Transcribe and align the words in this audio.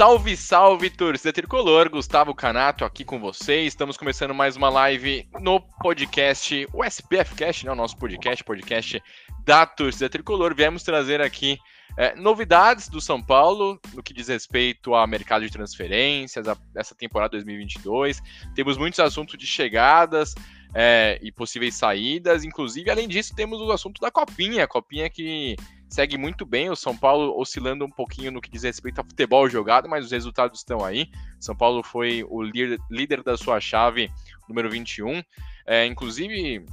Salve, 0.00 0.34
salve, 0.34 0.88
torcida 0.88 1.30
tricolor! 1.30 1.90
Gustavo 1.90 2.34
Canato 2.34 2.86
aqui 2.86 3.04
com 3.04 3.20
vocês. 3.20 3.66
Estamos 3.66 3.98
começando 3.98 4.32
mais 4.32 4.56
uma 4.56 4.70
live 4.70 5.28
no 5.42 5.60
podcast, 5.60 6.66
o 6.72 6.82
SPF 6.82 7.34
Cast, 7.34 7.66
né? 7.66 7.72
O 7.72 7.74
nosso 7.74 7.98
podcast, 7.98 8.42
podcast 8.42 9.02
da 9.44 9.66
torcida 9.66 10.08
tricolor. 10.08 10.54
Viemos 10.54 10.82
trazer 10.82 11.20
aqui 11.20 11.58
é, 11.98 12.14
novidades 12.14 12.88
do 12.88 12.98
São 12.98 13.22
Paulo 13.22 13.78
no 13.92 14.02
que 14.02 14.14
diz 14.14 14.28
respeito 14.28 14.94
ao 14.94 15.06
mercado 15.06 15.44
de 15.44 15.52
transferências, 15.52 16.48
a, 16.48 16.56
essa 16.74 16.94
temporada 16.94 17.32
2022. 17.32 18.22
Temos 18.54 18.78
muitos 18.78 19.00
assuntos 19.00 19.36
de 19.36 19.46
chegadas 19.46 20.34
é, 20.74 21.18
e 21.22 21.30
possíveis 21.32 21.74
saídas. 21.74 22.44
Inclusive, 22.44 22.90
além 22.90 23.08
disso, 23.08 23.34
temos 23.34 23.60
o 23.60 23.72
assunto 23.72 24.00
da 24.00 24.10
Copinha. 24.10 24.64
A 24.64 24.68
Copinha 24.68 25.08
que 25.08 25.56
segue 25.88 26.16
muito 26.16 26.46
bem. 26.46 26.70
O 26.70 26.76
São 26.76 26.96
Paulo 26.96 27.38
oscilando 27.38 27.84
um 27.84 27.90
pouquinho 27.90 28.30
no 28.30 28.40
que 28.40 28.50
diz 28.50 28.62
respeito 28.62 28.98
ao 29.00 29.04
futebol 29.04 29.48
jogado, 29.48 29.88
mas 29.88 30.04
os 30.04 30.12
resultados 30.12 30.60
estão 30.60 30.84
aí. 30.84 31.10
São 31.38 31.56
Paulo 31.56 31.82
foi 31.82 32.24
o 32.28 32.42
líder 32.42 33.22
da 33.22 33.36
sua 33.36 33.60
chave, 33.60 34.10
número 34.48 34.70
21. 34.70 35.22
É, 35.66 35.86
inclusive, 35.86 36.64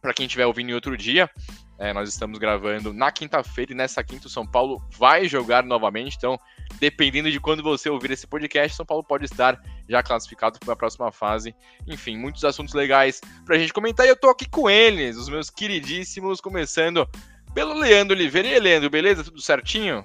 para 0.00 0.14
quem 0.14 0.26
estiver 0.26 0.46
ouvindo 0.46 0.70
em 0.70 0.74
outro 0.74 0.96
dia, 0.96 1.30
é, 1.78 1.92
nós 1.92 2.08
estamos 2.08 2.38
gravando 2.38 2.92
na 2.92 3.12
quinta-feira 3.12 3.72
e 3.72 3.74
nessa 3.74 4.02
quinta 4.02 4.26
o 4.26 4.30
São 4.30 4.46
Paulo 4.46 4.82
vai 4.98 5.28
jogar 5.28 5.62
novamente. 5.62 6.16
Então, 6.16 6.38
dependendo 6.80 7.30
de 7.30 7.38
quando 7.38 7.62
você 7.62 7.90
ouvir 7.90 8.10
esse 8.10 8.26
podcast, 8.26 8.76
São 8.76 8.86
Paulo 8.86 9.04
pode 9.04 9.26
estar 9.26 9.60
já 9.88 10.02
classificado 10.02 10.58
para 10.58 10.72
a 10.72 10.76
próxima 10.76 11.12
fase. 11.12 11.54
Enfim, 11.86 12.16
muitos 12.16 12.44
assuntos 12.44 12.72
legais 12.72 13.20
para 13.44 13.56
a 13.56 13.58
gente 13.58 13.72
comentar. 13.72 14.06
E 14.06 14.08
eu 14.08 14.14
estou 14.14 14.30
aqui 14.30 14.48
com 14.48 14.70
eles, 14.70 15.16
os 15.16 15.28
meus 15.28 15.50
queridíssimos, 15.50 16.40
começando 16.40 17.06
pelo 17.54 17.74
Leandro 17.74 18.16
Oliveira. 18.16 18.48
E 18.48 18.54
aí, 18.54 18.60
Leandro, 18.60 18.88
beleza? 18.88 19.24
Tudo 19.24 19.40
certinho? 19.40 20.02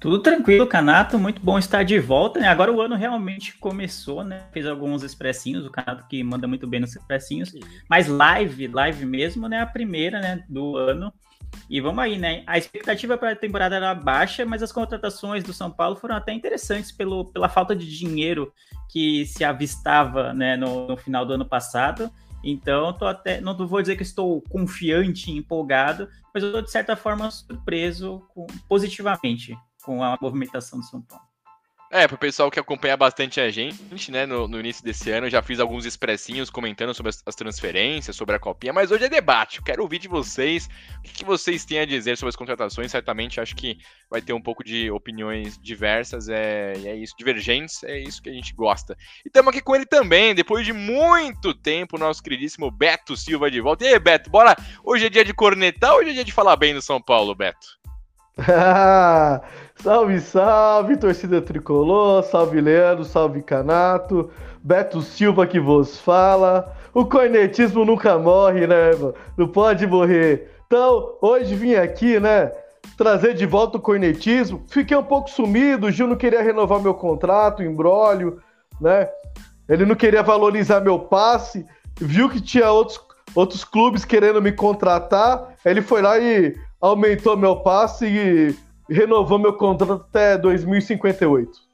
Tudo 0.00 0.18
tranquilo, 0.18 0.66
Canato. 0.66 1.18
Muito 1.18 1.42
bom 1.42 1.58
estar 1.58 1.82
de 1.82 1.98
volta. 2.00 2.40
Né? 2.40 2.48
Agora 2.48 2.72
o 2.72 2.80
ano 2.80 2.96
realmente 2.96 3.58
começou, 3.58 4.24
né? 4.24 4.44
Fez 4.50 4.66
alguns 4.66 5.02
expressinhos, 5.02 5.66
o 5.66 5.70
Canato 5.70 6.08
que 6.08 6.24
manda 6.24 6.48
muito 6.48 6.66
bem 6.66 6.80
nos 6.80 6.96
expressinhos. 6.96 7.52
Mas 7.88 8.08
live, 8.08 8.66
live 8.66 9.04
mesmo, 9.04 9.46
né? 9.46 9.60
A 9.60 9.66
primeira, 9.66 10.18
né? 10.18 10.42
Do 10.48 10.74
ano. 10.74 11.12
E 11.68 11.82
vamos 11.82 12.02
aí, 12.02 12.16
né? 12.16 12.42
A 12.46 12.56
expectativa 12.56 13.18
para 13.18 13.32
a 13.32 13.36
temporada 13.36 13.76
era 13.76 13.94
baixa, 13.94 14.46
mas 14.46 14.62
as 14.62 14.72
contratações 14.72 15.44
do 15.44 15.52
São 15.52 15.70
Paulo 15.70 15.96
foram 15.96 16.16
até 16.16 16.32
interessantes 16.32 16.90
pelo, 16.90 17.26
pela 17.26 17.48
falta 17.48 17.76
de 17.76 17.86
dinheiro 17.86 18.54
que 18.88 19.26
se 19.26 19.44
avistava 19.44 20.32
né, 20.32 20.56
no, 20.56 20.88
no 20.88 20.96
final 20.96 21.26
do 21.26 21.34
ano 21.34 21.44
passado. 21.44 22.10
Então, 22.42 22.92
tô 22.94 23.06
até, 23.06 23.38
não 23.40 23.54
vou 23.54 23.82
dizer 23.82 23.96
que 23.96 24.02
estou 24.02 24.40
confiante, 24.42 25.30
empolgado, 25.30 26.08
mas 26.32 26.42
eu 26.42 26.48
estou 26.48 26.62
de 26.62 26.70
certa 26.70 26.96
forma 26.96 27.30
surpreso 27.30 28.22
com, 28.32 28.46
positivamente 28.66 29.54
com 29.82 30.02
a 30.02 30.16
movimentação 30.20 30.78
do 30.78 30.84
São 30.84 31.00
Paulo. 31.02 31.30
É, 31.92 32.06
pro 32.06 32.16
pessoal 32.16 32.52
que 32.52 32.60
acompanha 32.60 32.96
bastante 32.96 33.40
a 33.40 33.50
gente, 33.50 34.12
né, 34.12 34.24
no, 34.24 34.46
no 34.46 34.60
início 34.60 34.84
desse 34.84 35.10
ano, 35.10 35.26
eu 35.26 35.30
já 35.30 35.42
fiz 35.42 35.58
alguns 35.58 35.84
expressinhos 35.84 36.48
comentando 36.48 36.94
sobre 36.94 37.10
as, 37.10 37.20
as, 37.26 37.34
transferências, 37.34 38.14
sobre 38.14 38.36
a 38.36 38.38
copinha, 38.38 38.72
mas 38.72 38.92
hoje 38.92 39.06
é 39.06 39.08
debate, 39.08 39.58
eu 39.58 39.64
quero 39.64 39.82
ouvir 39.82 39.98
de 39.98 40.06
vocês, 40.06 40.68
o 40.98 41.02
que, 41.02 41.12
que, 41.12 41.24
vocês 41.24 41.64
têm 41.64 41.80
a 41.80 41.84
dizer 41.84 42.16
sobre 42.16 42.28
as 42.28 42.36
contratações, 42.36 42.92
certamente 42.92 43.40
acho 43.40 43.56
que 43.56 43.76
vai 44.08 44.22
ter 44.22 44.32
um 44.32 44.40
pouco 44.40 44.62
de 44.62 44.88
opiniões 44.88 45.58
diversas, 45.58 46.28
é, 46.28 46.74
é 46.76 46.94
isso, 46.94 47.12
divergentes, 47.18 47.82
é 47.82 47.98
isso 47.98 48.22
que 48.22 48.30
a 48.30 48.34
gente 48.34 48.54
gosta. 48.54 48.96
E 49.24 49.28
estamos 49.28 49.50
aqui 49.50 49.60
com 49.60 49.74
ele 49.74 49.84
também, 49.84 50.32
depois 50.32 50.64
de 50.64 50.72
muito 50.72 51.52
tempo, 51.52 51.98
nosso 51.98 52.22
queridíssimo 52.22 52.70
Beto 52.70 53.16
Silva 53.16 53.50
de 53.50 53.60
volta. 53.60 53.84
E 53.84 53.88
aí, 53.88 53.98
Beto, 53.98 54.30
bora, 54.30 54.54
hoje 54.84 55.06
é 55.06 55.10
dia 55.10 55.24
de 55.24 55.34
cornetar 55.34 55.94
ou 55.94 55.98
hoje 55.98 56.10
é 56.10 56.12
dia 56.12 56.24
de 56.24 56.32
falar 56.32 56.54
bem 56.54 56.72
do 56.72 56.80
São 56.80 57.02
Paulo, 57.02 57.34
Beto? 57.34 57.80
salve, 59.82 60.20
salve, 60.20 60.96
torcida 60.96 61.40
tricolor, 61.40 62.22
salve 62.22 62.60
Leandro, 62.60 63.04
salve 63.04 63.42
Canato, 63.42 64.30
Beto 64.62 65.00
Silva 65.00 65.46
que 65.46 65.58
vos 65.58 65.98
fala. 65.98 66.74
O 66.92 67.04
cornetismo 67.04 67.84
nunca 67.84 68.18
morre, 68.18 68.66
né, 68.66 68.92
mano? 68.92 69.14
Não 69.36 69.48
pode 69.48 69.86
morrer. 69.86 70.50
Então, 70.66 71.16
hoje 71.20 71.54
vim 71.54 71.74
aqui, 71.74 72.20
né, 72.20 72.52
trazer 72.96 73.34
de 73.34 73.46
volta 73.46 73.78
o 73.78 73.80
cornetismo. 73.80 74.64
Fiquei 74.68 74.96
um 74.96 75.02
pouco 75.02 75.30
sumido, 75.30 75.86
o 75.86 75.90
Gil 75.90 76.06
não 76.06 76.16
queria 76.16 76.42
renovar 76.42 76.80
meu 76.80 76.94
contrato, 76.94 77.62
embrólio, 77.62 78.38
né? 78.80 79.08
Ele 79.68 79.86
não 79.86 79.94
queria 79.94 80.22
valorizar 80.22 80.80
meu 80.80 80.98
passe, 80.98 81.64
viu 81.96 82.28
que 82.28 82.40
tinha 82.40 82.70
outros, 82.70 83.00
outros 83.34 83.64
clubes 83.64 84.04
querendo 84.04 84.42
me 84.42 84.52
contratar, 84.52 85.54
ele 85.64 85.80
foi 85.80 86.02
lá 86.02 86.18
e 86.18 86.54
aumentou 86.80 87.36
meu 87.36 87.56
passe 87.56 88.06
e 88.06 88.56
renovou 88.90 89.38
meu 89.38 89.52
contrato 89.52 89.92
até 89.92 90.36
2058. 90.36 91.70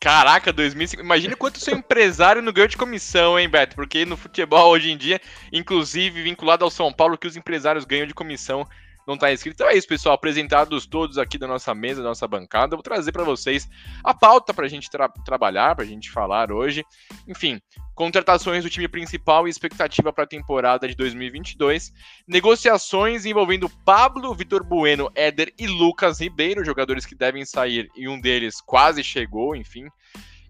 Caraca, 0.00 0.52
2050. 0.52 1.02
Imagina 1.02 1.36
quanto 1.36 1.58
seu 1.58 1.74
empresário 1.74 2.42
não 2.42 2.52
ganhou 2.52 2.68
de 2.68 2.76
comissão, 2.76 3.38
hein, 3.38 3.48
Beto? 3.48 3.74
Porque 3.74 4.04
no 4.04 4.16
futebol 4.16 4.70
hoje 4.70 4.90
em 4.90 4.96
dia, 4.96 5.20
inclusive 5.52 6.22
vinculado 6.22 6.64
ao 6.64 6.70
São 6.70 6.92
Paulo, 6.92 7.16
que 7.16 7.26
os 7.26 7.36
empresários 7.36 7.84
ganham 7.84 8.06
de 8.06 8.12
comissão 8.12 8.66
não 9.06 9.14
está 9.14 9.32
inscrito. 9.32 9.56
Então 9.56 9.68
é 9.68 9.76
isso, 9.76 9.86
pessoal. 9.86 10.14
Apresentados 10.14 10.86
todos 10.86 11.18
aqui 11.18 11.38
da 11.38 11.46
nossa 11.46 11.74
mesa, 11.74 12.02
da 12.02 12.08
nossa 12.08 12.26
bancada, 12.26 12.76
vou 12.76 12.82
trazer 12.82 13.12
para 13.12 13.24
vocês 13.24 13.68
a 14.02 14.14
pauta 14.14 14.52
para 14.54 14.66
a 14.66 14.68
gente 14.68 14.90
tra 14.90 15.08
trabalhar, 15.24 15.74
para 15.74 15.84
a 15.84 15.88
gente 15.88 16.10
falar 16.10 16.50
hoje. 16.50 16.84
Enfim, 17.28 17.60
contratações 17.94 18.64
do 18.64 18.70
time 18.70 18.88
principal 18.88 19.46
e 19.46 19.50
expectativa 19.50 20.12
para 20.12 20.24
a 20.24 20.28
temporada 20.28 20.88
de 20.88 20.94
2022. 20.94 21.92
Negociações 22.26 23.24
envolvendo 23.26 23.68
Pablo, 23.84 24.34
Vitor 24.34 24.64
Bueno, 24.64 25.10
Éder 25.14 25.52
e 25.58 25.66
Lucas 25.66 26.20
Ribeiro, 26.20 26.64
jogadores 26.64 27.06
que 27.06 27.14
devem 27.14 27.44
sair 27.44 27.88
e 27.96 28.08
um 28.08 28.20
deles 28.20 28.60
quase 28.60 29.02
chegou, 29.02 29.54
enfim. 29.54 29.88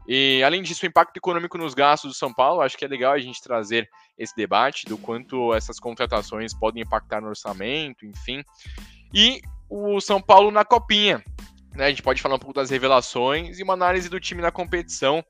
E 0.06 0.42
além 0.44 0.62
disso, 0.62 0.84
o 0.84 0.88
impacto 0.88 1.16
econômico 1.16 1.56
nos 1.56 1.74
gastos 1.74 2.12
do 2.12 2.16
São 2.16 2.32
Paulo, 2.32 2.60
acho 2.60 2.76
que 2.76 2.84
é 2.84 2.88
legal 2.88 3.12
a 3.12 3.18
gente 3.18 3.42
trazer 3.42 3.88
esse 4.18 4.34
debate 4.36 4.84
do 4.86 4.98
quanto 4.98 5.54
essas 5.54 5.80
contratações 5.80 6.52
podem 6.52 6.82
impactar 6.82 7.20
no 7.20 7.28
orçamento, 7.28 8.04
enfim. 8.04 8.44
E 9.12 9.40
o 9.68 10.00
São 10.00 10.20
Paulo 10.20 10.50
na 10.50 10.64
copinha. 10.64 11.24
Né? 11.74 11.86
A 11.86 11.88
gente 11.88 12.02
pode 12.02 12.20
falar 12.20 12.36
um 12.36 12.38
pouco 12.38 12.54
das 12.54 12.70
revelações 12.70 13.58
e 13.58 13.62
uma 13.62 13.74
análise 13.74 14.08
do 14.08 14.20
time 14.20 14.42
na 14.42 14.50
competição. 14.50 15.24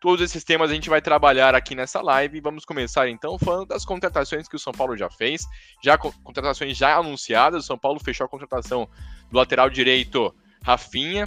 Todos 0.00 0.22
esses 0.22 0.44
temas 0.44 0.70
a 0.70 0.74
gente 0.74 0.90
vai 0.90 1.00
trabalhar 1.00 1.54
aqui 1.54 1.74
nessa 1.74 2.02
live 2.02 2.40
vamos 2.40 2.64
começar 2.64 3.08
então 3.08 3.38
falando 3.38 3.66
das 3.68 3.84
contratações 3.84 4.46
que 4.46 4.54
o 4.54 4.58
São 4.58 4.72
Paulo 4.72 4.96
já 4.96 5.08
fez, 5.08 5.46
já 5.82 5.96
contratações 5.96 6.76
já 6.76 6.96
anunciadas. 6.96 7.64
O 7.64 7.66
São 7.66 7.78
Paulo 7.78 7.98
fechou 7.98 8.26
a 8.26 8.28
contratação 8.28 8.88
do 9.30 9.38
lateral 9.38 9.70
direito 9.70 10.34
Rafinha, 10.62 11.26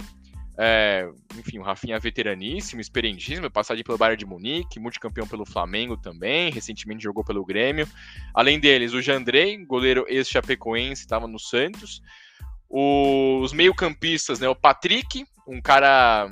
é, 0.62 1.08
enfim, 1.38 1.58
o 1.58 1.62
Rafinha 1.62 1.96
é 1.96 1.98
veteraníssimo, 1.98 2.82
experientíssimo, 2.82 3.50
passagem 3.50 3.82
pelo 3.82 3.96
Bayern 3.96 4.18
de 4.18 4.26
Munique, 4.26 4.78
multicampeão 4.78 5.26
pelo 5.26 5.46
Flamengo 5.46 5.96
também, 5.96 6.50
recentemente 6.50 7.02
jogou 7.02 7.24
pelo 7.24 7.46
Grêmio. 7.46 7.88
Além 8.34 8.60
deles, 8.60 8.92
o 8.92 9.00
Jandrei, 9.00 9.56
goleiro 9.64 10.04
ex-chapecoense, 10.06 11.00
estava 11.00 11.26
no 11.26 11.38
Santos. 11.38 12.02
Os 12.68 13.54
meio-campistas, 13.54 14.38
né, 14.38 14.50
o 14.50 14.54
Patrick, 14.54 15.24
um 15.48 15.62
cara 15.62 16.30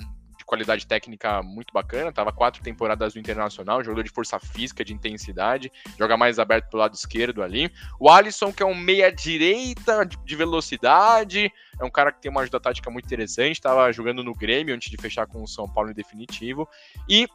qualidade 0.49 0.87
técnica 0.87 1.43
muito 1.43 1.73
bacana, 1.75 2.11
tava 2.11 2.33
quatro 2.33 2.63
temporadas 2.63 3.15
no 3.15 3.21
Internacional, 3.21 3.85
jogador 3.85 4.03
de 4.03 4.11
força 4.11 4.41
física, 4.41 4.83
de 4.83 4.95
intensidade, 4.95 5.71
joga 5.99 6.17
mais 6.17 6.39
aberto 6.39 6.71
pelo 6.71 6.81
lado 6.81 6.95
esquerdo 6.95 7.43
ali. 7.43 7.71
O 8.01 8.09
Alisson, 8.09 8.51
que 8.51 8.63
é 8.63 8.67
um 8.67 8.75
meia-direita 8.75 10.07
de 10.07 10.37
velocidade, 10.37 11.53
é 11.79 11.85
um 11.85 11.91
cara 11.91 12.11
que 12.11 12.23
tem 12.23 12.31
uma 12.31 12.41
ajuda 12.41 12.59
tática 12.59 12.91
muito 12.91 13.05
interessante, 13.05 13.57
estava 13.57 13.93
jogando 13.93 14.25
no 14.25 14.35
Grêmio 14.35 14.75
antes 14.75 14.91
de 14.91 14.97
fechar 14.97 15.27
com 15.27 15.43
o 15.43 15.47
São 15.47 15.69
Paulo 15.69 15.91
em 15.91 15.95
definitivo. 15.95 16.67
E 17.07 17.29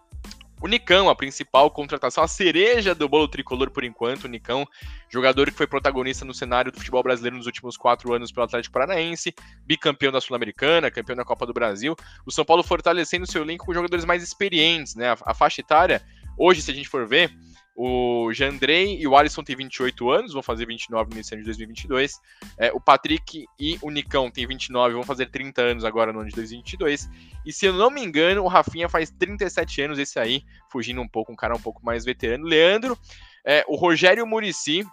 o 0.63 0.67
Nicão, 0.67 1.09
a 1.09 1.15
principal 1.15 1.69
contratação, 1.69 2.23
a 2.23 2.27
cereja 2.27 2.95
do 2.95 3.09
bolo 3.09 3.27
tricolor 3.27 3.69
por 3.69 3.83
enquanto. 3.83 4.23
O 4.23 4.27
Nicão, 4.29 4.65
jogador 5.09 5.51
que 5.51 5.57
foi 5.57 5.67
protagonista 5.67 6.23
no 6.23 6.33
cenário 6.33 6.71
do 6.71 6.77
futebol 6.77 7.03
brasileiro 7.03 7.35
nos 7.35 7.45
últimos 7.45 7.75
quatro 7.75 8.13
anos 8.13 8.31
pelo 8.31 8.45
Atlético 8.45 8.71
Paranaense, 8.71 9.35
bicampeão 9.65 10.09
da 10.09 10.21
Sul-Americana, 10.21 10.89
campeão 10.89 11.17
da 11.17 11.25
Copa 11.25 11.45
do 11.45 11.51
Brasil. 11.51 11.97
O 12.25 12.31
São 12.31 12.45
Paulo 12.45 12.63
fortalecendo 12.63 13.29
seu 13.29 13.41
elenco 13.41 13.65
com 13.65 13.73
jogadores 13.73 14.05
mais 14.05 14.23
experientes, 14.23 14.95
né? 14.95 15.09
A, 15.09 15.17
a 15.25 15.33
faixa 15.33 15.59
etária, 15.59 16.01
hoje, 16.37 16.61
se 16.61 16.71
a 16.71 16.73
gente 16.73 16.87
for 16.87 17.05
ver, 17.05 17.29
O 17.75 18.31
Jandrei 18.33 18.99
e 18.99 19.07
o 19.07 19.15
Alisson 19.15 19.43
têm 19.43 19.55
28 19.55 20.09
anos, 20.11 20.33
vão 20.33 20.43
fazer 20.43 20.67
29 20.67 21.09
no 21.09 21.15
início 21.15 21.35
de 21.35 21.43
2022. 21.43 22.19
É, 22.57 22.71
o 22.71 22.79
Patrick 22.79 23.45
e 23.59 23.79
o 23.81 23.89
Nicão 23.89 24.29
têm 24.29 24.45
29, 24.45 24.93
vão 24.93 25.03
fazer 25.03 25.31
30 25.31 25.61
anos 25.61 25.85
agora 25.85 26.13
no 26.13 26.19
ano 26.19 26.29
de 26.29 26.35
2022. 26.35 27.09
E 27.45 27.51
se 27.51 27.65
eu 27.65 27.73
não 27.73 27.89
me 27.89 28.03
engano, 28.03 28.43
o 28.43 28.47
Rafinha 28.47 28.87
faz 28.87 29.09
37 29.09 29.81
anos, 29.81 29.97
esse 29.97 30.19
aí, 30.19 30.43
fugindo 30.71 31.01
um 31.01 31.07
pouco, 31.07 31.31
um 31.31 31.35
cara 31.35 31.55
um 31.55 31.61
pouco 31.61 31.83
mais 31.83 32.05
veterano. 32.05 32.45
Leandro, 32.45 32.97
é, 33.45 33.65
o 33.67 33.75
Rogério 33.75 34.25
Murici 34.27 34.85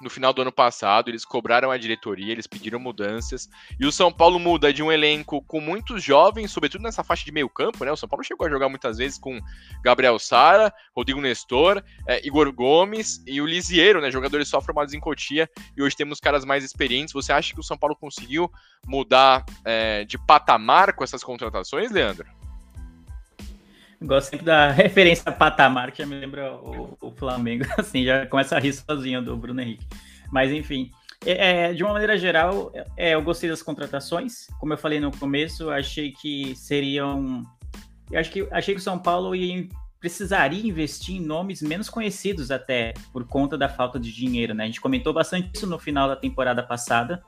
no 0.00 0.10
final 0.10 0.32
do 0.32 0.42
ano 0.42 0.52
passado, 0.52 1.08
eles 1.08 1.24
cobraram 1.24 1.70
a 1.70 1.76
diretoria, 1.76 2.32
eles 2.32 2.46
pediram 2.46 2.78
mudanças, 2.78 3.48
e 3.78 3.86
o 3.86 3.92
São 3.92 4.12
Paulo 4.12 4.38
muda 4.38 4.72
de 4.72 4.82
um 4.82 4.92
elenco 4.92 5.42
com 5.42 5.60
muitos 5.60 6.02
jovens, 6.02 6.50
sobretudo 6.50 6.82
nessa 6.82 7.02
faixa 7.02 7.24
de 7.24 7.32
meio 7.32 7.48
campo, 7.48 7.84
né? 7.84 7.92
O 7.92 7.96
São 7.96 8.08
Paulo 8.08 8.24
chegou 8.24 8.46
a 8.46 8.50
jogar 8.50 8.68
muitas 8.68 8.98
vezes 8.98 9.18
com 9.18 9.40
Gabriel 9.82 10.18
Sara, 10.18 10.72
Rodrigo 10.94 11.20
Nestor, 11.20 11.82
é, 12.06 12.26
Igor 12.26 12.52
Gomes 12.52 13.22
e 13.26 13.40
o 13.40 13.46
Lisiero, 13.46 14.00
né? 14.00 14.10
Jogadores 14.10 14.48
só 14.48 14.60
formados 14.60 14.94
em 14.94 15.00
Cotia, 15.00 15.48
e 15.76 15.82
hoje 15.82 15.96
temos 15.96 16.20
caras 16.20 16.44
mais 16.44 16.64
experientes. 16.64 17.12
Você 17.12 17.32
acha 17.32 17.52
que 17.52 17.60
o 17.60 17.64
São 17.64 17.76
Paulo 17.76 17.96
conseguiu 17.96 18.50
mudar 18.86 19.44
é, 19.64 20.04
de 20.04 20.18
patamar 20.18 20.94
com 20.94 21.02
essas 21.02 21.24
contratações, 21.24 21.90
Leandro? 21.90 22.37
Gosto 24.00 24.30
sempre 24.30 24.46
da 24.46 24.70
referência 24.72 25.30
patamar, 25.32 25.90
que 25.90 25.98
já 25.98 26.06
me 26.06 26.14
lembra 26.14 26.54
o, 26.54 26.96
o, 27.00 27.10
Flamengo, 27.10 27.64
assim, 27.76 28.04
já 28.04 28.26
começa 28.26 28.56
a 28.56 28.60
rir 28.60 28.72
sozinho 28.72 29.22
do 29.22 29.36
Bruno 29.36 29.60
Henrique. 29.60 29.86
Mas 30.30 30.52
enfim, 30.52 30.90
é, 31.24 31.70
é, 31.70 31.72
de 31.72 31.82
uma 31.82 31.92
maneira 31.92 32.16
geral, 32.16 32.72
é, 32.96 33.14
eu 33.14 33.22
gostei 33.22 33.50
das 33.50 33.62
contratações. 33.62 34.46
Como 34.60 34.72
eu 34.72 34.78
falei 34.78 35.00
no 35.00 35.10
começo, 35.10 35.70
achei 35.70 36.12
que 36.12 36.54
seriam. 36.54 37.42
Eu 38.10 38.20
acho 38.20 38.30
que 38.30 38.46
achei 38.50 38.74
que 38.74 38.80
o 38.80 38.84
São 38.84 38.98
Paulo 38.98 39.34
ia, 39.34 39.68
precisaria 39.98 40.66
investir 40.66 41.16
em 41.16 41.20
nomes 41.20 41.60
menos 41.60 41.90
conhecidos 41.90 42.50
até, 42.50 42.94
por 43.12 43.26
conta 43.26 43.58
da 43.58 43.68
falta 43.68 43.98
de 43.98 44.12
dinheiro, 44.12 44.54
né? 44.54 44.64
A 44.64 44.66
gente 44.66 44.80
comentou 44.80 45.12
bastante 45.12 45.50
isso 45.54 45.66
no 45.66 45.78
final 45.78 46.08
da 46.08 46.16
temporada 46.16 46.62
passada 46.62 47.22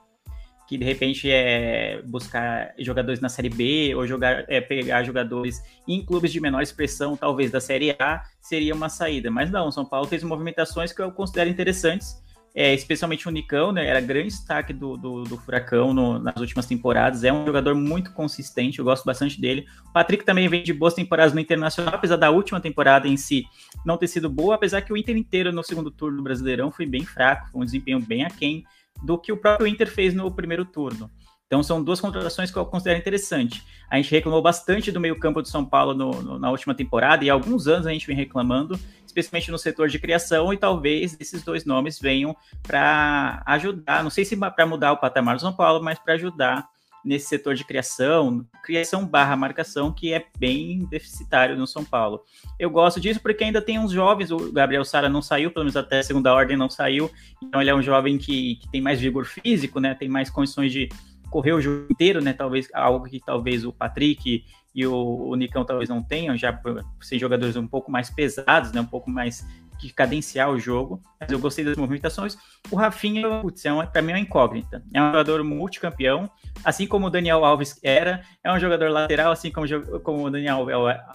que 0.71 0.77
de 0.77 0.85
repente 0.85 1.29
é 1.29 2.01
buscar 2.05 2.73
jogadores 2.79 3.19
na 3.19 3.27
Série 3.27 3.49
B 3.49 3.93
ou 3.93 4.07
jogar, 4.07 4.45
é, 4.47 4.61
pegar 4.61 5.03
jogadores 5.03 5.61
em 5.85 6.01
clubes 6.01 6.31
de 6.31 6.39
menor 6.39 6.61
expressão, 6.61 7.17
talvez 7.17 7.51
da 7.51 7.59
Série 7.59 7.93
A, 7.99 8.21
seria 8.39 8.73
uma 8.73 8.87
saída. 8.87 9.29
Mas 9.29 9.51
não, 9.51 9.69
São 9.69 9.83
Paulo 9.83 10.07
fez 10.07 10.23
movimentações 10.23 10.93
que 10.93 11.01
eu 11.01 11.11
considero 11.11 11.49
interessantes, 11.49 12.15
é, 12.55 12.73
especialmente 12.73 13.27
o 13.27 13.31
Nicão, 13.31 13.73
né? 13.73 13.85
Era 13.85 13.99
grande 13.99 14.29
destaque 14.29 14.71
do, 14.71 14.95
do, 14.95 15.23
do 15.23 15.35
Furacão 15.35 15.93
no, 15.93 16.19
nas 16.19 16.37
últimas 16.37 16.65
temporadas. 16.65 17.25
É 17.25 17.33
um 17.33 17.45
jogador 17.45 17.75
muito 17.75 18.13
consistente, 18.13 18.79
eu 18.79 18.85
gosto 18.85 19.03
bastante 19.03 19.41
dele. 19.41 19.65
O 19.89 19.91
Patrick 19.91 20.23
também 20.23 20.47
vem 20.47 20.63
de 20.63 20.71
boas 20.71 20.93
temporadas 20.93 21.33
no 21.33 21.41
Internacional, 21.41 21.95
apesar 21.95 22.15
da 22.15 22.31
última 22.31 22.61
temporada 22.61 23.09
em 23.09 23.17
si 23.17 23.43
não 23.85 23.97
ter 23.97 24.07
sido 24.07 24.29
boa, 24.29 24.55
apesar 24.55 24.81
que 24.83 24.93
o 24.93 24.95
Inter 24.95 25.17
inteiro 25.17 25.51
no 25.51 25.63
segundo 25.65 25.91
turno 25.91 26.15
do 26.15 26.23
Brasileirão 26.23 26.71
foi 26.71 26.85
bem 26.85 27.03
fraco, 27.03 27.49
foi 27.51 27.61
um 27.61 27.65
desempenho 27.65 27.99
bem 27.99 28.23
aquém 28.23 28.63
do 29.01 29.17
que 29.17 29.31
o 29.31 29.37
próprio 29.37 29.67
Inter 29.67 29.89
fez 29.89 30.13
no 30.13 30.29
primeiro 30.31 30.65
turno. 30.65 31.09
Então 31.51 31.61
são 31.61 31.83
duas 31.83 31.99
contratações 31.99 32.49
que 32.49 32.57
eu 32.57 32.65
considero 32.65 32.97
interessante. 32.97 33.61
A 33.89 33.97
gente 33.97 34.09
reclamou 34.09 34.41
bastante 34.41 34.89
do 34.89 35.01
meio-campo 35.01 35.41
de 35.41 35.49
São 35.49 35.65
Paulo 35.65 35.93
no, 35.93 36.21
no, 36.21 36.39
na 36.39 36.49
última 36.49 36.73
temporada 36.73 37.25
e 37.25 37.29
há 37.29 37.33
alguns 37.33 37.67
anos 37.67 37.85
a 37.85 37.91
gente 37.91 38.07
vem 38.07 38.15
reclamando, 38.15 38.79
especialmente 39.05 39.51
no 39.51 39.57
setor 39.57 39.89
de 39.89 39.99
criação, 39.99 40.53
e 40.53 40.57
talvez 40.57 41.17
esses 41.19 41.43
dois 41.43 41.65
nomes 41.65 41.99
venham 41.99 42.33
para 42.63 43.43
ajudar, 43.45 44.01
não 44.01 44.09
sei 44.09 44.23
se 44.23 44.37
para 44.37 44.65
mudar 44.65 44.93
o 44.93 44.97
patamar 44.97 45.35
do 45.35 45.41
São 45.41 45.51
Paulo, 45.51 45.83
mas 45.83 45.99
para 45.99 46.13
ajudar 46.13 46.69
nesse 47.03 47.27
setor 47.27 47.55
de 47.55 47.63
criação, 47.63 48.45
criação 48.63 49.05
barra 49.05 49.35
marcação, 49.35 49.91
que 49.91 50.13
é 50.13 50.25
bem 50.37 50.85
deficitário 50.85 51.57
no 51.57 51.65
São 51.65 51.83
Paulo. 51.83 52.23
Eu 52.59 52.69
gosto 52.69 52.99
disso 52.99 53.19
porque 53.21 53.43
ainda 53.43 53.61
tem 53.61 53.79
uns 53.79 53.91
jovens, 53.91 54.31
o 54.31 54.51
Gabriel 54.51 54.85
Sara 54.85 55.09
não 55.09 55.21
saiu, 55.21 55.51
pelo 55.51 55.65
menos 55.65 55.75
até 55.75 55.99
a 55.99 56.03
segunda 56.03 56.33
ordem 56.33 56.55
não 56.55 56.69
saiu, 56.69 57.09
então 57.41 57.61
ele 57.61 57.69
é 57.69 57.75
um 57.75 57.81
jovem 57.81 58.17
que, 58.17 58.55
que 58.55 58.69
tem 58.69 58.81
mais 58.81 58.99
vigor 58.99 59.25
físico, 59.25 59.79
né, 59.79 59.95
tem 59.95 60.07
mais 60.07 60.29
condições 60.29 60.71
de 60.71 60.89
correr 61.29 61.53
o 61.53 61.61
jogo 61.61 61.87
inteiro, 61.89 62.21
né, 62.21 62.33
talvez 62.33 62.67
algo 62.73 63.05
que 63.07 63.19
talvez 63.19 63.65
o 63.65 63.71
Patrick 63.71 64.43
e 64.73 64.85
o, 64.85 65.29
o 65.29 65.35
Nicão 65.35 65.65
talvez 65.65 65.89
não 65.89 66.03
tenham, 66.03 66.37
já 66.37 66.57
ser 67.01 67.17
jogadores 67.17 67.55
um 67.55 67.67
pouco 67.67 67.91
mais 67.91 68.09
pesados, 68.09 68.71
né, 68.71 68.81
um 68.81 68.85
pouco 68.85 69.09
mais 69.09 69.45
de 69.81 69.93
cadenciar 69.93 70.49
o 70.49 70.59
jogo, 70.59 71.01
mas 71.19 71.31
eu 71.31 71.39
gostei 71.39 71.65
das 71.65 71.75
movimentações. 71.75 72.37
O 72.69 72.75
Rafinha, 72.75 73.41
putz, 73.41 73.65
é 73.65 73.85
para 73.85 74.01
mim 74.01 74.11
é 74.11 74.15
uma 74.15 74.19
incógnita. 74.19 74.83
É 74.93 75.01
um 75.01 75.07
jogador 75.07 75.43
multicampeão, 75.43 76.29
assim 76.63 76.85
como 76.85 77.07
o 77.07 77.09
Daniel 77.09 77.43
Alves 77.43 77.79
era, 77.81 78.21
é 78.43 78.51
um 78.51 78.59
jogador 78.59 78.89
lateral, 78.89 79.31
assim 79.31 79.51
como, 79.51 79.67
como 80.01 80.25
o 80.25 80.29
Daniel 80.29 80.65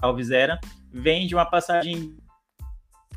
Alves 0.02 0.30
era, 0.30 0.60
vem 0.92 1.26
de 1.26 1.34
uma 1.34 1.46
passagem 1.46 2.16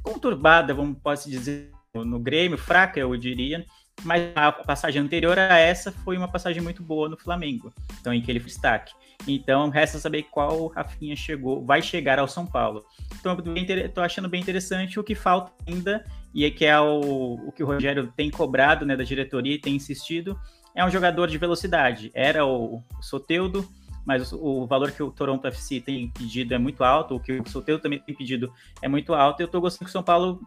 conturbada, 0.03 0.73
vamos 0.73 0.97
pode 1.01 1.29
dizer, 1.29 1.71
no 1.93 2.19
Grêmio, 2.19 2.57
fraca, 2.57 2.99
eu 2.99 3.15
diria, 3.17 3.65
mas 4.03 4.31
a 4.35 4.51
passagem 4.51 5.01
anterior 5.01 5.37
a 5.37 5.57
essa 5.57 5.91
foi 5.91 6.17
uma 6.17 6.27
passagem 6.27 6.61
muito 6.61 6.81
boa 6.83 7.09
no 7.09 7.17
Flamengo, 7.17 7.73
então 7.99 8.13
em 8.13 8.21
que 8.21 8.31
ele 8.31 8.39
foi 8.39 8.49
destaque. 8.49 8.93
Então 9.27 9.69
resta 9.69 9.99
saber 9.99 10.23
qual 10.23 10.67
Rafinha 10.67 11.15
chegou, 11.15 11.65
vai 11.65 11.81
chegar 11.81 12.19
ao 12.19 12.27
São 12.27 12.45
Paulo. 12.45 12.85
Então 13.19 13.37
estou 13.85 14.03
achando 14.03 14.29
bem 14.29 14.41
interessante 14.41 14.99
o 14.99 15.03
que 15.03 15.15
falta 15.15 15.51
ainda 15.67 16.03
e 16.33 16.45
é 16.45 16.51
que 16.51 16.65
é 16.65 16.79
o, 16.79 17.33
o 17.47 17.51
que 17.51 17.63
o 17.63 17.65
Rogério 17.65 18.11
tem 18.15 18.29
cobrado, 18.29 18.85
né, 18.85 18.95
da 18.95 19.03
diretoria 19.03 19.55
e 19.55 19.59
tem 19.59 19.75
insistido, 19.75 20.39
é 20.75 20.85
um 20.85 20.89
jogador 20.89 21.27
de 21.27 21.37
velocidade. 21.37 22.11
Era 22.13 22.45
o, 22.45 22.83
Soteudo, 23.01 23.67
mas 24.05 24.31
o, 24.31 24.37
o, 24.37 24.67
valor 24.67 24.91
que 24.91 25.03
o 25.03 25.11
Toronto 25.11 25.45
FC 25.47 25.81
tem 25.81 26.09
pedido 26.09 26.53
é 26.53 26.57
muito 26.57 26.83
alto, 26.83 27.15
o 27.15 27.19
que 27.19 27.33
o 27.33 27.49
Soteudo 27.49 27.81
também 27.81 27.99
tem 27.99 28.15
pedido 28.15 28.53
é 28.81 28.87
muito 28.87 29.13
alto. 29.13 29.41
Eu 29.41 29.45
estou 29.45 29.59
gostando 29.59 29.85
que 29.85 29.89
o 29.89 29.91
São 29.91 30.03
Paulo 30.03 30.39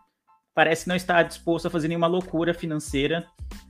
parece 0.55 0.89
não 0.89 0.97
estar 0.97 1.23
disposto 1.23 1.67
a 1.67 1.71
fazer 1.71 1.89
nenhuma 1.89 2.07
loucura 2.07 2.53
financeira 2.53 3.27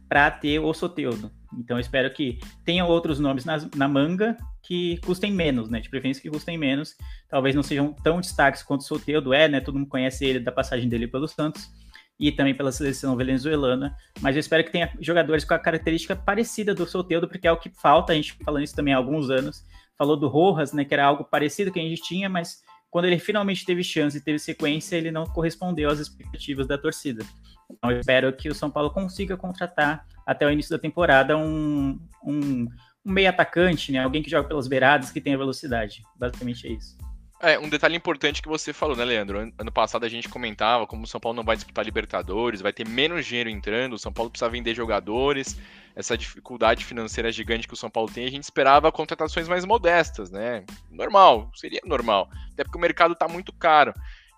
para 0.08 0.31
ter 0.31 0.58
o 0.58 0.75
Soteudo. 0.75 1.31
Então 1.58 1.79
espero 1.79 2.12
que 2.12 2.38
tenha 2.64 2.84
outros 2.84 3.19
nomes 3.19 3.44
na, 3.44 3.56
na, 3.75 3.88
manga 3.88 4.37
que 4.62 4.99
custem 4.99 5.32
menos, 5.32 5.69
né? 5.69 5.81
De 5.81 5.88
preferência 5.88 6.23
que 6.23 6.31
custem 6.31 6.58
menos. 6.58 6.94
Talvez 7.29 7.55
não 7.55 7.62
sejam 7.62 7.93
tão 7.93 8.20
destaques 8.20 8.62
quanto 8.62 8.82
o 8.82 8.84
Soteudo 8.84 9.32
é, 9.32 9.49
né? 9.49 9.61
Todo 9.61 9.79
mundo 9.79 9.88
conhece 9.88 10.25
ele 10.25 10.40
da 10.40 10.52
passagem 10.52 10.88
dele 10.88 11.06
pelo 11.06 11.29
Santos 11.29 11.70
e 12.19 12.31
também 12.31 12.55
pela 12.55 12.73
seleção 12.73 13.17
venezuelana. 13.17 13.96
Mas 14.20 14.37
eu 14.37 14.40
espero 14.40 14.64
que 14.64 14.70
tenha 14.70 14.93
jogadores 15.00 15.44
com 15.44 15.55
a 15.55 15.58
característica 15.58 16.14
parecida 16.14 16.75
do 16.75 16.87
Soteudo, 16.87 17.29
porque 17.29 17.46
é 17.46 17.52
o 17.52 17.56
que 17.56 17.70
falta. 17.70 18.12
A 18.12 18.17
gente 18.17 18.34
falando 18.44 18.64
isso 18.64 18.76
também 18.76 18.94
há 18.94 18.96
alguns 18.96 19.31
anos. 19.31 19.64
Falou 19.96 20.17
do 20.17 20.29
Rojas, 20.29 20.73
né? 20.73 20.84
Que 20.84 20.94
era 20.94 21.06
algo 21.06 21.25
parecido 21.25 21.73
que 21.73 21.81
a 21.81 21.82
gente 21.82 22.02
tinha, 22.02 22.29
mas 22.29 22.62
quando 22.92 23.06
ele 23.06 23.18
finalmente 23.18 23.64
teve 23.64 23.82
chance 23.82 24.18
e 24.18 24.20
teve 24.20 24.38
sequência, 24.38 24.96
ele 24.96 25.10
não 25.10 25.24
correspondeu 25.24 25.88
às 25.88 25.98
expectativas 25.98 26.67
da 26.67 26.76
torcida. 26.76 27.24
Então, 27.70 27.90
eu 27.90 27.98
espero 27.98 28.31
que 28.34 28.50
o 28.50 28.55
São 28.55 28.70
Paulo 28.70 28.90
consiga 28.90 29.34
contratar 29.34 30.06
até 30.26 30.46
o 30.46 30.50
início 30.50 30.70
da 30.70 30.78
temporada 30.78 31.34
um, 31.34 31.98
um, 32.22 32.69
um 33.02 33.12
meio 33.12 33.31
atacante, 33.31 33.90
né? 33.90 34.05
Alguém 34.05 34.22
que 34.22 34.31
joga 34.31 34.46
pelas 34.46 34.69
beiradas, 34.69 35.10
que 35.10 35.22
tenha 35.22 35.38
velocidade. 35.38 36.02
Basicamente 36.19 36.67
é 36.67 36.72
isso. 36.72 36.98
É, 37.44 37.58
um 37.58 37.69
detalhe 37.69 37.96
importante 37.96 38.41
que 38.41 38.49
você 38.49 38.72
falou, 38.72 38.94
né, 38.94 39.05
Leandro? 39.05 39.53
Ano 39.58 39.72
passado 39.72 40.06
a 40.06 40.08
gente 40.08 40.29
comentava 40.29 40.87
como 40.87 41.03
o 41.03 41.06
São 41.08 41.20
Paulo 41.20 41.34
não 41.34 41.43
vai 41.43 41.56
disputar 41.56 41.84
Libertadores, 41.84 42.61
vai 42.61 42.72
ter 42.72 42.87
menos 42.87 43.27
dinheiro 43.27 43.51
entrando, 43.51 43.94
o 43.94 43.99
São 43.99 44.13
Paulo 44.13 44.31
precisa 44.31 44.49
vender 44.49 44.77
jogadores, 44.77 45.58
essa 45.96 46.17
dificuldade 46.17 46.84
financeira 46.84 47.32
gigante 47.32 47.67
que 47.67 47.75
o 47.75 47.77
São 47.77 47.91
Paulo 47.91 48.08
tem, 48.08 48.27
a 48.27 48.31
gente 48.31 48.44
esperava 48.44 48.93
contratações 48.93 49.49
mais 49.49 49.65
modestas, 49.65 50.31
né? 50.31 50.65
Normal, 50.89 51.51
seria 51.56 51.81
normal. 51.84 52.31
Até 52.53 52.63
porque 52.63 52.79
o 52.79 52.81
mercado 52.81 53.15
está 53.15 53.27
muito 53.27 53.53
caro. 53.53 53.93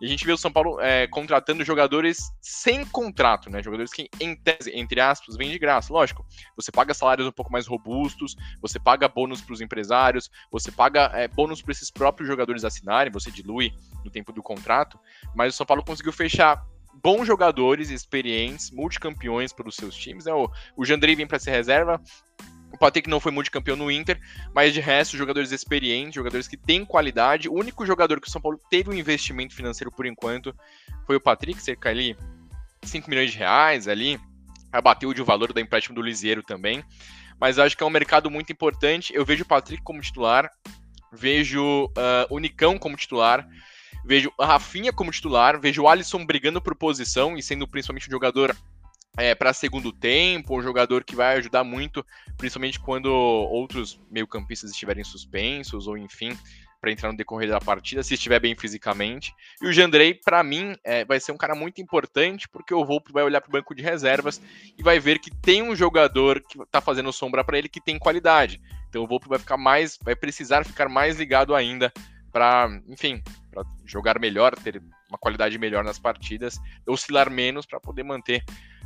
E 0.05 0.07
a 0.07 0.11
gente 0.11 0.27
vê 0.27 0.33
o 0.33 0.37
São 0.37 0.53
Paulo 0.53 0.79
é, 0.83 1.07
contratando 1.07 1.65
jogadores 1.65 2.31
sem 2.39 2.85
contrato, 2.85 3.49
né? 3.49 3.63
Jogadores 3.63 3.91
que, 3.91 4.07
em 4.21 4.37
tese, 4.37 4.71
entre 4.75 5.01
aspas, 5.01 5.35
vêm 5.35 5.51
de 5.51 5.59
graça. 5.59 5.91
Lógico, 5.91 6.27
você 6.55 6.71
paga 6.71 6.93
salários 6.93 7.27
um 7.27 7.33
pouco 7.33 7.51
mais 7.51 7.67
robustos, 7.67 8.37
você 8.61 8.79
paga 8.79 9.09
bônus 9.09 9.41
para 9.41 9.55
os 9.55 9.63
empresários, 9.63 10.31
você 10.53 10.71
paga 10.71 11.11
é, 11.15 11.27
bônus 11.27 11.63
para 11.63 11.73
esses 11.73 11.91
próprios 11.91 12.29
jogadores 12.29 12.67
assinarem, 12.67 13.11
você 13.11 13.31
dilui 13.31 13.73
no 14.05 14.11
tempo 14.11 14.31
do 14.31 14.43
contrato, 14.43 15.01
mas 15.35 15.55
o 15.55 15.57
São 15.57 15.65
Paulo 15.65 15.83
conseguiu 15.83 16.13
fechar 16.13 16.63
bons 17.03 17.27
jogadores 17.27 17.89
experientes, 17.89 18.71
multicampeões 18.71 19.55
pelos 19.55 19.75
seus 19.75 19.97
times. 19.97 20.27
Né? 20.27 20.35
O, 20.35 20.51
o 20.77 20.85
Jandrei 20.85 21.17
vem 21.17 21.27
para 21.27 21.39
ser 21.39 21.53
reserva, 21.53 21.99
o 22.75 22.79
Patrick 22.79 23.09
não 23.09 23.21
foi 23.21 23.31
multicampeão 23.31 23.77
no 23.77 23.89
Inter, 23.89 24.21
mas 24.53 24.75
de 24.75 24.81
resto, 24.81 25.17
jogadores 25.17 25.53
experientes, 25.53 26.17
jogadores 26.17 26.49
que 26.49 26.57
têm 26.57 26.85
qualidade. 26.85 27.49
O 27.49 27.55
único 27.55 27.87
jogador 27.87 28.21
que 28.21 28.27
o 28.27 28.31
São 28.31 28.43
Paulo 28.43 28.59
teve 28.69 28.91
um 28.91 28.93
investimento 28.93 29.55
financeiro 29.55 29.93
por 29.93 30.07
enquanto 30.07 30.53
foi 31.07 31.15
o 31.15 31.21
Patrick, 31.21 31.63
cerca 31.63 31.89
ali 31.89 32.17
5 32.83 33.09
milhões 33.09 33.31
de 33.31 33.39
reais 33.39 33.87
ali. 33.87 34.19
Abateu 34.73 35.15
de 35.15 35.23
o 35.23 35.25
valor 35.25 35.53
do 35.53 35.61
empréstimo 35.61 35.95
do 35.95 36.03
Lisieiro 36.03 36.43
também. 36.43 36.83
Mas 37.41 37.61
acho 37.61 37.77
que 37.77 37.83
é 37.85 37.87
um 37.87 37.91
mercado 37.91 38.29
muito 38.29 38.53
importante. 38.53 39.15
Eu 39.15 39.25
vejo 39.25 39.45
o 39.45 39.47
Patrick 39.47 39.81
como 39.85 40.01
titular, 40.01 40.51
vejo 41.13 41.85
uh, 41.85 42.27
o 42.29 42.41
Nicão 42.41 42.77
como 42.77 42.97
titular, 42.97 43.47
vejo 44.05 44.33
a 44.37 44.47
Rafinha 44.47 44.93
como 44.93 45.13
titular, 45.13 45.61
vejo 45.61 45.83
o 45.83 45.89
Alisson 45.89 46.27
brigando 46.27 46.61
por 46.61 46.75
posição 46.75 47.37
e 47.37 47.43
sendo 47.43 47.69
principalmente 47.69 48.09
um 48.09 48.11
jogador 48.11 48.57
é, 49.17 49.35
para 49.35 49.53
segundo 49.53 49.93
tempo, 49.93 50.59
um 50.59 50.63
jogador 50.63 51.05
que 51.05 51.15
vai 51.15 51.37
ajudar 51.37 51.65
muito, 51.65 52.05
principalmente 52.37 52.81
quando 52.81 53.07
outros 53.07 54.01
meio-campistas 54.11 54.71
estiverem 54.71 55.05
suspensos, 55.05 55.87
ou 55.87 55.97
enfim, 55.97 56.37
entrar 56.91 57.11
no 57.11 57.17
decorrer 57.17 57.49
da 57.49 57.61
partida, 57.61 58.03
se 58.03 58.15
estiver 58.15 58.41
bem 58.41 58.55
fisicamente. 58.55 59.35
E 59.63 59.67
o 59.67 59.73
Jandrei, 59.73 60.15
para 60.15 60.43
mim, 60.43 60.77
é, 60.85 61.05
vai 61.05 61.21
ser 61.21 61.33
um 61.33 61.37
cara 61.37 61.55
muito 61.55 61.81
importante, 61.81 62.49
porque 62.49 62.75
o 62.75 62.85
Volpe 62.85 63.13
vai 63.13 63.23
olhar 63.23 63.41
para 63.41 63.49
o 63.49 63.53
banco 63.53 63.75
de 63.75 63.83
reservas 63.83 64.41
e 64.77 64.83
vai 64.83 64.99
ver 64.99 65.19
que 65.19 65.31
tem 65.31 65.63
um 65.63 65.75
jogador 65.75 66.43
que 66.43 66.61
está 66.61 66.81
fazendo 66.81 67.13
sombra 67.13 67.45
para 67.45 67.59
ele 67.59 67.69
que 67.69 67.81
tem 67.81 67.99
qualidade. 67.99 68.61
Então 68.89 69.03
o 69.03 69.07
Volpe 69.07 69.29
vai 69.29 69.39
ficar 69.39 69.57
mais, 69.57 69.99
vai 70.03 70.15
precisar 70.15 70.65
ficar 70.65 70.89
mais 70.89 71.19
ligado 71.19 71.55
ainda 71.55 71.93
para, 72.33 72.69
enfim, 72.89 73.23
para 73.51 73.63
jogar 73.85 74.19
melhor, 74.19 74.55
ter 74.57 74.83
uma 75.09 75.19
qualidade 75.19 75.57
melhor 75.59 75.85
nas 75.85 75.99
partidas, 75.99 76.59
oscilar 76.87 77.31
menos 77.31 77.65
para 77.65 77.79
poder 77.79 78.03
manter 78.03 78.45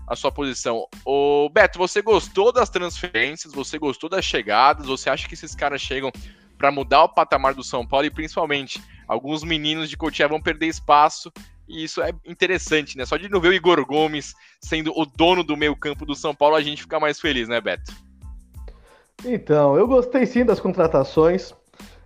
a 0.08 0.16
sua 0.16 0.32
posição. 0.32 0.86
O 1.04 1.48
Beto, 1.50 1.78
você 1.78 2.00
gostou 2.00 2.50
das 2.50 2.70
transferências? 2.70 3.52
Você 3.52 3.78
gostou 3.78 4.08
das 4.08 4.24
chegadas? 4.24 4.86
Você 4.86 5.10
acha 5.10 5.28
que 5.28 5.34
esses 5.34 5.54
caras 5.54 5.80
chegam 5.80 6.10
para 6.56 6.72
mudar 6.72 7.04
o 7.04 7.08
patamar 7.08 7.54
do 7.54 7.62
São 7.62 7.86
Paulo 7.86 8.06
e 8.06 8.10
principalmente 8.10 8.82
alguns 9.06 9.44
meninos 9.44 9.88
de 9.88 9.96
Cotia 9.96 10.26
vão 10.26 10.40
perder 10.40 10.66
espaço 10.66 11.32
e 11.68 11.84
isso 11.84 12.02
é 12.02 12.12
interessante, 12.26 12.96
né? 12.96 13.04
Só 13.04 13.16
de 13.16 13.28
não 13.28 13.40
ver 13.40 13.48
o 13.48 13.52
Igor 13.52 13.84
Gomes 13.84 14.34
sendo 14.60 14.90
o 14.98 15.04
dono 15.04 15.44
do 15.44 15.56
meio 15.56 15.76
campo 15.76 16.06
do 16.06 16.14
São 16.14 16.34
Paulo, 16.34 16.56
a 16.56 16.62
gente 16.62 16.82
fica 16.82 16.98
mais 16.98 17.20
feliz, 17.20 17.46
né, 17.46 17.60
Beto? 17.60 17.92
Então, 19.24 19.76
eu 19.76 19.86
gostei 19.86 20.24
sim 20.24 20.44
das 20.44 20.60
contratações. 20.60 21.50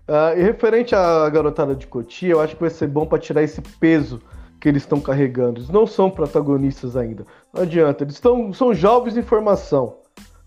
Uh, 0.09 0.37
e 0.37 0.43
referente 0.43 0.95
à 0.97 1.29
garotada 1.31 1.77
de 1.77 1.87
Cotia, 1.87 2.33
eu 2.33 2.41
acho 2.41 2.57
que 2.57 2.61
vai 2.61 2.71
ser 2.71 2.89
bom 2.89 3.07
para 3.07 3.21
tirar 3.21 3.43
esse 3.43 3.63
peso 3.79 4.21
que 4.63 4.69
eles 4.69 4.85
estão 4.85 5.01
carregando. 5.01 5.59
Eles 5.59 5.71
não 5.71 5.89
são 5.89 6.09
protagonistas 6.09 6.97
ainda. 6.97 7.27
Não 7.53 7.63
adianta, 7.63 8.05
eles 8.05 8.15
estão, 8.15 8.53
são 8.53 8.73
jovens 8.73 9.17
em 9.17 9.23
formação. 9.23 9.97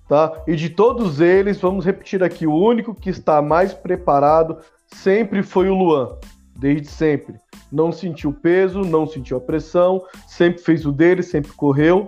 Tá? 0.07 0.41
E 0.47 0.55
de 0.55 0.69
todos 0.69 1.19
eles, 1.19 1.59
vamos 1.59 1.83
repetir 1.83 2.23
aqui, 2.23 2.47
o 2.47 2.55
único 2.55 2.95
que 2.95 3.09
está 3.09 3.41
mais 3.41 3.73
preparado 3.73 4.59
sempre 4.87 5.43
foi 5.43 5.67
o 5.67 5.75
Luan, 5.75 6.17
desde 6.57 6.87
sempre. 6.87 7.35
Não 7.69 7.91
sentiu 7.91 8.31
peso, 8.31 8.79
não 8.79 9.05
sentiu 9.05 9.35
a 9.35 9.41
pressão, 9.41 10.01
sempre 10.25 10.61
fez 10.61 10.85
o 10.85 10.93
dele, 10.93 11.21
sempre 11.21 11.51
correu. 11.51 12.07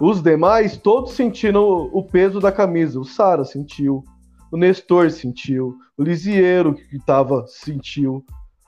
Os 0.00 0.22
demais, 0.22 0.78
todos 0.78 1.12
sentiram 1.12 1.90
o 1.92 2.02
peso 2.02 2.40
da 2.40 2.50
camisa. 2.50 2.98
O 2.98 3.04
Sara 3.04 3.44
sentiu, 3.44 4.02
o 4.50 4.56
Nestor 4.56 5.10
sentiu, 5.10 5.76
o 5.98 6.02
Lisiero, 6.02 6.72
que 6.72 6.96
estava, 6.96 7.44
sentiu. 7.46 8.24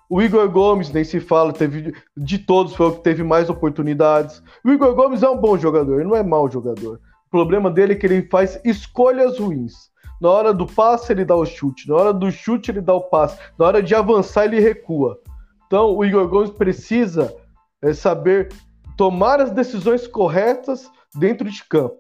O 0.08 0.20
Igor 0.20 0.48
Gomes, 0.50 0.90
nem 0.90 1.04
se 1.04 1.20
fala, 1.20 1.52
teve 1.52 1.94
de 2.16 2.38
todos 2.38 2.74
foi 2.74 2.86
o 2.86 2.92
que 2.92 3.00
teve 3.00 3.22
mais 3.22 3.48
oportunidades. 3.48 4.42
O 4.64 4.70
Igor 4.70 4.94
Gomes 4.94 5.22
é 5.22 5.28
um 5.28 5.38
bom 5.38 5.56
jogador, 5.56 6.00
ele 6.00 6.08
não 6.08 6.16
é 6.16 6.22
mau 6.22 6.50
jogador. 6.50 7.00
O 7.26 7.30
problema 7.30 7.70
dele 7.70 7.94
é 7.94 7.96
que 7.96 8.06
ele 8.06 8.28
faz 8.28 8.60
escolhas 8.64 9.38
ruins. 9.38 9.90
Na 10.20 10.30
hora 10.30 10.54
do 10.54 10.66
passe, 10.66 11.12
ele 11.12 11.24
dá 11.24 11.34
o 11.34 11.46
chute. 11.46 11.88
Na 11.88 11.96
hora 11.96 12.12
do 12.12 12.30
chute, 12.30 12.70
ele 12.70 12.80
dá 12.80 12.94
o 12.94 13.00
passe. 13.00 13.38
Na 13.58 13.66
hora 13.66 13.82
de 13.82 13.94
avançar, 13.94 14.44
ele 14.44 14.60
recua. 14.60 15.18
Então, 15.66 15.96
o 15.96 16.04
Igor 16.04 16.28
Gomes 16.28 16.50
precisa 16.50 17.34
é, 17.80 17.92
saber 17.92 18.52
tomar 18.96 19.40
as 19.40 19.50
decisões 19.50 20.06
corretas 20.06 20.90
dentro 21.14 21.50
de 21.50 21.64
campo. 21.64 21.96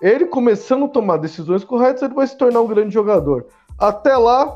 Ele 0.00 0.24
começando 0.24 0.86
a 0.86 0.88
tomar 0.88 1.18
decisões 1.18 1.62
corretas, 1.62 2.02
ele 2.02 2.14
vai 2.14 2.26
se 2.26 2.36
tornar 2.36 2.62
um 2.62 2.66
grande 2.66 2.92
jogador. 2.92 3.46
Até 3.78 4.16
lá, 4.16 4.52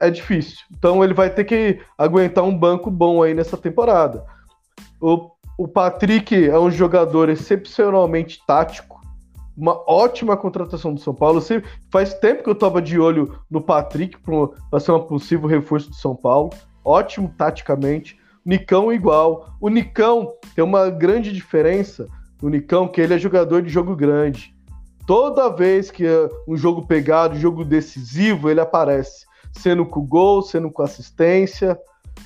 é 0.00 0.10
difícil. 0.10 0.58
Então, 0.76 1.02
ele 1.02 1.14
vai 1.14 1.30
ter 1.30 1.44
que 1.44 1.80
aguentar 1.96 2.44
um 2.44 2.56
banco 2.56 2.90
bom 2.90 3.22
aí 3.22 3.34
nessa 3.34 3.56
temporada. 3.56 4.24
O, 5.00 5.30
o 5.58 5.68
Patrick 5.68 6.48
é 6.48 6.58
um 6.58 6.70
jogador 6.70 7.28
excepcionalmente 7.28 8.40
tático 8.46 8.94
uma 9.56 9.80
ótima 9.86 10.36
contratação 10.36 10.92
do 10.92 11.00
São 11.00 11.14
Paulo. 11.14 11.40
Sempre, 11.40 11.70
faz 11.90 12.14
tempo 12.14 12.42
que 12.42 12.48
eu 12.48 12.54
estava 12.54 12.82
de 12.82 12.98
olho 12.98 13.38
no 13.50 13.60
Patrick 13.60 14.18
para 14.70 14.80
ser 14.80 14.92
um 14.92 15.00
possível 15.00 15.48
reforço 15.48 15.90
do 15.90 15.96
São 15.96 16.14
Paulo. 16.14 16.50
Ótimo 16.84 17.32
taticamente. 17.36 18.18
Nicão 18.44 18.92
igual. 18.92 19.54
O 19.60 19.68
Nicão 19.68 20.32
tem 20.54 20.64
uma 20.64 20.90
grande 20.90 21.32
diferença. 21.32 22.08
O 22.42 22.48
Nicão 22.48 22.88
que 22.88 23.00
ele 23.00 23.14
é 23.14 23.18
jogador 23.18 23.62
de 23.62 23.68
jogo 23.68 23.96
grande. 23.96 24.54
Toda 25.06 25.54
vez 25.54 25.90
que 25.90 26.04
é 26.04 26.28
um 26.48 26.56
jogo 26.56 26.86
pegado, 26.86 27.38
jogo 27.38 27.64
decisivo, 27.64 28.50
ele 28.50 28.60
aparece. 28.60 29.26
Sendo 29.56 29.86
com 29.86 30.04
gol, 30.04 30.42
sendo 30.42 30.70
com 30.70 30.82
assistência, 30.82 31.78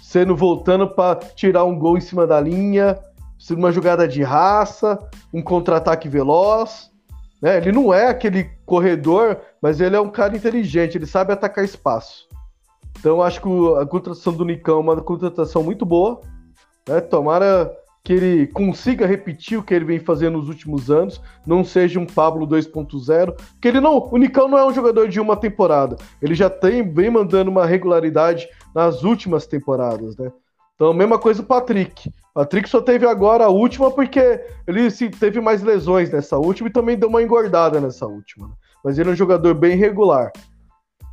sendo 0.02 0.34
voltando 0.34 0.88
para 0.88 1.16
tirar 1.16 1.64
um 1.64 1.78
gol 1.78 1.98
em 1.98 2.00
cima 2.00 2.26
da 2.26 2.40
linha, 2.40 2.98
sendo 3.38 3.58
uma 3.58 3.72
jogada 3.72 4.08
de 4.08 4.22
raça, 4.22 4.98
um 5.32 5.42
contra-ataque 5.42 6.08
veloz. 6.08 6.90
Né? 7.40 7.56
Ele 7.58 7.72
não 7.72 7.92
é 7.92 8.08
aquele 8.08 8.44
corredor, 8.66 9.38
mas 9.62 9.80
ele 9.80 9.96
é 9.96 10.00
um 10.00 10.10
cara 10.10 10.36
inteligente, 10.36 10.96
ele 10.96 11.06
sabe 11.06 11.32
atacar 11.32 11.64
espaço. 11.64 12.26
Então 12.98 13.22
acho 13.22 13.40
que 13.40 13.48
a 13.80 13.86
contratação 13.86 14.32
do 14.32 14.44
Nicão 14.44 14.78
é 14.78 14.80
uma 14.80 15.00
contratação 15.00 15.62
muito 15.62 15.86
boa. 15.86 16.20
Né? 16.88 17.00
Tomara 17.00 17.72
que 18.08 18.14
ele 18.14 18.46
consiga 18.46 19.06
repetir 19.06 19.58
o 19.58 19.62
que 19.62 19.74
ele 19.74 19.84
vem 19.84 20.00
fazendo 20.00 20.38
nos 20.38 20.48
últimos 20.48 20.90
anos, 20.90 21.20
não 21.46 21.62
seja 21.62 22.00
um 22.00 22.06
Pablo 22.06 22.48
2.0, 22.48 23.38
que 23.60 23.68
ele 23.68 23.82
não, 23.82 23.98
o 24.10 24.16
Nicão 24.16 24.48
não 24.48 24.56
é 24.56 24.64
um 24.64 24.72
jogador 24.72 25.08
de 25.08 25.20
uma 25.20 25.36
temporada, 25.36 25.94
ele 26.22 26.34
já 26.34 26.48
tem 26.48 26.90
vem 26.90 27.10
mandando 27.10 27.50
uma 27.50 27.66
regularidade 27.66 28.48
nas 28.74 29.04
últimas 29.04 29.46
temporadas, 29.46 30.16
né? 30.16 30.32
Então, 30.74 30.94
mesma 30.94 31.18
coisa 31.18 31.42
o 31.42 31.44
Patrick. 31.44 32.10
Patrick 32.32 32.66
só 32.70 32.80
teve 32.80 33.06
agora 33.06 33.44
a 33.44 33.50
última 33.50 33.90
porque 33.90 34.42
ele 34.66 34.90
se, 34.90 35.10
teve 35.10 35.38
mais 35.38 35.62
lesões 35.62 36.10
nessa 36.10 36.38
última 36.38 36.70
e 36.70 36.72
também 36.72 36.96
deu 36.96 37.10
uma 37.10 37.22
engordada 37.22 37.78
nessa 37.78 38.06
última. 38.06 38.48
Né? 38.48 38.54
Mas 38.82 38.98
ele 38.98 39.10
é 39.10 39.12
um 39.12 39.16
jogador 39.16 39.52
bem 39.52 39.76
regular. 39.76 40.32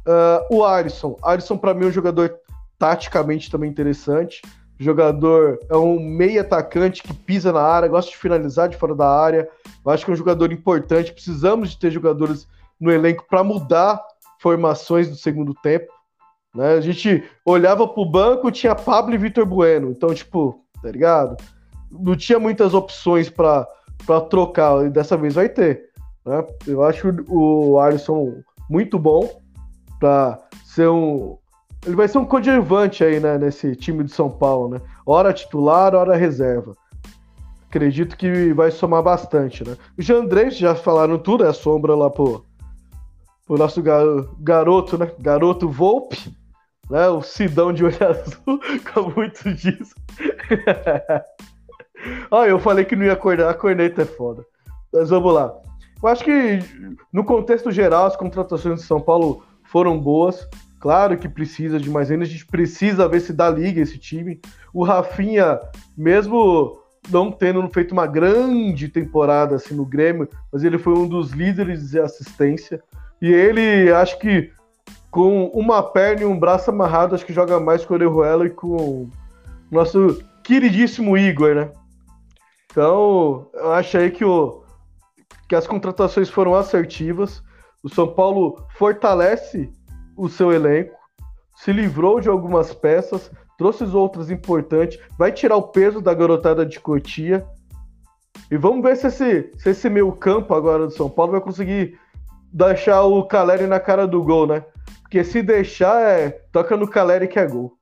Uh, 0.08 0.56
o 0.56 0.64
Alisson. 0.64 1.18
Alisson, 1.22 1.58
para 1.58 1.74
mim, 1.74 1.84
é 1.84 1.88
um 1.88 1.92
jogador 1.92 2.34
taticamente 2.80 3.52
também 3.52 3.70
interessante. 3.70 4.42
Jogador 4.78 5.60
é 5.70 5.78
um 5.78 6.00
meio 6.00 6.42
atacante 6.42 7.02
que 7.02 7.14
pisa 7.14 7.52
na 7.54 7.62
área, 7.62 7.88
gosta 7.88 8.12
de 8.12 8.18
finalizar 8.18 8.68
de 8.68 8.78
fora 8.78 8.94
da 8.94 9.10
área. 9.10 9.50
Eu 9.86 9.92
acho 9.92 10.04
que 10.04 10.12
é 10.12 10.14
um 10.14 10.18
jogador 10.18 10.52
importante. 10.52 11.14
Precisamos 11.14 11.72
de 11.72 11.80
ter 11.80 11.92
jogadores 11.92 12.48
no 12.80 12.92
elenco 12.92 13.26
para 13.30 13.44
mudar 13.44 14.02
formações 14.40 15.10
do 15.10 15.16
segundo 15.16 15.54
tempo. 15.54 15.92
Né? 16.54 16.74
A 16.74 16.82
gente 16.82 17.24
olhava 17.46 17.88
pro 17.88 18.06
banco, 18.06 18.52
tinha 18.52 18.76
Pablo 18.76 19.14
e 19.14 19.18
Vitor 19.18 19.46
Bueno. 19.46 19.92
Então, 19.92 20.14
tipo, 20.14 20.64
tá 20.82 20.92
ligado? 20.92 21.38
Não 21.92 22.16
tinha 22.16 22.40
muitas 22.40 22.74
opções 22.74 23.30
para 23.30 23.68
trocar, 24.30 24.86
e 24.86 24.90
dessa 24.90 25.16
vez 25.18 25.36
vai 25.36 25.50
ter. 25.50 25.90
Né? 26.26 26.46
Eu 26.68 26.84
acho 26.84 27.08
o 27.30 27.80
Alisson 27.80 28.42
muito 28.70 28.98
bom 29.00 29.42
para 30.00 30.40
ser 30.64 30.90
um. 30.90 31.38
Ele 31.86 31.96
vai 31.96 32.08
ser 32.08 32.18
um 32.18 32.26
coadjuvante 32.26 33.04
aí, 33.04 33.20
né, 33.20 33.38
nesse 33.38 33.76
time 33.76 34.04
de 34.04 34.12
São 34.12 34.30
Paulo, 34.30 34.70
né? 34.70 34.82
Hora 35.06 35.34
titular, 35.34 35.94
hora 35.94 36.16
reserva. 36.16 36.76
Acredito 37.70 38.18
que 38.18 38.54
vai 38.54 38.72
somar 38.72 39.04
bastante, 39.04 39.68
né? 39.68 39.76
O 39.98 40.02
Jandrei, 40.02 40.50
já 40.50 40.76
falaram 40.76 41.18
tudo, 41.18 41.46
é 41.46 41.54
sombra 41.54 41.94
lá 41.96 42.10
pro, 42.10 42.46
pro 43.46 43.58
nosso 43.58 43.84
garoto, 44.40 44.98
né? 44.98 45.12
Garoto 45.20 45.70
Volpe 45.70 46.34
né? 46.90 47.08
O 47.10 47.22
Sidão 47.22 47.74
de 47.74 47.84
olho 47.84 47.98
azul, 48.04 48.60
como 48.94 49.16
muitos 49.16 49.56
dizem. 49.56 49.96
Olha, 52.30 52.50
eu 52.50 52.60
falei 52.60 52.86
que 52.86 52.96
não 52.96 53.06
ia 53.06 53.14
acordar, 53.14 53.50
a 53.50 53.54
corneta 53.54 54.04
é 54.04 54.06
foda. 54.06 54.46
Mas 54.94 55.10
vamos 55.10 55.34
lá. 55.34 55.54
Eu 56.02 56.10
acho 56.10 56.24
que, 56.24 56.60
no 57.12 57.24
contexto 57.24 57.72
geral, 57.72 58.06
as 58.06 58.16
contratações 58.16 58.82
de 58.82 58.86
São 58.86 59.02
Paulo 59.02 59.44
foram 59.64 60.00
boas. 60.00 60.48
Claro 60.86 61.18
que 61.18 61.28
precisa 61.28 61.80
de 61.80 61.90
mais 61.90 62.12
ainda, 62.12 62.26
a 62.26 62.28
gente 62.28 62.46
precisa 62.46 63.10
ver 63.10 63.20
se 63.20 63.34
dá 63.34 63.50
liga 63.50 63.82
esse 63.82 63.98
time. 63.98 64.40
O 64.72 64.84
Rafinha, 64.84 65.60
mesmo 65.98 66.80
não 67.10 67.32
tendo 67.32 67.68
feito 67.70 67.92
uma 67.92 68.06
grande 68.06 68.88
temporada 68.88 69.56
assim 69.56 69.74
no 69.74 69.84
Grêmio, 69.84 70.30
mas 70.54 70.64
ele 70.64 70.78
foi 70.78 70.94
um 70.94 71.08
dos 71.08 71.32
líderes 71.32 71.90
de 71.90 72.00
assistência. 72.00 72.84
E 73.20 73.34
ele, 73.34 73.92
acho 73.92 74.20
que 74.20 74.52
com 75.10 75.48
uma 75.56 75.82
perna 75.82 76.22
e 76.22 76.26
um 76.26 76.40
braço 76.40 76.70
amarrado, 76.70 77.16
acho 77.16 77.26
que 77.26 77.34
joga 77.34 77.60
mais 77.60 77.84
com 77.84 77.96
o 77.96 77.98
Orejuela 77.98 78.46
e 78.46 78.52
com 78.52 78.76
o 78.76 79.10
nosso 79.72 80.24
queridíssimo 80.44 81.18
Igor, 81.18 81.56
né? 81.56 81.72
Então, 82.72 83.50
eu 83.56 83.72
acho 83.74 83.98
aí 83.98 84.12
que, 84.12 84.24
o, 84.24 84.64
que 85.50 85.56
as 85.56 85.66
contratações 85.66 86.30
foram 86.30 86.54
assertivas. 86.54 87.42
O 87.84 87.90
São 87.90 88.08
Paulo 88.14 88.64
fortalece 88.78 89.74
o 90.16 90.30
seu 90.30 90.52
elenco, 90.52 90.96
se 91.56 91.72
livrou 91.72 92.20
de 92.20 92.30
algumas 92.30 92.74
peças, 92.74 93.32
trouxe 93.58 93.84
outras 93.86 94.30
importantes, 94.30 95.00
vai 95.18 95.32
tirar 95.32 95.56
o 95.56 95.64
peso 95.64 96.02
da 96.02 96.14
garotada 96.14 96.66
de 96.66 96.80
Cotia. 96.80 97.46
E 98.52 98.58
vamos 98.58 98.84
ver 98.84 98.96
se 98.98 99.08
esse, 99.08 99.52
se 99.58 99.70
esse 99.70 99.90
meio 99.90 100.12
campo 100.12 100.54
agora 100.54 100.86
do 100.86 100.92
São 100.92 101.10
Paulo 101.10 101.32
vai 101.32 101.42
conseguir 101.42 101.98
deixar 102.52 103.04
o 103.04 103.24
Caleri 103.24 103.68
na 103.68 103.80
cara 103.80 104.06
do 104.06 104.22
gol, 104.22 104.48
né? 104.48 104.64
Porque 105.02 105.24
se 105.24 105.42
deixar, 105.42 106.02
é, 106.02 106.30
toca 106.52 106.76
no 106.76 106.88
Caleri 106.88 107.28
que 107.28 107.40
é 107.40 107.48
gol. 107.48 107.78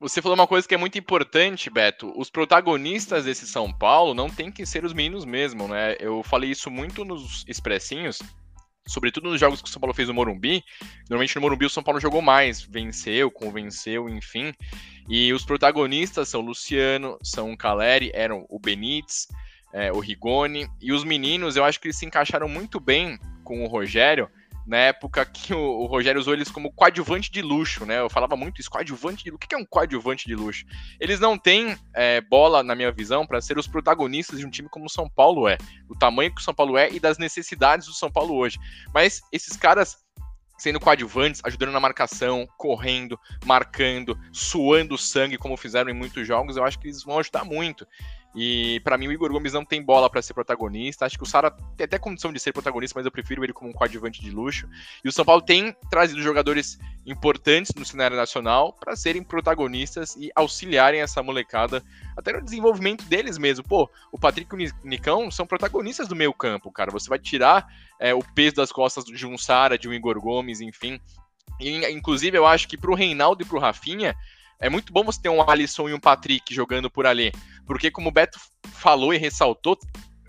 Você 0.00 0.20
falou 0.20 0.36
uma 0.36 0.46
coisa 0.46 0.68
que 0.68 0.74
é 0.74 0.78
muito 0.78 0.98
importante, 0.98 1.70
Beto. 1.70 2.12
Os 2.14 2.28
protagonistas 2.28 3.24
desse 3.24 3.46
São 3.46 3.72
Paulo 3.72 4.12
não 4.12 4.28
tem 4.28 4.50
que 4.50 4.66
ser 4.66 4.84
os 4.84 4.92
meninos 4.92 5.24
mesmo, 5.24 5.66
né? 5.66 5.96
Eu 5.98 6.22
falei 6.22 6.50
isso 6.50 6.70
muito 6.70 7.04
nos 7.04 7.44
expressinhos, 7.48 8.18
sobretudo 8.86 9.30
nos 9.30 9.40
jogos 9.40 9.62
que 9.62 9.68
o 9.68 9.72
São 9.72 9.80
Paulo 9.80 9.94
fez 9.94 10.08
no 10.08 10.14
Morumbi, 10.14 10.62
normalmente 11.08 11.34
no 11.34 11.40
Morumbi 11.40 11.66
o 11.66 11.70
São 11.70 11.82
Paulo 11.82 12.00
jogou 12.00 12.20
mais, 12.20 12.62
venceu, 12.62 13.30
convenceu, 13.30 14.08
enfim. 14.08 14.52
E 15.08 15.32
os 15.32 15.44
protagonistas 15.44 16.28
são 16.28 16.40
Luciano, 16.40 17.18
são 17.22 17.56
Caleri, 17.56 18.10
eram 18.14 18.46
o 18.48 18.58
Benítez, 18.58 19.28
é, 19.72 19.92
o 19.92 19.98
Rigoni, 19.98 20.68
e 20.80 20.92
os 20.92 21.04
meninos, 21.04 21.56
eu 21.56 21.64
acho 21.64 21.80
que 21.80 21.88
eles 21.88 21.98
se 21.98 22.06
encaixaram 22.06 22.48
muito 22.48 22.78
bem 22.78 23.18
com 23.42 23.62
o 23.62 23.66
Rogério, 23.66 24.30
na 24.66 24.78
época 24.78 25.24
que 25.26 25.52
o, 25.52 25.58
o, 25.58 25.86
Rogério 25.86 26.20
usou 26.20 26.32
eles 26.32 26.50
como 26.50 26.72
coadjuvante 26.72 27.30
de 27.30 27.42
luxo, 27.42 27.84
né? 27.84 28.00
Eu 28.00 28.08
falava 28.08 28.36
muito 28.36 28.60
isso, 28.60 28.70
coadjuvante 28.70 29.24
de 29.24 29.30
luxo. 29.30 29.44
O 29.44 29.48
que 29.48 29.54
é 29.54 29.58
um 29.58 29.64
coadjuvante 29.64 30.26
de 30.26 30.34
luxo? 30.34 30.64
Eles 30.98 31.20
não 31.20 31.36
têm 31.36 31.76
é, 31.94 32.20
bola, 32.20 32.62
na 32.62 32.74
minha 32.74 32.90
visão, 32.90 33.26
para 33.26 33.40
ser 33.40 33.58
os 33.58 33.66
protagonistas 33.66 34.38
de 34.38 34.46
um 34.46 34.50
time 34.50 34.68
como 34.68 34.86
o 34.86 34.90
São 34.90 35.08
Paulo 35.08 35.46
é, 35.48 35.58
do 35.86 35.94
tamanho 35.94 36.34
que 36.34 36.40
o 36.40 36.44
São 36.44 36.54
Paulo 36.54 36.78
é 36.78 36.90
e 36.90 36.98
das 36.98 37.18
necessidades 37.18 37.86
do 37.86 37.92
São 37.92 38.10
Paulo 38.10 38.34
hoje. 38.34 38.58
Mas 38.92 39.20
esses 39.30 39.56
caras 39.56 40.04
sendo 40.56 40.80
coadjuvantes, 40.80 41.40
ajudando 41.44 41.72
na 41.72 41.80
marcação, 41.80 42.46
correndo, 42.56 43.18
marcando, 43.44 44.18
suando 44.32 44.96
sangue, 44.96 45.36
como 45.36 45.56
fizeram 45.56 45.90
em 45.90 45.94
muitos 45.94 46.26
jogos, 46.26 46.56
eu 46.56 46.64
acho 46.64 46.78
que 46.78 46.86
eles 46.86 47.02
vão 47.02 47.18
ajudar 47.18 47.44
muito. 47.44 47.86
E 48.34 48.80
para 48.80 48.98
mim 48.98 49.06
o 49.06 49.12
Igor 49.12 49.30
Gomes 49.30 49.52
não 49.52 49.64
tem 49.64 49.82
bola 49.82 50.10
para 50.10 50.20
ser 50.20 50.34
protagonista. 50.34 51.06
Acho 51.06 51.16
que 51.16 51.22
o 51.22 51.26
Sara 51.26 51.50
tem 51.76 51.84
até 51.84 51.98
condição 51.98 52.32
de 52.32 52.40
ser 52.40 52.52
protagonista, 52.52 52.98
mas 52.98 53.06
eu 53.06 53.12
prefiro 53.12 53.44
ele 53.44 53.52
como 53.52 53.70
um 53.70 53.72
coadjuvante 53.72 54.20
de 54.20 54.30
luxo. 54.30 54.68
E 55.04 55.08
o 55.08 55.12
São 55.12 55.24
Paulo 55.24 55.40
tem 55.40 55.76
trazido 55.88 56.20
jogadores 56.20 56.78
importantes 57.06 57.72
no 57.76 57.84
cenário 57.84 58.16
nacional 58.16 58.72
para 58.72 58.96
serem 58.96 59.22
protagonistas 59.22 60.16
e 60.16 60.32
auxiliarem 60.34 61.00
essa 61.00 61.22
molecada 61.22 61.82
até 62.16 62.32
no 62.32 62.42
desenvolvimento 62.42 63.04
deles 63.04 63.38
mesmo. 63.38 63.64
Pô, 63.64 63.88
o 64.10 64.18
Patrick 64.18 64.52
e 64.54 64.66
o 64.66 64.72
Nicão 64.82 65.30
são 65.30 65.46
protagonistas 65.46 66.08
do 66.08 66.16
meio 66.16 66.32
campo, 66.32 66.72
cara. 66.72 66.90
Você 66.90 67.08
vai 67.08 67.18
tirar 67.18 67.66
é, 68.00 68.12
o 68.12 68.22
peso 68.34 68.56
das 68.56 68.72
costas 68.72 69.04
de 69.04 69.26
um 69.26 69.38
Sara, 69.38 69.78
de 69.78 69.88
um 69.88 69.92
Igor 69.92 70.20
Gomes, 70.20 70.60
enfim. 70.60 71.00
E, 71.60 71.86
inclusive, 71.92 72.36
eu 72.36 72.46
acho 72.46 72.66
que 72.66 72.76
pro 72.76 72.94
Reinaldo 72.94 73.42
e 73.42 73.46
pro 73.46 73.60
Rafinha 73.60 74.16
é 74.60 74.68
muito 74.68 74.92
bom 74.92 75.04
você 75.04 75.20
ter 75.20 75.28
um 75.28 75.48
Alisson 75.48 75.88
e 75.88 75.94
um 75.94 76.00
Patrick 76.00 76.54
jogando 76.54 76.90
por 76.90 77.06
ali. 77.06 77.32
Porque, 77.66 77.90
como 77.90 78.08
o 78.08 78.12
Beto 78.12 78.38
falou 78.72 79.12
e 79.12 79.18
ressaltou, 79.18 79.78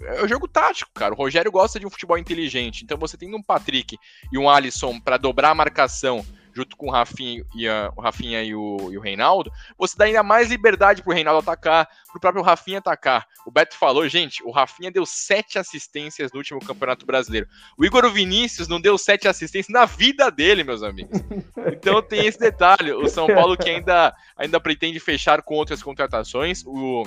é 0.02 0.24
o 0.24 0.28
jogo 0.28 0.48
tático, 0.48 0.92
cara. 0.94 1.14
O 1.14 1.18
Rogério 1.18 1.52
gosta 1.52 1.80
de 1.80 1.86
um 1.86 1.90
futebol 1.90 2.18
inteligente. 2.18 2.84
Então, 2.84 2.98
você 2.98 3.18
tendo 3.18 3.38
um 3.38 3.44
Patrick 3.44 3.98
e 4.32 4.38
um 4.38 4.50
Alisson 4.50 5.00
para 5.00 5.18
dobrar 5.18 5.52
a 5.52 5.56
marcação 5.56 6.26
junto 6.56 6.78
com 6.78 6.88
o 6.88 6.92
Rafinha 6.92 7.44
e, 7.54 7.68
a, 7.68 7.92
o, 7.96 8.02
Rafinha 8.02 8.42
e, 8.42 8.56
o, 8.56 8.92
e 8.92 8.98
o 8.98 9.02
Reinaldo, 9.02 9.52
você 9.78 9.98
dá 9.98 10.06
ainda 10.06 10.24
mais 10.24 10.50
liberdade 10.50 11.04
pro 11.04 11.14
Reinaldo 11.14 11.40
atacar, 11.40 11.88
pro 12.12 12.20
próprio 12.20 12.44
Rafinha 12.44 12.80
atacar. 12.80 13.28
O 13.46 13.52
Beto 13.52 13.78
falou, 13.78 14.08
gente, 14.08 14.42
o 14.44 14.52
Rafinha 14.52 14.90
deu 14.90 15.06
sete 15.06 15.60
assistências 15.60 16.32
no 16.32 16.38
último 16.38 16.60
Campeonato 16.60 17.06
Brasileiro. 17.06 17.48
O 17.78 17.86
Igor 17.86 18.10
Vinícius 18.10 18.68
não 18.68 18.80
deu 18.80 18.98
sete 18.98 19.28
assistências 19.28 19.74
na 19.74 19.86
vida 19.86 20.32
dele, 20.32 20.64
meus 20.64 20.82
amigos. 20.82 21.20
Então 21.68 22.02
tem 22.02 22.26
esse 22.26 22.40
detalhe. 22.40 22.92
O 22.92 23.08
São 23.08 23.28
Paulo 23.28 23.58
que 23.58 23.70
ainda, 23.70 24.16
ainda 24.38 24.60
pretende 24.60 25.00
fechar 25.00 25.42
com 25.42 25.56
outras 25.56 25.82
contratações. 25.82 26.64
O 26.66 27.04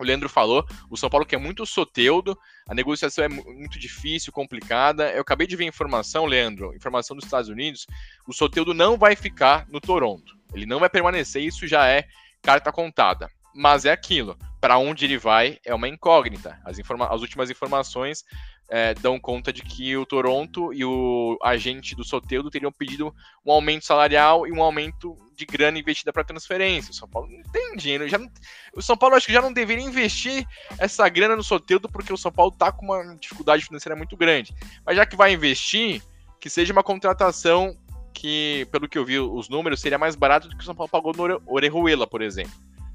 o 0.00 0.04
Leandro 0.04 0.30
falou, 0.30 0.64
o 0.88 0.96
São 0.96 1.10
Paulo 1.10 1.26
quer 1.26 1.36
muito 1.36 1.66
soteudo, 1.66 2.36
a 2.66 2.74
negociação 2.74 3.22
é 3.22 3.28
muito 3.28 3.78
difícil, 3.78 4.32
complicada. 4.32 5.12
Eu 5.12 5.20
acabei 5.20 5.46
de 5.46 5.54
ver 5.56 5.66
informação, 5.66 6.24
Leandro, 6.24 6.74
informação 6.74 7.14
dos 7.14 7.26
Estados 7.26 7.50
Unidos, 7.50 7.86
o 8.26 8.32
soteudo 8.32 8.72
não 8.72 8.96
vai 8.96 9.14
ficar 9.14 9.66
no 9.68 9.78
Toronto. 9.78 10.34
Ele 10.54 10.64
não 10.64 10.80
vai 10.80 10.88
permanecer, 10.88 11.42
isso 11.42 11.66
já 11.66 11.86
é 11.86 12.06
carta 12.40 12.72
contada. 12.72 13.28
Mas 13.54 13.84
é 13.84 13.92
aquilo, 13.92 14.38
para 14.58 14.78
onde 14.78 15.04
ele 15.04 15.18
vai 15.18 15.58
é 15.66 15.74
uma 15.74 15.88
incógnita. 15.88 16.58
As, 16.64 16.78
as 16.78 17.20
últimas 17.20 17.50
informações 17.50 18.24
é, 18.70 18.94
dão 18.94 19.18
conta 19.18 19.52
de 19.52 19.62
que 19.62 19.96
o 19.96 20.06
Toronto 20.06 20.72
e 20.72 20.84
o 20.84 21.36
agente 21.42 21.96
do 21.96 22.04
Soteudo 22.04 22.50
teriam 22.50 22.70
pedido 22.70 23.12
um 23.44 23.50
aumento 23.50 23.84
salarial 23.84 24.46
e 24.46 24.52
um 24.52 24.62
aumento 24.62 25.16
de 25.34 25.44
grana 25.44 25.76
investida 25.76 26.12
para 26.12 26.22
transferência. 26.22 26.92
O 26.92 26.94
São 26.94 27.08
Paulo 27.08 27.28
não 27.28 27.42
tem 27.50 27.74
dinheiro. 27.74 28.08
Já 28.08 28.16
não, 28.16 28.30
o 28.72 28.80
São 28.80 28.96
Paulo 28.96 29.16
acho 29.16 29.26
que 29.26 29.32
já 29.32 29.42
não 29.42 29.52
deveria 29.52 29.84
investir 29.84 30.46
essa 30.78 31.08
grana 31.08 31.34
no 31.34 31.42
Soteudo 31.42 31.88
porque 31.88 32.12
o 32.12 32.16
São 32.16 32.30
Paulo 32.30 32.52
está 32.52 32.70
com 32.70 32.86
uma 32.86 33.16
dificuldade 33.16 33.64
financeira 33.64 33.96
muito 33.96 34.16
grande. 34.16 34.54
Mas 34.86 34.94
já 34.94 35.04
que 35.04 35.16
vai 35.16 35.32
investir, 35.32 36.00
que 36.38 36.48
seja 36.48 36.72
uma 36.72 36.84
contratação 36.84 37.76
que, 38.14 38.68
pelo 38.70 38.88
que 38.88 38.96
eu 38.96 39.04
vi 39.04 39.18
os 39.18 39.48
números, 39.48 39.80
seria 39.80 39.98
mais 39.98 40.14
barato 40.14 40.48
do 40.48 40.56
que 40.56 40.62
o 40.62 40.64
São 40.64 40.76
Paulo 40.76 40.88
pagou 40.88 41.12
no 41.12 41.42
Orejuela, 41.44 42.06
por 42.06 42.22
exemplo. 42.22 42.52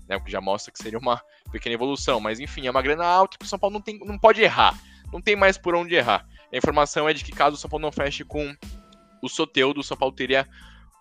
Né, 0.08 0.16
o 0.16 0.24
que 0.24 0.32
já 0.32 0.40
mostra 0.40 0.72
que 0.72 0.82
seria 0.82 1.00
uma 1.00 1.22
pequena 1.52 1.76
evolução. 1.76 2.22
Mas 2.22 2.40
enfim, 2.40 2.66
é 2.66 2.72
uma 2.72 2.82
grana 2.82 3.06
alta 3.06 3.38
que 3.38 3.44
o 3.44 3.48
São 3.48 3.60
Paulo 3.60 3.74
não, 3.74 3.82
tem, 3.82 4.00
não 4.00 4.18
pode 4.18 4.42
errar 4.42 4.74
não 5.12 5.22
tem 5.22 5.36
mais 5.36 5.58
por 5.58 5.76
onde 5.76 5.96
errar. 5.96 6.28
A 6.52 6.58
informação 6.58 7.08
é 7.08 7.14
de 7.14 7.24
que 7.24 7.32
caso 7.32 7.56
o 7.56 7.60
São 7.60 7.70
Paulo 7.70 7.84
não 7.84 7.92
feche 7.92 8.24
com 8.24 8.56
o 9.22 9.30
Soteudo, 9.30 9.80
o 9.80 9.84
São 9.84 9.98
Paulo 9.98 10.16
teria 10.16 10.48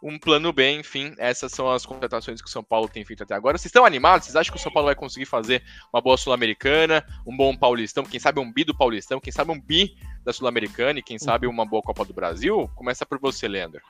um 0.02 0.18
plano 0.18 0.52
B, 0.52 0.70
enfim, 0.72 1.14
essas 1.16 1.50
são 1.50 1.70
as 1.70 1.86
contratações 1.86 2.42
que 2.42 2.48
o 2.48 2.50
São 2.50 2.62
Paulo 2.62 2.88
tem 2.88 3.04
feito 3.04 3.22
até 3.22 3.34
agora. 3.34 3.56
Vocês 3.56 3.70
estão 3.70 3.86
animados? 3.86 4.26
Vocês 4.26 4.36
acham 4.36 4.52
que 4.52 4.60
o 4.60 4.62
São 4.62 4.70
Paulo 4.70 4.86
vai 4.86 4.94
conseguir 4.94 5.24
fazer 5.24 5.62
uma 5.92 6.02
boa 6.02 6.18
Sul-Americana, 6.18 7.02
um 7.26 7.34
bom 7.34 7.56
Paulistão, 7.56 8.04
quem 8.04 8.20
sabe 8.20 8.38
um 8.38 8.52
bi 8.52 8.64
do 8.64 8.76
Paulistão, 8.76 9.18
quem 9.18 9.32
sabe 9.32 9.50
um 9.50 9.58
bi 9.58 9.96
da 10.22 10.32
Sul-Americana 10.32 10.98
e 10.98 11.02
quem 11.02 11.18
sabe 11.18 11.46
uma 11.46 11.64
boa 11.64 11.82
Copa 11.82 12.04
do 12.04 12.12
Brasil? 12.12 12.68
Começa 12.74 13.06
por 13.06 13.18
você, 13.18 13.48
Leandro. 13.48 13.80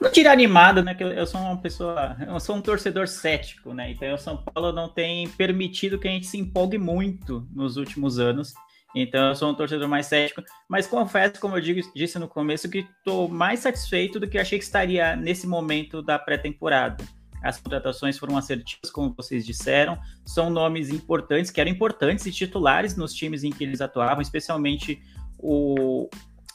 Não 0.00 0.10
tira 0.10 0.32
animado, 0.32 0.82
né? 0.82 0.94
Que 0.94 1.04
eu, 1.04 1.26
sou 1.26 1.40
uma 1.40 1.58
pessoa, 1.58 2.16
eu 2.26 2.40
sou 2.40 2.56
um 2.56 2.62
torcedor 2.62 3.06
cético, 3.06 3.74
né? 3.74 3.90
Então 3.90 4.14
o 4.14 4.18
São 4.18 4.38
Paulo 4.38 4.72
não 4.72 4.88
tem 4.88 5.28
permitido 5.28 5.98
que 5.98 6.08
a 6.08 6.10
gente 6.10 6.26
se 6.26 6.38
empolgue 6.38 6.78
muito 6.78 7.46
nos 7.52 7.76
últimos 7.76 8.18
anos. 8.18 8.54
Então 8.94 9.28
eu 9.28 9.34
sou 9.34 9.50
um 9.50 9.54
torcedor 9.54 9.86
mais 9.88 10.06
cético, 10.06 10.42
mas 10.68 10.86
confesso, 10.86 11.38
como 11.38 11.56
eu 11.56 11.60
digo, 11.60 11.80
disse 11.94 12.18
no 12.18 12.26
começo, 12.26 12.68
que 12.68 12.78
estou 12.78 13.28
mais 13.28 13.60
satisfeito 13.60 14.18
do 14.18 14.26
que 14.26 14.38
achei 14.38 14.58
que 14.58 14.64
estaria 14.64 15.14
nesse 15.14 15.46
momento 15.46 16.02
da 16.02 16.18
pré-temporada. 16.18 17.04
As 17.42 17.60
contratações 17.60 18.18
foram 18.18 18.36
assertivas, 18.36 18.90
como 18.90 19.14
vocês 19.14 19.46
disseram, 19.46 19.98
são 20.24 20.50
nomes 20.50 20.90
importantes, 20.90 21.50
que 21.50 21.60
eram 21.60 21.70
importantes 21.70 22.26
e 22.26 22.32
titulares 22.32 22.96
nos 22.96 23.14
times 23.14 23.44
em 23.44 23.50
que 23.50 23.64
eles 23.64 23.80
atuavam, 23.80 24.20
especialmente 24.20 25.00
o, 25.38 26.08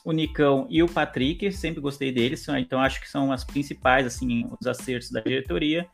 o 0.06 0.12
Nicão 0.12 0.68
e 0.70 0.84
o 0.84 0.88
Patrick, 0.88 1.52
sempre 1.52 1.82
gostei 1.82 2.12
deles, 2.12 2.48
então 2.48 2.80
acho 2.80 3.02
que 3.02 3.10
são 3.10 3.32
as 3.32 3.44
principais, 3.44 4.06
assim, 4.06 4.48
os 4.62 4.68
acertos 4.68 5.10
da 5.10 5.20
diretoria. 5.20 5.88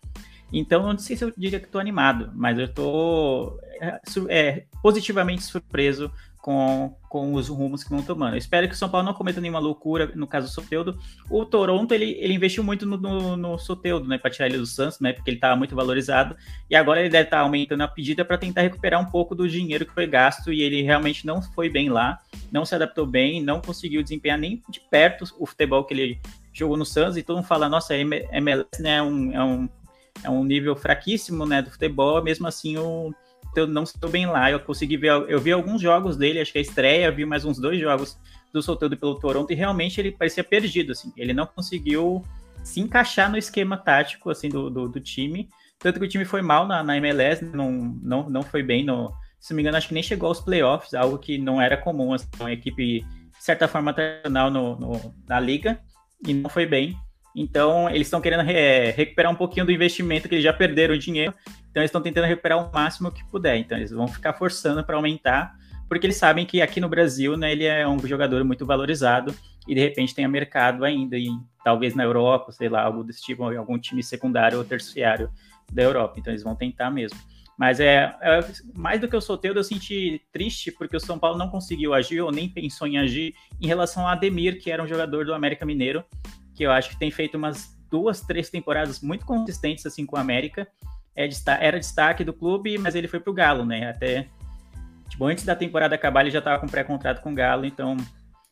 Então, 0.51 0.83
não 0.83 0.99
sei 0.99 1.15
se 1.15 1.23
eu 1.23 1.31
diria 1.35 1.61
que 1.61 1.65
estou 1.65 1.79
animado, 1.79 2.29
mas 2.35 2.59
eu 2.59 2.65
estou 2.65 3.57
é, 3.79 4.01
é, 4.27 4.65
positivamente 4.83 5.43
surpreso 5.43 6.11
com, 6.41 6.95
com 7.07 7.33
os 7.35 7.47
rumos 7.47 7.83
que 7.83 7.89
vão 7.89 8.01
tomando. 8.01 8.33
Eu 8.33 8.39
espero 8.39 8.67
que 8.67 8.73
o 8.73 8.77
São 8.77 8.89
Paulo 8.89 9.05
não 9.05 9.13
cometa 9.13 9.39
nenhuma 9.39 9.59
loucura, 9.59 10.11
no 10.15 10.25
caso 10.25 10.47
do 10.47 10.53
Soteudo. 10.53 10.97
O 11.29 11.45
Toronto, 11.45 11.93
ele, 11.93 12.17
ele 12.19 12.33
investiu 12.33 12.63
muito 12.63 12.85
no, 12.85 12.97
no, 12.97 13.37
no 13.37 13.57
Soteudo, 13.59 14.07
né, 14.07 14.17
para 14.17 14.31
tirar 14.31 14.47
ele 14.47 14.57
do 14.57 14.65
Santos, 14.65 14.99
né, 14.99 15.13
porque 15.13 15.29
ele 15.29 15.37
estava 15.37 15.55
muito 15.55 15.75
valorizado, 15.75 16.35
e 16.69 16.75
agora 16.75 16.99
ele 16.99 17.09
deve 17.09 17.25
estar 17.25 17.37
tá 17.37 17.43
aumentando 17.43 17.81
a 17.81 17.87
pedida 17.87 18.25
para 18.25 18.37
tentar 18.37 18.61
recuperar 18.61 18.99
um 18.99 19.05
pouco 19.05 19.35
do 19.35 19.47
dinheiro 19.47 19.85
que 19.85 19.93
foi 19.93 20.07
gasto, 20.07 20.51
e 20.51 20.61
ele 20.61 20.81
realmente 20.81 21.25
não 21.25 21.41
foi 21.41 21.69
bem 21.69 21.89
lá, 21.89 22.19
não 22.51 22.65
se 22.65 22.73
adaptou 22.73 23.05
bem, 23.05 23.41
não 23.43 23.61
conseguiu 23.61 24.01
desempenhar 24.01 24.39
nem 24.39 24.61
de 24.67 24.79
perto 24.79 25.25
o 25.37 25.45
futebol 25.45 25.83
que 25.83 25.93
ele 25.93 26.19
jogou 26.51 26.75
no 26.75 26.85
Santos, 26.85 27.17
e 27.17 27.23
todo 27.23 27.37
mundo 27.37 27.47
fala, 27.47 27.69
nossa, 27.69 27.95
MLS 27.95 28.65
né, 28.79 28.95
é, 28.97 29.01
um, 29.03 29.31
é, 29.31 29.43
um, 29.43 29.69
é 30.23 30.29
um 30.29 30.43
nível 30.43 30.75
fraquíssimo, 30.75 31.45
né, 31.45 31.61
do 31.61 31.69
futebol, 31.69 32.23
mesmo 32.23 32.47
assim 32.47 32.77
o 32.77 33.13
eu 33.55 33.67
não 33.67 33.83
estou 33.83 34.09
bem 34.09 34.25
lá. 34.25 34.49
Eu 34.49 34.59
consegui 34.59 34.97
ver, 34.97 35.11
eu 35.27 35.39
vi 35.39 35.51
alguns 35.51 35.81
jogos 35.81 36.17
dele, 36.17 36.39
acho 36.39 36.51
que 36.51 36.57
a 36.57 36.61
estreia, 36.61 37.11
vi 37.11 37.25
mais 37.25 37.45
uns 37.45 37.59
dois 37.59 37.79
jogos 37.79 38.17
do 38.53 38.61
Soteldo 38.61 38.97
pelo 38.97 39.19
Toronto 39.19 39.51
e 39.51 39.55
realmente 39.55 39.99
ele 39.99 40.11
parecia 40.11 40.43
perdido, 40.43 40.91
assim. 40.91 41.11
Ele 41.15 41.33
não 41.33 41.45
conseguiu 41.45 42.23
se 42.63 42.79
encaixar 42.79 43.29
no 43.29 43.37
esquema 43.37 43.77
tático, 43.77 44.29
assim, 44.29 44.49
do, 44.49 44.69
do, 44.69 44.87
do 44.87 44.99
time. 44.99 45.49
Tanto 45.79 45.99
que 45.99 46.05
o 46.05 46.09
time 46.09 46.25
foi 46.25 46.41
mal 46.41 46.67
na, 46.67 46.83
na 46.83 46.97
MLS, 46.97 47.43
não, 47.43 47.71
não, 48.01 48.29
não 48.29 48.43
foi 48.43 48.61
bem 48.61 48.85
no... 48.85 49.11
Se 49.39 49.51
não 49.51 49.55
me 49.55 49.63
engano, 49.63 49.77
acho 49.77 49.87
que 49.87 49.93
nem 49.95 50.03
chegou 50.03 50.29
aos 50.29 50.39
playoffs, 50.39 50.93
algo 50.93 51.17
que 51.17 51.37
não 51.39 51.59
era 51.59 51.75
comum, 51.75 52.13
assim, 52.13 52.27
uma 52.39 52.51
equipe, 52.51 52.99
de 52.99 53.43
certa 53.43 53.67
forma, 53.67 53.91
tradicional 53.91 54.51
no, 54.51 54.75
no 54.79 55.15
na 55.27 55.39
liga, 55.39 55.81
e 56.27 56.31
não 56.31 56.47
foi 56.47 56.67
bem. 56.67 56.95
Então, 57.35 57.89
eles 57.89 58.07
estão 58.07 58.21
querendo 58.21 58.43
re 58.43 58.91
recuperar 58.91 59.31
um 59.31 59.35
pouquinho 59.35 59.65
do 59.65 59.71
investimento 59.71 60.27
que 60.27 60.35
eles 60.35 60.43
já 60.43 60.53
perderam 60.53 60.97
dinheiro. 60.97 61.33
Então, 61.69 61.81
eles 61.81 61.89
estão 61.89 62.01
tentando 62.01 62.25
recuperar 62.25 62.57
o 62.57 62.71
máximo 62.73 63.11
que 63.11 63.23
puder. 63.25 63.57
Então, 63.57 63.77
eles 63.77 63.91
vão 63.91 64.07
ficar 64.07 64.33
forçando 64.33 64.83
para 64.83 64.95
aumentar, 64.95 65.55
porque 65.87 66.05
eles 66.05 66.17
sabem 66.17 66.45
que 66.45 66.61
aqui 66.61 66.81
no 66.81 66.89
Brasil, 66.89 67.37
né, 67.37 67.51
ele 67.51 67.65
é 67.65 67.87
um 67.87 67.99
jogador 68.05 68.43
muito 68.43 68.65
valorizado 68.65 69.33
e 69.67 69.75
de 69.75 69.79
repente 69.79 70.15
tem 70.15 70.27
mercado 70.27 70.83
ainda, 70.83 71.17
e 71.17 71.29
talvez 71.63 71.93
na 71.93 72.03
Europa, 72.03 72.51
sei 72.51 72.67
lá, 72.67 72.81
algo 72.81 73.03
desse 73.03 73.21
tipo, 73.21 73.43
algum 73.43 73.77
time 73.77 74.01
secundário 74.01 74.57
ou 74.57 74.63
terciário 74.63 75.29
da 75.71 75.83
Europa. 75.83 76.19
Então, 76.19 76.33
eles 76.33 76.43
vão 76.43 76.55
tentar 76.55 76.89
mesmo. 76.89 77.17
Mas 77.57 77.79
é, 77.79 78.15
é, 78.21 78.39
mais 78.73 78.99
do 78.99 79.07
que 79.07 79.15
o 79.15 79.21
solteiro, 79.21 79.59
eu 79.59 79.63
senti 79.63 80.19
triste 80.33 80.71
porque 80.71 80.97
o 80.97 80.99
São 80.99 81.19
Paulo 81.19 81.37
não 81.37 81.47
conseguiu 81.47 81.93
agir 81.93 82.19
ou 82.19 82.31
nem 82.31 82.49
pensou 82.49 82.87
em 82.87 82.97
agir 82.97 83.35
em 83.61 83.67
relação 83.67 84.07
a 84.07 84.13
Ademir, 84.13 84.59
que 84.59 84.71
era 84.71 84.81
um 84.81 84.87
jogador 84.87 85.25
do 85.25 85.33
América 85.33 85.63
Mineiro, 85.63 86.03
que 86.55 86.63
eu 86.63 86.71
acho 86.71 86.89
que 86.89 86.99
tem 86.99 87.11
feito 87.11 87.37
umas 87.37 87.77
duas, 87.89 88.21
três 88.21 88.49
temporadas 88.49 89.01
muito 89.01 89.25
consistentes 89.25 89.85
assim 89.85 90.05
com 90.05 90.15
o 90.15 90.19
América. 90.19 90.67
É, 91.15 91.27
era 91.59 91.79
destaque 91.79 92.23
do 92.23 92.33
clube, 92.33 92.77
mas 92.77 92.95
ele 92.95 93.07
foi 93.07 93.19
pro 93.19 93.33
Galo, 93.33 93.65
né? 93.65 93.89
Até 93.89 94.27
tipo, 95.09 95.25
antes 95.25 95.43
da 95.43 95.55
temporada 95.55 95.93
acabar, 95.93 96.21
ele 96.21 96.31
já 96.31 96.39
estava 96.39 96.59
com 96.59 96.67
pré-contrato 96.67 97.21
com 97.21 97.31
o 97.31 97.35
Galo, 97.35 97.65
então 97.65 97.97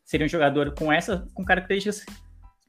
seria 0.03 0.25
um 0.25 0.29
jogador 0.29 0.73
com 0.73 0.91
essa 0.91 1.25
com 1.33 1.45
características 1.45 2.05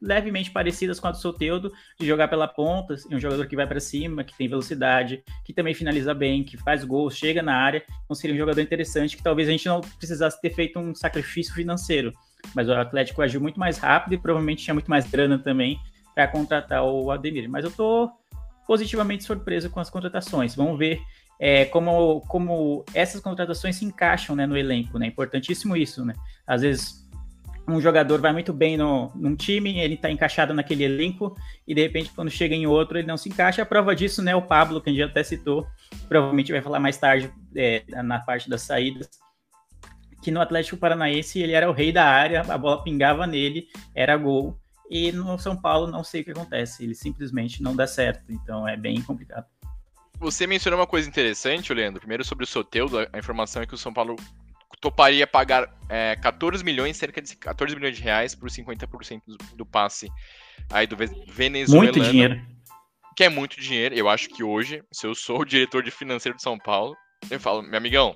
levemente 0.01 0.49
parecidas 0.49 0.99
com 0.99 1.07
a 1.07 1.11
do 1.11 1.17
Soteudo, 1.17 1.71
de 1.99 2.07
jogar 2.07 2.27
pela 2.27 2.47
ponta, 2.47 2.95
um 3.11 3.19
jogador 3.19 3.45
que 3.45 3.55
vai 3.55 3.67
para 3.67 3.79
cima, 3.79 4.23
que 4.23 4.35
tem 4.35 4.49
velocidade, 4.49 5.23
que 5.45 5.53
também 5.53 5.75
finaliza 5.75 6.13
bem, 6.13 6.43
que 6.43 6.57
faz 6.57 6.83
gols, 6.83 7.15
chega 7.15 7.43
na 7.43 7.55
área. 7.55 7.83
Então 8.03 8.15
seria 8.15 8.33
um 8.33 8.39
jogador 8.39 8.61
interessante 8.61 9.15
que 9.15 9.21
talvez 9.21 9.47
a 9.47 9.51
gente 9.51 9.67
não 9.67 9.81
precisasse 9.81 10.41
ter 10.41 10.49
feito 10.55 10.79
um 10.79 10.95
sacrifício 10.95 11.53
financeiro. 11.53 12.11
Mas 12.55 12.67
o 12.67 12.73
Atlético 12.73 13.21
agiu 13.21 13.41
muito 13.41 13.59
mais 13.59 13.77
rápido 13.77 14.13
e 14.13 14.17
provavelmente 14.17 14.63
tinha 14.63 14.73
muito 14.73 14.89
mais 14.89 15.09
grana 15.09 15.37
também 15.37 15.79
para 16.13 16.27
contratar 16.27 16.83
o 16.83 17.11
Ademir. 17.11 17.49
Mas 17.49 17.63
eu 17.63 17.69
estou 17.69 18.11
positivamente 18.67 19.23
surpreso 19.23 19.69
com 19.69 19.79
as 19.79 19.89
contratações. 19.89 20.55
Vamos 20.55 20.77
ver 20.77 20.99
é, 21.39 21.65
como, 21.65 22.21
como 22.27 22.85
essas 22.93 23.21
contratações 23.21 23.75
se 23.75 23.85
encaixam 23.85 24.35
né, 24.35 24.45
no 24.45 24.57
elenco. 24.57 24.97
É 24.97 25.01
né? 25.01 25.07
importantíssimo 25.07 25.75
isso. 25.75 26.05
Né? 26.05 26.13
Às 26.45 26.61
vezes 26.61 27.01
um 27.67 27.79
jogador 27.79 28.19
vai 28.19 28.33
muito 28.33 28.51
bem 28.51 28.75
no, 28.75 29.11
num 29.15 29.35
time, 29.35 29.79
ele 29.79 29.93
está 29.93 30.09
encaixado 30.09 30.53
naquele 30.53 30.83
elenco, 30.83 31.35
e 31.67 31.73
de 31.73 31.81
repente, 31.81 32.11
quando 32.15 32.29
chega 32.29 32.55
em 32.55 32.65
outro, 32.65 32.97
ele 32.97 33.07
não 33.07 33.17
se 33.17 33.29
encaixa. 33.29 33.61
A 33.61 33.65
prova 33.65 33.95
disso, 33.95 34.21
né, 34.21 34.35
o 34.35 34.41
Pablo, 34.41 34.81
que 34.81 34.89
a 34.89 34.93
gente 34.93 35.03
até 35.03 35.23
citou, 35.23 35.67
provavelmente 36.09 36.51
vai 36.51 36.61
falar 36.61 36.79
mais 36.79 36.97
tarde 36.97 37.31
é, 37.55 37.83
na 38.03 38.19
parte 38.19 38.49
das 38.49 38.61
saídas, 38.61 39.09
que 40.21 40.31
no 40.31 40.41
Atlético 40.41 40.77
Paranaense 40.77 41.39
ele 41.39 41.53
era 41.53 41.69
o 41.69 41.73
rei 41.73 41.91
da 41.91 42.05
área, 42.05 42.41
a 42.41 42.57
bola 42.57 42.83
pingava 42.83 43.25
nele, 43.25 43.67
era 43.95 44.15
gol. 44.17 44.57
E 44.89 45.11
no 45.11 45.39
São 45.39 45.55
Paulo 45.55 45.87
não 45.87 46.03
sei 46.03 46.21
o 46.21 46.25
que 46.25 46.31
acontece, 46.31 46.83
ele 46.83 46.93
simplesmente 46.93 47.63
não 47.63 47.75
dá 47.75 47.87
certo, 47.87 48.31
então 48.31 48.67
é 48.67 48.75
bem 48.75 49.01
complicado. 49.01 49.45
Você 50.19 50.45
mencionou 50.45 50.79
uma 50.79 50.85
coisa 50.85 51.09
interessante, 51.09 51.73
Leandro. 51.73 51.99
Primeiro 51.99 52.23
sobre 52.23 52.43
o 52.43 52.47
Soteudo, 52.47 52.99
a 53.11 53.17
informação 53.17 53.63
é 53.63 53.65
que 53.65 53.73
o 53.73 53.77
São 53.77 53.91
Paulo 53.91 54.15
toparia 54.79 55.25
pagar 55.25 55.73
é, 55.89 56.15
14 56.15 56.63
milhões, 56.63 56.97
cerca 56.97 57.21
de 57.21 57.35
14 57.35 57.75
milhões 57.75 57.95
de 57.95 58.03
reais 58.03 58.35
por 58.35 58.49
50% 58.49 59.21
do, 59.25 59.37
do 59.55 59.65
passe 59.65 60.11
aí 60.71 60.85
do 60.85 60.95
venezuelano. 61.27 61.91
Muito 61.91 62.11
dinheiro. 62.11 62.41
Que 63.15 63.23
é 63.23 63.29
muito 63.29 63.59
dinheiro. 63.59 63.95
Eu 63.95 64.09
acho 64.09 64.29
que 64.29 64.43
hoje, 64.43 64.83
se 64.91 65.07
eu 65.07 65.15
sou 65.15 65.41
o 65.41 65.45
diretor 65.45 65.83
de 65.83 65.91
financeiro 65.91 66.35
de 66.35 66.43
São 66.43 66.57
Paulo, 66.57 66.95
eu 67.29 67.39
falo, 67.39 67.61
meu 67.61 67.77
amigão, 67.77 68.15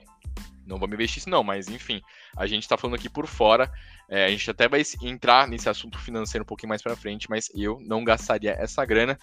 não 0.66 0.78
vou 0.78 0.88
me 0.88 0.96
investir 0.96 1.20
isso 1.20 1.30
não, 1.30 1.44
mas 1.44 1.68
enfim, 1.68 2.02
a 2.36 2.48
gente 2.48 2.68
tá 2.68 2.78
falando 2.78 2.96
aqui 2.96 3.10
por 3.10 3.28
fora, 3.28 3.72
é, 4.10 4.26
a 4.26 4.30
gente 4.30 4.50
até 4.50 4.68
vai 4.68 4.82
entrar 5.02 5.48
nesse 5.48 5.70
assunto 5.70 5.98
financeiro 6.00 6.44
um 6.44 6.48
pouquinho 6.48 6.70
mais 6.70 6.82
para 6.82 6.96
frente, 6.96 7.30
mas 7.30 7.50
eu 7.54 7.80
não 7.86 8.04
gastaria 8.04 8.52
essa 8.52 8.84
grana. 8.86 9.18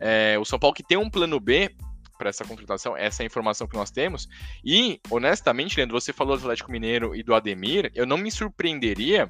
É, 0.00 0.36
o 0.38 0.44
São 0.44 0.58
Paulo 0.58 0.74
que 0.74 0.82
tem 0.82 0.98
um 0.98 1.10
plano 1.10 1.40
B, 1.40 1.74
para 2.18 2.28
essa 2.28 2.44
contratação, 2.44 2.96
essa 2.96 3.22
é 3.22 3.24
a 3.24 3.26
informação 3.26 3.68
que 3.68 3.76
nós 3.76 3.92
temos. 3.92 4.28
E, 4.64 5.00
honestamente, 5.08 5.76
Leandro, 5.76 5.98
você 5.98 6.12
falou 6.12 6.36
do 6.36 6.40
Atlético 6.40 6.72
Mineiro 6.72 7.14
e 7.14 7.22
do 7.22 7.32
Ademir, 7.32 7.92
eu 7.94 8.04
não 8.04 8.18
me 8.18 8.30
surpreenderia 8.30 9.28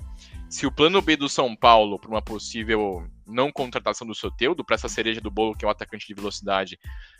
se 0.48 0.66
o 0.66 0.72
plano 0.72 1.02
B 1.02 1.14
do 1.14 1.28
São 1.28 1.54
Paulo 1.54 1.98
para 1.98 2.10
uma 2.10 2.22
possível 2.22 3.06
não 3.28 3.52
contratação 3.52 4.06
do 4.06 4.14
Soteudo, 4.14 4.64
para 4.64 4.74
essa 4.74 4.88
cereja 4.88 5.20
do 5.20 5.30
bolo, 5.30 5.54
que 5.54 5.64
é 5.64 5.68
o 5.68 5.70
atacante 5.70 6.06
de 6.06 6.14
velocidade 6.14 6.78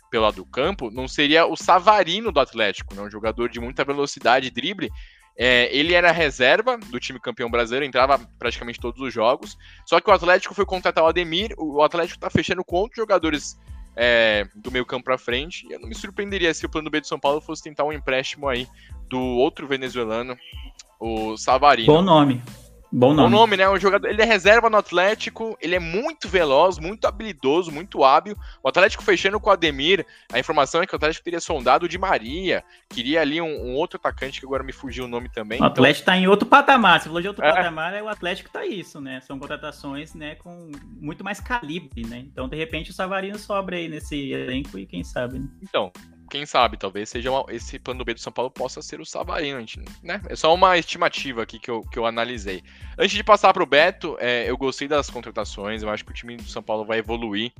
pelo 0.09 0.23
lado 0.23 0.35
do 0.35 0.45
campo, 0.45 0.89
não 0.91 1.07
seria 1.07 1.45
o 1.45 1.55
Savarino 1.55 2.31
do 2.31 2.39
Atlético, 2.39 2.95
né? 2.95 3.01
um 3.01 3.09
jogador 3.09 3.49
de 3.49 3.59
muita 3.59 3.85
velocidade 3.85 4.49
drible. 4.49 4.89
É, 5.37 5.73
ele 5.73 5.93
era 5.93 6.11
reserva 6.11 6.77
do 6.77 6.99
time 6.99 7.19
campeão 7.19 7.49
brasileiro, 7.49 7.85
entrava 7.85 8.19
praticamente 8.37 8.79
todos 8.79 8.99
os 8.99 9.13
jogos. 9.13 9.57
Só 9.85 10.01
que 10.01 10.09
o 10.09 10.13
Atlético 10.13 10.53
foi 10.53 10.65
contratar 10.65 11.03
o 11.03 11.07
Ademir, 11.07 11.53
o 11.57 11.81
Atlético 11.81 12.17
está 12.17 12.29
fechando 12.29 12.63
com 12.63 12.75
outros 12.75 12.97
jogadores 12.97 13.57
é, 13.95 14.47
do 14.55 14.71
meio 14.71 14.85
campo 14.85 15.05
para 15.05 15.17
frente. 15.17 15.65
E 15.67 15.73
eu 15.73 15.79
não 15.79 15.87
me 15.87 15.95
surpreenderia 15.95 16.53
se 16.53 16.65
o 16.65 16.69
plano 16.69 16.89
B 16.89 16.99
do 16.99 17.07
São 17.07 17.19
Paulo 17.19 17.39
fosse 17.39 17.63
tentar 17.63 17.85
um 17.85 17.93
empréstimo 17.93 18.49
aí 18.49 18.67
do 19.09 19.19
outro 19.19 19.67
venezuelano, 19.67 20.37
o 20.99 21.37
Savarino. 21.37 21.87
Bom 21.87 22.01
nome. 22.01 22.41
Bom 22.91 23.13
nome. 23.13 23.29
Bom 23.29 23.29
nome, 23.29 23.57
né? 23.57 23.69
Um 23.69 23.79
jogador, 23.79 24.07
ele 24.07 24.21
é 24.21 24.25
reserva 24.25 24.69
no 24.69 24.77
Atlético, 24.77 25.57
ele 25.61 25.75
é 25.75 25.79
muito 25.79 26.27
veloz, 26.27 26.79
muito 26.79 27.05
habilidoso, 27.05 27.71
muito 27.71 28.03
hábil. 28.03 28.35
O 28.63 28.67
Atlético 28.67 29.03
fechando 29.03 29.39
com 29.39 29.49
o 29.49 29.53
Ademir, 29.53 30.05
a 30.33 30.39
informação 30.39 30.81
é 30.81 30.87
que 30.87 30.93
o 30.93 30.95
Atlético 30.95 31.23
teria 31.23 31.39
sondado 31.39 31.85
o 31.85 31.89
Di 31.89 31.97
Maria, 31.99 32.63
queria 32.89 33.21
ali 33.21 33.39
um, 33.39 33.45
um 33.45 33.75
outro 33.75 33.97
atacante 33.97 34.39
que 34.39 34.45
agora 34.45 34.63
me 34.63 34.73
fugiu 34.73 35.05
o 35.05 35.07
nome 35.07 35.29
também. 35.29 35.61
O 35.61 35.65
Atlético 35.65 36.03
então... 36.03 36.13
tá 36.13 36.19
em 36.19 36.27
outro 36.27 36.47
patamar. 36.47 36.99
Se 36.99 37.07
falou 37.07 37.21
de 37.21 37.27
outro 37.27 37.45
é. 37.45 37.53
patamar, 37.53 37.93
é 37.93 38.01
o 38.01 38.09
Atlético 38.09 38.49
tá 38.49 38.65
isso, 38.65 38.99
né? 38.99 39.21
São 39.21 39.37
contratações, 39.37 40.15
né, 40.15 40.35
com 40.35 40.71
muito 40.99 41.23
mais 41.23 41.39
calibre, 41.39 42.05
né? 42.07 42.19
Então, 42.19 42.49
de 42.49 42.57
repente, 42.57 42.89
o 42.89 42.93
Savarino 42.93 43.37
sobra 43.37 43.75
aí 43.75 43.87
nesse 43.87 44.31
elenco 44.31 44.77
e 44.79 44.85
quem 44.85 45.03
sabe, 45.03 45.39
né? 45.39 45.47
Então, 45.61 45.91
quem 46.29 46.45
sabe, 46.45 46.77
talvez 46.77 47.09
seja 47.09 47.31
uma, 47.31 47.45
esse 47.49 47.79
plano 47.79 48.05
B 48.05 48.13
do 48.13 48.19
São 48.19 48.31
Paulo 48.31 48.51
possa 48.51 48.81
ser 48.81 49.01
o 49.01 49.05
Savarino, 49.05 49.65
né? 50.03 50.21
É 50.29 50.35
só 50.35 50.53
uma 50.53 50.77
estimativa 50.77 51.43
aqui 51.43 51.59
que 51.59 51.69
eu, 51.69 51.81
que 51.81 51.99
eu 51.99 52.05
analisei. 52.05 52.63
Antes 52.97 53.15
de 53.15 53.23
passar 53.23 53.53
para 53.53 53.63
o 53.63 53.65
Beto, 53.65 54.15
é, 54.19 54.49
eu 54.49 54.57
gostei 54.57 54.87
das 54.87 55.09
contratações, 55.09 55.83
eu 55.83 55.89
acho 55.89 56.05
que 56.05 56.11
o 56.11 56.13
time 56.13 56.37
do 56.37 56.47
São 56.47 56.63
Paulo 56.63 56.85
vai 56.85 56.99
evoluir 56.99 57.51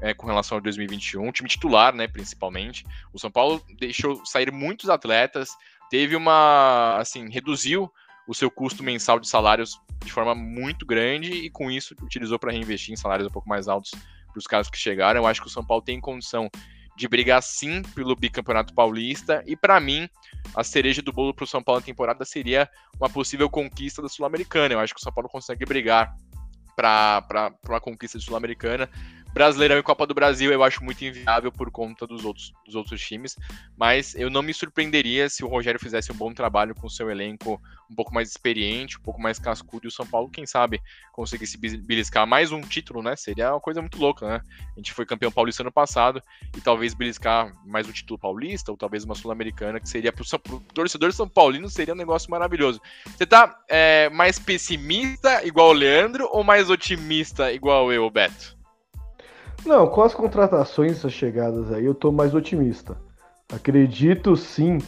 é, 0.00 0.12
com 0.12 0.26
relação 0.26 0.58
ao 0.58 0.62
2021, 0.62 1.30
time 1.32 1.48
titular, 1.48 1.94
né, 1.94 2.06
principalmente. 2.06 2.84
O 3.12 3.18
São 3.18 3.30
Paulo 3.30 3.64
deixou 3.78 4.24
sair 4.24 4.52
muitos 4.52 4.90
atletas, 4.90 5.50
teve 5.90 6.16
uma, 6.16 6.96
assim, 6.98 7.28
reduziu 7.30 7.90
o 8.26 8.34
seu 8.34 8.50
custo 8.50 8.82
mensal 8.82 9.18
de 9.18 9.28
salários 9.28 9.80
de 10.04 10.12
forma 10.12 10.34
muito 10.34 10.84
grande 10.84 11.32
e 11.32 11.50
com 11.50 11.70
isso 11.70 11.94
utilizou 12.02 12.38
para 12.38 12.52
reinvestir 12.52 12.92
em 12.92 12.96
salários 12.96 13.26
um 13.26 13.30
pouco 13.30 13.48
mais 13.48 13.68
altos 13.68 13.90
para 13.90 14.38
os 14.38 14.46
caras 14.46 14.68
que 14.68 14.78
chegaram. 14.78 15.20
Eu 15.20 15.26
acho 15.26 15.40
que 15.40 15.46
o 15.46 15.50
São 15.50 15.64
Paulo 15.64 15.82
tem 15.82 16.00
condição 16.00 16.50
de 16.98 17.06
brigar 17.06 17.40
sim 17.40 17.80
pelo 17.94 18.16
bicampeonato 18.16 18.74
paulista. 18.74 19.42
E 19.46 19.56
para 19.56 19.78
mim, 19.78 20.08
a 20.54 20.64
cereja 20.64 21.00
do 21.00 21.12
bolo 21.12 21.32
para 21.32 21.44
o 21.44 21.46
São 21.46 21.62
Paulo 21.62 21.80
na 21.80 21.86
temporada 21.86 22.24
seria 22.24 22.68
uma 22.98 23.08
possível 23.08 23.48
conquista 23.48 24.02
da 24.02 24.08
Sul-Americana. 24.08 24.74
Eu 24.74 24.80
acho 24.80 24.92
que 24.92 25.00
o 25.00 25.02
São 25.02 25.12
Paulo 25.12 25.28
consegue 25.28 25.64
brigar 25.64 26.12
para 26.74 27.52
uma 27.68 27.80
conquista 27.80 28.18
sul-americana. 28.18 28.88
Brasileirão 29.38 29.78
e 29.78 29.82
Copa 29.84 30.04
do 30.04 30.14
Brasil 30.14 30.50
eu 30.50 30.64
acho 30.64 30.82
muito 30.82 31.04
inviável 31.04 31.52
por 31.52 31.70
conta 31.70 32.04
dos 32.08 32.24
outros, 32.24 32.52
dos 32.66 32.74
outros 32.74 33.00
times, 33.00 33.36
mas 33.76 34.16
eu 34.16 34.28
não 34.28 34.42
me 34.42 34.52
surpreenderia 34.52 35.28
se 35.28 35.44
o 35.44 35.46
Rogério 35.46 35.78
fizesse 35.78 36.10
um 36.10 36.16
bom 36.16 36.34
trabalho 36.34 36.74
com 36.74 36.88
seu 36.88 37.08
elenco 37.08 37.62
um 37.88 37.94
pouco 37.94 38.12
mais 38.12 38.30
experiente, 38.30 38.98
um 38.98 39.00
pouco 39.00 39.22
mais 39.22 39.38
cascudo 39.38 39.86
e 39.86 39.88
o 39.88 39.92
São 39.92 40.04
Paulo, 40.04 40.28
quem 40.28 40.44
sabe, 40.44 40.82
conseguisse 41.12 41.56
beliscar 41.56 42.26
mais 42.26 42.50
um 42.50 42.60
título, 42.60 43.00
né? 43.00 43.14
Seria 43.14 43.52
uma 43.52 43.60
coisa 43.60 43.80
muito 43.80 43.96
louca, 43.96 44.26
né? 44.26 44.40
A 44.74 44.80
gente 44.80 44.92
foi 44.92 45.06
campeão 45.06 45.30
paulista 45.30 45.62
ano 45.62 45.70
passado 45.70 46.20
e 46.56 46.60
talvez 46.60 46.92
beliscar 46.92 47.52
mais 47.64 47.88
um 47.88 47.92
título 47.92 48.18
paulista 48.18 48.72
ou 48.72 48.76
talvez 48.76 49.04
uma 49.04 49.14
sul-americana, 49.14 49.78
que 49.78 49.88
seria 49.88 50.12
para 50.12 50.24
o 50.50 50.60
torcedor 50.74 51.12
São 51.12 51.28
Paulino 51.28 51.70
seria 51.70 51.94
um 51.94 51.96
negócio 51.96 52.28
maravilhoso. 52.28 52.80
Você 53.06 53.24
tá 53.24 53.56
é, 53.68 54.10
mais 54.10 54.36
pessimista 54.36 55.46
igual 55.46 55.68
o 55.68 55.74
Leandro 55.74 56.28
ou 56.32 56.42
mais 56.42 56.68
otimista 56.68 57.52
igual 57.52 57.92
eu, 57.92 58.10
Beto? 58.10 58.57
Não, 59.66 59.86
com 59.86 60.02
as 60.02 60.14
contratações, 60.14 60.92
essas 60.92 61.12
chegadas 61.12 61.72
aí, 61.72 61.84
eu 61.84 61.94
tô 61.94 62.10
mais 62.10 62.34
otimista. 62.34 62.96
Acredito 63.52 64.36
sim, 64.36 64.78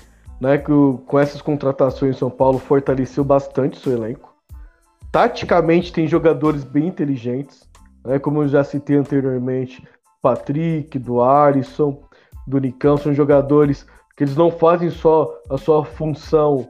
né, 0.41 0.59
que 0.59 0.73
o, 0.73 0.99
com 1.07 1.19
essas 1.19 1.43
contratações 1.43 2.17
São 2.17 2.31
Paulo 2.31 2.59
fortaleceu 2.59 3.25
bastante 3.25 3.79
seu 3.79 3.93
elenco. 3.93 4.35
Taticamente 5.13 5.93
tem 5.93 6.07
jogadores 6.07 6.65
bem 6.65 6.87
inteligentes, 6.87 7.69
né, 8.05 8.19
como 8.19 8.43
eu 8.43 8.49
já 8.49 8.65
citei 8.65 8.97
anteriormente, 8.97 9.87
Patrick, 10.23 10.99
do 10.99 11.23
Alisson, 11.23 12.03
do 12.47 12.59
Nicão, 12.59 12.97
são 12.97 13.13
jogadores 13.13 13.87
que 14.17 14.25
eles 14.25 14.37
não 14.37 14.51
fazem 14.51 14.91
só 14.91 15.35
a 15.49 15.57
sua 15.57 15.85
função 15.85 16.69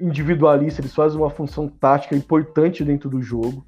individualista, 0.00 0.80
eles 0.80 0.94
fazem 0.94 1.18
uma 1.18 1.30
função 1.30 1.68
tática 1.68 2.14
importante 2.14 2.84
dentro 2.84 3.08
do 3.08 3.22
jogo. 3.22 3.64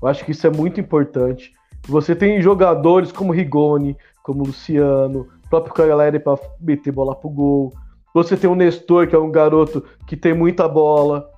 Eu 0.00 0.08
acho 0.08 0.24
que 0.24 0.30
isso 0.30 0.46
é 0.46 0.50
muito 0.50 0.80
importante. 0.80 1.52
Você 1.86 2.16
tem 2.16 2.40
jogadores 2.40 3.12
como 3.12 3.32
Rigoni, 3.32 3.96
como 4.22 4.44
Luciano, 4.44 5.28
próprio 5.50 5.74
Cagliari 5.74 6.18
para 6.18 6.38
meter 6.60 6.90
bola 6.90 7.14
pro 7.14 7.28
gol. 7.28 7.72
Você 8.14 8.36
tem 8.36 8.48
o 8.48 8.54
Nestor, 8.54 9.06
que 9.06 9.14
é 9.14 9.18
um 9.18 9.30
garoto 9.30 9.84
que 10.06 10.16
tem 10.16 10.32
muita 10.32 10.66
bola. 10.68 11.28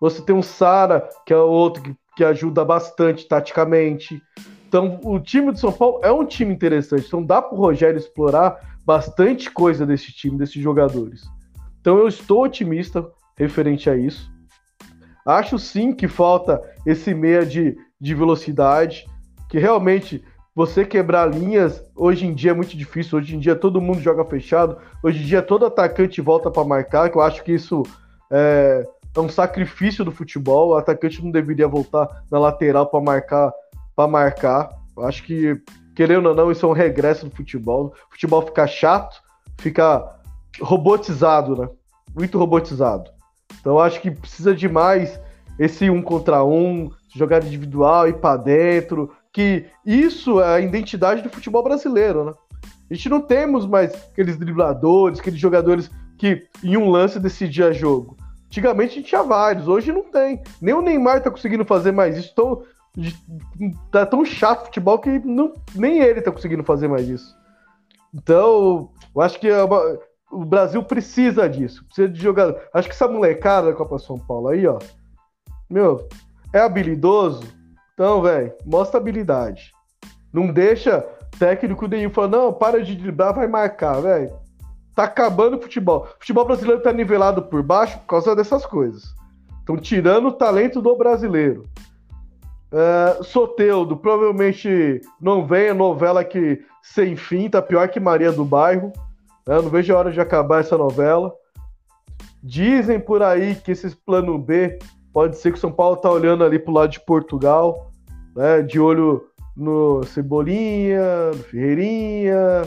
Você 0.00 0.20
tem 0.22 0.36
o 0.36 0.42
Sara, 0.42 1.08
que 1.24 1.32
é 1.32 1.36
outro 1.36 1.82
que, 1.82 1.94
que 2.16 2.24
ajuda 2.24 2.64
bastante 2.64 3.28
taticamente. 3.28 4.20
Então, 4.66 4.98
o 5.04 5.20
time 5.20 5.52
do 5.52 5.58
São 5.58 5.70
Paulo 5.70 6.00
é 6.02 6.10
um 6.10 6.24
time 6.24 6.52
interessante. 6.52 7.06
Então, 7.06 7.22
dá 7.22 7.40
para 7.40 7.54
o 7.54 7.60
Rogério 7.60 7.98
explorar 7.98 8.58
bastante 8.84 9.50
coisa 9.50 9.86
desse 9.86 10.10
time, 10.12 10.38
desses 10.38 10.60
jogadores. 10.60 11.22
Então, 11.80 11.98
eu 11.98 12.08
estou 12.08 12.42
otimista 12.44 13.06
referente 13.36 13.88
a 13.88 13.96
isso. 13.96 14.32
Acho 15.24 15.58
sim 15.58 15.92
que 15.92 16.08
falta 16.08 16.60
esse 16.84 17.14
meia 17.14 17.46
de, 17.46 17.76
de 18.00 18.14
velocidade 18.14 19.06
que 19.52 19.58
realmente 19.58 20.24
você 20.54 20.82
quebrar 20.82 21.26
linhas 21.26 21.84
hoje 21.94 22.26
em 22.26 22.32
dia 22.32 22.52
é 22.52 22.54
muito 22.54 22.74
difícil. 22.74 23.18
Hoje 23.18 23.36
em 23.36 23.38
dia 23.38 23.54
todo 23.54 23.82
mundo 23.82 24.00
joga 24.00 24.24
fechado. 24.24 24.78
Hoje 25.02 25.22
em 25.22 25.26
dia 25.26 25.42
todo 25.42 25.66
atacante 25.66 26.22
volta 26.22 26.50
para 26.50 26.64
marcar, 26.64 27.10
que 27.10 27.18
eu 27.18 27.20
acho 27.20 27.44
que 27.44 27.52
isso 27.52 27.82
é, 28.30 28.88
é, 29.14 29.20
um 29.20 29.28
sacrifício 29.28 30.06
do 30.06 30.10
futebol. 30.10 30.70
O 30.70 30.74
atacante 30.74 31.22
não 31.22 31.30
deveria 31.30 31.68
voltar 31.68 32.24
na 32.30 32.38
lateral 32.38 32.86
para 32.86 33.02
marcar, 33.02 33.52
para 33.94 34.08
marcar. 34.08 34.70
Eu 34.96 35.04
acho 35.04 35.22
que 35.22 35.60
querendo 35.94 36.30
ou 36.30 36.34
não, 36.34 36.50
isso 36.50 36.64
é 36.64 36.68
um 36.70 36.72
regresso 36.72 37.28
do 37.28 37.36
futebol. 37.36 37.92
O 38.08 38.12
futebol 38.12 38.40
fica 38.40 38.66
chato, 38.66 39.20
fica 39.58 40.16
robotizado, 40.62 41.60
né? 41.60 41.68
Muito 42.14 42.38
robotizado. 42.38 43.10
Então 43.60 43.72
eu 43.72 43.80
acho 43.80 44.00
que 44.00 44.10
precisa 44.10 44.54
de 44.54 44.66
mais 44.66 45.20
esse 45.58 45.90
um 45.90 46.00
contra 46.00 46.42
um, 46.42 46.90
jogada 47.14 47.46
individual, 47.46 48.08
ir 48.08 48.14
para 48.14 48.38
dentro, 48.38 49.10
que 49.32 49.66
isso 49.84 50.40
é 50.40 50.56
a 50.56 50.60
identidade 50.60 51.22
do 51.22 51.30
futebol 51.30 51.62
brasileiro, 51.62 52.24
né? 52.24 52.34
A 52.90 52.94
gente 52.94 53.08
não 53.08 53.20
temos 53.20 53.66
mais 53.66 53.94
aqueles 53.94 54.36
dribladores, 54.36 55.18
aqueles 55.18 55.40
jogadores 55.40 55.90
que 56.18 56.46
em 56.62 56.76
um 56.76 56.90
lance 56.90 57.18
decidia 57.18 57.72
jogo. 57.72 58.16
Antigamente 58.46 58.92
a 58.92 58.94
gente 58.96 59.08
tinha 59.08 59.22
vários, 59.22 59.66
hoje 59.66 59.90
não 59.90 60.02
tem. 60.02 60.42
Nem 60.60 60.74
o 60.74 60.82
Neymar 60.82 61.22
tá 61.22 61.30
conseguindo 61.30 61.64
fazer 61.64 61.90
mais 61.90 62.18
isso. 62.18 62.34
Tô, 62.34 62.66
tá 63.90 64.04
tão 64.04 64.22
chato 64.26 64.62
o 64.62 64.64
futebol 64.66 64.98
que 64.98 65.18
não, 65.20 65.54
nem 65.74 66.00
ele 66.00 66.20
tá 66.20 66.30
conseguindo 66.30 66.62
fazer 66.62 66.86
mais 66.86 67.08
isso. 67.08 67.34
Então, 68.14 68.90
eu 69.14 69.22
acho 69.22 69.40
que 69.40 69.48
é 69.48 69.64
uma, 69.64 69.98
o 70.30 70.44
Brasil 70.44 70.82
precisa 70.82 71.48
disso. 71.48 71.82
Precisa 71.86 72.10
de 72.10 72.20
jogador. 72.20 72.60
Acho 72.74 72.88
que 72.88 72.94
essa 72.94 73.08
molecada 73.08 73.68
da 73.68 73.76
Copa 73.76 73.98
São 73.98 74.18
Paulo 74.18 74.48
aí, 74.48 74.66
ó. 74.66 74.78
Meu, 75.70 76.06
é 76.52 76.60
habilidoso? 76.60 77.42
Então, 77.94 78.22
velho, 78.22 78.52
mostra 78.64 78.98
habilidade. 78.98 79.72
Não 80.32 80.52
deixa 80.52 81.00
técnico 81.38 81.86
nenhum 81.86 82.10
falar, 82.10 82.28
não, 82.28 82.52
para 82.52 82.82
de 82.82 82.94
driblar, 82.94 83.34
vai 83.34 83.46
marcar, 83.46 84.00
velho. 84.00 84.32
Tá 84.94 85.04
acabando 85.04 85.56
o 85.56 85.60
futebol. 85.60 86.06
O 86.16 86.20
futebol 86.20 86.44
brasileiro 86.44 86.82
tá 86.82 86.92
nivelado 86.92 87.42
por 87.42 87.62
baixo 87.62 87.98
por 88.00 88.06
causa 88.06 88.36
dessas 88.36 88.64
coisas. 88.64 89.14
Estão 89.60 89.76
tirando 89.76 90.28
o 90.28 90.32
talento 90.32 90.80
do 90.82 90.96
brasileiro. 90.96 91.66
Uh, 92.72 93.22
Soteudo, 93.22 93.96
provavelmente 93.96 95.00
não 95.20 95.46
vem 95.46 95.68
a 95.68 95.74
novela 95.74 96.24
que 96.24 96.64
sem 96.82 97.16
fim, 97.16 97.48
tá 97.48 97.60
pior 97.60 97.88
que 97.88 98.00
Maria 98.00 98.32
do 98.32 98.44
Bairro. 98.44 98.92
Né? 99.46 99.56
Não 99.56 99.68
vejo 99.68 99.94
a 99.94 99.98
hora 99.98 100.10
de 100.10 100.20
acabar 100.20 100.60
essa 100.60 100.76
novela. 100.76 101.32
Dizem 102.42 102.98
por 102.98 103.22
aí 103.22 103.54
que 103.54 103.72
esse 103.72 103.94
plano 103.94 104.36
B 104.38 104.78
pode 105.12 105.36
ser 105.36 105.52
que 105.52 105.58
o 105.58 105.60
São 105.60 105.72
Paulo 105.72 105.96
tá 105.96 106.10
olhando 106.10 106.44
ali 106.44 106.58
pro 106.58 106.72
lado 106.72 106.90
de 106.90 107.00
Portugal, 107.00 107.90
né? 108.34 108.62
De 108.62 108.80
olho 108.80 109.24
no 109.56 110.02
Cebolinha, 110.04 111.30
no 111.30 111.42
Ferreirinha, 111.44 112.62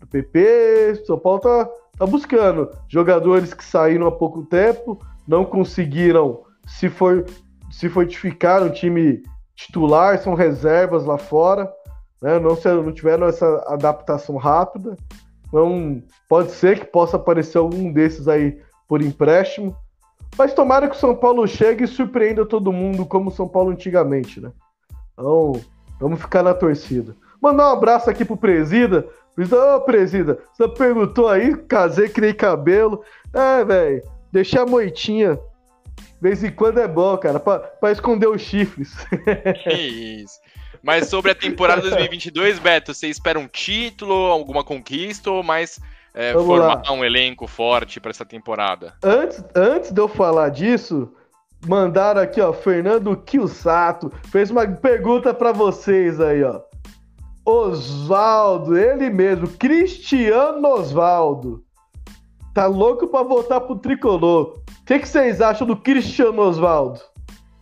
no 0.00 0.06
PP. 0.06 1.02
São 1.06 1.18
Paulo 1.18 1.40
tá, 1.40 1.68
tá 1.98 2.06
buscando 2.06 2.70
jogadores 2.88 3.54
que 3.54 3.64
saíram 3.64 4.06
há 4.06 4.12
pouco 4.12 4.44
tempo, 4.44 4.98
não 5.26 5.44
conseguiram 5.44 6.42
se, 6.66 6.88
for, 6.88 7.24
se 7.70 7.88
fortificar 7.88 8.60
no 8.62 8.70
time 8.70 9.22
titular, 9.54 10.18
são 10.18 10.34
reservas 10.34 11.04
lá 11.04 11.16
fora, 11.16 11.72
né? 12.20 12.38
não, 12.38 12.56
se, 12.56 12.68
não 12.68 12.92
tiveram 12.92 13.26
essa 13.26 13.46
adaptação 13.68 14.36
rápida. 14.36 14.96
Então, 15.46 16.02
pode 16.28 16.50
ser 16.50 16.80
que 16.80 16.86
possa 16.86 17.16
aparecer 17.16 17.58
algum 17.58 17.92
desses 17.92 18.26
aí 18.26 18.60
por 18.88 19.00
empréstimo. 19.00 19.76
Mas 20.36 20.52
tomara 20.52 20.88
que 20.88 20.96
o 20.96 20.98
São 20.98 21.14
Paulo 21.14 21.46
chegue 21.46 21.84
e 21.84 21.88
surpreenda 21.88 22.44
todo 22.44 22.72
mundo 22.72 23.06
como 23.06 23.30
o 23.30 23.32
São 23.32 23.48
Paulo 23.48 23.70
antigamente, 23.70 24.40
né? 24.40 24.50
Então, 25.12 25.60
vamos 26.00 26.20
ficar 26.20 26.42
na 26.42 26.54
torcida. 26.54 27.16
Mandar 27.40 27.68
um 27.68 27.72
abraço 27.72 28.10
aqui 28.10 28.24
pro 28.24 28.36
Presida. 28.36 29.06
Ô, 29.36 29.76
oh, 29.76 29.80
Presida, 29.80 30.38
você 30.52 30.68
perguntou 30.68 31.28
aí, 31.28 31.56
casei, 31.56 32.08
criei 32.08 32.32
cabelo. 32.32 33.02
É, 33.32 33.64
velho, 33.64 34.02
deixar 34.32 34.62
a 34.62 34.66
moitinha 34.66 35.38
vez 36.20 36.42
em 36.42 36.50
quando 36.50 36.80
é 36.80 36.88
bom, 36.88 37.16
cara, 37.18 37.38
pra, 37.38 37.58
pra 37.58 37.92
esconder 37.92 38.28
os 38.28 38.40
chifres. 38.40 38.94
Que 39.62 39.72
isso. 40.22 40.40
Mas 40.82 41.08
sobre 41.08 41.30
a 41.30 41.34
temporada 41.34 41.82
2022, 41.90 42.58
Beto, 42.58 42.94
você 42.94 43.08
espera 43.08 43.38
um 43.38 43.46
título, 43.46 44.14
alguma 44.14 44.64
conquista 44.64 45.30
ou 45.30 45.42
mais 45.42 45.78
é, 46.14 46.32
formar 46.32 46.82
lá. 46.86 46.92
um 46.92 47.04
elenco 47.04 47.46
forte 47.46 48.00
para 48.00 48.10
essa 48.10 48.24
temporada? 48.24 48.94
Antes, 49.02 49.44
antes 49.54 49.90
de 49.90 50.00
eu 50.00 50.06
falar 50.06 50.48
disso, 50.50 51.12
mandaram 51.66 52.22
aqui, 52.22 52.40
ó, 52.40 52.52
Fernando 52.52 53.16
Kilsato 53.16 54.12
fez 54.30 54.50
uma 54.50 54.66
pergunta 54.66 55.34
para 55.34 55.50
vocês 55.50 56.20
aí, 56.20 56.42
ó. 56.44 56.60
Osvaldo, 57.44 58.76
ele 58.78 59.10
mesmo, 59.10 59.48
Cristiano 59.48 60.66
Osvaldo. 60.66 61.62
Tá 62.54 62.66
louco 62.66 63.08
para 63.08 63.24
voltar 63.24 63.60
pro 63.60 63.76
tricolor. 63.76 64.60
O 64.80 64.84
que, 64.86 65.00
que, 65.00 65.08
vocês 65.08 65.40
acham 65.40 65.66
do 65.66 65.76
Cristiano 65.76 66.40
Osvaldo? 66.40 67.00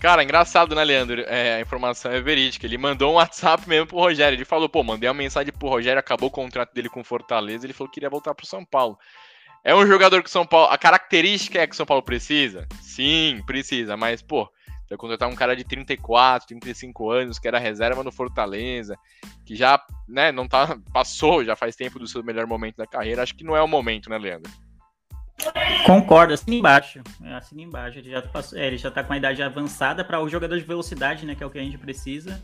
Cara, 0.03 0.25
engraçado, 0.25 0.75
né, 0.75 0.83
Leandro? 0.83 1.21
É, 1.29 1.55
a 1.55 1.61
informação 1.61 2.11
é 2.11 2.21
verídica. 2.21 2.67
Ele 2.67 2.77
mandou 2.77 3.13
um 3.13 3.15
WhatsApp 3.15 3.69
mesmo 3.69 3.87
pro 3.87 3.99
Rogério. 3.99 4.35
Ele 4.35 4.45
falou, 4.45 4.69
pô, 4.69 4.83
mandei 4.83 5.09
uma 5.09 5.15
mensagem 5.15 5.53
pro 5.53 5.69
Rogério, 5.69 6.01
acabou 6.01 6.29
o 6.29 6.33
contrato 6.33 6.75
dele 6.75 6.89
com 6.89 7.05
Fortaleza. 7.05 7.65
Ele 7.65 7.73
falou 7.73 7.89
que 7.89 7.95
queria 7.95 8.11
voltar 8.11 8.35
pro 8.35 8.45
São 8.45 8.65
Paulo. 8.65 8.99
É 9.63 9.73
um 9.73 9.87
jogador 9.87 10.21
que 10.25 10.29
São 10.29 10.45
Paulo. 10.45 10.73
A 10.73 10.77
característica 10.77 11.61
é 11.61 11.69
que 11.69 11.77
São 11.77 11.87
Paulo 11.87 12.03
precisa? 12.03 12.67
Sim, 12.81 13.45
precisa, 13.47 13.97
mas, 13.97 14.21
pô, 14.21 14.51
vai 14.89 14.99
contratar 14.99 15.29
um 15.29 15.37
cara 15.37 15.55
de 15.55 15.63
34, 15.63 16.49
35 16.49 17.09
anos, 17.09 17.39
que 17.39 17.47
era 17.47 17.61
reserva 17.61 18.03
no 18.03 18.11
Fortaleza, 18.11 18.99
que 19.47 19.55
já, 19.55 19.81
né, 20.09 20.33
não 20.33 20.49
tá. 20.49 20.77
Passou, 20.93 21.45
já 21.45 21.55
faz 21.55 21.77
tempo 21.77 22.01
do 22.01 22.09
seu 22.09 22.25
melhor 22.25 22.49
momento 22.49 22.75
da 22.75 22.89
carreira. 22.89 23.23
Acho 23.23 23.37
que 23.37 23.45
não 23.45 23.57
é 23.57 23.63
o 23.63 23.69
momento, 23.69 24.11
né, 24.11 24.19
Leandro? 24.19 24.51
Concordo, 25.87 26.33
assina 26.35 26.57
embaixo. 26.57 27.01
É, 27.23 27.35
assina 27.35 27.63
embaixo. 27.63 27.99
Ele 27.99 28.11
já, 28.11 28.23
passou, 28.23 28.59
é, 28.59 28.67
ele 28.67 28.79
já 28.79 28.91
tá 28.91 29.03
com 29.03 29.13
uma 29.13 29.17
idade 29.17 29.43
avançada 29.43 30.05
para 30.05 30.21
o 30.21 30.29
jogador 30.29 30.57
de 30.57 30.65
velocidade, 30.65 31.27
né? 31.27 31.35
Que 31.35 31.43
é 31.43 31.47
o 31.47 31.51
que 31.51 31.59
a 31.59 31.63
gente 31.63 31.79
precisa. 31.79 32.41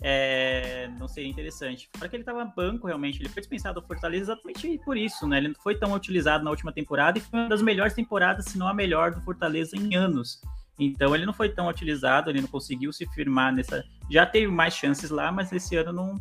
É, 0.00 0.88
não 0.98 1.08
seria 1.08 1.28
interessante. 1.28 1.88
Para 1.98 2.08
que 2.08 2.16
ele 2.16 2.22
estava 2.22 2.44
banco, 2.44 2.86
realmente. 2.86 3.20
Ele 3.20 3.28
foi 3.28 3.40
dispensado 3.40 3.80
do 3.80 3.86
Fortaleza 3.86 4.32
exatamente 4.32 4.80
por 4.84 4.96
isso, 4.96 5.26
né? 5.26 5.38
Ele 5.38 5.48
não 5.48 5.62
foi 5.62 5.76
tão 5.76 5.92
utilizado 5.92 6.44
na 6.44 6.50
última 6.50 6.72
temporada 6.72 7.18
e 7.18 7.20
foi 7.20 7.40
uma 7.40 7.48
das 7.48 7.62
melhores 7.62 7.94
temporadas, 7.94 8.46
se 8.46 8.58
não 8.58 8.68
a 8.68 8.74
melhor 8.74 9.12
do 9.12 9.20
Fortaleza 9.22 9.76
em 9.76 9.94
anos. 9.94 10.40
Então 10.78 11.14
ele 11.14 11.26
não 11.26 11.32
foi 11.32 11.48
tão 11.48 11.68
utilizado, 11.68 12.30
ele 12.30 12.40
não 12.40 12.48
conseguiu 12.48 12.92
se 12.92 13.04
firmar 13.06 13.52
nessa. 13.52 13.84
Já 14.08 14.24
teve 14.24 14.46
mais 14.46 14.74
chances 14.74 15.10
lá, 15.10 15.32
mas 15.32 15.52
esse 15.52 15.74
ano 15.76 15.92
não, 15.92 16.14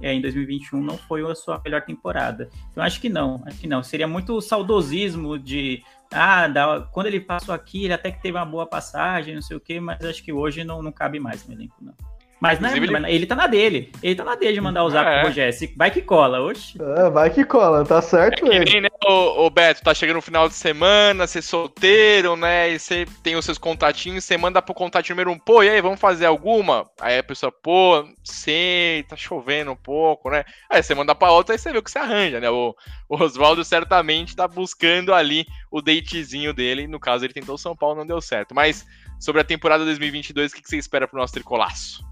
é, 0.00 0.12
em 0.12 0.20
2021 0.20 0.80
não 0.80 0.96
foi 0.96 1.28
a 1.28 1.34
sua 1.34 1.60
melhor 1.64 1.82
temporada. 1.82 2.48
Então 2.70 2.82
acho 2.82 3.00
que 3.00 3.08
não, 3.08 3.42
acho 3.46 3.58
que 3.58 3.66
não. 3.66 3.82
Seria 3.82 4.06
muito 4.06 4.40
saudosismo 4.40 5.38
de 5.38 5.82
ah, 6.10 6.48
da, 6.48 6.80
quando 6.92 7.06
ele 7.06 7.20
passou 7.20 7.54
aqui, 7.54 7.84
ele 7.84 7.92
até 7.92 8.10
que 8.10 8.22
teve 8.22 8.36
uma 8.36 8.46
boa 8.46 8.66
passagem, 8.66 9.34
não 9.34 9.42
sei 9.42 9.56
o 9.56 9.60
quê, 9.60 9.78
mas 9.78 10.02
acho 10.04 10.22
que 10.22 10.32
hoje 10.32 10.64
não, 10.64 10.82
não 10.82 10.92
cabe 10.92 11.20
mais 11.20 11.46
no 11.46 11.54
elenco, 11.54 11.76
não. 11.80 11.94
Mas 12.40 12.60
né, 12.60 12.72
ele... 12.76 12.94
ele 13.08 13.26
tá 13.26 13.34
na 13.34 13.46
dele. 13.46 13.92
Ele 14.02 14.14
tá 14.14 14.24
na 14.24 14.34
dele 14.36 14.54
de 14.54 14.60
mandar 14.60 14.84
o 14.84 14.90
zap 14.90 15.08
é. 15.08 15.18
pro 15.18 15.28
Rogério. 15.28 15.54
Vai 15.76 15.90
que 15.90 16.02
cola, 16.02 16.40
oxe. 16.40 16.78
É, 16.96 17.10
vai 17.10 17.30
que 17.30 17.44
cola, 17.44 17.84
tá 17.84 18.00
certo 18.00 18.46
é 18.46 18.56
ele. 18.56 18.64
Nem, 18.64 18.80
né, 18.82 18.88
o, 19.04 19.46
o, 19.46 19.50
Beto, 19.50 19.82
tá 19.82 19.92
chegando 19.92 20.16
no 20.16 20.22
final 20.22 20.48
de 20.48 20.54
semana, 20.54 21.26
você 21.26 21.42
solteiro, 21.42 22.36
né? 22.36 22.70
E 22.70 22.78
você 22.78 23.06
tem 23.22 23.34
os 23.34 23.44
seus 23.44 23.58
contatinhos, 23.58 24.24
você 24.24 24.36
manda 24.36 24.62
pro 24.62 24.74
contato 24.74 25.08
número 25.10 25.30
um, 25.30 25.38
pô, 25.38 25.62
e 25.62 25.68
aí, 25.68 25.80
vamos 25.80 25.98
fazer 25.98 26.26
alguma? 26.26 26.88
Aí 27.00 27.18
a 27.18 27.24
pessoa, 27.24 27.50
pô, 27.50 28.06
sei, 28.22 29.02
tá 29.04 29.16
chovendo 29.16 29.72
um 29.72 29.76
pouco, 29.76 30.30
né? 30.30 30.44
Aí 30.70 30.82
você 30.82 30.94
manda 30.94 31.14
pra 31.14 31.32
outra 31.32 31.54
e 31.54 31.58
você 31.58 31.72
vê 31.72 31.78
o 31.78 31.82
que 31.82 31.90
você 31.90 31.98
arranja, 31.98 32.38
né? 32.38 32.48
O, 32.50 32.74
o 33.08 33.16
Oswaldo 33.16 33.64
certamente 33.64 34.36
tá 34.36 34.46
buscando 34.46 35.12
ali 35.12 35.44
o 35.70 35.80
datezinho 35.80 36.54
dele. 36.54 36.86
No 36.86 37.00
caso, 37.00 37.24
ele 37.24 37.32
tentou 37.32 37.58
São 37.58 37.74
Paulo, 37.74 37.96
não 37.96 38.06
deu 38.06 38.20
certo. 38.20 38.54
Mas 38.54 38.86
sobre 39.18 39.40
a 39.40 39.44
temporada 39.44 39.84
2022, 39.84 40.52
o 40.52 40.54
que, 40.54 40.62
que 40.62 40.68
você 40.68 40.76
espera 40.76 41.08
pro 41.08 41.18
nosso 41.18 41.32
tricolaço? 41.32 42.06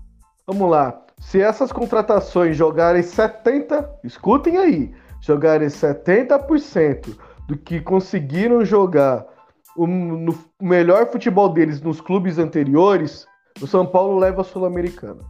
Vamos 0.46 0.70
lá. 0.70 1.02
Se 1.18 1.40
essas 1.40 1.72
contratações 1.72 2.56
jogarem 2.56 3.02
70%, 3.02 3.88
escutem 4.04 4.58
aí, 4.58 4.94
jogarem 5.20 5.68
70% 5.68 7.18
do 7.48 7.56
que 7.56 7.80
conseguiram 7.80 8.64
jogar 8.64 9.26
o, 9.76 9.86
no 9.86 10.38
melhor 10.60 11.10
futebol 11.10 11.48
deles 11.48 11.80
nos 11.80 12.00
clubes 12.00 12.38
anteriores, 12.38 13.26
o 13.60 13.66
São 13.66 13.86
Paulo 13.86 14.18
leva 14.18 14.42
a 14.42 14.44
Sul-Americana. 14.44 15.20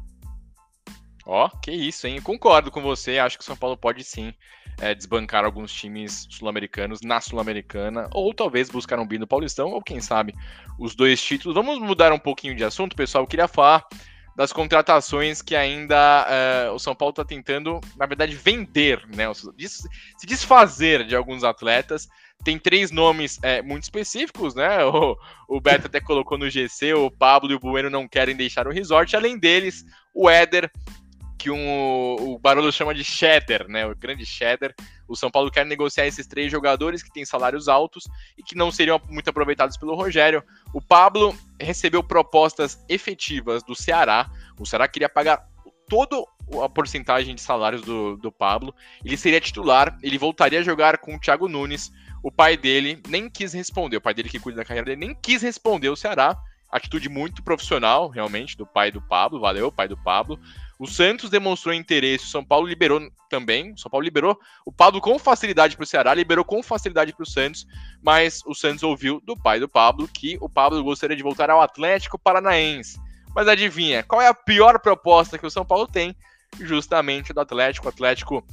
Ó, 1.25 1.47
oh, 1.47 1.59
que 1.59 1.73
isso, 1.73 2.07
hein? 2.07 2.21
Concordo 2.21 2.71
com 2.71 2.81
você. 2.81 3.19
Acho 3.19 3.37
que 3.37 3.43
o 3.43 3.47
São 3.47 3.57
Paulo 3.57 3.77
pode 3.77 4.05
sim 4.05 4.33
é, 4.81 4.95
desbancar 4.95 5.45
alguns 5.45 5.73
times 5.73 6.29
sul-americanos 6.31 7.01
na 7.03 7.21
Sul-Americana, 7.21 8.09
ou 8.13 8.33
talvez 8.33 8.71
buscar 8.71 8.99
um 9.01 9.07
bi 9.07 9.19
no 9.19 9.27
Paulistão, 9.27 9.71
ou 9.71 9.83
quem 9.83 10.01
sabe 10.01 10.35
os 10.79 10.95
dois 10.95 11.21
títulos. 11.21 11.57
Vamos 11.57 11.81
mudar 11.81 12.13
um 12.13 12.19
pouquinho 12.19 12.55
de 12.55 12.63
assunto, 12.63 12.95
pessoal. 12.95 13.25
Eu 13.25 13.29
queria 13.29 13.49
falar 13.49 13.85
das 14.37 14.53
contratações 14.53 15.41
que 15.41 15.57
ainda 15.57 16.27
uh, 16.69 16.75
o 16.75 16.79
São 16.79 16.95
Paulo 16.95 17.11
está 17.11 17.25
tentando, 17.25 17.81
na 17.97 18.05
verdade, 18.05 18.37
vender, 18.37 19.03
né? 19.09 19.25
Se 19.33 20.27
desfazer 20.27 21.07
de 21.07 21.17
alguns 21.17 21.43
atletas. 21.43 22.07
Tem 22.45 22.59
três 22.59 22.91
nomes 22.91 23.39
é, 23.43 23.63
muito 23.63 23.85
específicos, 23.85 24.55
né? 24.55 24.85
O, 24.85 25.17
o 25.49 25.61
Beto 25.61 25.87
até 25.87 26.01
colocou 26.01 26.37
no 26.37 26.51
GC, 26.51 26.93
o 26.93 27.11
Pablo 27.11 27.51
e 27.51 27.55
o 27.55 27.59
Bueno 27.59 27.89
não 27.89 28.07
querem 28.07 28.37
deixar 28.37 28.69
o 28.69 28.73
resort. 28.73 29.17
Além 29.17 29.39
deles, 29.39 29.87
o 30.13 30.29
Éder, 30.29 30.71
que 31.39 31.51
um, 31.51 32.15
o 32.15 32.39
Barolo 32.39 32.73
chama 32.73 32.95
de 32.95 33.05
Cheddar, 33.05 33.69
né? 33.69 33.87
O 33.87 33.95
grande 33.95 34.25
Cheddar. 34.25 34.75
O 35.09 35.15
São 35.15 35.31
Paulo 35.31 35.51
quer 35.51 35.65
negociar 35.65 36.07
esses 36.07 36.27
três 36.27 36.51
jogadores 36.51 37.03
que 37.03 37.13
têm 37.13 37.25
salários 37.25 37.69
altos 37.69 38.05
e 38.37 38.43
que 38.43 38.57
não 38.57 38.71
seriam 38.71 39.01
muito 39.09 39.31
aproveitados 39.31 39.77
pelo 39.77 39.95
Rogério. 39.95 40.43
O 40.73 40.81
Pablo 40.81 41.37
recebeu 41.61 42.03
propostas 42.03 42.85
efetivas 42.89 43.63
do 43.63 43.75
Ceará. 43.75 44.29
O 44.59 44.67
Ceará 44.67 44.89
queria 44.89 45.09
pagar 45.09 45.47
toda 45.89 46.17
a 46.65 46.69
porcentagem 46.69 47.35
de 47.35 47.41
salários 47.41 47.83
do, 47.83 48.17
do 48.17 48.33
Pablo. 48.33 48.75
Ele 49.05 49.17
seria 49.17 49.41
titular, 49.41 49.97
ele 50.03 50.19
voltaria 50.19 50.61
a 50.61 50.65
jogar 50.65 50.99
com 50.99 51.15
o 51.15 51.21
Thiago 51.21 51.49
Nunes. 51.49 51.93
O 52.23 52.33
pai 52.33 52.57
dele 52.57 53.01
nem 53.09 53.31
quis 53.31 53.53
responder, 53.53 53.99
o 53.99 54.01
pai 54.01 54.15
dele 54.15 54.29
que 54.29 54.41
cuida 54.41 54.57
da 54.57 54.65
carreira 54.65 54.87
dele 54.87 55.07
nem 55.07 55.15
quis 55.15 55.43
responder 55.43 55.89
o 55.89 55.97
Ceará 55.97 56.37
atitude 56.71 57.09
muito 57.09 57.43
profissional, 57.43 58.09
realmente, 58.09 58.57
do 58.57 58.67
pai 58.67 58.91
do 58.91 59.01
Pablo. 59.01 59.41
Valeu, 59.41 59.71
pai 59.71 59.89
do 59.89 59.97
Pablo. 59.97 60.39
O 60.79 60.87
Santos 60.87 61.31
demonstrou 61.31 61.75
interesse, 61.75 62.25
o 62.25 62.29
São 62.29 62.45
Paulo 62.45 62.67
liberou 62.67 63.01
também. 63.31 63.73
O 63.73 63.79
São 63.79 63.91
Paulo 63.91 64.05
liberou 64.05 64.39
o 64.65 64.71
Pablo 64.71 65.01
com 65.01 65.19
facilidade 65.19 65.75
para 65.75 65.85
o 65.85 65.87
Ceará, 65.87 66.13
liberou 66.13 66.45
com 66.45 66.63
facilidade 66.63 67.15
para 67.15 67.23
o 67.23 67.27
Santos, 67.27 67.67
mas 68.03 68.43
o 68.45 68.55
Santos 68.55 68.83
ouviu 68.83 69.21
do 69.25 69.35
pai 69.37 69.59
do 69.59 69.69
Pablo 69.69 70.07
que 70.07 70.37
o 70.41 70.49
Pablo 70.49 70.83
gostaria 70.85 71.17
de 71.17 71.23
voltar 71.23 71.49
ao 71.49 71.63
Atlético 71.63 72.19
Paranaense. 72.19 73.01
Mas 73.35 73.49
adivinha, 73.49 74.03
qual 74.03 74.21
é 74.21 74.29
a 74.29 74.35
pior 74.35 74.79
proposta 74.79 75.39
que 75.39 75.47
o 75.47 75.51
São 75.51 75.65
Paulo 75.65 75.87
tem? 75.87 76.15
Justamente 76.61 77.33
do 77.33 77.41
Atlético. 77.41 77.87
O 77.87 77.91
Atlético 77.91 78.47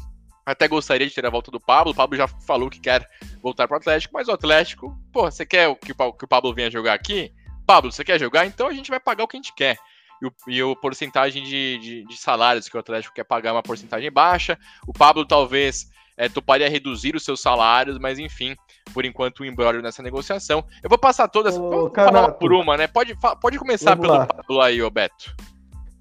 até 0.46 0.68
gostaria 0.68 1.08
de 1.08 1.14
ter 1.14 1.26
a 1.26 1.30
volta 1.30 1.52
do 1.52 1.60
Pablo. 1.60 1.92
O 1.92 1.96
Pablo 1.96 2.18
já 2.18 2.28
falou 2.28 2.70
que 2.70 2.80
quer 2.80 3.06
voltar 3.42 3.68
para 3.68 3.76
o 3.76 3.78
Atlético, 3.78 4.14
mas 4.14 4.28
o 4.28 4.32
Atlético, 4.32 4.98
pô, 5.12 5.30
você 5.30 5.46
quer 5.46 5.74
que 5.76 5.92
o 5.92 6.28
Pablo 6.28 6.54
venha 6.54 6.72
jogar 6.72 6.94
aqui? 6.94 7.34
Pablo, 7.66 7.92
você 7.92 8.04
quer 8.04 8.20
jogar? 8.20 8.46
Então 8.46 8.68
a 8.68 8.74
gente 8.74 8.90
vai 8.90 9.00
pagar 9.00 9.24
o 9.24 9.28
que 9.28 9.38
a 9.38 9.42
gente 9.42 9.54
quer 9.54 9.78
e 10.24 10.26
o, 10.26 10.34
e 10.48 10.64
o 10.64 10.76
porcentagem 10.76 11.44
de, 11.44 11.78
de, 11.80 12.04
de, 12.06 12.18
salários 12.18 12.70
que 12.70 12.78
o 12.78 12.80
Atlético 12.80 13.14
quer 13.14 13.26
pagar 13.26 13.50
é 13.50 13.54
uma 13.54 13.64
porcentagem 13.64 14.10
baixa. 14.10 14.58
O 14.88 14.94
Pablo 14.94 15.26
talvez 15.26 15.90
é, 16.16 16.30
toparia 16.30 16.70
reduzir 16.70 17.16
os 17.16 17.26
seus 17.26 17.42
salários, 17.42 18.00
mas 18.00 18.20
enfim, 18.20 18.56
por 18.94 19.04
enquanto 19.04 19.42
o 19.42 19.46
embrólio 19.46 19.82
nessa 19.82 20.02
negociação. 20.02 20.64
Eu 20.82 20.90
vou 20.90 20.98
passar 20.98 21.28
todas, 21.28 21.58
Ô, 21.58 21.92
falar 21.94 22.32
por 22.32 22.54
uma, 22.54 22.78
né? 22.78 22.88
Pode, 22.88 23.16
pode 23.42 23.60
começar 23.60 23.92
vamos 23.92 24.08
pelo 24.08 24.20
lá. 24.20 24.26
Pablo 24.26 24.62
aí, 24.62 24.82
Roberto. 24.82 25.36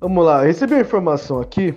Vamos 0.01 0.25
lá, 0.25 0.43
recebi 0.43 0.75
a 0.75 0.81
informação 0.81 1.41
aqui 1.41 1.73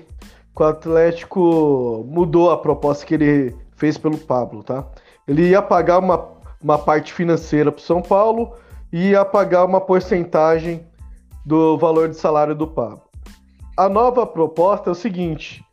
que 0.55 0.61
o 0.61 0.65
Atlético 0.65 2.05
mudou 2.07 2.49
a 2.49 2.57
proposta 2.57 3.05
que 3.05 3.13
ele 3.13 3.55
fez 3.75 3.97
pelo 3.97 4.17
Pablo, 4.17 4.63
tá? 4.63 4.85
Ele 5.27 5.49
ia 5.49 5.61
pagar 5.61 5.99
uma, 5.99 6.27
uma 6.61 6.77
parte 6.77 7.11
financeira 7.11 7.71
para 7.71 7.83
São 7.83 8.01
Paulo 8.01 8.55
e 8.91 9.09
ia 9.09 9.25
pagar 9.25 9.65
uma 9.65 9.81
porcentagem 9.81 10.85
do 11.45 11.77
valor 11.77 12.09
de 12.09 12.15
salário 12.15 12.55
do 12.55 12.67
Pablo. 12.67 13.03
A 13.77 13.87
nova 13.87 14.25
proposta 14.25 14.89
é 14.89 14.91
o 14.91 14.95
seguinte: 14.95 15.63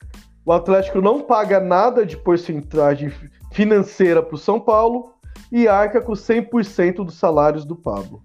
o 0.45 0.53
Atlético 0.53 1.01
não 1.01 1.23
paga 1.23 1.61
nada 1.61 2.05
de 2.05 2.17
porcentagem 2.17 3.13
financeira 3.53 4.23
para 4.23 4.35
o 4.35 4.39
São 4.39 4.61
Paulo 4.61 5.13
e 5.51 5.69
arca 5.69 6.01
com 6.01 6.13
100% 6.13 7.05
dos 7.05 7.15
salários 7.15 7.65
do 7.65 7.77
Pablo. 7.77 8.23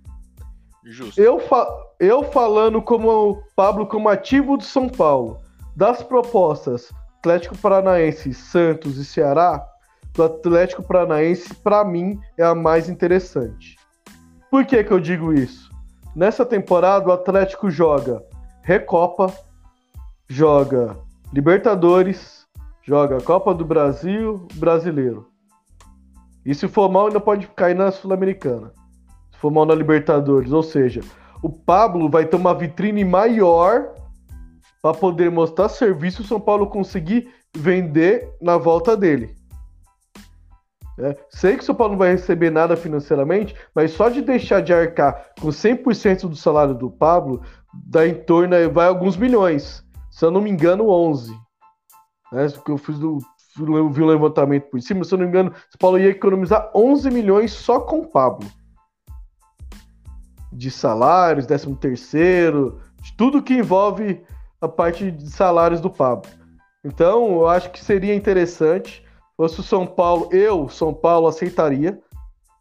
Justo. 0.83 1.19
Eu, 1.19 1.39
fa 1.39 1.67
eu 1.99 2.23
falando 2.23 2.81
como 2.81 3.43
Pablo 3.55 3.85
como 3.85 4.07
ativo 4.07 4.57
do 4.57 4.63
São 4.63 4.87
Paulo, 4.87 5.39
das 5.75 6.01
propostas 6.01 6.89
Atlético 7.19 7.57
Paranaense, 7.57 8.33
Santos 8.33 8.97
e 8.97 9.03
Ceará, 9.03 9.65
do 10.13 10.23
Atlético 10.23 10.81
Paranaense, 10.81 11.53
para 11.55 11.83
mim, 11.83 12.17
é 12.37 12.43
a 12.43 12.55
mais 12.55 12.87
interessante. 12.87 13.75
Por 14.49 14.65
que, 14.65 14.83
que 14.83 14.91
eu 14.91 14.99
digo 14.99 15.33
isso? 15.33 15.66
Nessa 16.17 16.43
temporada, 16.43 17.09
o 17.09 17.11
Atlético 17.11 17.69
joga 17.69 18.25
Recopa, 18.63 19.31
joga 20.27 20.97
Libertadores, 21.31 22.47
joga 22.81 23.21
Copa 23.21 23.53
do 23.53 23.63
Brasil, 23.63 24.47
Brasileiro. 24.55 25.27
E 26.43 26.55
se 26.55 26.67
for 26.67 26.89
mal, 26.89 27.05
ainda 27.05 27.19
pode 27.19 27.45
cair 27.49 27.75
na 27.75 27.91
Sul-Americana. 27.91 28.73
Se 29.31 29.37
for 29.37 29.51
mal 29.51 29.63
na 29.63 29.75
Libertadores. 29.75 30.51
Ou 30.51 30.63
seja, 30.63 31.01
o 31.43 31.51
Pablo 31.51 32.09
vai 32.09 32.25
ter 32.25 32.35
uma 32.35 32.55
vitrine 32.55 33.05
maior 33.05 33.93
para 34.81 34.95
poder 34.95 35.29
mostrar 35.29 35.69
serviço 35.69 36.23
o 36.23 36.25
São 36.25 36.39
Paulo 36.39 36.65
conseguir 36.65 37.31
vender 37.55 38.27
na 38.41 38.57
volta 38.57 38.97
dele. 38.97 39.35
É, 40.99 41.15
sei 41.29 41.55
que 41.55 41.61
o 41.61 41.65
São 41.65 41.75
Paulo 41.75 41.93
não 41.93 41.99
vai 41.99 42.11
receber 42.11 42.49
nada 42.49 42.75
financeiramente, 42.75 43.55
mas 43.73 43.91
só 43.91 44.09
de 44.09 44.21
deixar 44.21 44.61
de 44.61 44.73
arcar 44.73 45.31
com 45.39 45.49
100% 45.49 46.27
do 46.27 46.35
salário 46.35 46.73
do 46.73 46.89
Pablo, 46.89 47.41
dá 47.85 48.07
em 48.07 48.15
torno, 48.15 48.55
vai 48.71 48.87
alguns 48.87 49.15
milhões. 49.15 49.83
Se 50.09 50.25
eu 50.25 50.31
não 50.31 50.41
me 50.41 50.49
engano, 50.49 50.89
11. 50.89 51.31
Né? 52.31 52.47
Eu 52.67 52.77
fiz 52.77 52.97
do, 52.97 53.19
vi 53.55 54.01
um 54.01 54.07
levantamento 54.07 54.69
por 54.71 54.81
cima, 54.81 55.03
se 55.03 55.13
eu 55.13 55.19
não 55.19 55.25
me 55.25 55.29
engano, 55.29 55.53
o 55.73 55.77
Paulo 55.77 55.99
ia 55.99 56.09
economizar 56.09 56.71
11 56.73 57.11
milhões 57.11 57.51
só 57.51 57.79
com 57.79 57.99
o 57.99 58.07
Pablo. 58.07 58.47
De 60.51 60.71
salários, 60.71 61.45
13 61.45 61.75
terceiro, 61.75 62.81
de 63.01 63.15
tudo 63.15 63.43
que 63.43 63.53
envolve 63.53 64.23
a 64.59 64.67
parte 64.67 65.11
de 65.11 65.29
salários 65.29 65.79
do 65.79 65.91
Pablo. 65.91 66.29
Então, 66.83 67.31
eu 67.33 67.47
acho 67.47 67.69
que 67.69 67.83
seria 67.83 68.15
interessante 68.15 69.05
fosse 69.37 69.59
o 69.59 69.63
São 69.63 69.85
Paulo, 69.85 70.27
eu, 70.33 70.67
São 70.67 70.91
Paulo, 70.93 71.27
aceitaria 71.27 71.97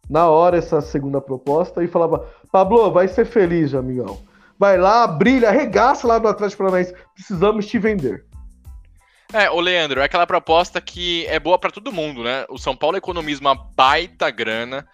na 0.07 0.29
hora 0.29 0.57
essa 0.57 0.79
segunda 0.79 1.19
proposta 1.19 1.83
e 1.83 1.87
falava: 1.87 2.25
Pablo, 2.51 2.91
vai 2.91 3.07
ser 3.07 3.25
feliz, 3.25 3.73
amigão. 3.73 4.21
Vai 4.59 4.77
lá, 4.77 5.05
brilha, 5.05 5.49
arregaça 5.49 6.07
lá 6.07 6.19
no 6.19 6.27
Atlético 6.27 6.63
Paranaense. 6.63 6.95
Precisamos 7.13 7.65
te 7.65 7.77
vender. 7.77 8.25
É, 9.33 9.49
o 9.49 9.59
Leandro, 9.59 9.99
é 9.99 10.05
aquela 10.05 10.25
proposta 10.25 10.79
que 10.79 11.25
é 11.27 11.39
boa 11.39 11.59
para 11.59 11.69
todo 11.69 11.91
mundo, 11.91 12.23
né? 12.23 12.45
O 12.49 12.57
São 12.57 12.75
Paulo 12.75 12.95
economiza 12.95 13.41
uma 13.41 13.53
baita 13.53 14.31
grana. 14.31 14.87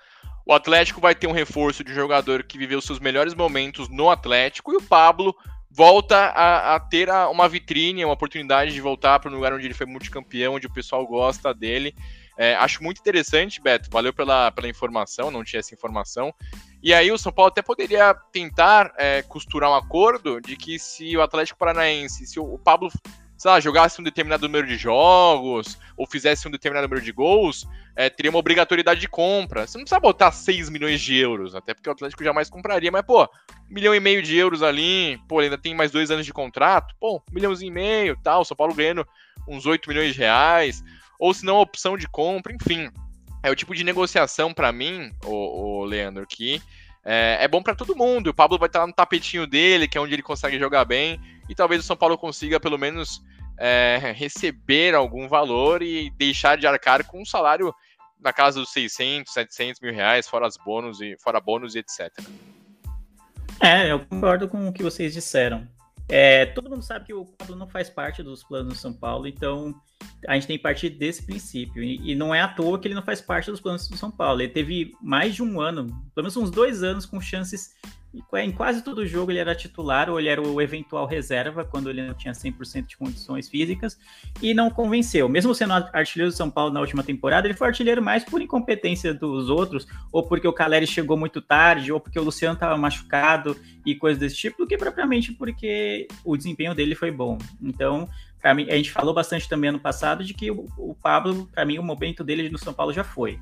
O 0.45 0.51
Atlético 0.51 0.99
vai 0.99 1.13
ter 1.13 1.27
um 1.27 1.31
reforço 1.31 1.83
de 1.83 1.93
jogador 1.93 2.43
que 2.43 2.57
viveu 2.57 2.81
seus 2.81 2.99
melhores 2.99 3.33
momentos 3.33 3.87
no 3.89 4.09
Atlético 4.09 4.73
e 4.73 4.75
o 4.75 4.81
Pablo 4.81 5.33
volta 5.73 6.15
a, 6.15 6.75
a 6.75 6.79
ter 6.79 7.09
a, 7.09 7.27
uma 7.29 7.49
vitrine, 7.49 8.05
uma 8.05 8.13
oportunidade 8.13 8.71
de 8.71 8.79
voltar 8.79 9.19
para 9.19 9.31
um 9.31 9.33
lugar 9.33 9.53
onde 9.53 9.65
ele 9.65 9.73
foi 9.73 9.87
multicampeão, 9.87 10.53
onde 10.53 10.67
o 10.67 10.73
pessoal 10.73 11.05
gosta 11.05 11.53
dele. 11.53 11.95
É, 12.37 12.55
acho 12.55 12.83
muito 12.83 12.99
interessante, 12.99 13.61
Beto. 13.61 13.89
Valeu 13.91 14.13
pela, 14.13 14.51
pela 14.51 14.67
informação, 14.67 15.31
não 15.31 15.43
tinha 15.43 15.59
essa 15.59 15.73
informação. 15.73 16.33
E 16.81 16.93
aí 16.93 17.11
o 17.11 17.17
São 17.17 17.31
Paulo 17.31 17.49
até 17.49 17.61
poderia 17.61 18.13
tentar 18.31 18.93
é, 18.97 19.23
costurar 19.23 19.69
um 19.69 19.75
acordo 19.75 20.39
de 20.39 20.55
que 20.55 20.77
se 20.77 21.15
o 21.17 21.21
Atlético 21.21 21.59
Paranaense, 21.59 22.25
se 22.27 22.39
o, 22.39 22.53
o 22.53 22.59
Pablo 22.59 22.91
sei 23.37 23.51
lá, 23.51 23.59
jogasse 23.59 23.99
um 23.99 24.03
determinado 24.03 24.47
número 24.47 24.67
de 24.67 24.77
jogos 24.77 25.77
ou 25.97 26.07
fizesse 26.07 26.47
um 26.47 26.51
determinado 26.51 26.87
número 26.87 27.03
de 27.03 27.11
gols, 27.11 27.67
é, 27.95 28.09
teria 28.09 28.29
uma 28.29 28.39
obrigatoriedade 28.39 28.99
de 28.99 29.07
compra. 29.07 29.67
Você 29.67 29.77
não 29.77 29.83
precisa 29.83 29.99
botar 29.99 30.31
6 30.31 30.69
milhões 30.69 31.01
de 31.01 31.15
euros, 31.15 31.55
até 31.55 31.73
porque 31.73 31.89
o 31.89 31.91
Atlético 31.91 32.23
jamais 32.23 32.49
compraria, 32.49 32.91
mas, 32.91 33.05
pô, 33.05 33.23
um 33.23 33.27
milhão 33.73 33.93
e 33.93 33.99
meio 33.99 34.21
de 34.21 34.35
euros 34.35 34.63
ali, 34.63 35.19
pô, 35.27 35.39
ainda 35.39 35.57
tem 35.57 35.75
mais 35.75 35.91
dois 35.91 36.09
anos 36.09 36.25
de 36.25 36.33
contrato, 36.33 36.95
pô, 36.99 37.17
um 37.17 37.33
milhãozinho 37.33 37.69
e 37.69 37.73
meio 37.73 38.17
tal, 38.23 38.45
São 38.45 38.57
Paulo 38.57 38.73
ganhando 38.73 39.07
uns 39.47 39.65
8 39.65 39.87
milhões 39.89 40.13
de 40.13 40.19
reais, 40.19 40.83
ou 41.19 41.33
se 41.33 41.45
não, 41.45 41.57
opção 41.57 41.97
de 41.97 42.07
compra, 42.07 42.53
enfim. 42.53 42.89
É 43.41 43.51
o 43.51 43.55
tipo 43.55 43.75
de 43.75 43.83
negociação 43.83 44.53
para 44.53 44.71
mim, 44.71 45.11
o, 45.25 45.81
o 45.81 45.85
Leandro, 45.85 46.25
que 46.25 46.61
é, 47.03 47.39
é 47.41 47.47
bom 47.47 47.61
para 47.61 47.75
todo 47.75 47.95
mundo. 47.95 48.27
O 48.27 48.33
Pablo 48.33 48.57
vai 48.57 48.67
estar 48.67 48.87
no 48.87 48.93
tapetinho 48.93 49.45
dele, 49.45 49.87
que 49.87 49.97
é 49.97 50.01
onde 50.01 50.13
ele 50.13 50.21
consegue 50.21 50.57
jogar 50.57 50.85
bem, 50.85 51.19
e 51.49 51.55
talvez 51.55 51.81
o 51.81 51.85
São 51.85 51.95
Paulo 51.95 52.17
consiga 52.17 52.59
pelo 52.59 52.77
menos 52.77 53.21
é, 53.57 54.13
receber 54.15 54.95
algum 54.95 55.27
valor 55.27 55.81
e 55.81 56.09
deixar 56.11 56.57
de 56.57 56.67
arcar 56.67 57.05
com 57.05 57.21
um 57.21 57.25
salário 57.25 57.73
na 58.19 58.31
casa 58.31 58.59
dos 58.59 58.71
600, 58.71 59.31
700 59.33 59.81
mil 59.81 59.93
reais, 59.93 60.27
fora 60.27 60.47
as 60.47 60.57
bônus 60.57 61.01
e 61.01 61.15
fora 61.19 61.41
bônus 61.41 61.75
e 61.75 61.79
etc. 61.79 62.09
É, 63.59 63.91
eu 63.91 63.99
concordo 63.99 64.47
com 64.47 64.67
o 64.67 64.73
que 64.73 64.81
vocês 64.81 65.13
disseram. 65.13 65.67
É, 66.09 66.45
todo 66.47 66.69
mundo 66.69 66.83
sabe 66.83 67.05
que 67.05 67.13
o 67.13 67.25
Pablo 67.25 67.55
não 67.55 67.67
faz 67.67 67.89
parte 67.89 68.21
dos 68.21 68.43
planos 68.43 68.73
do 68.73 68.79
São 68.79 68.93
Paulo, 68.93 69.27
então 69.27 69.73
a 70.27 70.33
gente 70.33 70.47
tem 70.47 70.57
que 70.57 70.63
partir 70.63 70.89
desse 70.89 71.25
princípio. 71.25 71.81
E, 71.81 72.11
e, 72.11 72.15
não 72.15 72.35
é 72.35 72.41
à 72.41 72.47
toa 72.47 72.77
que 72.77 72.87
ele 72.87 72.95
não 72.95 73.01
faz 73.01 73.21
parte 73.21 73.49
dos 73.49 73.61
planos 73.61 73.87
do 73.87 73.97
São 73.97 74.11
Paulo. 74.11 74.41
Ele 74.41 74.51
teve 74.51 74.93
mais 75.01 75.33
de 75.33 75.41
um 75.41 75.61
ano, 75.61 75.87
pelo 76.13 76.25
menos 76.25 76.35
uns 76.35 76.51
dois 76.51 76.83
anos, 76.83 77.05
com 77.05 77.21
chances 77.21 77.73
em 78.35 78.51
quase 78.51 78.83
todo 78.83 79.05
jogo 79.07 79.31
ele 79.31 79.39
era 79.39 79.55
titular 79.55 80.09
ou 80.09 80.19
ele 80.19 80.29
era 80.29 80.41
o 80.41 80.61
eventual 80.61 81.07
reserva 81.07 81.65
quando 81.65 81.89
ele 81.89 82.05
não 82.05 82.13
tinha 82.13 82.33
100% 82.33 82.85
de 82.85 82.97
condições 82.97 83.49
físicas 83.49 83.97
e 84.41 84.53
não 84.53 84.69
convenceu. 84.69 85.27
Mesmo 85.27 85.55
sendo 85.55 85.73
artilheiro 85.73 86.31
do 86.31 86.35
São 86.35 86.49
Paulo 86.49 86.71
na 86.71 86.79
última 86.79 87.03
temporada, 87.03 87.47
ele 87.47 87.55
foi 87.55 87.67
artilheiro 87.67 88.01
mais 88.01 88.23
por 88.23 88.41
incompetência 88.41 89.13
dos 89.13 89.49
outros, 89.49 89.87
ou 90.11 90.23
porque 90.23 90.47
o 90.47 90.53
Caleri 90.53 90.85
chegou 90.85 91.17
muito 91.17 91.41
tarde, 91.41 91.91
ou 91.91 91.99
porque 91.99 92.19
o 92.19 92.23
Luciano 92.23 92.53
estava 92.53 92.77
machucado 92.77 93.57
e 93.85 93.95
coisas 93.95 94.19
desse 94.19 94.35
tipo, 94.35 94.59
do 94.59 94.67
que 94.67 94.77
propriamente 94.77 95.31
porque 95.33 96.07
o 96.23 96.37
desempenho 96.37 96.75
dele 96.75 96.93
foi 96.93 97.11
bom. 97.11 97.37
Então, 97.61 98.07
para 98.39 98.53
mim, 98.53 98.67
a 98.69 98.75
gente 98.75 98.91
falou 98.91 99.13
bastante 99.13 99.49
também 99.49 99.69
ano 99.69 99.79
passado 99.79 100.23
de 100.23 100.33
que 100.33 100.51
o, 100.51 100.67
o 100.77 100.95
Pablo, 101.01 101.47
para 101.51 101.65
mim, 101.65 101.79
o 101.79 101.83
momento 101.83 102.23
dele 102.23 102.49
no 102.49 102.59
São 102.59 102.73
Paulo 102.73 102.93
já 102.93 103.03
foi. 103.03 103.39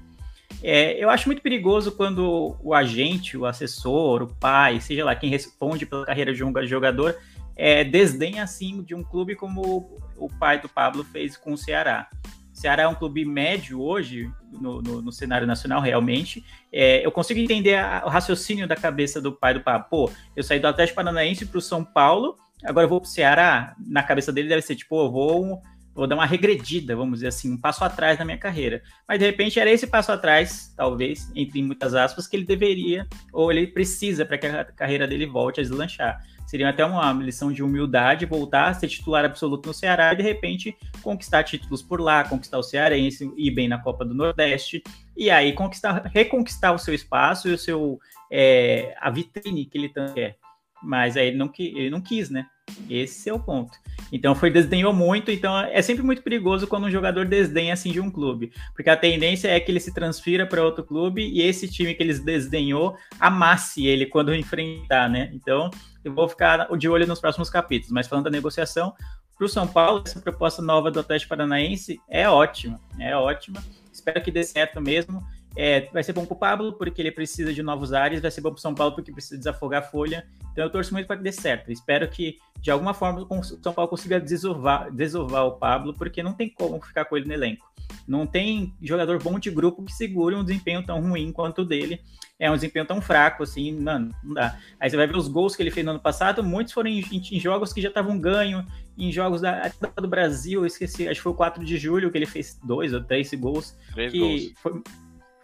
É, 0.64 1.04
eu 1.04 1.10
acho 1.10 1.28
muito 1.28 1.42
perigoso 1.42 1.92
quando 1.92 2.56
o 2.62 2.74
agente, 2.74 3.36
o 3.36 3.46
assessor, 3.46 4.24
o 4.24 4.28
pai, 4.28 4.80
seja 4.80 5.04
lá 5.04 5.16
quem 5.16 5.30
responde 5.30 5.86
pela 5.86 6.06
carreira 6.06 6.34
de 6.34 6.44
um 6.44 6.54
jogador, 6.66 7.18
é, 7.56 7.84
desdenha 7.84 8.44
assim 8.44 8.84
de 8.84 8.94
um 8.94 9.04
clube 9.04 9.36
como 9.36 10.00
o 10.18 10.28
pai 10.40 10.62
do 10.62 10.70
Pablo 10.70 11.04
fez 11.04 11.36
com 11.36 11.54
o 11.54 11.58
Ceará. 11.58 12.08
O 12.54 12.58
Ceará 12.62 12.84
é 12.84 12.88
um 12.88 12.94
clube 12.94 13.26
médio 13.26 13.82
hoje 13.82 14.32
no, 14.52 14.82
no, 14.82 15.02
no 15.02 15.12
cenário 15.12 15.48
nacional, 15.48 15.82
realmente. 15.82 16.46
É, 16.72 17.04
eu 17.04 17.12
consigo 17.12 17.40
entender 17.40 17.76
a, 17.76 18.04
o 18.06 18.10
raciocínio 18.10 18.68
da 18.68 18.76
cabeça 18.76 19.20
do 19.20 19.32
pai 19.32 19.54
do 19.56 19.62
Pablo. 19.62 19.88
Pô, 19.90 20.12
eu 20.36 20.44
saí 20.44 20.60
do 20.60 20.68
Atlético 20.68 20.98
Paranaense 20.98 21.46
para 21.46 21.58
o 21.58 21.62
São 21.62 21.84
Paulo, 21.84 22.36
agora 22.64 22.86
eu 22.86 22.90
vou 22.90 23.02
para 23.02 23.08
o 23.08 23.12
Ceará. 23.12 23.76
Na 23.80 24.04
cabeça 24.04 24.32
dele 24.32 24.50
deve 24.50 24.62
ser 24.62 24.76
tipo, 24.76 25.04
eu 25.04 25.12
vou 25.12 25.62
vou 25.94 26.08
dar 26.08 26.16
uma 26.16 26.26
regredida, 26.26 26.96
vamos 26.96 27.16
dizer 27.16 27.28
assim, 27.28 27.52
um 27.52 27.58
passo 27.58 27.84
atrás 27.84 28.18
na 28.18 28.26
minha 28.26 28.38
carreira. 28.38 28.82
Mas 29.08 29.20
de 29.20 29.26
repente 29.26 29.60
era 29.60 29.70
esse 29.70 29.88
passo 29.88 30.12
atrás, 30.12 30.74
talvez, 30.76 31.32
entre 31.36 31.62
muitas 31.62 31.94
aspas, 31.94 32.28
que 32.28 32.36
ele 32.36 32.46
deveria 32.46 33.08
ou 33.34 33.52
ele 33.52 33.68
precisa 33.68 34.26
para 34.26 34.38
que 34.38 34.48
a 34.48 34.66
carreira 34.66 35.08
dele 35.08 35.26
volte 35.26 35.60
a 35.60 35.64
deslanchar. 35.64 36.22
Seria 36.48 36.68
até 36.68 36.84
uma 36.84 37.14
lição 37.14 37.52
de 37.52 37.64
humildade 37.64 38.26
voltar 38.26 38.68
a 38.68 38.74
ser 38.74 38.90
titular 38.90 39.24
absoluto 39.24 39.68
no 39.68 39.74
Ceará 39.74 40.12
e 40.12 40.18
de 40.18 40.24
repente 40.24 40.76
conquistar 41.02 41.44
títulos 41.44 41.82
por 41.82 42.02
lá, 42.02 42.26
conquistar 42.26 42.58
o 42.58 42.64
Cearense, 42.64 43.32
ir 43.38 43.52
bem 43.52 43.70
na 43.70 43.78
Copa 43.78 44.04
do 44.04 44.14
Nordeste 44.14 44.84
e 45.16 45.30
aí 45.30 45.54
conquistar, 45.54 46.12
reconquistar 46.14 46.74
o 46.74 46.78
seu 46.78 46.94
espaço 46.94 47.48
e 47.48 47.54
o 47.54 47.58
seu 47.58 48.00
é, 48.30 48.94
a 49.00 49.10
vitrine 49.10 49.66
que 49.66 49.78
ele 49.78 49.90
tanto 49.90 50.14
quer. 50.14 50.38
Mas 50.84 51.16
aí 51.16 51.28
ele 51.28 51.38
não, 51.38 51.50
ele 51.58 51.90
não 51.90 52.02
quis, 52.02 52.30
né? 52.30 52.46
Esse 52.90 53.30
é 53.30 53.34
o 53.34 53.40
ponto. 53.40 53.72
Então 54.12 54.36
foi 54.36 54.50
desdenhou 54.50 54.94
muito, 54.94 55.32
então 55.32 55.58
é 55.58 55.82
sempre 55.82 56.04
muito 56.04 56.22
perigoso 56.22 56.68
quando 56.68 56.86
um 56.86 56.92
jogador 56.92 57.26
desdenha 57.26 57.74
assim 57.74 57.92
de 57.92 58.00
um 58.00 58.12
clube, 58.12 58.52
porque 58.76 58.90
a 58.90 58.98
tendência 58.98 59.48
é 59.48 59.60
que 59.60 59.72
ele 59.72 59.80
se 59.80 59.94
transfira 59.94 60.46
para 60.46 60.64
outro 60.64 60.84
clube 60.84 61.22
e 61.22 61.42
esse 61.42 61.68
time 61.68 61.94
que 61.94 62.04
eles 62.04 62.20
desdenhou 62.20 62.96
amasse 63.20 63.86
ele 63.86 64.06
quando 64.06 64.36
enfrentar, 64.36 65.10
né? 65.10 65.30
Então 65.34 65.70
eu 66.04 66.14
vou 66.14 66.28
ficar 66.28 66.68
de 66.78 66.90
olho 66.90 67.08
nos 67.08 67.20
próximos 67.20 67.50
capítulos. 67.50 67.92
Mas 67.92 68.08
falando 68.08 68.26
da 68.26 68.32
negociação, 68.32 68.94
para 69.38 69.46
o 69.46 69.50
São 69.50 69.68
Paulo, 69.68 70.04
essa 70.06 70.20
proposta 70.20 70.62
nova 70.62 70.92
do 70.92 71.00
Atlético 71.00 71.30
Paranaense 71.30 72.00
é 72.08 72.30
ótima, 72.30 72.80
é 73.00 73.16
ótima. 73.16 73.64
Espero 73.92 74.22
que 74.22 74.32
dê 74.32 74.44
certo 74.44 74.80
mesmo. 74.80 75.24
É, 75.56 75.90
vai 75.92 76.02
ser 76.02 76.14
bom 76.14 76.26
para 76.26 76.34
o 76.34 76.40
Pablo, 76.40 76.74
porque 76.74 77.02
ele 77.02 77.12
precisa 77.12 77.54
de 77.54 77.62
novos 77.62 77.92
ares, 77.92 78.22
vai 78.22 78.32
ser 78.32 78.42
bom 78.42 78.50
para 78.50 78.58
o 78.58 78.62
São 78.62 78.74
Paulo, 78.74 78.96
porque 78.96 79.12
precisa 79.12 79.38
desafogar 79.38 79.84
a 79.84 79.86
folha. 79.86 80.26
Então 80.52 80.64
eu 80.64 80.70
torço 80.70 80.94
muito 80.94 81.08
para 81.08 81.18
que 81.18 81.24
dê 81.24 81.32
certo. 81.32 81.72
Espero 81.72 82.08
que, 82.08 82.38
de 82.62 82.72
alguma 82.72 82.94
forma, 82.94 83.22
o 83.22 83.44
São 83.44 83.74
Paulo 83.74 83.90
consiga 83.90 84.20
desovar, 84.20 84.92
desovar 84.92 85.46
o 85.46 85.52
Pablo, 85.54 85.94
porque 85.94 86.24
não 86.24 86.34
tem 86.34 86.50
como 86.50 86.82
ficar 86.82 87.06
com 87.06 87.18
ele 87.18 87.28
no 87.28 87.34
elenco. 87.34 87.70
Não 88.08 88.26
tem 88.26 88.74
jogador 88.82 89.22
bom 89.22 89.38
de 89.38 89.52
grupo 89.52 89.84
que 89.84 89.92
segure 89.92 90.36
um 90.36 90.44
desempenho 90.44 90.84
tão 90.86 91.02
ruim 91.02 91.32
quanto 91.32 91.62
o 91.62 91.66
dele. 91.66 92.02
É 92.40 92.50
um 92.50 92.56
desempenho 92.56 92.86
tão 92.86 93.00
fraco, 93.00 93.44
assim, 93.44 93.72
mano, 93.80 94.10
não 94.24 94.34
dá. 94.34 94.58
Aí 94.80 94.90
você 94.90 94.98
vai 94.98 95.06
ver 95.06 95.16
os 95.16 95.28
gols 95.28 95.56
que 95.56 95.62
ele 95.62 95.70
fez 95.70 95.86
no 95.86 95.92
ano 95.92 96.00
passado, 96.00 96.44
muitos 96.44 96.74
foram 96.74 96.90
em, 96.90 97.04
em 97.12 97.40
jogos 97.40 97.72
que 97.72 97.82
já 97.82 97.90
estavam 97.90 98.18
ganho, 98.18 98.66
em 98.98 99.12
jogos 99.12 99.42
da, 99.42 99.72
do 99.96 100.08
Brasil, 100.08 100.62
eu 100.62 100.66
esqueci, 100.66 101.08
acho 101.08 101.20
que 101.20 101.24
foi 101.24 101.32
o 101.34 101.36
4 101.36 101.64
de 101.64 101.78
julho 101.78 102.10
que 102.10 102.18
ele 102.18 102.26
fez 102.26 102.60
dois 102.64 102.94
ou 102.94 103.04
três 103.04 103.32
gols. 103.36 103.78
Três 103.94 104.12
que 104.12 104.20
gols. 104.20 104.54
Foi, 104.58 104.82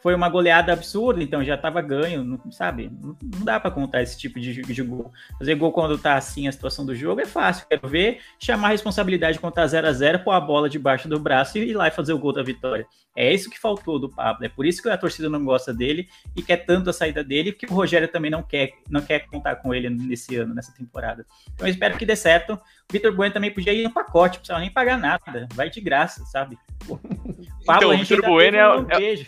foi 0.01 0.13
uma 0.13 0.29
goleada 0.29 0.71
absurda, 0.73 1.23
então 1.23 1.43
já 1.43 1.55
estava 1.55 1.81
ganho, 1.81 2.23
não, 2.23 2.51
sabe? 2.51 2.91
Não, 3.01 3.15
não 3.21 3.45
dá 3.45 3.59
para 3.59 3.71
contar 3.71 4.01
esse 4.01 4.17
tipo 4.17 4.39
de, 4.39 4.61
de, 4.61 4.81
gol. 4.83 5.11
Fazer 5.37 5.55
gol 5.55 5.71
quando 5.71 5.97
tá 5.97 6.15
assim 6.15 6.47
a 6.47 6.51
situação 6.51 6.85
do 6.85 6.95
jogo 6.95 7.21
é 7.21 7.25
fácil. 7.25 7.65
Quero 7.67 7.87
ver, 7.87 8.19
chamar 8.39 8.67
a 8.67 8.71
responsabilidade 8.71 9.39
quando 9.39 9.53
tá 9.53 9.65
0 9.65 9.87
a 9.87 9.91
0 9.91 10.19
pôr 10.19 10.31
a 10.31 10.39
bola 10.39 10.69
debaixo 10.69 11.07
do 11.07 11.19
braço 11.19 11.57
e 11.57 11.69
ir 11.69 11.73
lá 11.73 11.87
e 11.87 11.91
fazer 11.91 12.13
o 12.13 12.19
gol 12.19 12.33
da 12.33 12.43
vitória. 12.43 12.85
É 13.15 13.33
isso 13.33 13.49
que 13.49 13.59
faltou 13.59 13.97
do 13.97 14.07
Pablo. 14.07 14.45
É 14.45 14.49
por 14.49 14.63
isso 14.63 14.81
que 14.81 14.89
a 14.89 14.97
torcida 14.97 15.27
não 15.27 15.43
gosta 15.43 15.73
dele 15.73 16.07
e 16.35 16.43
quer 16.43 16.57
tanto 16.57 16.91
a 16.91 16.93
saída 16.93 17.23
dele, 17.23 17.51
porque 17.51 17.65
o 17.65 17.73
Rogério 17.73 18.07
também 18.07 18.29
não 18.29 18.43
quer, 18.43 18.73
não 18.87 19.01
quer 19.01 19.25
contar 19.25 19.55
com 19.55 19.73
ele 19.73 19.89
nesse 19.89 20.35
ano, 20.35 20.53
nessa 20.53 20.71
temporada. 20.71 21.25
Então 21.51 21.65
eu 21.65 21.71
espero 21.71 21.97
que 21.97 22.05
dê 22.05 22.15
certo. 22.15 22.53
O 22.53 22.93
Vitor 22.93 23.11
Bueno 23.15 23.33
também 23.33 23.51
podia 23.51 23.73
ir 23.73 23.83
no 23.83 23.91
pacote, 23.91 24.35
não 24.35 24.39
precisava 24.41 24.59
nem 24.59 24.71
pagar 24.71 24.99
nada. 24.99 25.47
Vai 25.55 25.71
de 25.71 25.81
graça, 25.81 26.23
sabe? 26.25 26.59
Pablo, 27.65 27.91
então, 27.91 27.95
o 27.95 27.97
Vitor 27.97 28.21
Bueno 28.21 28.57
é, 28.57 28.77
um 28.77 28.87
é, 28.91 29.25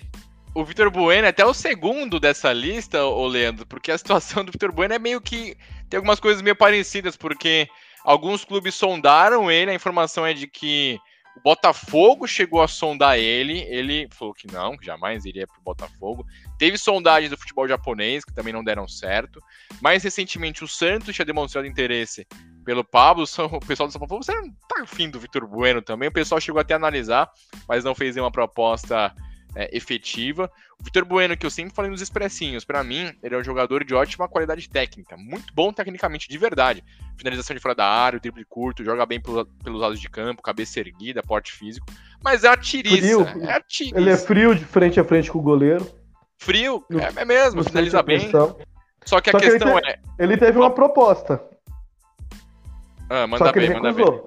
o 0.54 0.64
Vitor 0.64 0.90
Bueno 0.90 1.26
é 1.26 1.30
até 1.30 1.46
o 1.46 1.54
segundo 1.54 2.20
dessa 2.20 2.52
lista, 2.52 3.06
ô 3.06 3.28
Leandro, 3.28 3.66
porque 3.66 3.92
a 3.92 3.98
situação 3.98 4.44
do 4.44 4.52
Vitor 4.52 4.72
Bueno 4.72 4.94
é 4.94 5.00
meio 5.00 5.22
que. 5.22 5.56
Tem 5.90 5.98
algumas 5.98 6.20
coisas 6.20 6.42
meio 6.42 6.56
parecidas, 6.56 7.18
porque 7.18 7.68
alguns 8.04 8.46
clubes 8.46 8.76
sondaram 8.76 9.50
ele, 9.50 9.72
a 9.72 9.76
informação 9.76 10.26
é 10.26 10.34
de 10.34 10.48
que 10.48 11.00
o 11.36 11.42
Botafogo 11.42 12.28
chegou 12.28 12.62
a 12.62 12.68
sondar 12.68 13.18
ele, 13.18 13.60
ele 13.62 14.08
falou 14.12 14.34
que 14.34 14.52
não, 14.52 14.78
que 14.78 14.86
jamais 14.86 15.26
iria 15.26 15.48
para 15.48 15.60
o 15.60 15.64
Botafogo. 15.64 16.26
Teve 16.58 16.78
sondagens 16.78 17.30
do 17.30 17.38
futebol 17.38 17.68
japonês, 17.68 18.26
que 18.26 18.34
também 18.34 18.54
não 18.54 18.64
deram 18.64 18.88
certo. 18.88 19.42
Mais 19.82 20.04
recentemente, 20.04 20.64
o 20.64 20.68
Santos 20.68 21.16
tinha 21.16 21.26
demonstrado 21.26 21.68
interesse 21.68 22.28
pelo 22.66 22.84
Pablo. 22.84 23.26
O 23.52 23.60
pessoal 23.60 23.88
do 23.88 23.94
São 23.94 24.06
Paulo 24.06 24.24
você 24.24 24.34
não 24.34 24.52
tá 24.68 24.82
afim 24.82 25.10
do 25.10 25.20
Vitor 25.20 25.48
Bueno 25.48 25.82
também? 25.82 26.10
O 26.10 26.14
pessoal 26.14 26.42
chegou 26.42 26.60
até 26.60 26.74
a 26.74 26.78
analisar, 26.78 27.30
mas 27.68 27.84
não 27.84 27.96
fez 27.96 28.16
nenhuma 28.16 28.32
proposta 28.32 29.14
é, 29.56 29.76
efetiva. 29.76 30.52
O 30.80 30.84
Vitor 30.84 31.06
Bueno, 31.06 31.36
que 31.36 31.46
eu 31.46 31.50
sempre 31.50 31.74
falei 31.74 31.92
nos 31.92 32.02
expressinhos, 32.02 32.64
para 32.64 32.84
mim, 32.84 33.12
ele 33.22 33.36
é 33.36 33.38
um 33.38 33.44
jogador 33.44 33.84
de 33.84 33.94
ótima 33.94 34.28
qualidade 34.28 34.70
técnica, 34.70 35.18
muito 35.18 35.54
bom 35.54 35.74
tecnicamente, 35.74 36.30
de 36.30 36.38
verdade. 36.38 36.84
Finalização 37.18 37.56
de 37.56 37.62
fora 37.62 37.76
da 37.76 37.86
área, 37.86 38.18
o 38.18 38.20
drible 38.20 38.46
curto, 38.46 38.84
joga 38.84 39.06
bem 39.06 39.20
pelos, 39.20 39.48
pelos 39.64 39.82
lados 39.82 40.00
de 40.00 40.10
campo, 40.10 40.42
cabeça 40.42 40.80
erguida, 40.80 41.22
porte 41.22 41.52
físico. 41.52 41.86
Mas 42.24 42.44
é 42.44 42.50
uma 42.50 42.58
tiriça. 42.58 43.22
É 43.42 43.54
a 43.54 43.62
tiriça. 43.62 43.98
Ele 43.98 44.10
é 44.10 44.18
frio 44.18 44.56
de 44.56 44.64
frente 44.64 45.00
a 45.00 45.04
frente 45.04 45.32
com 45.32 45.40
o 45.40 45.42
goleiro. 45.42 45.86
Frio, 46.38 46.86
no, 46.90 47.00
é, 47.00 47.12
é, 47.16 47.26
mesmo, 47.26 47.64
finaliza 47.64 48.02
bem. 48.02 48.32
Só 49.06 49.20
que 49.20 49.30
a 49.30 49.34
Só 49.34 49.40
questão 49.40 49.74
que 49.74 49.78
ele 49.80 49.90
é. 49.90 50.00
Ele 50.18 50.38
teve 50.38 50.58
uma 50.58 50.72
proposta. 50.72 51.42
Ah, 53.10 53.28
manda 53.28 53.52
bem, 53.52 53.74
manda 53.74 53.92
bem. 53.92 54.22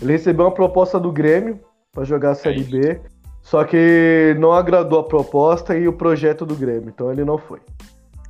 Ele 0.00 0.12
recebeu 0.12 0.46
uma 0.46 0.54
proposta 0.54 0.98
do 0.98 1.12
Grêmio 1.12 1.60
para 1.92 2.04
jogar 2.04 2.30
a 2.30 2.34
Série 2.34 2.60
é 2.60 2.64
B. 2.64 3.00
Só 3.44 3.62
que 3.62 4.34
não 4.38 4.52
agradou 4.52 5.00
a 5.00 5.04
proposta 5.04 5.76
e 5.76 5.86
o 5.86 5.92
projeto 5.92 6.46
do 6.46 6.56
Grêmio, 6.56 6.88
então 6.88 7.12
ele 7.12 7.24
não 7.24 7.36
foi. 7.36 7.60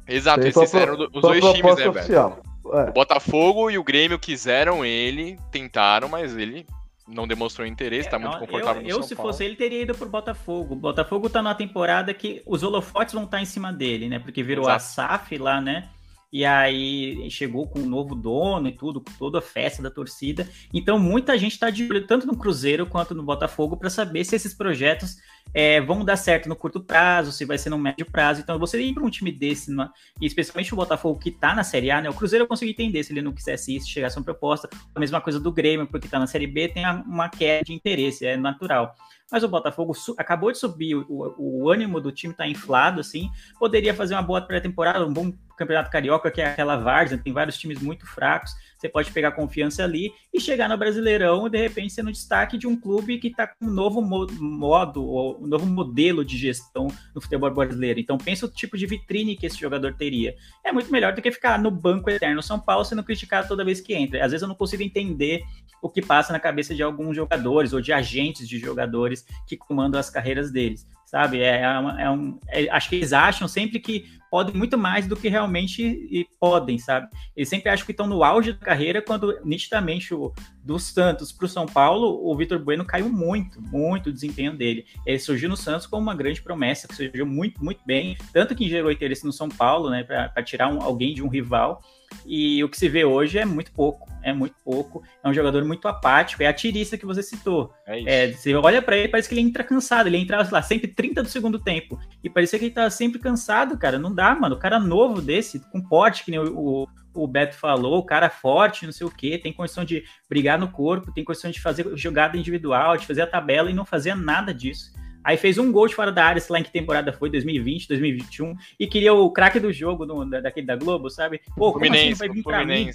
Exato, 0.08 0.46
esses 0.46 0.70
pro... 0.70 0.80
eram 0.80 1.08
os 1.14 1.22
dois 1.22 1.44
times, 1.52 1.76
né, 1.76 1.88
velho? 1.88 2.36
É. 2.72 2.90
O 2.90 2.92
Botafogo 2.92 3.70
e 3.70 3.78
o 3.78 3.84
Grêmio 3.84 4.18
quiseram 4.18 4.84
ele, 4.84 5.38
tentaram, 5.52 6.08
mas 6.08 6.36
ele 6.36 6.66
não 7.06 7.28
demonstrou 7.28 7.66
interesse, 7.66 8.08
tá 8.08 8.16
é, 8.16 8.18
muito 8.18 8.38
confortável 8.38 8.82
eu, 8.82 8.88
no 8.88 8.90
Eu, 8.90 9.02
se 9.02 9.14
fosse 9.14 9.44
ele, 9.44 9.54
teria 9.54 9.82
ido 9.82 9.94
pro 9.94 10.08
Botafogo. 10.08 10.74
O 10.74 10.76
Botafogo 10.76 11.30
tá 11.30 11.40
numa 11.40 11.54
temporada 11.54 12.12
que 12.12 12.42
os 12.44 12.62
holofotes 12.62 13.14
vão 13.14 13.24
estar 13.24 13.36
tá 13.36 13.42
em 13.42 13.46
cima 13.46 13.72
dele, 13.72 14.08
né? 14.08 14.18
Porque 14.18 14.42
virou 14.42 14.64
Exato. 14.64 14.76
a 14.76 14.80
SAF 14.80 15.38
lá, 15.38 15.60
né? 15.60 15.88
E 16.34 16.44
aí 16.44 17.30
chegou 17.30 17.68
com 17.68 17.78
um 17.78 17.86
novo 17.86 18.12
dono 18.12 18.66
e 18.66 18.72
tudo, 18.72 19.00
com 19.00 19.12
toda 19.12 19.38
a 19.38 19.40
festa 19.40 19.80
da 19.80 19.88
torcida. 19.88 20.48
Então 20.72 20.98
muita 20.98 21.38
gente 21.38 21.52
está 21.52 21.70
de 21.70 21.84
olho 21.84 22.04
tanto 22.08 22.26
no 22.26 22.36
Cruzeiro 22.36 22.86
quanto 22.86 23.14
no 23.14 23.22
Botafogo 23.22 23.76
para 23.76 23.88
saber 23.88 24.24
se 24.24 24.34
esses 24.34 24.52
projetos 24.52 25.16
é, 25.54 25.80
vão 25.80 26.04
dar 26.04 26.16
certo 26.16 26.48
no 26.48 26.56
curto 26.56 26.80
prazo, 26.80 27.30
se 27.30 27.44
vai 27.44 27.56
ser 27.56 27.70
no 27.70 27.78
médio 27.78 28.04
prazo. 28.10 28.40
Então 28.40 28.58
você 28.58 28.82
ir 28.82 28.92
para 28.92 29.04
um 29.04 29.10
time 29.10 29.30
desse, 29.30 29.70
numa, 29.70 29.92
e 30.20 30.26
especialmente 30.26 30.72
o 30.72 30.76
Botafogo 30.76 31.20
que 31.20 31.28
está 31.28 31.54
na 31.54 31.62
Série 31.62 31.92
A, 31.92 32.02
né? 32.02 32.10
O 32.10 32.14
Cruzeiro 32.14 32.42
eu 32.42 32.48
consegui 32.48 32.72
entender 32.72 33.04
se 33.04 33.12
ele 33.12 33.22
não 33.22 33.32
quisesse 33.32 33.76
ir, 33.76 33.80
se 33.80 33.88
chegasse 33.88 34.16
uma 34.16 34.24
proposta. 34.24 34.68
A 34.92 34.98
mesma 34.98 35.20
coisa 35.20 35.38
do 35.38 35.52
Grêmio, 35.52 35.86
porque 35.86 36.08
está 36.08 36.18
na 36.18 36.26
Série 36.26 36.48
B, 36.48 36.66
tem 36.66 36.84
uma 37.06 37.28
queda 37.28 37.62
de 37.62 37.72
interesse, 37.72 38.26
é 38.26 38.36
natural 38.36 38.92
mas 39.30 39.42
o 39.42 39.48
Botafogo 39.48 39.92
acabou 40.18 40.52
de 40.52 40.58
subir, 40.58 40.94
o, 40.94 41.34
o, 41.38 41.68
ânimo 41.68 42.00
do 42.00 42.12
time 42.12 42.32
está 42.32 42.46
inflado, 42.46 43.00
assim, 43.00 43.30
poderia 43.58 43.94
fazer 43.94 44.14
uma 44.14 44.22
boa 44.22 44.40
pré-temporada, 44.40 45.04
um 45.04 45.12
bom 45.12 45.32
campeonato 45.56 45.90
carioca, 45.90 46.30
que 46.30 46.40
é 46.40 46.46
aquela 46.46 46.76
várzea, 46.76 47.18
tem 47.18 47.32
vários 47.32 47.56
times 47.58 47.80
muito 47.80 48.06
fracos, 48.06 48.52
você 48.84 48.88
pode 48.88 49.10
pegar 49.12 49.32
confiança 49.32 49.82
ali 49.82 50.12
e 50.32 50.38
chegar 50.38 50.68
no 50.68 50.76
Brasileirão 50.76 51.46
e 51.46 51.50
de 51.50 51.58
repente 51.58 51.94
ser 51.94 52.02
no 52.02 52.12
destaque 52.12 52.58
de 52.58 52.66
um 52.66 52.76
clube 52.76 53.18
que 53.18 53.28
está 53.28 53.46
com 53.46 53.64
um 53.64 53.70
novo 53.70 54.02
modo, 54.02 55.02
ou 55.02 55.42
um 55.42 55.46
novo 55.46 55.64
modelo 55.64 56.22
de 56.22 56.36
gestão 56.36 56.88
no 57.14 57.20
futebol 57.20 57.50
brasileiro. 57.50 57.98
Então 57.98 58.18
pensa 58.18 58.44
o 58.44 58.48
tipo 58.48 58.76
de 58.76 58.86
vitrine 58.86 59.36
que 59.36 59.46
esse 59.46 59.58
jogador 59.58 59.94
teria. 59.94 60.34
É 60.62 60.70
muito 60.70 60.92
melhor 60.92 61.14
do 61.14 61.22
que 61.22 61.30
ficar 61.30 61.58
no 61.58 61.70
banco 61.70 62.10
eterno 62.10 62.42
São 62.42 62.60
Paulo 62.60 62.84
sendo 62.84 63.02
criticado 63.02 63.48
toda 63.48 63.64
vez 63.64 63.80
que 63.80 63.94
entra. 63.94 64.22
Às 64.22 64.32
vezes 64.32 64.42
eu 64.42 64.48
não 64.48 64.54
consigo 64.54 64.82
entender 64.82 65.42
o 65.80 65.88
que 65.88 66.02
passa 66.02 66.32
na 66.32 66.40
cabeça 66.40 66.74
de 66.74 66.82
alguns 66.82 67.16
jogadores 67.16 67.72
ou 67.72 67.80
de 67.80 67.92
agentes 67.92 68.46
de 68.46 68.58
jogadores 68.58 69.24
que 69.46 69.56
comandam 69.56 69.98
as 69.98 70.10
carreiras 70.10 70.50
deles 70.50 70.86
sabe? 71.14 71.40
É, 71.40 71.60
é, 71.60 71.78
uma, 71.78 72.02
é 72.02 72.10
um, 72.10 72.40
é, 72.48 72.68
acho 72.70 72.88
que 72.88 72.96
eles 72.96 73.12
acham 73.12 73.46
sempre 73.46 73.78
que 73.78 74.04
podem 74.28 74.52
muito 74.52 74.76
mais 74.76 75.06
do 75.06 75.14
que 75.14 75.28
realmente 75.28 76.28
podem, 76.40 76.76
sabe? 76.76 77.06
Eles 77.36 77.48
sempre 77.48 77.70
acham 77.70 77.86
que 77.86 77.92
estão 77.92 78.08
no 78.08 78.24
auge 78.24 78.52
da 78.52 78.58
carreira, 78.58 79.00
quando 79.00 79.38
nitidamente 79.44 80.12
o, 80.12 80.32
do 80.60 80.76
Santos 80.76 81.30
para 81.30 81.46
o 81.46 81.48
São 81.48 81.66
Paulo, 81.66 82.28
o 82.28 82.36
Vitor 82.36 82.58
Bueno 82.58 82.84
caiu 82.84 83.08
muito, 83.08 83.62
muito 83.62 84.08
o 84.08 84.12
desempenho 84.12 84.56
dele. 84.56 84.86
Ele 85.06 85.20
surgiu 85.20 85.48
no 85.48 85.56
Santos 85.56 85.86
como 85.86 86.02
uma 86.02 86.16
grande 86.16 86.42
promessa, 86.42 86.88
que 86.88 86.96
surgiu 86.96 87.24
muito, 87.24 87.64
muito 87.64 87.84
bem, 87.86 88.16
tanto 88.32 88.56
que 88.56 88.68
gerou 88.68 88.90
interesse 88.90 89.24
no 89.24 89.32
São 89.32 89.48
Paulo, 89.48 89.88
né, 89.88 90.02
para 90.02 90.42
tirar 90.42 90.66
um, 90.66 90.82
alguém 90.82 91.14
de 91.14 91.22
um 91.22 91.28
rival. 91.28 91.80
E 92.26 92.62
o 92.64 92.68
que 92.68 92.76
se 92.76 92.88
vê 92.88 93.04
hoje 93.04 93.38
é 93.38 93.44
muito 93.44 93.72
pouco, 93.72 94.10
é 94.22 94.32
muito 94.32 94.54
pouco. 94.64 95.02
É 95.22 95.28
um 95.28 95.34
jogador 95.34 95.64
muito 95.64 95.86
apático, 95.88 96.42
é 96.42 96.46
a 96.46 96.52
tirista 96.52 96.96
que 96.96 97.06
você 97.06 97.22
citou. 97.22 97.72
É, 97.86 98.26
é 98.26 98.32
você 98.32 98.54
olha 98.54 98.80
para 98.80 98.96
ele, 98.96 99.08
parece 99.08 99.28
que 99.28 99.34
ele 99.34 99.42
entra 99.42 99.62
cansado. 99.62 100.06
Ele 100.06 100.16
entra 100.16 100.48
lá 100.50 100.62
sempre 100.62 100.88
30 100.88 101.22
do 101.22 101.28
segundo 101.28 101.58
tempo. 101.58 101.98
E 102.22 102.30
parecia 102.30 102.58
que 102.58 102.66
ele 102.66 102.74
tava 102.74 102.90
sempre 102.90 103.18
cansado, 103.18 103.76
cara. 103.78 103.98
Não 103.98 104.14
dá, 104.14 104.34
mano. 104.34 104.56
O 104.56 104.58
cara 104.58 104.78
novo 104.78 105.20
desse, 105.20 105.60
com 105.70 105.80
porte, 105.80 106.24
que 106.24 106.30
nem 106.30 106.40
o, 106.40 106.58
o, 106.58 106.88
o 107.14 107.26
Beto 107.26 107.56
falou, 107.56 107.98
o 107.98 108.06
cara 108.06 108.30
forte, 108.30 108.86
não 108.86 108.92
sei 108.92 109.06
o 109.06 109.10
que, 109.10 109.38
tem 109.38 109.52
condição 109.52 109.84
de 109.84 110.04
brigar 110.28 110.58
no 110.58 110.68
corpo, 110.68 111.12
tem 111.12 111.24
condição 111.24 111.50
de 111.50 111.60
fazer 111.60 111.86
jogada 111.96 112.36
individual, 112.36 112.96
de 112.96 113.06
fazer 113.06 113.22
a 113.22 113.26
tabela 113.26 113.70
e 113.70 113.74
não 113.74 113.84
fazia 113.84 114.16
nada 114.16 114.52
disso 114.52 114.92
Aí 115.24 115.38
fez 115.38 115.56
um 115.56 115.72
gol 115.72 115.88
de 115.88 115.94
fora 115.94 116.12
da 116.12 116.24
área, 116.24 116.40
sei 116.40 116.52
lá 116.52 116.60
em 116.60 116.62
que 116.62 116.70
temporada 116.70 117.12
foi, 117.12 117.30
2020, 117.30 117.88
2021, 117.88 118.54
e 118.78 118.86
queria 118.86 119.14
o 119.14 119.30
craque 119.30 119.58
do 119.58 119.72
jogo 119.72 120.04
no, 120.04 120.28
daquele 120.28 120.66
da 120.66 120.76
Globo, 120.76 121.08
sabe? 121.08 121.40
Pô, 121.56 121.72
como 121.72 121.84
assim 121.84 122.14
Fluminense, 122.14 122.18
vai 122.18 122.28
vir 122.28 122.42
pra 122.42 122.64
mim? 122.64 122.90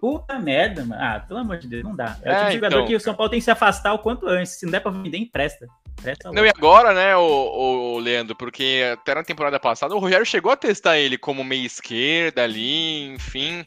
Puta 0.00 0.38
merda, 0.38 0.84
mano. 0.86 1.02
Ah, 1.02 1.20
pelo 1.20 1.40
amor 1.40 1.58
de 1.58 1.68
Deus, 1.68 1.84
não 1.84 1.94
dá. 1.94 2.16
É 2.22 2.30
o 2.30 2.32
É, 2.32 2.36
tipo 2.36 2.48
de 2.48 2.54
jogador 2.54 2.76
então, 2.76 2.86
que 2.86 2.96
o 2.96 3.00
São 3.00 3.14
Paulo 3.14 3.30
tem 3.30 3.38
que 3.38 3.44
se 3.44 3.50
afastar 3.50 3.92
o 3.92 3.98
quanto 3.98 4.26
antes. 4.26 4.58
Se 4.58 4.64
não 4.64 4.72
der 4.72 4.80
pra 4.80 4.90
vender, 4.90 5.18
empresta. 5.18 5.66
Empresta 5.98 6.32
Não, 6.32 6.46
e 6.46 6.48
agora, 6.48 6.94
né, 6.94 7.16
o, 7.16 7.96
o, 7.96 7.98
Leandro, 7.98 8.34
porque 8.34 8.82
até 8.92 9.14
na 9.14 9.22
temporada 9.22 9.60
passada 9.60 9.94
o 9.94 9.98
Rogério 9.98 10.24
chegou 10.24 10.50
a 10.50 10.56
testar 10.56 10.98
ele 10.98 11.18
como 11.18 11.44
meia 11.44 11.66
esquerda 11.66 12.42
ali, 12.42 13.04
enfim. 13.08 13.64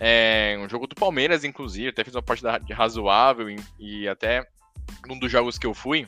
É, 0.00 0.58
um 0.58 0.68
jogo 0.68 0.86
do 0.86 0.94
Palmeiras, 0.94 1.44
inclusive, 1.44 1.90
até 1.90 2.02
fez 2.02 2.16
uma 2.16 2.22
partida 2.22 2.60
razoável 2.72 3.48
e, 3.48 3.56
e 3.78 4.08
até 4.08 4.44
num 5.06 5.18
dos 5.18 5.30
jogos 5.30 5.58
que 5.58 5.66
eu 5.66 5.74
fui, 5.74 6.06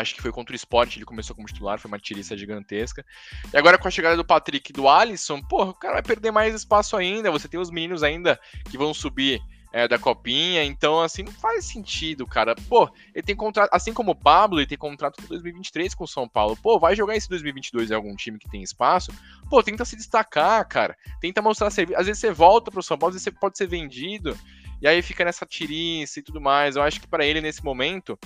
acho 0.00 0.14
que 0.14 0.22
foi 0.22 0.32
contra 0.32 0.52
o 0.52 0.56
Sport, 0.56 0.96
ele 0.96 1.04
começou 1.04 1.34
como 1.34 1.46
titular, 1.46 1.78
foi 1.78 1.88
uma 1.88 1.98
tirista 1.98 2.36
gigantesca. 2.36 3.04
E 3.52 3.56
agora 3.56 3.78
com 3.78 3.88
a 3.88 3.90
chegada 3.90 4.16
do 4.16 4.24
Patrick 4.24 4.70
e 4.70 4.74
do 4.74 4.88
Alisson, 4.88 5.40
porra, 5.42 5.70
o 5.70 5.74
cara 5.74 5.94
vai 5.94 6.02
perder 6.02 6.30
mais 6.30 6.54
espaço 6.54 6.96
ainda, 6.96 7.30
você 7.30 7.48
tem 7.48 7.60
os 7.60 7.70
meninos 7.70 8.02
ainda 8.02 8.38
que 8.70 8.78
vão 8.78 8.92
subir 8.94 9.40
é, 9.72 9.86
da 9.86 9.98
copinha, 9.98 10.64
então 10.64 11.00
assim, 11.00 11.22
não 11.22 11.32
faz 11.32 11.66
sentido, 11.66 12.26
cara. 12.26 12.54
Pô, 12.68 12.90
ele 13.14 13.22
tem 13.22 13.36
contrato, 13.36 13.68
assim 13.72 13.92
como 13.92 14.12
o 14.12 14.14
Pablo, 14.14 14.58
ele 14.58 14.66
tem 14.66 14.78
contrato 14.78 15.16
até 15.18 15.28
2023 15.28 15.94
com 15.94 16.04
o 16.04 16.08
São 16.08 16.28
Paulo. 16.28 16.56
Pô, 16.56 16.78
vai 16.78 16.96
jogar 16.96 17.16
esse 17.16 17.28
2022 17.28 17.90
em 17.90 17.94
algum 17.94 18.14
time 18.16 18.38
que 18.38 18.48
tem 18.48 18.62
espaço? 18.62 19.12
Pô, 19.50 19.62
tenta 19.62 19.84
se 19.84 19.96
destacar, 19.96 20.66
cara. 20.66 20.96
Tenta 21.20 21.42
mostrar 21.42 21.70
serviço. 21.70 22.00
Às 22.00 22.06
vezes 22.06 22.20
você 22.20 22.32
volta 22.32 22.70
pro 22.70 22.82
São 22.82 22.98
Paulo, 22.98 23.10
às 23.10 23.14
vezes 23.14 23.24
você 23.24 23.30
pode 23.30 23.58
ser 23.58 23.66
vendido, 23.66 24.36
e 24.80 24.88
aí 24.88 25.02
fica 25.02 25.24
nessa 25.24 25.44
tirice 25.44 26.20
e 26.20 26.22
tudo 26.22 26.40
mais. 26.40 26.76
Eu 26.76 26.82
acho 26.82 27.00
que 27.00 27.06
para 27.06 27.26
ele 27.26 27.40
nesse 27.40 27.62
momento, 27.62 28.18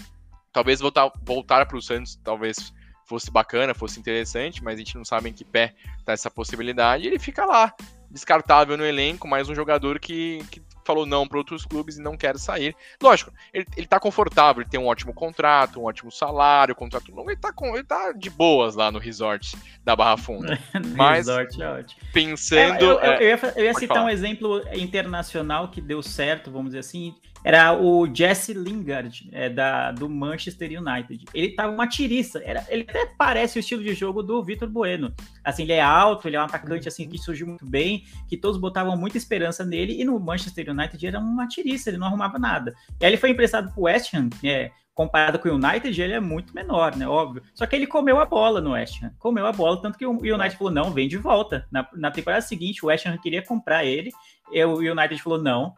talvez 0.53 0.81
voltar, 0.81 1.11
voltar 1.23 1.67
pro 1.67 1.81
Santos, 1.83 2.17
talvez 2.23 2.73
fosse 3.07 3.31
bacana, 3.31 3.75
fosse 3.75 3.99
interessante, 3.99 4.63
mas 4.63 4.75
a 4.77 4.79
gente 4.79 4.97
não 4.97 5.05
sabe 5.05 5.29
em 5.29 5.33
que 5.33 5.45
pé 5.45 5.75
tá 6.05 6.13
essa 6.13 6.31
possibilidade. 6.31 7.07
Ele 7.07 7.19
fica 7.19 7.45
lá, 7.45 7.75
descartável 8.11 8.77
no 8.77 8.85
elenco, 8.87 9.27
mais 9.29 9.49
um 9.49 9.55
jogador 9.55 9.99
que, 9.99 10.43
que 10.51 10.63
falou 10.85 11.05
não 11.07 11.27
para 11.29 11.39
outros 11.39 11.65
clubes 11.65 11.97
e 11.99 12.03
não 12.03 12.17
quer 12.17 12.39
sair. 12.39 12.75
Lógico, 13.03 13.33
ele, 13.53 13.67
ele 13.77 13.87
tá 13.87 14.01
confortável, 14.01 14.63
ele 14.63 14.71
tem 14.71 14.81
um 14.81 14.87
ótimo 14.87 15.13
contrato, 15.13 15.81
um 15.81 15.85
ótimo 15.85 16.11
salário, 16.11 16.75
contrato 16.75 17.13
longo, 17.15 17.31
ele 17.31 17.39
tá, 17.41 17.53
com, 17.53 17.75
ele 17.75 17.85
tá 17.85 18.13
de 18.13 18.31
boas 18.31 18.75
lá 18.75 18.91
no 18.91 18.99
resort 18.99 19.57
da 19.85 19.95
Barra 19.95 20.17
Funda. 20.17 20.59
Mas 20.97 21.27
Resort 21.27 21.61
é 21.63 21.69
ótimo. 21.71 22.01
pensando. 22.13 22.59
É, 22.61 22.83
eu, 22.83 22.91
eu- 22.93 23.01
é, 23.01 23.17
eu 23.23 23.29
ia, 23.29 23.53
eu 23.57 23.65
ia 23.65 23.75
citar 23.75 23.97
falar. 23.99 24.05
um 24.07 24.09
exemplo 24.11 24.63
internacional 24.75 25.69
que 25.69 25.81
deu 25.81 26.03
certo, 26.03 26.51
vamos 26.51 26.69
dizer 26.69 26.79
assim. 26.81 27.15
Era 27.45 27.77
o 27.77 28.07
Jesse 28.13 28.55
Lingard, 28.55 29.29
é, 29.33 29.49
da, 29.49 29.91
do 29.91 30.09
Manchester 30.09 30.71
United. 30.81 31.25
Ele 31.35 31.51
tava 31.51 31.73
uma 31.73 31.89
tiriça. 31.89 32.41
Era, 32.45 32.65
ele 32.69 32.87
até 32.89 33.07
parece 33.19 33.59
o 33.59 33.61
estilo 33.61 33.83
de 33.83 33.95
jogo 33.95 34.23
do 34.23 34.43
Vitor 34.43 34.69
Bueno. 34.69 35.13
Assim, 35.45 35.65
ele 35.65 35.73
é 35.73 35.81
alto, 35.81 36.29
ele 36.29 36.37
é 36.37 36.41
um 36.41 36.45
atacante 36.45 36.87
assim 36.89 37.09
que 37.09 37.19
surgiu 37.19 37.47
muito 37.47 37.67
bem, 37.67 38.05
que 38.29 38.37
todos 38.37 38.59
botavam 38.59 38.97
muita 38.97 39.19
esperança 39.19 39.65
nele. 39.65 40.01
E 40.01 40.05
no 40.05 40.19
Manchester 40.21 40.71
United 40.71 41.07
era 41.07 41.19
uma 41.19 41.49
tiriça, 41.49 41.91
ele 41.91 41.99
não 41.99 42.07
arrumava 42.07 42.39
nada. 42.39 42.75
E 43.01 43.05
aí 43.05 43.11
ele 43.11 43.17
foi 43.17 43.31
emprestado 43.31 43.73
pro 43.73 43.83
West 43.83 44.15
Ham, 44.15 44.31
é, 44.45 44.71
comparado 44.95 45.39
com 45.39 45.49
o 45.49 45.55
United, 45.55 46.01
ele 46.01 46.13
é 46.13 46.21
muito 46.21 46.55
menor, 46.55 46.97
né? 46.97 47.07
Óbvio. 47.07 47.43
Só 47.55 47.67
que 47.67 47.75
ele 47.75 47.87
comeu 47.87 48.19
a 48.21 48.27
bola 48.27 48.61
no 48.61 48.73
West 48.73 49.03
Ham. 49.03 49.13
Comeu 49.19 49.47
a 49.47 49.53
bola, 49.53 49.81
tanto 49.81 49.99
que 49.99 50.07
o 50.07 50.13
United 50.13 50.57
falou: 50.57 50.73
não, 50.73 50.91
vem 50.91 51.09
de 51.09 51.17
volta. 51.17 51.67
Na, 51.71 51.89
na 51.95 52.11
temporada 52.11 52.43
seguinte, 52.43 52.85
o 52.85 52.89
West 52.89 53.07
Ham 53.07 53.17
queria 53.19 53.43
comprar 53.43 53.85
ele. 53.85 54.11
E 54.51 54.65
o 54.65 54.79
United 54.79 55.23
falou: 55.23 55.41
não, 55.41 55.75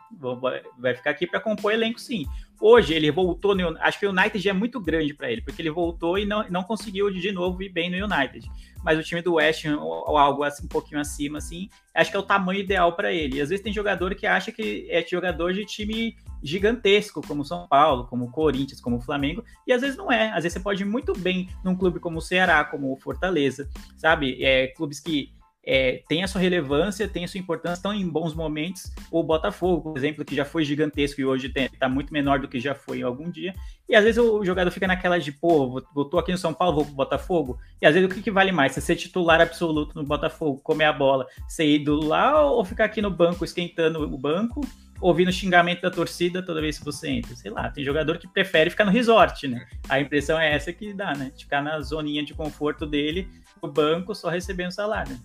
vai 0.79 0.95
ficar 0.95 1.11
aqui 1.11 1.27
para 1.27 1.41
compor 1.41 1.73
elenco 1.73 2.01
sim. 2.01 2.27
Hoje 2.61 2.95
ele 2.95 3.11
voltou 3.11 3.55
no 3.55 3.77
Acho 3.81 3.99
que 3.99 4.07
o 4.07 4.11
United 4.11 4.39
já 4.39 4.51
é 4.51 4.55
muito 4.55 4.81
grande 4.81 5.13
para 5.13 5.31
ele, 5.31 5.43
porque 5.43 5.61
ele 5.61 5.71
voltou 5.71 6.17
e 6.19 6.25
não, 6.25 6.49
não 6.49 6.63
conseguiu 6.63 7.11
de 7.11 7.33
novo 7.33 7.63
ir 7.63 7.69
bem 7.69 7.91
no 7.91 8.07
United. 8.07 8.49
Mas 8.83 8.99
o 8.99 9.03
time 9.03 9.21
do 9.21 9.35
West 9.35 9.65
ou, 9.67 10.17
algo 10.17 10.43
assim, 10.45 10.65
um 10.65 10.69
pouquinho 10.69 11.01
acima, 11.01 11.39
assim, 11.39 11.69
acho 11.95 12.11
que 12.11 12.17
é 12.17 12.21
o 12.21 12.25
tamanho 12.25 12.61
ideal 12.61 12.95
para 12.95 13.13
ele. 13.13 13.37
E 13.37 13.41
às 13.41 13.49
vezes 13.49 13.63
tem 13.63 13.73
jogador 13.73 14.15
que 14.15 14.27
acha 14.27 14.53
que 14.53 14.87
é 14.91 15.05
jogador 15.05 15.53
de 15.53 15.65
time 15.65 16.17
gigantesco, 16.43 17.27
como 17.27 17.45
São 17.45 17.67
Paulo, 17.67 18.07
como 18.07 18.31
Corinthians, 18.31 18.81
como 18.81 19.01
Flamengo, 19.01 19.43
e 19.67 19.73
às 19.73 19.81
vezes 19.81 19.97
não 19.97 20.13
é. 20.13 20.29
Às 20.29 20.45
vezes 20.45 20.53
você 20.53 20.61
pode 20.61 20.83
ir 20.83 20.87
muito 20.87 21.13
bem 21.19 21.49
num 21.65 21.75
clube 21.75 21.99
como 21.99 22.19
o 22.19 22.23
Ceará, 22.23 22.65
como 22.65 22.93
o 22.93 22.97
Fortaleza, 22.97 23.69
sabe? 23.97 24.43
É, 24.45 24.69
clubes 24.69 25.01
que 25.01 25.33
é, 25.67 26.03
têm 26.09 26.23
a 26.23 26.29
sua 26.29 26.41
relevância, 26.41 27.09
têm 27.09 27.25
a 27.25 27.29
sua 27.29 27.41
importância, 27.41 27.79
estão 27.79 27.93
em 27.93 28.07
bons 28.07 28.35
momentos. 28.35 28.93
O 29.11 29.23
Botafogo, 29.23 29.81
por 29.81 29.99
exemplo, 29.99 30.25
que 30.25 30.35
já 30.35 30.45
foi 30.45 30.65
gigantesco 30.65 31.21
e 31.21 31.25
hoje 31.25 31.53
está 31.55 31.89
muito 31.89 32.13
menor 32.13 32.39
do 32.39 32.49
que 32.49 32.61
já 32.61 32.75
foi 32.75 32.99
em 32.99 33.03
algum 33.03 33.31
dia. 33.31 33.55
E 33.89 33.95
às 33.95 34.05
vezes 34.05 34.23
o 34.23 34.45
jogador 34.45 34.71
fica 34.71 34.87
naquela 34.87 35.19
de, 35.19 35.33
pô, 35.33 35.81
tô 36.11 36.19
aqui 36.19 36.33
no 36.33 36.39
São 36.39 36.53
Paulo, 36.53 36.77
vou 36.77 36.85
pro 36.85 36.95
Botafogo. 36.95 37.59
E 37.81 37.87
às 37.87 37.95
vezes 37.95 38.11
o 38.11 38.15
que, 38.15 38.23
que 38.23 38.31
vale 38.31 38.53
mais? 38.53 38.73
Você 38.73 38.81
ser 38.81 38.97
titular 38.97 39.41
absoluto 39.41 39.95
no 39.95 40.05
Botafogo, 40.05 40.61
comer 40.63 40.85
a 40.85 40.93
bola, 40.93 41.27
ser 41.49 41.67
ídolo 41.67 42.07
lá 42.07 42.45
ou 42.45 42.65
ficar 42.65 42.85
aqui 42.85 43.01
no 43.01 43.11
banco 43.11 43.45
esquentando 43.45 44.03
o 44.03 44.19
banco 44.19 44.61
ouvindo 45.01 45.31
xingamento 45.33 45.83
da 45.83 45.91
torcida 45.91 46.43
toda 46.43 46.61
vez 46.61 46.79
que 46.79 46.85
você 46.85 47.11
entra. 47.11 47.35
Sei 47.35 47.51
lá, 47.51 47.71
tem 47.71 47.85
jogador 47.85 48.17
que 48.17 48.29
prefere 48.29 48.71
ficar 48.71 48.85
no 48.85 48.91
resort, 48.91 49.47
né? 49.47 49.67
A 49.89 50.01
impressão 50.01 50.39
é 50.39 50.55
essa 50.55 50.73
que 50.73 50.95
dá, 50.95 51.15
né? 51.15 51.31
Ficar 51.37 51.61
na 51.61 51.81
zoninha 51.81 52.25
de 52.25 52.33
conforto 52.33 52.87
dele, 52.87 53.29
no 53.63 53.71
banco, 53.71 54.15
só 54.15 54.29
recebendo 54.29 54.71
salário. 54.71 55.19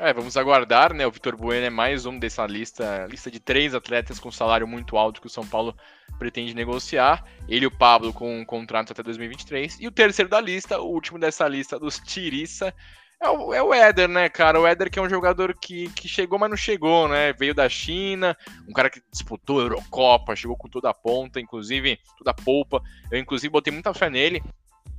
É, 0.00 0.12
vamos 0.12 0.36
aguardar, 0.36 0.94
né? 0.94 1.04
O 1.04 1.10
Vitor 1.10 1.36
Bueno 1.36 1.66
é 1.66 1.70
mais 1.70 2.06
um 2.06 2.16
dessa 2.16 2.46
lista, 2.46 3.04
lista 3.10 3.28
de 3.32 3.40
três 3.40 3.74
atletas 3.74 4.20
com 4.20 4.30
salário 4.30 4.66
muito 4.66 4.96
alto 4.96 5.20
que 5.20 5.26
o 5.26 5.30
São 5.30 5.44
Paulo 5.44 5.76
pretende 6.20 6.54
negociar. 6.54 7.24
Ele 7.48 7.64
e 7.64 7.66
o 7.66 7.70
Pablo 7.70 8.12
com 8.12 8.38
um 8.38 8.44
contrato 8.44 8.92
até 8.92 9.02
2023. 9.02 9.80
E 9.80 9.88
o 9.88 9.90
terceiro 9.90 10.30
da 10.30 10.40
lista, 10.40 10.78
o 10.80 10.86
último 10.86 11.18
dessa 11.18 11.48
lista 11.48 11.80
dos 11.80 11.98
Tiriça, 11.98 12.72
é 13.20 13.28
o, 13.28 13.52
é 13.52 13.60
o 13.60 13.74
Éder, 13.74 14.08
né, 14.08 14.28
cara? 14.28 14.60
O 14.60 14.66
Éder 14.68 14.88
que 14.88 15.00
é 15.00 15.02
um 15.02 15.10
jogador 15.10 15.52
que, 15.60 15.88
que 15.90 16.06
chegou, 16.06 16.38
mas 16.38 16.48
não 16.48 16.56
chegou, 16.56 17.08
né? 17.08 17.32
Veio 17.32 17.52
da 17.52 17.68
China, 17.68 18.36
um 18.68 18.72
cara 18.72 18.88
que 18.88 19.02
disputou 19.10 19.58
a 19.58 19.62
Eurocopa, 19.64 20.36
chegou 20.36 20.56
com 20.56 20.68
toda 20.68 20.90
a 20.90 20.94
ponta, 20.94 21.40
inclusive 21.40 21.98
toda 22.16 22.30
a 22.30 22.34
polpa. 22.34 22.80
Eu, 23.10 23.18
inclusive, 23.18 23.50
botei 23.50 23.72
muita 23.72 23.92
fé 23.92 24.08
nele. 24.08 24.40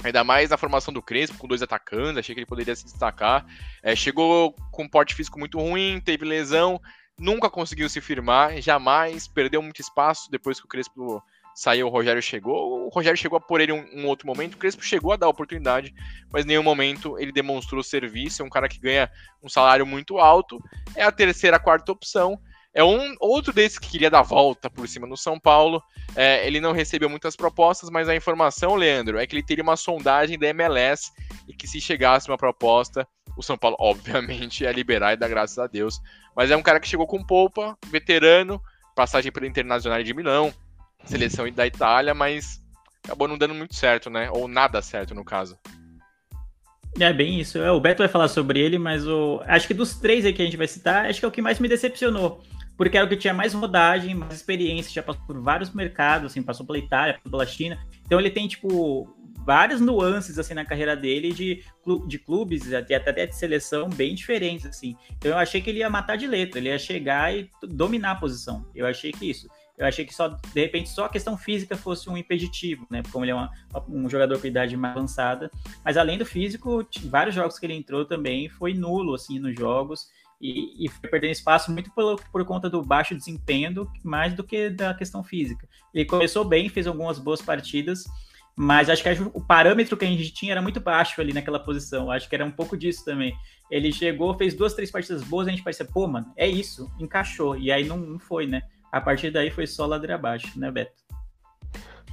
Ainda 0.04 0.24
mais 0.24 0.50
na 0.50 0.58
formação 0.58 0.94
do 0.94 1.02
Crespo, 1.02 1.38
com 1.38 1.48
dois 1.48 1.62
atacantes, 1.62 2.18
achei 2.18 2.34
que 2.34 2.40
ele 2.40 2.46
poderia 2.46 2.76
se 2.76 2.86
destacar. 2.86 3.46
É, 3.84 3.96
chegou 3.96 4.54
com 4.72 4.84
um 4.84 4.90
porte 4.90 5.14
físico 5.14 5.38
muito 5.38 5.60
ruim, 5.60 6.00
teve 6.00 6.24
lesão, 6.26 6.82
nunca 7.20 7.50
conseguiu 7.50 7.90
se 7.90 8.00
firmar, 8.00 8.62
jamais, 8.62 9.28
perdeu 9.28 9.62
muito 9.62 9.82
espaço 9.82 10.32
depois 10.32 10.60
que 10.60 10.66
o 10.66 10.70
Crespo 10.70 11.22
saiu, 11.54 11.88
o 11.88 11.90
Rogério 11.90 12.22
chegou. 12.22 12.86
O 12.86 12.90
Rogério 12.90 13.18
chegou 13.18 13.38
a 13.38 13.42
por 13.42 13.60
ele 13.60 13.74
um, 13.74 13.86
um 13.94 14.08
outro 14.08 14.26
momento, 14.26 14.54
o 14.54 14.58
Crespo 14.58 14.84
chegou 14.84 15.12
a 15.12 15.18
dar 15.18 15.28
oportunidade, 15.28 15.94
mas 16.32 16.46
em 16.46 16.50
nenhum 16.50 16.64
momento 16.64 17.20
ele 17.20 17.34
demonstrou 17.34 17.84
serviço. 17.84 18.42
É 18.42 18.46
um 18.46 18.50
cara 18.50 18.70
que 18.70 18.80
ganha 18.80 19.12
um 19.44 19.50
salário 19.50 19.86
muito 19.86 20.18
alto, 20.18 20.64
é 20.96 21.04
a 21.04 21.12
terceira, 21.12 21.60
quarta 21.60 21.92
opção. 21.92 22.40
É 22.74 22.84
um 22.84 23.16
outro 23.20 23.52
desses 23.52 23.80
que 23.80 23.90
queria 23.90 24.10
dar 24.10 24.22
volta 24.22 24.70
por 24.70 24.88
cima 24.88 25.08
no 25.08 25.18
São 25.18 25.40
Paulo. 25.40 25.82
É, 26.16 26.46
ele 26.46 26.60
não 26.60 26.72
recebeu 26.72 27.10
muitas 27.10 27.36
propostas, 27.36 27.90
mas 27.90 28.08
a 28.08 28.16
informação, 28.16 28.76
Leandro, 28.76 29.18
é 29.18 29.26
que 29.26 29.36
ele 29.36 29.44
teria 29.44 29.64
uma 29.64 29.76
sondagem 29.76 30.38
da 30.38 30.48
MLS 30.48 31.12
e 31.48 31.54
que 31.54 31.68
se 31.68 31.82
chegasse 31.82 32.30
uma 32.30 32.38
proposta, 32.38 33.08
o 33.36 33.42
São 33.42 33.58
Paulo, 33.58 33.76
obviamente, 33.80 34.64
ia 34.64 34.72
liberar 34.72 35.14
e 35.14 35.18
dar 35.18 35.28
graças 35.28 35.58
a 35.58 35.66
Deus. 35.66 36.00
Mas 36.36 36.52
é 36.52 36.56
um 36.56 36.62
cara 36.62 36.80
que 36.80 36.88
chegou 36.88 37.08
com 37.08 37.24
polpa, 37.24 37.78
veterano, 37.88 38.62
passagem 38.96 39.32
pela 39.32 39.48
Internacional 39.48 40.04
de 40.04 40.14
Milão, 40.14 40.54
seleção 41.06 41.50
da 41.52 41.66
Itália, 41.66 42.14
mas 42.14 42.62
acabou 43.04 43.28
não 43.28 43.38
dando 43.38 43.56
muito 43.56 43.74
certo, 43.76 44.10
né? 44.10 44.30
Ou 44.30 44.48
nada 44.48 44.82
certo, 44.82 45.16
no 45.16 45.26
caso. 45.26 45.58
É 47.00 47.12
bem 47.14 47.40
isso. 47.40 47.58
É, 47.58 47.72
O 47.72 47.80
Beto 47.80 48.00
vai 48.04 48.08
falar 48.08 48.28
sobre 48.28 48.60
ele, 48.60 48.78
mas 48.78 49.08
o... 49.08 49.42
acho 49.46 49.68
que 49.68 49.74
dos 49.74 49.96
três 49.96 50.26
aí 50.26 50.34
que 50.34 50.42
a 50.42 50.46
gente 50.46 50.58
vai 50.58 50.68
citar, 50.68 51.06
acho 51.06 51.20
que 51.20 51.26
é 51.26 51.28
o 51.28 51.32
que 51.32 51.42
mais 51.42 51.60
me 51.60 51.68
decepcionou. 51.68 52.44
Porque 52.80 52.96
era 52.96 53.06
o 53.06 53.10
que 53.10 53.18
tinha 53.18 53.34
mais 53.34 53.54
rodagem, 53.54 54.16
mais 54.16 54.34
experiência, 54.36 54.90
já 54.94 55.04
passou 55.04 55.22
por 55.28 55.38
vários 55.42 55.70
mercados, 55.72 56.32
assim, 56.32 56.42
passou 56.42 56.66
pela 56.66 56.80
Itália, 56.80 57.16
passou 57.16 57.30
pela 57.30 57.46
China. 57.46 57.78
Então 58.06 58.18
ele 58.18 58.30
tem, 58.30 58.48
tipo, 58.48 59.14
várias 59.46 59.82
nuances, 59.82 60.40
assim, 60.40 60.54
na 60.54 60.64
carreira 60.64 60.96
dele 60.96 61.34
de, 61.34 61.62
de 62.08 62.18
clubes, 62.18 62.72
até, 62.74 62.96
até 62.96 63.26
de 63.26 63.36
seleção, 63.36 63.90
bem 63.90 64.16
diferentes, 64.16 64.66
assim. 64.66 64.96
Então 65.18 65.32
eu 65.32 65.38
achei 65.38 65.60
que 65.60 65.70
ele 65.70 65.80
ia 65.80 65.90
matar 65.90 66.16
de 66.16 66.26
letra, 66.26 66.58
ele 66.58 66.70
ia 66.70 66.80
chegar 66.80 67.36
e 67.36 67.50
dominar 67.64 68.12
a 68.12 68.16
posição. 68.16 68.66
Eu 68.74 68.88
achei 68.88 69.12
que 69.12 69.30
isso. 69.30 69.50
Eu 69.78 69.86
achei 69.86 70.06
que 70.06 70.14
só, 70.16 70.30
de 70.30 70.62
repente, 70.62 70.90
só 70.90 71.06
a 71.06 71.10
questão 71.10 71.38
física 71.38 71.76
fosse 71.76 72.10
um 72.10 72.16
impeditivo, 72.16 72.88
né? 72.90 73.02
Como 73.12 73.26
ele 73.26 73.32
é 73.32 73.36
uma- 73.36 73.50
um 73.90 74.10
jogador 74.10 74.40
com 74.40 74.48
idade 74.48 74.78
mais 74.78 74.96
avançada. 74.96 75.52
Mas 75.84 75.98
além 75.98 76.18
do 76.18 76.26
físico, 76.26 76.86
vários 77.06 77.36
jogos 77.36 77.60
que 77.60 77.66
ele 77.66 77.74
entrou 77.76 78.06
também 78.06 78.48
foi 78.48 78.74
nulo, 78.74 79.16
assim, 79.16 79.38
nos 79.38 79.54
jogos. 79.56 80.08
E, 80.42 80.86
e 80.86 80.90
foi 80.90 81.10
perdendo 81.10 81.32
espaço 81.32 81.72
muito 81.72 81.94
pelo, 81.94 82.16
por 82.32 82.46
conta 82.46 82.70
do 82.70 82.82
baixo 82.82 83.16
desempenho, 83.16 83.88
mais 84.04 84.34
do 84.34 84.44
que 84.44 84.70
da 84.70 84.94
questão 84.94 85.24
física. 85.24 85.68
Ele 85.94 86.06
começou 86.06 86.46
bem, 86.46 86.70
fez 86.70 86.88
algumas 86.88 87.20
boas 87.20 87.42
partidas, 87.42 88.06
mas 88.56 88.90
acho 88.90 89.04
que 89.04 89.10
o 89.34 89.42
parâmetro 89.42 89.98
que 89.98 90.06
a 90.06 90.08
gente 90.08 90.34
tinha 90.34 90.52
era 90.54 90.62
muito 90.62 90.80
baixo 90.80 91.20
ali 91.22 91.34
naquela 91.34 91.60
posição. 91.60 92.12
Acho 92.12 92.28
que 92.28 92.36
era 92.36 92.46
um 92.46 92.52
pouco 92.52 92.78
disso 92.78 93.06
também. 93.06 93.34
Ele 93.70 93.92
chegou, 93.92 94.38
fez 94.38 94.54
duas, 94.54 94.74
três 94.74 94.92
partidas 94.92 95.24
boas, 95.24 95.48
a 95.48 95.52
gente 95.52 95.64
parecia, 95.64 95.86
pô, 95.86 96.08
mano, 96.08 96.32
é 96.36 96.48
isso, 96.48 96.92
encaixou. 97.00 97.58
E 97.58 97.72
aí 97.72 97.86
não, 97.86 97.98
não 97.98 98.20
foi, 98.20 98.48
né? 98.48 98.64
A 98.92 99.00
partir 99.00 99.32
daí 99.32 99.52
foi 99.52 99.68
só 99.68 99.86
ladeira 99.86 100.16
abaixo, 100.16 100.60
né, 100.60 100.72
Beto? 100.72 100.92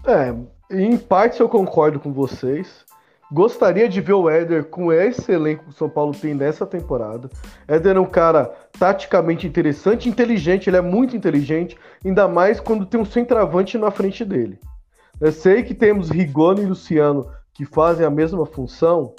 É, 0.06 0.32
em 0.70 0.96
parte 0.96 1.40
eu 1.40 1.48
concordo 1.48 1.98
com 1.98 2.12
vocês. 2.12 2.84
Gostaria 3.32 3.88
de 3.88 4.00
ver 4.00 4.12
o 4.12 4.30
Éder 4.30 4.66
com 4.66 4.92
esse 4.92 5.32
elenco 5.32 5.64
que 5.64 5.70
o 5.70 5.72
São 5.72 5.88
Paulo 5.88 6.14
tem 6.14 6.32
nessa 6.32 6.64
temporada. 6.64 7.28
Éder 7.66 7.96
é 7.96 8.00
um 8.00 8.06
cara 8.06 8.52
taticamente 8.78 9.46
interessante, 9.48 10.08
inteligente, 10.08 10.70
ele 10.70 10.76
é 10.76 10.80
muito 10.80 11.16
inteligente, 11.16 11.76
ainda 12.04 12.28
mais 12.28 12.60
quando 12.60 12.86
tem 12.86 13.00
um 13.00 13.04
centroavante 13.04 13.76
na 13.76 13.90
frente 13.90 14.24
dele. 14.24 14.60
Eu 15.20 15.32
sei 15.32 15.64
que 15.64 15.74
temos 15.74 16.08
Rigoni 16.08 16.62
e 16.62 16.66
Luciano 16.66 17.26
que 17.52 17.64
fazem 17.64 18.06
a 18.06 18.10
mesma 18.10 18.46
função, 18.46 19.14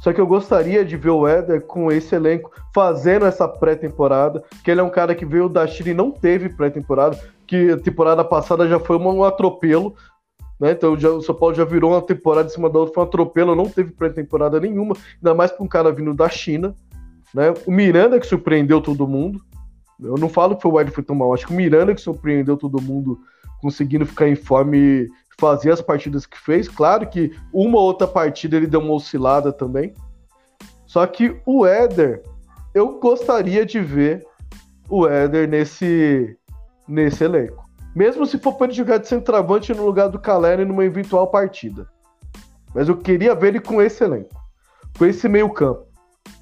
só 0.00 0.12
que 0.12 0.20
eu 0.20 0.26
gostaria 0.26 0.84
de 0.84 0.96
ver 0.96 1.10
o 1.10 1.26
Éder 1.26 1.62
com 1.62 1.92
esse 1.92 2.14
elenco 2.14 2.50
fazendo 2.74 3.26
essa 3.26 3.46
pré-temporada, 3.46 4.42
que 4.64 4.70
ele 4.70 4.80
é 4.80 4.84
um 4.84 4.90
cara 4.90 5.14
que 5.14 5.26
veio 5.26 5.48
da 5.48 5.66
Chile 5.66 5.90
e 5.90 5.94
não 5.94 6.10
teve 6.10 6.48
pré-temporada, 6.48 7.18
que 7.46 7.72
a 7.72 7.78
temporada 7.78 8.24
passada 8.24 8.66
já 8.66 8.80
foi 8.80 8.96
um 8.96 9.22
atropelo, 9.22 9.94
né? 10.58 10.72
Então 10.72 10.98
já, 10.98 11.10
o 11.10 11.22
São 11.22 11.34
Paulo 11.34 11.54
já 11.54 11.64
virou 11.64 11.92
uma 11.92 12.02
temporada 12.02 12.48
em 12.48 12.52
cima 12.52 12.68
da 12.68 12.78
outra, 12.78 12.94
foi 12.94 13.04
um 13.04 13.06
atropelo, 13.06 13.54
não 13.54 13.68
teve 13.68 13.92
pré-temporada 13.92 14.58
nenhuma, 14.58 14.96
ainda 15.16 15.34
mais 15.34 15.52
para 15.52 15.64
um 15.64 15.68
cara 15.68 15.92
vindo 15.92 16.12
da 16.12 16.28
China. 16.28 16.74
Né? 17.34 17.54
O 17.66 17.70
Miranda 17.70 18.18
que 18.18 18.26
surpreendeu 18.26 18.80
todo 18.80 19.06
mundo. 19.06 19.40
Eu 20.00 20.16
não 20.16 20.28
falo 20.28 20.56
que 20.56 20.62
foi 20.62 20.70
o 20.70 20.80
Ed 20.80 20.90
foi 20.90 21.02
tão 21.02 21.16
mal, 21.16 21.34
acho 21.34 21.46
que 21.46 21.52
o 21.52 21.56
Miranda 21.56 21.94
que 21.94 22.00
surpreendeu 22.00 22.56
todo 22.56 22.80
mundo, 22.80 23.18
conseguindo 23.60 24.06
ficar 24.06 24.28
em 24.28 24.36
forma 24.36 24.76
e 24.76 25.08
fazer 25.40 25.72
as 25.72 25.80
partidas 25.80 26.24
que 26.24 26.38
fez. 26.38 26.68
Claro 26.68 27.08
que 27.08 27.32
uma 27.52 27.78
ou 27.78 27.84
outra 27.84 28.06
partida 28.06 28.56
ele 28.56 28.66
deu 28.66 28.80
uma 28.80 28.94
oscilada 28.94 29.52
também. 29.52 29.92
Só 30.86 31.06
que 31.06 31.36
o 31.44 31.66
Éder, 31.66 32.22
eu 32.74 32.98
gostaria 33.00 33.66
de 33.66 33.80
ver 33.80 34.24
o 34.88 35.06
Éder 35.06 35.48
nesse, 35.48 36.36
nesse 36.86 37.24
elenco. 37.24 37.67
Mesmo 37.94 38.26
se 38.26 38.38
for 38.38 38.54
para 38.54 38.66
ele 38.66 38.74
jogar 38.74 38.98
de 38.98 39.08
centroavante 39.08 39.74
no 39.74 39.84
lugar 39.84 40.08
do 40.08 40.18
Caleri 40.18 40.64
numa 40.64 40.84
eventual 40.84 41.26
partida. 41.28 41.88
Mas 42.74 42.88
eu 42.88 42.96
queria 42.96 43.34
ver 43.34 43.48
ele 43.48 43.60
com 43.60 43.80
esse 43.80 44.04
elenco. 44.04 44.34
Com 44.96 45.06
esse 45.06 45.28
meio 45.28 45.50
campo. 45.50 45.86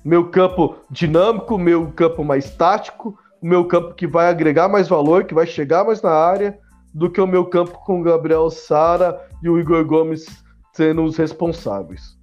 Meu 0.04 0.30
campo 0.30 0.76
dinâmico, 0.90 1.56
meu 1.56 1.90
campo 1.92 2.24
mais 2.24 2.50
tático, 2.50 3.18
meu 3.40 3.66
campo 3.66 3.94
que 3.94 4.06
vai 4.06 4.28
agregar 4.28 4.68
mais 4.68 4.88
valor, 4.88 5.24
que 5.24 5.34
vai 5.34 5.46
chegar 5.46 5.84
mais 5.84 6.02
na 6.02 6.10
área, 6.10 6.58
do 6.92 7.10
que 7.10 7.20
o 7.20 7.26
meu 7.26 7.44
campo 7.44 7.78
com 7.84 8.00
o 8.00 8.02
Gabriel 8.02 8.50
Sara 8.50 9.20
e 9.42 9.48
o 9.48 9.58
Igor 9.58 9.84
Gomes 9.84 10.26
sendo 10.72 11.04
os 11.04 11.16
responsáveis. 11.16 12.18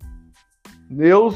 Eu, 0.97 1.34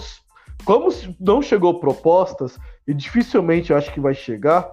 como 0.66 0.90
não 1.20 1.42
chegou 1.42 1.80
propostas, 1.80 2.60
e 2.88 2.94
dificilmente 2.94 3.74
acho 3.74 3.94
que 3.94 4.00
vai 4.00 4.14
chegar, 4.14 4.70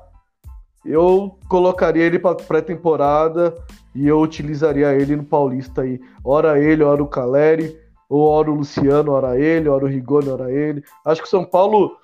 eu 0.85 1.39
colocaria 1.49 2.05
ele 2.05 2.19
para 2.19 2.37
pré-temporada 2.37 3.55
e 3.95 4.07
eu 4.07 4.21
utilizaria 4.21 4.93
ele 4.93 5.17
no 5.17 5.25
Paulista 5.25 5.83
aí. 5.83 6.01
Ora 6.23 6.59
ele, 6.59 6.83
ora 6.83 7.03
o 7.03 7.09
Caleri, 7.09 7.79
ou 8.09 8.23
ora 8.23 8.51
o 8.51 8.55
Luciano, 8.55 9.13
ora 9.13 9.39
ele, 9.39 9.69
ora 9.69 9.85
o 9.85 9.89
Rigoni, 9.89 10.29
ora 10.29 10.53
ele. 10.53 10.83
Acho 11.05 11.23
que 11.23 11.27
o 11.27 11.31
São 11.31 11.45
Paulo 11.45 11.97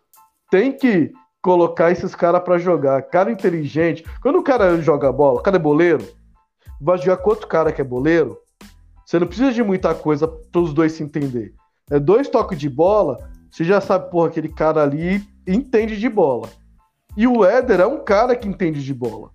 tem 0.51 0.73
que 0.73 1.13
colocar 1.43 1.91
esses 1.91 2.15
caras 2.15 2.43
para 2.43 2.59
jogar. 2.59 3.03
Cara 3.03 3.31
inteligente. 3.31 4.05
Quando 4.23 4.39
o 4.39 4.43
cara 4.43 4.81
joga 4.81 5.13
bola, 5.13 5.41
o 5.41 5.43
cara 5.43 5.57
é 5.57 5.61
boleiro, 5.61 6.07
vai 6.81 6.99
jogar 6.99 7.19
com 7.19 7.31
outro 7.31 7.47
cara 7.47 7.73
que 7.73 7.81
é 7.81 7.85
boleiro, 7.85 8.39
você 9.05 9.19
não 9.19 9.27
precisa 9.27 9.53
de 9.53 9.63
muita 9.63 9.95
coisa 9.95 10.27
para 10.27 10.61
os 10.61 10.73
dois 10.73 10.93
se 10.93 11.03
entender. 11.03 11.53
É 11.91 11.99
dois 11.99 12.29
toques 12.29 12.59
de 12.59 12.69
bola, 12.69 13.19
você 13.51 13.65
já 13.65 13.81
sabe, 13.81 14.11
porra, 14.11 14.29
aquele 14.29 14.49
cara 14.49 14.83
ali 14.83 15.23
entende 15.47 15.99
de 15.99 16.09
bola. 16.09 16.49
E 17.17 17.27
o 17.27 17.45
Éder 17.45 17.81
é 17.81 17.87
um 17.87 18.03
cara 18.05 18.37
que 18.37 18.49
entende 18.49 18.83
de 18.83 18.95
bola. 18.95 19.31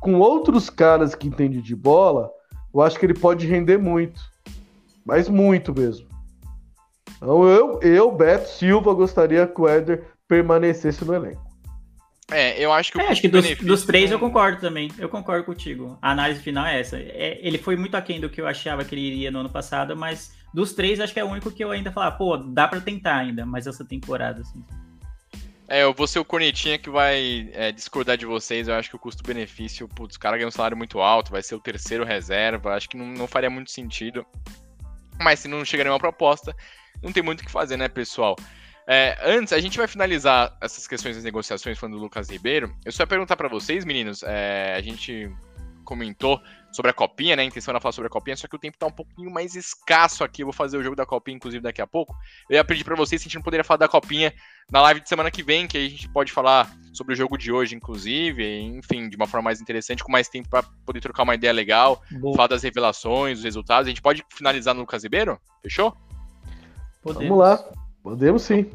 Com 0.00 0.14
outros 0.14 0.70
caras 0.70 1.14
que 1.14 1.28
entendem 1.28 1.60
de 1.60 1.76
bola, 1.76 2.30
eu 2.72 2.80
acho 2.80 2.98
que 2.98 3.06
ele 3.06 3.14
pode 3.14 3.46
render 3.46 3.78
muito. 3.78 4.20
Mas 5.04 5.28
muito 5.28 5.74
mesmo. 5.74 6.08
Então 7.16 7.44
eu, 7.48 7.80
eu 7.82 8.10
Beto 8.10 8.48
Silva, 8.48 8.94
gostaria 8.94 9.46
que 9.46 9.60
o 9.60 9.68
Éder 9.68 10.04
permanecesse 10.26 11.04
no 11.04 11.14
elenco. 11.14 11.50
É, 12.30 12.64
eu 12.64 12.72
acho 12.72 12.92
que, 12.92 13.00
é, 13.00 13.08
acho 13.08 13.20
que 13.20 13.28
dos, 13.28 13.56
dos, 13.56 13.84
três 13.84 14.10
eu 14.10 14.18
concordo 14.18 14.60
também. 14.60 14.88
Eu 14.96 15.08
concordo 15.08 15.44
contigo. 15.44 15.98
A 16.00 16.12
análise 16.12 16.40
final 16.40 16.64
é 16.64 16.78
essa. 16.78 16.96
É, 16.96 17.38
ele 17.42 17.58
foi 17.58 17.76
muito 17.76 17.96
aquém 17.96 18.20
do 18.20 18.30
que 18.30 18.40
eu 18.40 18.46
achava 18.46 18.84
que 18.84 18.94
ele 18.94 19.02
iria 19.02 19.30
no 19.30 19.40
ano 19.40 19.50
passado, 19.50 19.96
mas 19.96 20.32
dos 20.54 20.72
três 20.72 21.00
acho 21.00 21.12
que 21.12 21.18
é 21.18 21.24
o 21.24 21.28
único 21.28 21.50
que 21.50 21.62
eu 21.62 21.72
ainda 21.72 21.90
falar, 21.90 22.12
pô, 22.12 22.36
dá 22.36 22.68
para 22.68 22.80
tentar 22.80 23.16
ainda, 23.16 23.44
mas 23.44 23.66
essa 23.66 23.84
temporada, 23.84 24.42
assim. 24.42 24.64
É, 25.70 25.84
eu 25.84 25.94
vou 25.94 26.08
ser 26.08 26.18
o 26.18 26.24
cornetinha 26.24 26.76
que 26.76 26.90
vai 26.90 27.48
é, 27.52 27.70
discordar 27.70 28.16
de 28.16 28.26
vocês. 28.26 28.66
Eu 28.66 28.74
acho 28.74 28.90
que 28.90 28.96
o 28.96 28.98
custo-benefício, 28.98 29.86
putz, 29.86 30.16
o 30.16 30.18
cara 30.18 30.36
ganha 30.36 30.48
um 30.48 30.50
salário 30.50 30.76
muito 30.76 30.98
alto, 30.98 31.30
vai 31.30 31.44
ser 31.44 31.54
o 31.54 31.60
terceiro 31.60 32.04
reserva. 32.04 32.74
Acho 32.74 32.88
que 32.88 32.96
não, 32.96 33.06
não 33.06 33.28
faria 33.28 33.48
muito 33.48 33.70
sentido. 33.70 34.26
Mas 35.22 35.38
se 35.38 35.46
não 35.46 35.64
chegar 35.64 35.84
nenhuma 35.84 36.00
proposta, 36.00 36.56
não 37.00 37.12
tem 37.12 37.22
muito 37.22 37.42
o 37.42 37.44
que 37.44 37.52
fazer, 37.52 37.76
né, 37.76 37.86
pessoal? 37.86 38.34
É, 38.84 39.16
antes, 39.22 39.52
a 39.52 39.60
gente 39.60 39.78
vai 39.78 39.86
finalizar 39.86 40.58
essas 40.60 40.88
questões 40.88 41.14
das 41.14 41.24
negociações 41.24 41.78
falando 41.78 41.98
do 41.98 42.02
Lucas 42.02 42.28
Ribeiro. 42.28 42.74
Eu 42.84 42.90
só 42.90 43.04
ia 43.04 43.06
perguntar 43.06 43.36
para 43.36 43.46
vocês, 43.46 43.84
meninos. 43.84 44.24
É, 44.24 44.74
a 44.76 44.80
gente 44.82 45.30
comentou 45.84 46.42
sobre 46.72 46.90
a 46.90 46.94
copinha, 46.94 47.36
né? 47.36 47.42
A 47.42 47.44
intenção 47.44 47.72
era 47.72 47.80
falar 47.80 47.92
sobre 47.92 48.06
a 48.06 48.10
copinha, 48.10 48.36
só 48.36 48.46
que 48.46 48.56
o 48.56 48.58
tempo 48.58 48.78
tá 48.78 48.86
um 48.86 48.92
pouquinho 48.92 49.30
mais 49.30 49.54
escasso 49.54 50.22
aqui. 50.22 50.42
Eu 50.42 50.46
vou 50.46 50.52
fazer 50.52 50.76
o 50.76 50.82
jogo 50.82 50.96
da 50.96 51.04
copinha, 51.04 51.36
inclusive, 51.36 51.62
daqui 51.62 51.82
a 51.82 51.86
pouco. 51.86 52.16
Eu 52.48 52.56
ia 52.56 52.64
pedir 52.64 52.84
para 52.84 52.96
vocês 52.96 53.20
se 53.20 53.26
a 53.26 53.28
gente 53.28 53.36
não 53.36 53.42
poderia 53.42 53.64
falar 53.64 53.78
da 53.78 53.88
copinha 53.88 54.32
na 54.70 54.80
live 54.82 55.00
de 55.00 55.08
semana 55.08 55.30
que 55.30 55.42
vem, 55.42 55.66
que 55.66 55.76
aí 55.76 55.86
a 55.86 55.90
gente 55.90 56.08
pode 56.08 56.32
falar 56.32 56.70
sobre 56.92 57.14
o 57.14 57.16
jogo 57.16 57.36
de 57.36 57.50
hoje, 57.50 57.74
inclusive, 57.74 58.60
enfim, 58.62 59.08
de 59.08 59.16
uma 59.16 59.26
forma 59.26 59.46
mais 59.46 59.60
interessante, 59.60 60.04
com 60.04 60.12
mais 60.12 60.28
tempo 60.28 60.48
para 60.48 60.62
poder 60.84 61.00
trocar 61.00 61.24
uma 61.24 61.34
ideia 61.34 61.52
legal, 61.52 62.02
Boa. 62.12 62.34
falar 62.36 62.48
das 62.48 62.62
revelações, 62.62 63.38
dos 63.38 63.44
resultados. 63.44 63.86
A 63.86 63.90
gente 63.90 64.02
pode 64.02 64.24
finalizar 64.30 64.74
no 64.74 64.80
Lucas 64.80 65.02
Ribeiro? 65.02 65.40
Fechou? 65.62 65.96
Podemos. 67.02 67.28
Vamos 67.28 67.38
lá, 67.38 67.72
podemos 68.02 68.42
sim. 68.42 68.70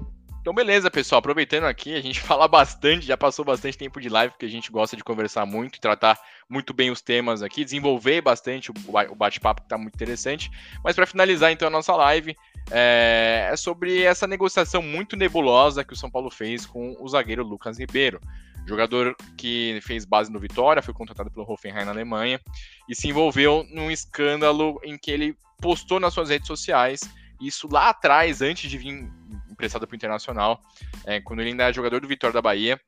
Então, 0.45 0.53
beleza, 0.53 0.91
pessoal. 0.91 1.17
Aproveitando 1.17 1.63
aqui, 1.63 1.95
a 1.95 2.01
gente 2.01 2.19
fala 2.21 2.47
bastante, 2.47 3.03
já 3.03 3.17
passou 3.17 3.43
bastante 3.43 3.79
tempo 3.79 3.99
de 3.99 4.09
live, 4.09 4.31
porque 4.31 4.45
a 4.45 4.49
gente 4.49 4.71
gosta 4.71 4.95
de 4.95 5.03
conversar 5.03 5.43
muito 5.43 5.81
tratar 5.81 6.19
muito 6.47 6.71
bem 6.71 6.91
os 6.91 7.01
temas 7.01 7.41
aqui, 7.41 7.65
desenvolver 7.65 8.21
bastante 8.21 8.69
o 8.69 9.15
bate-papo, 9.15 9.61
que 9.61 9.65
está 9.65 9.75
muito 9.75 9.95
interessante. 9.95 10.51
Mas 10.83 10.95
para 10.95 11.07
finalizar, 11.07 11.51
então, 11.51 11.67
a 11.67 11.71
nossa 11.71 11.95
live 11.95 12.37
é, 12.69 13.49
é 13.51 13.57
sobre 13.57 14.03
essa 14.03 14.27
negociação 14.27 14.83
muito 14.83 15.15
nebulosa 15.15 15.83
que 15.83 15.93
o 15.93 15.97
São 15.97 16.11
Paulo 16.11 16.29
fez 16.29 16.63
com 16.63 16.95
o 16.99 17.09
zagueiro 17.09 17.43
Lucas 17.43 17.79
Ribeiro. 17.79 18.21
Jogador 18.67 19.15
que 19.35 19.79
fez 19.81 20.05
base 20.05 20.31
no 20.31 20.39
Vitória, 20.39 20.83
foi 20.83 20.93
contratado 20.93 21.31
pelo 21.31 21.51
Hoffenheim 21.51 21.85
na 21.85 21.91
Alemanha 21.91 22.39
e 22.87 22.93
se 22.93 23.07
envolveu 23.07 23.65
num 23.71 23.89
escândalo 23.89 24.79
em 24.83 24.95
que 24.95 25.09
ele 25.09 25.35
postou 25.59 25.99
nas 25.99 26.13
suas 26.13 26.29
redes 26.29 26.45
sociais, 26.45 27.01
isso 27.41 27.67
lá 27.69 27.89
atrás, 27.89 28.41
antes 28.41 28.69
de 28.69 28.77
vir 28.77 29.11
emprestado 29.55 29.87
para 29.87 29.93
o 29.93 29.95
Internacional, 29.95 30.61
é, 31.05 31.19
quando 31.19 31.39
ele 31.39 31.49
ainda 31.49 31.63
era 31.63 31.73
jogador 31.73 31.99
do 31.99 32.07
Vitória 32.07 32.33
da 32.33 32.41
Bahia. 32.41 32.79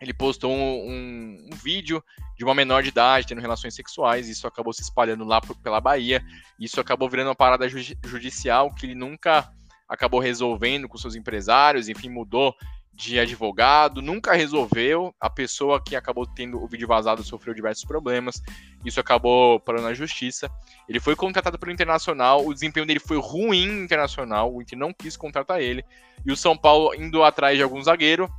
Ele 0.00 0.12
postou 0.12 0.52
um, 0.52 0.90
um, 0.90 1.48
um, 1.52 1.56
vídeo 1.56 2.02
de 2.36 2.42
uma 2.42 2.54
menor 2.54 2.82
de 2.82 2.88
idade 2.88 3.26
tendo 3.26 3.40
relações 3.40 3.72
sexuais, 3.72 4.28
isso 4.28 4.48
acabou 4.48 4.72
se 4.72 4.82
espalhando 4.82 5.24
lá 5.24 5.40
pela 5.62 5.80
Bahia, 5.80 6.20
isso 6.58 6.80
acabou 6.80 7.08
virando 7.08 7.28
uma 7.28 7.36
parada 7.36 7.68
ju 7.68 7.78
judicial 8.04 8.74
que 8.74 8.84
ele 8.84 8.96
nunca 8.96 9.48
acabou 9.88 10.18
resolvendo 10.18 10.88
com 10.88 10.98
seus 10.98 11.14
empresários, 11.14 11.88
enfim, 11.88 12.08
mudou 12.08 12.52
de 12.94 13.18
advogado, 13.18 14.02
nunca 14.02 14.34
resolveu. 14.34 15.14
A 15.20 15.30
pessoa 15.30 15.82
que 15.82 15.96
acabou 15.96 16.26
tendo 16.26 16.62
o 16.62 16.68
vídeo 16.68 16.86
vazado 16.86 17.22
sofreu 17.24 17.54
diversos 17.54 17.84
problemas. 17.84 18.42
Isso 18.84 19.00
acabou 19.00 19.58
parando 19.60 19.84
na 19.84 19.94
justiça. 19.94 20.50
Ele 20.88 21.00
foi 21.00 21.16
contratado 21.16 21.58
pelo 21.58 21.72
Internacional, 21.72 22.46
o 22.46 22.52
desempenho 22.52 22.86
dele 22.86 23.00
foi 23.00 23.18
ruim 23.18 23.66
no 23.66 23.84
Internacional, 23.84 24.54
o 24.54 24.60
Inter 24.60 24.78
não 24.78 24.92
quis 24.92 25.16
contratar 25.16 25.60
ele. 25.60 25.84
E 26.24 26.30
o 26.30 26.36
São 26.36 26.56
Paulo, 26.56 26.94
indo 26.94 27.22
atrás 27.24 27.56
de 27.56 27.62
algum 27.62 27.82
zagueiro, 27.82 28.30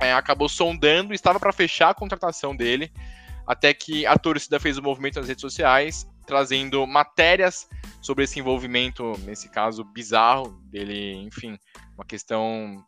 é, 0.00 0.12
acabou 0.12 0.48
sondando, 0.48 1.14
estava 1.14 1.38
para 1.38 1.52
fechar 1.52 1.90
a 1.90 1.94
contratação 1.94 2.56
dele, 2.56 2.92
até 3.46 3.72
que 3.72 4.04
a 4.04 4.18
torcida 4.18 4.58
fez 4.58 4.76
o 4.76 4.80
um 4.80 4.84
movimento 4.84 5.18
nas 5.18 5.28
redes 5.28 5.40
sociais, 5.40 6.08
trazendo 6.26 6.86
matérias 6.86 7.68
sobre 8.00 8.24
esse 8.24 8.38
envolvimento, 8.40 9.12
nesse 9.24 9.48
caso 9.48 9.84
bizarro 9.84 10.50
dele, 10.70 11.14
enfim, 11.14 11.58
uma 11.94 12.04
questão 12.04 12.84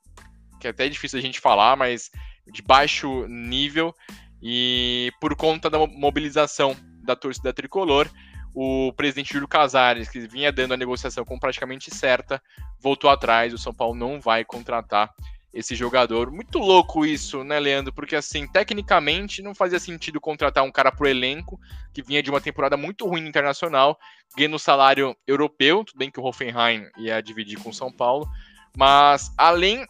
que 0.60 0.66
é 0.66 0.70
até 0.70 0.88
difícil 0.88 1.18
a 1.18 1.22
gente 1.22 1.40
falar, 1.40 1.76
mas 1.76 2.10
de 2.46 2.62
baixo 2.62 3.26
nível. 3.28 3.94
E 4.42 5.10
por 5.20 5.34
conta 5.34 5.70
da 5.70 5.78
mobilização 5.78 6.76
da 7.02 7.16
torcida 7.16 7.52
tricolor, 7.52 8.08
o 8.54 8.92
presidente 8.92 9.32
Júlio 9.32 9.48
Casares, 9.48 10.08
que 10.08 10.20
vinha 10.20 10.52
dando 10.52 10.74
a 10.74 10.76
negociação 10.76 11.24
com 11.24 11.38
praticamente 11.38 11.92
certa, 11.92 12.42
voltou 12.78 13.10
atrás. 13.10 13.52
O 13.52 13.58
São 13.58 13.74
Paulo 13.74 13.94
não 13.94 14.20
vai 14.20 14.44
contratar 14.44 15.12
esse 15.54 15.74
jogador. 15.74 16.30
Muito 16.30 16.58
louco 16.58 17.06
isso, 17.06 17.44
né, 17.44 17.58
Leandro? 17.58 17.92
Porque, 17.92 18.16
assim, 18.16 18.46
tecnicamente 18.46 19.40
não 19.40 19.54
fazia 19.54 19.78
sentido 19.78 20.20
contratar 20.20 20.64
um 20.64 20.70
cara 20.70 20.90
pro 20.90 21.08
elenco 21.08 21.58
que 21.92 22.02
vinha 22.02 22.22
de 22.22 22.28
uma 22.28 22.40
temporada 22.40 22.76
muito 22.76 23.06
ruim 23.06 23.22
no 23.22 23.28
internacional, 23.28 23.98
ganhando 24.36 24.58
salário 24.58 25.16
europeu. 25.26 25.84
Tudo 25.84 25.98
bem 25.98 26.10
que 26.10 26.20
o 26.20 26.24
Hoffenheim 26.24 26.86
ia 26.98 27.22
dividir 27.22 27.58
com 27.58 27.70
o 27.70 27.74
São 27.74 27.90
Paulo, 27.90 28.28
mas 28.76 29.32
além 29.38 29.86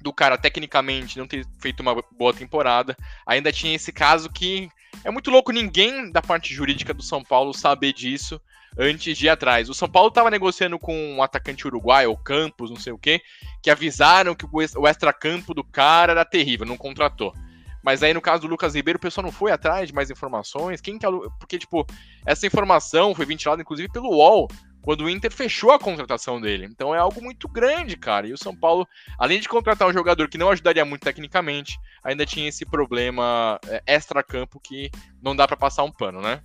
do 0.00 0.12
cara 0.12 0.38
tecnicamente 0.38 1.18
não 1.18 1.26
ter 1.26 1.46
feito 1.58 1.80
uma 1.80 2.02
boa 2.16 2.32
temporada, 2.32 2.96
ainda 3.26 3.52
tinha 3.52 3.74
esse 3.74 3.92
caso 3.92 4.30
que 4.30 4.68
é 5.04 5.10
muito 5.10 5.30
louco 5.30 5.52
ninguém 5.52 6.10
da 6.10 6.22
parte 6.22 6.54
jurídica 6.54 6.94
do 6.94 7.02
São 7.02 7.22
Paulo 7.22 7.52
saber 7.52 7.92
disso 7.92 8.40
antes 8.76 9.16
de 9.16 9.26
ir 9.26 9.28
atrás. 9.28 9.68
O 9.68 9.74
São 9.74 9.88
Paulo 9.88 10.08
estava 10.08 10.30
negociando 10.30 10.78
com 10.78 10.94
um 11.14 11.22
atacante 11.22 11.66
uruguaio, 11.66 12.10
ou 12.10 12.16
Campos, 12.16 12.70
não 12.70 12.78
sei 12.78 12.92
o 12.92 12.98
quê, 12.98 13.20
que 13.62 13.70
avisaram 13.70 14.34
que 14.34 14.46
o 14.46 14.86
extra-campo 14.86 15.52
do 15.54 15.64
cara 15.64 16.12
era 16.12 16.24
terrível, 16.24 16.66
não 16.66 16.76
contratou. 16.76 17.34
Mas 17.82 18.02
aí, 18.02 18.12
no 18.12 18.20
caso 18.20 18.42
do 18.42 18.48
Lucas 18.48 18.74
Ribeiro, 18.74 18.98
o 18.98 19.00
pessoal 19.00 19.24
não 19.24 19.32
foi 19.32 19.50
atrás 19.50 19.88
de 19.88 19.94
mais 19.94 20.10
informações. 20.10 20.80
Quem 20.80 20.98
que 20.98 21.06
é 21.06 21.10
Porque, 21.38 21.58
tipo, 21.58 21.86
essa 22.26 22.46
informação 22.46 23.14
foi 23.14 23.24
ventilada, 23.24 23.62
inclusive, 23.62 23.88
pelo 23.90 24.10
UOL, 24.10 24.48
quando 24.88 25.02
o 25.02 25.10
Inter 25.10 25.30
fechou 25.30 25.70
a 25.70 25.78
contratação 25.78 26.40
dele. 26.40 26.64
Então 26.64 26.94
é 26.94 26.98
algo 26.98 27.22
muito 27.22 27.46
grande, 27.46 27.94
cara. 27.94 28.26
E 28.26 28.32
o 28.32 28.38
São 28.38 28.56
Paulo, 28.56 28.88
além 29.18 29.38
de 29.38 29.46
contratar 29.46 29.86
um 29.86 29.92
jogador 29.92 30.30
que 30.30 30.38
não 30.38 30.48
ajudaria 30.48 30.82
muito 30.82 31.02
tecnicamente, 31.02 31.78
ainda 32.02 32.24
tinha 32.24 32.48
esse 32.48 32.64
problema 32.64 33.60
é, 33.66 33.82
extra-campo 33.86 34.58
que 34.58 34.90
não 35.22 35.36
dá 35.36 35.46
para 35.46 35.58
passar 35.58 35.84
um 35.84 35.92
pano, 35.92 36.22
né? 36.22 36.40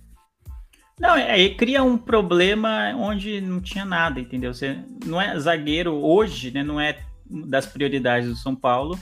Não, 1.00 1.16
é, 1.16 1.48
cria 1.54 1.82
um 1.82 1.96
problema 1.96 2.92
onde 2.98 3.40
não 3.40 3.62
tinha 3.62 3.86
nada, 3.86 4.20
entendeu? 4.20 4.52
Você 4.52 4.78
não 5.06 5.18
é 5.18 5.38
zagueiro 5.38 5.94
hoje, 5.94 6.50
né? 6.50 6.62
Não 6.62 6.78
é 6.78 6.98
das 7.24 7.64
prioridades 7.64 8.28
do 8.28 8.36
São 8.36 8.54
Paulo. 8.54 8.98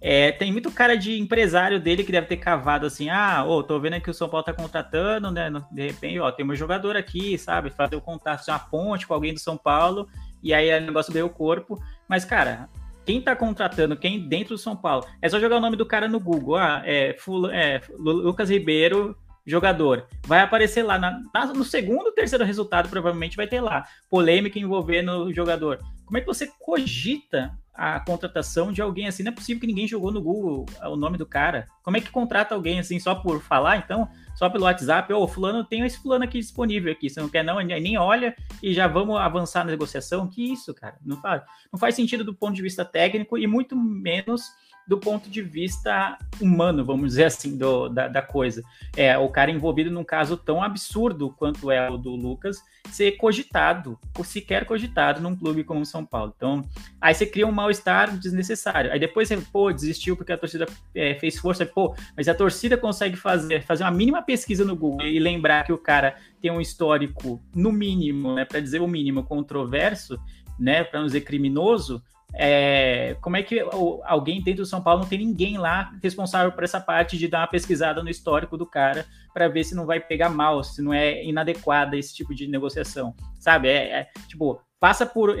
É, 0.00 0.30
tem 0.30 0.52
muito 0.52 0.70
cara 0.70 0.96
de 0.96 1.18
empresário 1.18 1.80
dele 1.80 2.04
que 2.04 2.12
deve 2.12 2.28
ter 2.28 2.36
cavado 2.36 2.86
assim, 2.86 3.10
ah, 3.10 3.44
ô, 3.44 3.62
tô 3.64 3.80
vendo 3.80 4.00
que 4.00 4.10
o 4.10 4.14
São 4.14 4.28
Paulo 4.28 4.44
tá 4.44 4.52
contratando, 4.52 5.30
né? 5.30 5.50
De 5.72 5.86
repente, 5.88 6.20
ó, 6.20 6.30
tem 6.30 6.48
um 6.48 6.54
jogador 6.54 6.96
aqui, 6.96 7.36
sabe? 7.36 7.70
Fazer 7.70 7.96
o 7.96 8.00
contato, 8.00 8.46
uma 8.48 8.58
ponte 8.58 9.06
com 9.06 9.14
alguém 9.14 9.34
do 9.34 9.40
São 9.40 9.56
Paulo, 9.56 10.08
e 10.42 10.54
aí 10.54 10.76
o 10.78 10.86
negócio 10.86 11.12
deu 11.12 11.26
o 11.26 11.30
corpo. 11.30 11.82
Mas, 12.08 12.24
cara, 12.24 12.68
quem 13.04 13.20
tá 13.20 13.34
contratando, 13.34 13.96
quem 13.96 14.28
dentro 14.28 14.54
do 14.54 14.58
São 14.58 14.76
Paulo, 14.76 15.04
é 15.20 15.28
só 15.28 15.40
jogar 15.40 15.56
o 15.56 15.60
nome 15.60 15.76
do 15.76 15.86
cara 15.86 16.06
no 16.06 16.20
Google. 16.20 16.56
Ah, 16.56 16.82
é, 16.84 17.16
Fula, 17.18 17.54
é 17.56 17.80
Lucas 17.98 18.50
Ribeiro, 18.50 19.16
jogador. 19.44 20.06
Vai 20.26 20.42
aparecer 20.42 20.82
lá 20.82 20.98
na, 20.98 21.20
no 21.54 21.64
segundo, 21.64 22.12
terceiro 22.12 22.44
resultado, 22.44 22.88
provavelmente 22.88 23.36
vai 23.36 23.48
ter 23.48 23.60
lá. 23.60 23.84
Polêmica 24.08 24.58
envolvendo 24.58 25.24
o 25.24 25.32
jogador. 25.32 25.80
Como 26.04 26.18
é 26.18 26.20
que 26.20 26.26
você 26.26 26.48
cogita 26.60 27.50
a 27.78 28.00
contratação 28.00 28.72
de 28.72 28.82
alguém 28.82 29.06
assim? 29.06 29.22
Não 29.22 29.30
é 29.30 29.34
possível 29.34 29.60
que 29.60 29.66
ninguém 29.68 29.86
jogou 29.86 30.10
no 30.10 30.20
Google 30.20 30.66
o 30.82 30.96
nome 30.96 31.16
do 31.16 31.24
cara. 31.24 31.66
Como 31.80 31.96
é 31.96 32.00
que 32.00 32.10
contrata 32.10 32.52
alguém 32.52 32.80
assim 32.80 32.98
só 32.98 33.14
por 33.14 33.40
falar, 33.40 33.76
então? 33.76 34.08
Só 34.34 34.50
pelo 34.50 34.64
WhatsApp? 34.64 35.12
Ô, 35.12 35.22
oh, 35.22 35.28
fulano, 35.28 35.64
tem 35.64 35.84
esse 35.86 36.02
fulano 36.02 36.24
aqui 36.24 36.40
disponível 36.40 36.90
aqui. 36.90 37.08
Você 37.08 37.20
não 37.20 37.28
quer 37.28 37.44
não? 37.44 37.60
Nem 37.60 37.96
olha 37.96 38.34
e 38.60 38.74
já 38.74 38.88
vamos 38.88 39.16
avançar 39.16 39.64
na 39.64 39.70
negociação? 39.70 40.28
Que 40.28 40.52
isso, 40.52 40.74
cara? 40.74 40.96
Não 41.04 41.20
faz, 41.20 41.42
não 41.72 41.78
faz 41.78 41.94
sentido 41.94 42.24
do 42.24 42.34
ponto 42.34 42.54
de 42.54 42.62
vista 42.62 42.84
técnico 42.84 43.38
e 43.38 43.46
muito 43.46 43.76
menos 43.76 44.42
do 44.88 44.96
ponto 44.96 45.28
de 45.28 45.42
vista 45.42 46.18
humano, 46.40 46.82
vamos 46.82 47.10
dizer 47.10 47.24
assim, 47.24 47.58
do, 47.58 47.90
da, 47.90 48.08
da, 48.08 48.22
coisa. 48.22 48.62
É, 48.96 49.18
o 49.18 49.28
cara 49.28 49.50
envolvido 49.50 49.90
num 49.90 50.02
caso 50.02 50.34
tão 50.34 50.62
absurdo 50.62 51.30
quanto 51.38 51.70
é 51.70 51.90
o 51.90 51.98
do 51.98 52.16
Lucas 52.16 52.56
ser 52.90 53.12
cogitado, 53.12 53.98
ou 54.16 54.24
sequer 54.24 54.64
cogitado 54.64 55.20
num 55.20 55.36
clube 55.36 55.62
como 55.62 55.82
o 55.82 55.86
São 55.86 56.06
Paulo. 56.06 56.32
Então, 56.34 56.62
aí 56.98 57.12
você 57.12 57.26
cria 57.26 57.46
um 57.46 57.52
mal-estar 57.52 58.16
desnecessário. 58.16 58.90
Aí 58.90 58.98
depois 58.98 59.28
você, 59.28 59.36
pô, 59.36 59.70
desistiu 59.70 60.16
porque 60.16 60.32
a 60.32 60.38
torcida 60.38 60.64
é, 60.94 61.14
fez 61.16 61.38
força, 61.38 61.66
pô, 61.66 61.94
mas 62.16 62.26
a 62.26 62.34
torcida 62.34 62.78
consegue 62.78 63.16
fazer, 63.16 63.62
fazer 63.62 63.84
uma 63.84 63.90
mínima 63.90 64.22
pesquisa 64.22 64.64
no 64.64 64.74
Google 64.74 65.06
e 65.06 65.18
lembrar 65.18 65.64
que 65.64 65.72
o 65.72 65.76
cara 65.76 66.16
tem 66.40 66.50
um 66.50 66.62
histórico, 66.62 67.42
no 67.54 67.70
mínimo, 67.70 68.34
né, 68.34 68.46
para 68.46 68.58
dizer 68.58 68.80
o 68.80 68.88
mínimo, 68.88 69.22
controverso, 69.22 70.18
né, 70.58 70.82
para 70.82 71.00
não 71.00 71.06
dizer 71.06 71.20
criminoso, 71.20 72.02
é, 72.34 73.16
como 73.20 73.36
é 73.36 73.42
que 73.42 73.58
alguém 74.04 74.42
dentro 74.42 74.62
do 74.62 74.66
São 74.66 74.82
Paulo 74.82 75.02
não 75.02 75.08
tem 75.08 75.18
ninguém 75.18 75.56
lá 75.56 75.92
responsável 76.02 76.52
por 76.52 76.62
essa 76.62 76.80
parte 76.80 77.16
de 77.16 77.26
dar 77.26 77.40
uma 77.40 77.46
pesquisada 77.46 78.02
no 78.02 78.10
histórico 78.10 78.56
do 78.56 78.66
cara 78.66 79.06
para 79.32 79.48
ver 79.48 79.64
se 79.64 79.74
não 79.74 79.86
vai 79.86 79.98
pegar 79.98 80.28
mal, 80.28 80.62
se 80.62 80.82
não 80.82 80.92
é 80.92 81.24
inadequada 81.24 81.96
esse 81.96 82.14
tipo 82.14 82.34
de 82.34 82.46
negociação, 82.46 83.14
sabe? 83.38 83.68
É, 83.68 84.00
é 84.00 84.08
tipo, 84.28 84.60
passa 84.78 85.06
por. 85.06 85.36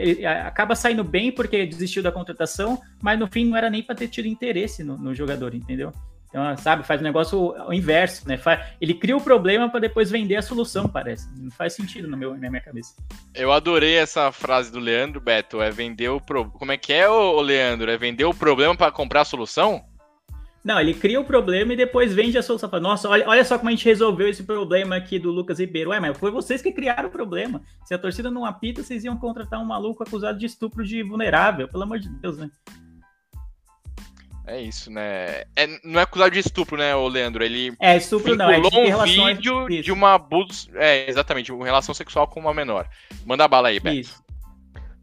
acaba 0.46 0.74
saindo 0.74 1.04
bem 1.04 1.30
porque 1.30 1.66
desistiu 1.66 2.02
da 2.02 2.12
contratação, 2.12 2.80
mas 3.02 3.18
no 3.18 3.26
fim 3.26 3.44
não 3.44 3.56
era 3.56 3.70
nem 3.70 3.82
para 3.82 3.94
ter 3.94 4.08
tido 4.08 4.26
interesse 4.26 4.82
no, 4.82 4.96
no 4.96 5.14
jogador, 5.14 5.54
entendeu? 5.54 5.92
Então, 6.28 6.56
sabe, 6.58 6.86
faz 6.86 7.00
o 7.00 7.04
negócio 7.04 7.54
o 7.66 7.72
inverso, 7.72 8.28
né? 8.28 8.38
Ele 8.80 8.92
cria 8.92 9.16
o 9.16 9.20
problema 9.20 9.68
para 9.70 9.80
depois 9.80 10.10
vender 10.10 10.36
a 10.36 10.42
solução, 10.42 10.86
parece. 10.86 11.26
Não 11.38 11.50
faz 11.50 11.72
sentido 11.72 12.06
no 12.06 12.16
meu, 12.16 12.36
na 12.36 12.50
minha 12.50 12.60
cabeça. 12.60 12.94
Eu 13.34 13.50
adorei 13.50 13.96
essa 13.96 14.30
frase 14.30 14.70
do 14.70 14.78
Leandro, 14.78 15.20
Beto. 15.20 15.62
É 15.62 15.70
vender 15.70 16.10
o 16.10 16.20
pro... 16.20 16.50
Como 16.50 16.70
é 16.70 16.76
que 16.76 16.92
é, 16.92 17.08
o 17.08 17.40
Leandro? 17.40 17.90
É 17.90 17.96
vender 17.96 18.26
o 18.26 18.34
problema 18.34 18.76
para 18.76 18.92
comprar 18.92 19.22
a 19.22 19.24
solução? 19.24 19.82
Não, 20.62 20.78
ele 20.78 20.92
cria 20.92 21.18
o 21.18 21.24
problema 21.24 21.72
e 21.72 21.76
depois 21.76 22.12
vende 22.12 22.36
a 22.36 22.42
solução. 22.42 22.68
Fala, 22.68 22.82
Nossa, 22.82 23.08
olha, 23.08 23.26
olha 23.26 23.42
só 23.42 23.56
como 23.56 23.70
a 23.70 23.72
gente 23.72 23.86
resolveu 23.86 24.28
esse 24.28 24.42
problema 24.42 24.96
aqui 24.96 25.18
do 25.18 25.30
Lucas 25.30 25.58
Ribeiro. 25.58 25.90
Ué, 25.90 26.00
mas 26.00 26.18
foi 26.18 26.30
vocês 26.30 26.60
que 26.60 26.72
criaram 26.72 27.08
o 27.08 27.12
problema. 27.12 27.62
Se 27.86 27.94
a 27.94 27.98
torcida 27.98 28.30
não 28.30 28.44
apita, 28.44 28.82
vocês 28.82 29.02
iam 29.02 29.16
contratar 29.16 29.60
um 29.60 29.64
maluco 29.64 30.02
acusado 30.02 30.38
de 30.38 30.44
estupro 30.44 30.84
de 30.84 31.02
vulnerável. 31.02 31.68
Pelo 31.68 31.84
amor 31.84 31.98
de 31.98 32.10
Deus, 32.10 32.36
né? 32.36 32.50
É 34.48 34.62
isso, 34.62 34.90
né? 34.90 35.42
É, 35.54 35.66
não 35.84 36.00
é 36.00 36.04
acusado 36.04 36.30
de 36.30 36.38
estupro, 36.38 36.78
né, 36.78 36.96
o 36.96 37.06
Leandro? 37.06 37.44
Ele 37.44 37.74
é 37.78 37.98
estupro 37.98 38.34
não, 38.34 38.50
é 38.50 38.58
um 38.58 39.04
vídeo 39.04 39.68
de 39.68 39.92
uma 39.92 40.14
abuso, 40.14 40.70
é 40.74 41.08
exatamente, 41.08 41.52
uma 41.52 41.66
relação 41.66 41.94
sexual 41.94 42.26
com 42.26 42.40
uma 42.40 42.54
menor. 42.54 42.88
Manda 43.26 43.46
bala 43.46 43.68
aí, 43.68 43.78
Beto. 43.78 43.96
Isso. 43.96 44.22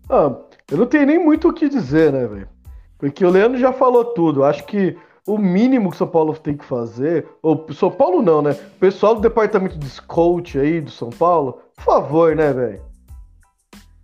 Ah, 0.10 0.36
eu 0.72 0.78
não 0.78 0.88
tenho 0.88 1.06
nem 1.06 1.20
muito 1.20 1.48
o 1.48 1.54
que 1.54 1.70
dizer, 1.70 2.12
né, 2.12 2.26
velho? 2.26 2.50
Porque 2.98 3.24
o 3.24 3.30
Leandro 3.30 3.60
já 3.60 3.72
falou 3.72 4.04
tudo. 4.04 4.44
Acho 4.44 4.66
que 4.66 4.98
o 5.28 5.38
mínimo 5.38 5.90
que 5.90 5.96
o 5.96 5.98
São 6.00 6.08
Paulo 6.08 6.36
tem 6.36 6.58
que 6.58 6.66
fazer, 6.66 7.28
ou 7.44 7.68
São 7.72 7.92
Paulo 7.92 8.24
não, 8.24 8.42
né? 8.42 8.52
O 8.52 8.80
pessoal 8.80 9.14
do 9.14 9.22
departamento 9.22 9.78
de 9.78 9.90
scout 9.90 10.58
aí 10.58 10.82
do 10.82 10.90
São 10.90 11.12
Paulo, 11.12 11.62
por 11.76 11.84
favor, 11.84 12.36
né, 12.36 12.52
velho? 12.52 12.82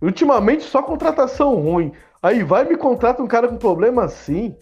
Ultimamente 0.00 0.62
só 0.62 0.82
contratação 0.82 1.56
ruim. 1.56 1.92
Aí 2.22 2.44
vai 2.44 2.64
me 2.64 2.76
contrata 2.76 3.22
um 3.22 3.26
cara 3.26 3.48
com 3.48 3.56
problema 3.56 4.04
assim. 4.04 4.56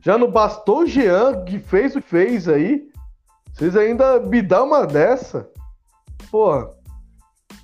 Já 0.00 0.16
não 0.16 0.30
bastou 0.30 0.80
o 0.80 0.86
Jean, 0.86 1.44
que 1.44 1.58
fez 1.58 1.94
o 1.96 2.00
que 2.00 2.08
fez 2.08 2.48
aí. 2.48 2.88
Vocês 3.52 3.76
ainda 3.76 4.20
me 4.20 4.40
dão 4.40 4.66
uma 4.66 4.86
dessa? 4.86 5.48
Porra. 6.30 6.70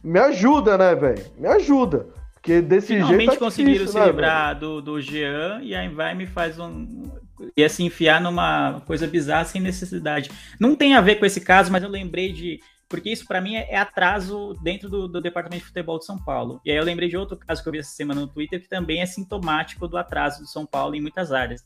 Me 0.03 0.19
ajuda, 0.19 0.77
né, 0.77 0.95
velho? 0.95 1.25
Me 1.39 1.47
ajuda. 1.47 2.07
Porque 2.35 2.61
desse 2.61 2.89
Finalmente 2.89 3.09
jeito. 3.09 3.21
Finalmente 3.21 3.39
tá 3.39 3.45
conseguiram 3.45 3.87
se 3.87 3.99
né, 3.99 4.07
livrar 4.07 4.59
do, 4.59 4.83
do 4.83 5.01
Jean 5.01 5.61
e 5.63 5.75
aí 5.75 5.89
vai 5.89 6.15
me 6.15 6.27
faz 6.27 6.59
um. 6.59 7.11
Ia 7.57 7.69
se 7.69 7.83
enfiar 7.83 8.21
numa 8.21 8.83
coisa 8.87 9.07
bizarra 9.07 9.45
sem 9.45 9.61
necessidade. 9.61 10.31
Não 10.61 10.77
tem 10.77 10.95
a 10.95 11.01
ver 11.01 11.17
com 11.17 11.25
esse 11.25 11.41
caso, 11.41 11.73
mas 11.73 11.83
eu 11.83 11.89
lembrei 11.89 12.33
de 12.33 12.61
porque 12.89 13.11
isso 13.11 13.27
para 13.27 13.41
mim 13.41 13.57
é, 13.57 13.73
é, 13.73 13.77
atraso 13.77 14.55
dentro 14.63 14.89
do, 14.89 15.09
do, 15.09 15.21
departamento 15.21 15.63
de 15.63 15.69
futebol 15.69 15.99
de 15.99 16.05
São 16.05 16.19
Paulo. 16.19 16.61
E 16.65 16.71
aí 16.71 16.77
eu 16.77 16.85
lembrei 16.85 17.09
de 17.09 17.17
outro 17.17 17.37
caso 17.37 17.63
que 17.63 17.69
eu 17.69 17.73
vi 17.73 17.79
essa 17.79 17.91
semana 17.91 18.21
no 18.21 18.29
Twitter 18.29 18.61
que 18.61 18.69
também 18.69 19.01
é 19.01 19.07
sintomático 19.07 19.89
do 19.89 19.97
atraso 19.97 20.43
do 20.43 20.47
São 20.47 20.67
Paulo 20.67 20.95
em 20.95 21.01
muitas 21.01 21.33
áreas. 21.33 21.65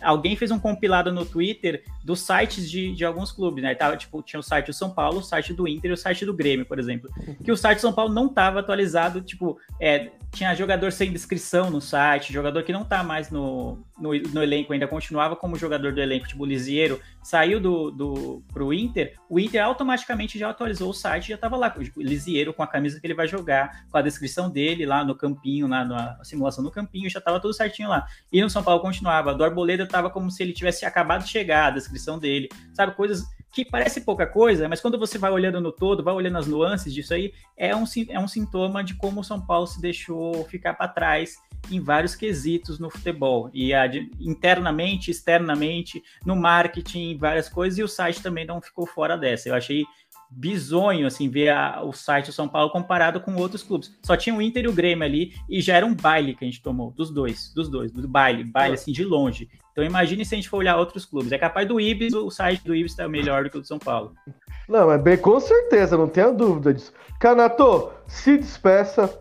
Alguém 0.00 0.36
fez 0.36 0.50
um 0.50 0.58
compilado 0.58 1.12
no 1.12 1.24
Twitter 1.26 1.84
dos 2.02 2.20
sites 2.20 2.70
de, 2.70 2.94
de 2.94 3.04
alguns 3.04 3.30
clubes, 3.30 3.62
né? 3.62 3.74
Tava, 3.74 3.96
tipo, 3.96 4.22
tinha 4.22 4.40
o 4.40 4.42
site 4.42 4.66
do 4.66 4.72
São 4.72 4.90
Paulo, 4.90 5.18
o 5.18 5.22
site 5.22 5.52
do 5.52 5.68
Inter 5.68 5.90
e 5.90 5.94
o 5.94 5.96
site 5.96 6.24
do 6.24 6.34
Grêmio, 6.34 6.66
por 6.66 6.78
exemplo. 6.78 7.10
Que 7.44 7.52
o 7.52 7.56
site 7.56 7.78
do 7.78 7.82
São 7.82 7.92
Paulo 7.92 8.12
não 8.12 8.26
estava 8.26 8.60
atualizado, 8.60 9.20
tipo, 9.20 9.58
é, 9.80 10.10
tinha 10.32 10.54
jogador 10.54 10.92
sem 10.92 11.12
descrição 11.12 11.70
no 11.70 11.80
site, 11.80 12.32
jogador 12.32 12.62
que 12.62 12.72
não 12.72 12.84
tá 12.84 13.02
mais 13.02 13.30
no, 13.30 13.78
no, 13.98 14.12
no, 14.14 14.42
elenco, 14.42 14.72
ainda 14.72 14.86
continuava 14.86 15.34
como 15.34 15.56
jogador 15.56 15.92
do 15.92 16.00
elenco, 16.00 16.28
tipo 16.28 16.42
o 16.42 16.46
Lisieiro, 16.46 17.00
saiu 17.22 17.60
do, 17.60 17.90
do 17.90 18.42
pro 18.52 18.72
Inter, 18.72 19.14
o 19.28 19.40
Inter 19.40 19.64
automaticamente 19.64 20.38
já 20.38 20.50
atualizou 20.50 20.90
o 20.90 20.94
site, 20.94 21.30
já 21.30 21.38
tava 21.38 21.56
lá, 21.56 21.74
o 21.96 22.00
Lisieiro 22.00 22.54
com 22.54 22.62
a 22.62 22.66
camisa 22.66 23.00
que 23.00 23.06
ele 23.06 23.14
vai 23.14 23.26
jogar, 23.26 23.84
com 23.90 23.98
a 23.98 24.02
descrição 24.02 24.48
dele 24.48 24.86
lá 24.86 25.04
no 25.04 25.14
campinho, 25.14 25.66
lá 25.66 25.84
na 25.84 26.22
simulação 26.22 26.62
no 26.62 26.70
campinho, 26.70 27.10
já 27.10 27.20
tava 27.20 27.40
tudo 27.40 27.52
certinho 27.52 27.88
lá. 27.88 28.06
E 28.32 28.40
no 28.40 28.48
São 28.48 28.62
Paulo 28.62 28.80
continuava, 28.80 29.34
do 29.34 29.42
Arboleda 29.42 29.69
tava 29.86 30.10
como 30.10 30.30
se 30.30 30.42
ele 30.42 30.52
tivesse 30.52 30.84
acabado 30.84 31.24
de 31.24 31.30
chegar, 31.30 31.66
a 31.66 31.70
descrição 31.70 32.18
dele, 32.18 32.48
sabe, 32.74 32.94
coisas 32.94 33.24
que 33.52 33.64
parece 33.64 34.02
pouca 34.02 34.26
coisa, 34.26 34.68
mas 34.68 34.80
quando 34.80 34.98
você 34.98 35.18
vai 35.18 35.30
olhando 35.30 35.60
no 35.60 35.72
todo, 35.72 36.04
vai 36.04 36.14
olhando 36.14 36.38
as 36.38 36.46
nuances 36.46 36.94
disso 36.94 37.12
aí, 37.12 37.32
é 37.56 37.74
um, 37.74 37.84
é 38.08 38.18
um 38.18 38.28
sintoma 38.28 38.84
de 38.84 38.94
como 38.94 39.20
o 39.20 39.24
São 39.24 39.44
Paulo 39.44 39.66
se 39.66 39.80
deixou 39.80 40.44
ficar 40.44 40.74
para 40.74 40.88
trás 40.88 41.36
em 41.70 41.80
vários 41.80 42.14
quesitos 42.14 42.78
no 42.78 42.88
futebol. 42.88 43.50
E 43.52 43.74
a, 43.74 43.86
internamente, 44.20 45.10
externamente, 45.10 46.02
no 46.24 46.36
marketing, 46.36 47.18
várias 47.18 47.48
coisas, 47.48 47.78
e 47.78 47.82
o 47.82 47.88
site 47.88 48.22
também 48.22 48.46
não 48.46 48.62
ficou 48.62 48.86
fora 48.86 49.18
dessa. 49.18 49.48
Eu 49.48 49.54
achei 49.54 49.84
bizonho, 50.30 51.06
assim, 51.06 51.28
ver 51.28 51.48
a, 51.48 51.82
o 51.82 51.92
site 51.92 52.26
do 52.26 52.32
São 52.32 52.48
Paulo 52.48 52.70
comparado 52.70 53.20
com 53.20 53.34
outros 53.36 53.62
clubes. 53.62 53.92
Só 54.02 54.16
tinha 54.16 54.34
o 54.34 54.40
Inter 54.40 54.64
e 54.64 54.68
o 54.68 54.72
Grêmio 54.72 55.04
ali, 55.04 55.32
e 55.48 55.60
já 55.60 55.76
era 55.76 55.84
um 55.84 55.94
baile 55.94 56.34
que 56.34 56.44
a 56.44 56.48
gente 56.48 56.62
tomou, 56.62 56.92
dos 56.92 57.10
dois, 57.10 57.52
dos 57.54 57.68
dois, 57.68 57.90
do 57.90 58.06
baile, 58.06 58.44
baile, 58.44 58.74
assim, 58.74 58.92
de 58.92 59.04
longe. 59.04 59.48
Então 59.72 59.84
imagine 59.84 60.24
se 60.24 60.34
a 60.34 60.38
gente 60.38 60.48
for 60.48 60.58
olhar 60.58 60.76
outros 60.76 61.04
clubes. 61.04 61.32
É 61.32 61.38
capaz 61.38 61.66
do 61.66 61.80
Ibis, 61.80 62.14
o 62.14 62.30
site 62.30 62.64
do 62.64 62.74
Ibis 62.74 62.94
tá 62.94 63.08
melhor 63.08 63.44
do 63.44 63.50
que 63.50 63.58
o 63.58 63.60
do 63.60 63.66
São 63.66 63.78
Paulo. 63.78 64.14
Não, 64.68 64.90
é 64.90 64.98
bem 64.98 65.16
com 65.16 65.40
certeza, 65.40 65.96
não 65.96 66.08
tenha 66.08 66.30
dúvida 66.30 66.72
disso. 66.72 66.92
Canato, 67.18 67.90
se 68.06 68.38
despeça, 68.38 69.12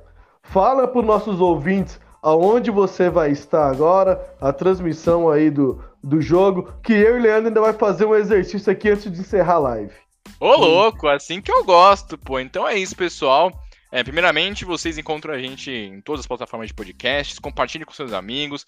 fala 0.44 0.88
para 0.88 1.00
os 1.00 1.06
nossos 1.06 1.42
ouvintes 1.42 2.00
aonde 2.22 2.70
você 2.70 3.10
vai 3.10 3.32
estar 3.32 3.70
agora, 3.70 4.22
a 4.40 4.52
transmissão 4.52 5.30
aí 5.30 5.50
do, 5.50 5.84
do 6.04 6.22
jogo, 6.22 6.74
que 6.84 6.94
eu 6.94 7.18
e 7.18 7.22
Leandro 7.22 7.48
ainda 7.48 7.62
vai 7.62 7.74
fazer 7.74 8.06
um 8.06 8.16
exercício 8.16 8.72
aqui 8.72 8.90
antes 8.90 9.12
de 9.12 9.20
encerrar 9.20 9.56
a 9.56 9.60
live. 9.60 9.94
Ô, 10.40 10.56
louco, 10.56 11.08
assim 11.08 11.42
que 11.42 11.52
eu 11.52 11.64
gosto, 11.64 12.18
pô. 12.18 12.40
Então 12.40 12.68
é 12.68 12.78
isso, 12.78 12.96
pessoal. 12.96 13.52
É, 13.92 14.04
primeiramente, 14.04 14.66
vocês 14.66 14.98
encontram 14.98 15.34
a 15.34 15.40
gente 15.40 15.72
em 15.72 16.02
todas 16.02 16.22
as 16.22 16.28
plataformas 16.28 16.68
de 16.68 16.74
podcasts, 16.74 17.40
compartilhem 17.40 17.86
com 17.86 17.94
seus 17.94 18.14
amigos, 18.14 18.66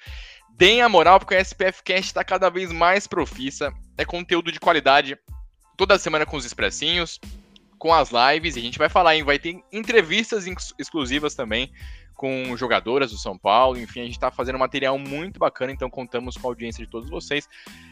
deem 0.58 0.82
a 0.82 0.90
moral, 0.90 1.20
porque 1.20 1.36
o 1.36 1.38
SPF 1.38 1.84
Cast 1.84 2.08
está 2.08 2.24
cada 2.24 2.50
vez 2.50 2.72
mais 2.72 3.06
profissa. 3.06 3.72
É 3.98 4.04
conteúdo 4.04 4.52
de 4.52 4.60
qualidade 4.60 5.18
toda 5.78 6.00
semana 6.00 6.26
com 6.26 6.38
os 6.38 6.46
expressinhos, 6.46 7.20
com 7.78 7.94
as 7.94 8.10
lives, 8.12 8.56
e 8.56 8.60
a 8.60 8.62
gente 8.62 8.80
vai 8.80 8.90
falar, 8.90 9.16
hein? 9.16 9.24
Vai 9.24 9.38
ter 9.38 9.60
entrevistas 9.72 10.46
exclusivas 10.78 11.36
também 11.36 11.72
com 12.22 12.56
jogadoras 12.56 13.10
do 13.10 13.18
São 13.18 13.36
Paulo. 13.36 13.80
Enfim, 13.80 14.02
a 14.02 14.04
gente 14.04 14.14
está 14.14 14.30
fazendo 14.30 14.58
um 14.58 14.60
material 14.60 14.96
muito 15.00 15.40
bacana, 15.40 15.72
então 15.72 15.90
contamos 15.90 16.38
com 16.38 16.48
a 16.48 16.52
audiência 16.52 16.86
de 16.86 16.92
todos 16.92 17.10
vocês. 17.10 17.50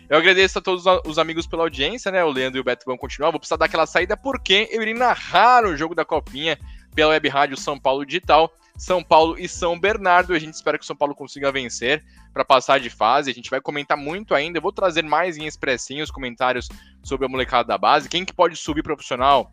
Eu 0.07 0.19
agradeço 0.19 0.59
a 0.59 0.61
todos 0.61 0.85
os 1.03 1.17
amigos 1.17 1.47
pela 1.47 1.63
audiência, 1.63 2.11
né? 2.11 2.23
O 2.23 2.29
Leandro 2.29 2.59
e 2.59 2.61
o 2.61 2.63
Beto 2.63 2.85
vão 2.85 2.95
continuar. 2.95 3.31
Vou 3.31 3.39
precisar 3.39 3.55
dar 3.55 3.65
aquela 3.65 3.87
saída 3.87 4.15
porque 4.15 4.69
eu 4.71 4.83
irei 4.83 4.93
narrar 4.93 5.65
o 5.65 5.75
jogo 5.75 5.95
da 5.95 6.05
Copinha 6.05 6.59
pela 6.93 7.09
Web 7.09 7.27
Rádio 7.27 7.57
São 7.57 7.79
Paulo 7.79 8.05
Digital. 8.05 8.53
São 8.77 9.03
Paulo 9.03 9.35
e 9.39 9.49
São 9.49 9.79
Bernardo. 9.79 10.31
A 10.31 10.39
gente 10.39 10.53
espera 10.53 10.77
que 10.77 10.83
o 10.83 10.87
São 10.87 10.95
Paulo 10.95 11.15
consiga 11.15 11.51
vencer 11.51 12.05
para 12.31 12.45
passar 12.45 12.79
de 12.79 12.91
fase. 12.91 13.31
A 13.31 13.33
gente 13.33 13.49
vai 13.49 13.59
comentar 13.59 13.97
muito 13.97 14.35
ainda. 14.35 14.59
Eu 14.59 14.61
vou 14.61 14.71
trazer 14.71 15.03
mais 15.03 15.37
em 15.37 15.47
expressinhos 15.47 16.11
comentários 16.11 16.69
sobre 17.01 17.25
a 17.25 17.29
molecada 17.29 17.67
da 17.67 17.79
base. 17.79 18.07
Quem 18.07 18.23
que 18.23 18.31
pode 18.31 18.55
subir 18.55 18.83
profissional? 18.83 19.51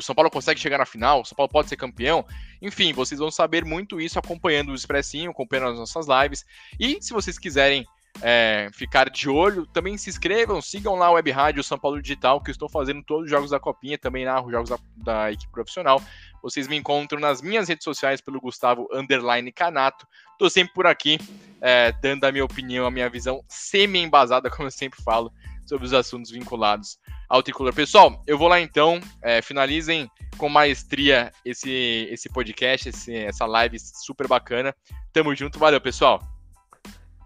O 0.00 0.02
São 0.02 0.14
Paulo 0.14 0.30
consegue 0.30 0.58
chegar 0.58 0.78
na 0.78 0.86
final? 0.86 1.20
O 1.20 1.24
São 1.24 1.36
Paulo 1.36 1.50
pode 1.50 1.68
ser 1.68 1.76
campeão? 1.76 2.24
Enfim, 2.60 2.92
vocês 2.92 3.18
vão 3.18 3.30
saber 3.30 3.64
muito 3.64 4.00
isso 4.00 4.18
acompanhando 4.18 4.72
o 4.72 4.74
Expressinho, 4.74 5.30
acompanhando 5.30 5.72
as 5.72 5.78
nossas 5.78 6.06
lives. 6.08 6.44
E 6.78 6.98
se 7.00 7.12
vocês 7.12 7.38
quiserem 7.38 7.86
é, 8.22 8.68
ficar 8.72 9.08
de 9.10 9.28
olho, 9.28 9.66
também 9.66 9.96
se 9.96 10.10
inscrevam, 10.10 10.60
sigam 10.60 10.94
lá 10.94 11.06
a 11.06 11.12
Web 11.12 11.30
Rádio 11.30 11.62
São 11.62 11.78
Paulo 11.78 12.00
Digital, 12.00 12.42
que 12.42 12.50
eu 12.50 12.52
estou 12.52 12.68
fazendo 12.68 13.02
todos 13.02 13.24
os 13.24 13.30
jogos 13.30 13.50
da 13.50 13.60
Copinha, 13.60 13.98
também 13.98 14.24
narro 14.24 14.50
jogos 14.50 14.70
da, 14.70 14.78
da 14.96 15.32
equipe 15.32 15.52
profissional. 15.52 16.02
Vocês 16.42 16.66
me 16.66 16.76
encontram 16.76 17.20
nas 17.20 17.42
minhas 17.42 17.68
redes 17.68 17.84
sociais 17.84 18.20
pelo 18.20 18.40
Gustavo 18.40 18.88
Underline 18.92 19.52
Canato. 19.52 20.06
Estou 20.32 20.48
sempre 20.48 20.72
por 20.72 20.86
aqui, 20.86 21.18
é, 21.60 21.92
dando 22.00 22.24
a 22.24 22.32
minha 22.32 22.44
opinião, 22.44 22.86
a 22.86 22.90
minha 22.90 23.08
visão 23.08 23.44
semi-embasada, 23.48 24.48
como 24.50 24.66
eu 24.66 24.72
sempre 24.72 25.02
falo, 25.02 25.32
sobre 25.70 25.86
os 25.86 25.94
assuntos 25.94 26.32
vinculados 26.32 26.98
ao 27.28 27.44
tricolor. 27.44 27.72
Pessoal, 27.72 28.20
eu 28.26 28.36
vou 28.36 28.48
lá 28.48 28.60
então. 28.60 29.00
É, 29.22 29.40
finalizem 29.40 30.10
com 30.36 30.48
maestria 30.48 31.32
esse, 31.44 32.08
esse 32.10 32.28
podcast, 32.28 32.88
esse, 32.88 33.14
essa 33.14 33.46
live 33.46 33.78
super 33.78 34.26
bacana. 34.26 34.74
Tamo 35.12 35.32
junto, 35.34 35.60
valeu, 35.60 35.80
pessoal. 35.80 36.20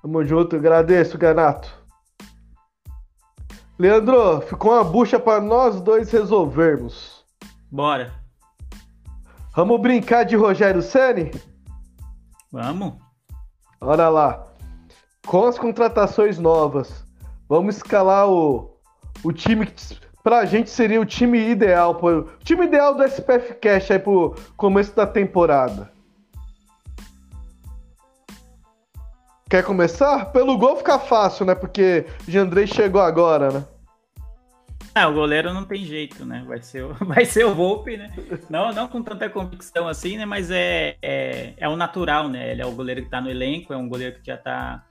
Tamo 0.02 0.22
junto, 0.24 0.56
agradeço, 0.56 1.16
Ganato. 1.16 1.82
Leandro, 3.78 4.42
ficou 4.42 4.72
uma 4.72 4.84
bucha 4.84 5.18
para 5.18 5.40
nós 5.40 5.80
dois 5.80 6.10
resolvermos. 6.10 7.24
Bora. 7.70 8.12
Vamos 9.56 9.80
brincar 9.80 10.24
de 10.24 10.36
Rogério 10.36 10.82
Ceni? 10.82 11.30
Vamos. 12.52 12.94
Olha 13.80 14.10
lá. 14.10 14.46
Com 15.26 15.46
as 15.46 15.58
contratações 15.58 16.38
novas, 16.38 17.04
vamos 17.48 17.76
escalar 17.76 18.28
o, 18.28 18.70
o 19.22 19.32
time 19.32 19.66
que 19.66 19.74
pra 20.22 20.46
gente 20.46 20.70
seria 20.70 21.00
o 21.00 21.04
time 21.04 21.50
ideal, 21.50 22.00
o 22.02 22.22
time 22.42 22.64
ideal 22.64 22.94
do 22.94 23.04
SPF 23.04 23.54
Cash 23.54 23.90
aí 23.90 23.98
pro 23.98 24.34
começo 24.56 24.96
da 24.96 25.06
temporada. 25.06 25.92
Quer 29.50 29.62
começar? 29.62 30.32
Pelo 30.32 30.56
gol 30.56 30.76
fica 30.76 30.98
fácil, 30.98 31.44
né? 31.44 31.54
Porque 31.54 32.06
Jandrei 32.26 32.66
chegou 32.66 33.00
agora, 33.00 33.50
né? 33.50 33.64
Ah, 34.94 35.08
o 35.08 35.12
goleiro 35.12 35.52
não 35.52 35.64
tem 35.64 35.84
jeito, 35.84 36.24
né? 36.24 36.44
Vai 36.46 36.62
ser, 36.62 36.84
o, 36.84 36.94
vai 37.04 37.24
ser 37.24 37.44
o 37.44 37.54
Volpe, 37.54 37.96
né? 37.96 38.12
Não, 38.48 38.72
não 38.72 38.88
com 38.88 39.02
tanta 39.02 39.28
convicção 39.28 39.86
assim, 39.86 40.16
né? 40.16 40.24
Mas 40.24 40.50
é, 40.50 40.96
é, 41.02 41.52
é 41.56 41.68
o 41.68 41.76
natural, 41.76 42.28
né? 42.28 42.52
Ele 42.52 42.62
é 42.62 42.66
o 42.66 42.72
goleiro 42.72 43.02
que 43.02 43.10
tá 43.10 43.20
no 43.20 43.28
elenco, 43.28 43.72
é 43.72 43.76
um 43.76 43.88
goleiro 43.88 44.18
que 44.20 44.26
já 44.26 44.36
tá 44.36 44.84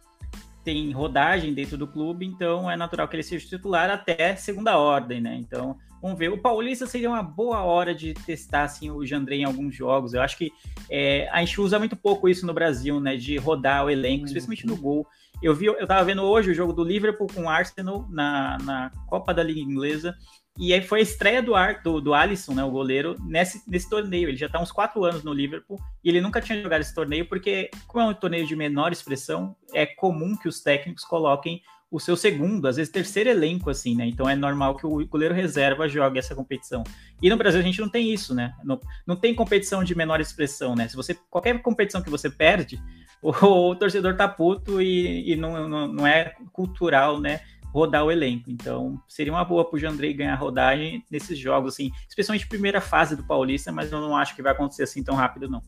tem 0.64 0.92
rodagem 0.92 1.54
dentro 1.54 1.78
do 1.78 1.88
clube, 1.88 2.26
então 2.26 2.70
é 2.70 2.76
natural 2.76 3.08
que 3.08 3.16
ele 3.16 3.24
seja 3.24 3.48
titular 3.48 3.90
até 3.90 4.36
segunda 4.36 4.78
ordem, 4.78 5.20
né? 5.20 5.36
Então, 5.36 5.78
vamos 6.02 6.18
ver. 6.18 6.30
O 6.30 6.38
Paulista 6.38 6.86
seria 6.86 7.10
uma 7.10 7.22
boa 7.22 7.62
hora 7.64 7.94
de 7.94 8.14
testar 8.14 8.64
assim, 8.64 8.90
o 8.90 9.06
Jandrei 9.06 9.42
em 9.42 9.46
alguns 9.46 9.76
jogos. 9.76 10.14
Eu 10.14 10.22
acho 10.22 10.38
que 10.38 10.52
é, 10.90 11.28
a 11.32 11.40
gente 11.40 11.60
usa 11.60 11.78
muito 11.78 11.96
pouco 11.96 12.30
isso 12.30 12.46
no 12.46 12.54
Brasil, 12.54 13.00
né? 13.00 13.18
De 13.18 13.38
rodar 13.38 13.86
o 13.86 13.90
elenco, 13.90 14.26
especialmente 14.26 14.66
no 14.66 14.78
gol. 14.78 15.06
Eu 15.42 15.54
vi, 15.54 15.66
eu 15.66 15.86
tava 15.86 16.06
vendo 16.06 16.24
hoje 16.24 16.52
o 16.52 16.54
jogo 16.54 16.72
do 16.72 16.84
Liverpool 16.84 17.28
com 17.28 17.44
o 17.44 17.50
Arsenal 17.50 18.08
na, 18.10 18.58
na 18.64 18.92
Copa 19.08 19.34
da 19.34 19.44
Liga 19.44 19.60
Inglesa. 19.60 20.16
E 20.58 20.72
aí 20.72 20.82
foi 20.82 21.00
a 21.00 21.04
estreia 21.04 21.42
do, 21.42 21.56
Ar, 21.56 21.82
do, 21.82 22.00
do 22.00 22.14
Alisson, 22.14 22.54
né, 22.54 22.64
o 22.64 22.70
goleiro, 22.70 23.16
nesse, 23.26 23.64
nesse 23.68 23.90
torneio. 23.90 24.30
Ele 24.30 24.38
já 24.38 24.46
está 24.46 24.62
uns 24.62 24.72
quatro 24.72 25.04
anos 25.04 25.24
no 25.24 25.34
Liverpool 25.34 25.80
e 26.04 26.10
ele 26.10 26.22
nunca 26.22 26.40
tinha 26.40 26.62
jogado 26.62 26.82
esse 26.82 26.94
torneio, 26.94 27.28
porque, 27.28 27.72
como 27.88 28.04
é 28.04 28.08
um 28.08 28.14
torneio 28.14 28.46
de 28.46 28.56
menor 28.56 28.92
expressão, 28.92 29.56
é 29.74 29.86
comum 29.86 30.38
que 30.38 30.48
os 30.48 30.62
técnicos 30.62 31.04
coloquem 31.04 31.62
o 31.94 32.00
seu 32.00 32.18
segundo, 32.18 32.68
às 32.68 32.78
vezes 32.78 32.92
terceiro 32.92 33.30
elenco, 33.30 33.70
assim, 33.70 33.96
né? 33.96 34.08
Então 34.08 34.28
é 34.28 34.36
normal 34.36 34.76
que 34.76 34.84
o 34.84 35.06
goleiro 35.06 35.36
reserva 35.36 35.88
jogue 35.88 36.18
essa 36.18 36.34
competição. 36.34 36.84
E 37.22 37.30
no 37.30 37.38
Brasil 37.38 37.60
a 37.60 37.64
gente 37.64 37.80
não 37.80 37.88
tem 37.88 38.12
isso, 38.12 38.34
né? 38.34 38.52
Não, 38.64 38.80
não 39.06 39.16
tem 39.16 39.36
competição 39.36 39.84
de 39.84 39.94
menor 39.94 40.20
expressão, 40.20 40.74
né? 40.74 40.88
Se 40.88 40.96
você 40.96 41.16
qualquer 41.30 41.62
competição 41.62 42.02
que 42.02 42.10
você 42.10 42.32
perde, 42.32 42.82
o, 43.22 43.30
o 43.30 43.76
torcedor 43.76 44.18
tá 44.18 44.28
puto 44.28 44.82
e, 44.82 45.34
e 45.34 45.36
não, 45.36 45.70
não, 45.70 45.88
não 45.88 46.08
é 46.08 46.34
cultural, 46.52 47.22
né? 47.22 47.42
Rodar 47.74 48.06
o 48.06 48.12
elenco. 48.12 48.52
Então, 48.52 49.02
seria 49.08 49.34
uma 49.34 49.44
boa 49.44 49.66
para 49.66 49.76
o 49.76 49.80
Jandrei 49.80 50.14
ganhar 50.14 50.36
rodagem 50.36 51.04
nesses 51.10 51.38
jogos, 51.40 51.74
assim, 51.74 51.92
especialmente 52.08 52.48
primeira 52.48 52.80
fase 52.80 53.16
do 53.16 53.24
Paulista, 53.24 53.72
mas 53.72 53.92
eu 53.92 54.00
não 54.00 54.16
acho 54.16 54.36
que 54.36 54.44
vai 54.44 54.52
acontecer 54.52 54.84
assim 54.84 55.04
tão 55.04 55.16
rápido, 55.16 55.50
não. 55.50 55.62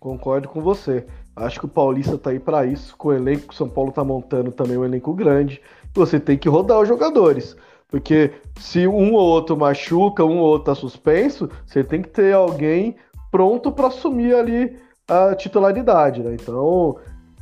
Concordo 0.00 0.48
com 0.48 0.60
você. 0.60 1.06
Acho 1.36 1.60
que 1.60 1.66
o 1.66 1.68
Paulista 1.68 2.18
tá 2.18 2.30
aí 2.30 2.40
para 2.40 2.66
isso, 2.66 2.96
com 2.96 3.08
o 3.08 3.12
elenco 3.12 3.48
que 3.48 3.54
o 3.54 3.56
São 3.56 3.68
Paulo 3.68 3.92
tá 3.92 4.04
montando 4.04 4.50
também 4.50 4.76
um 4.76 4.84
elenco 4.84 5.14
grande. 5.14 5.62
Você 5.94 6.18
tem 6.18 6.36
que 6.36 6.48
rodar 6.48 6.80
os 6.80 6.88
jogadores. 6.88 7.56
Porque 7.88 8.32
se 8.58 8.88
um 8.88 9.14
ou 9.14 9.20
outro 9.20 9.56
machuca, 9.56 10.24
um 10.24 10.38
ou 10.38 10.46
outro 10.48 10.66
tá 10.66 10.74
suspenso, 10.74 11.48
você 11.64 11.84
tem 11.84 12.02
que 12.02 12.08
ter 12.08 12.34
alguém 12.34 12.96
pronto 13.30 13.70
para 13.70 13.86
assumir 13.86 14.34
ali 14.34 14.76
a 15.08 15.34
titularidade, 15.34 16.22
né? 16.22 16.34
Então, 16.34 16.98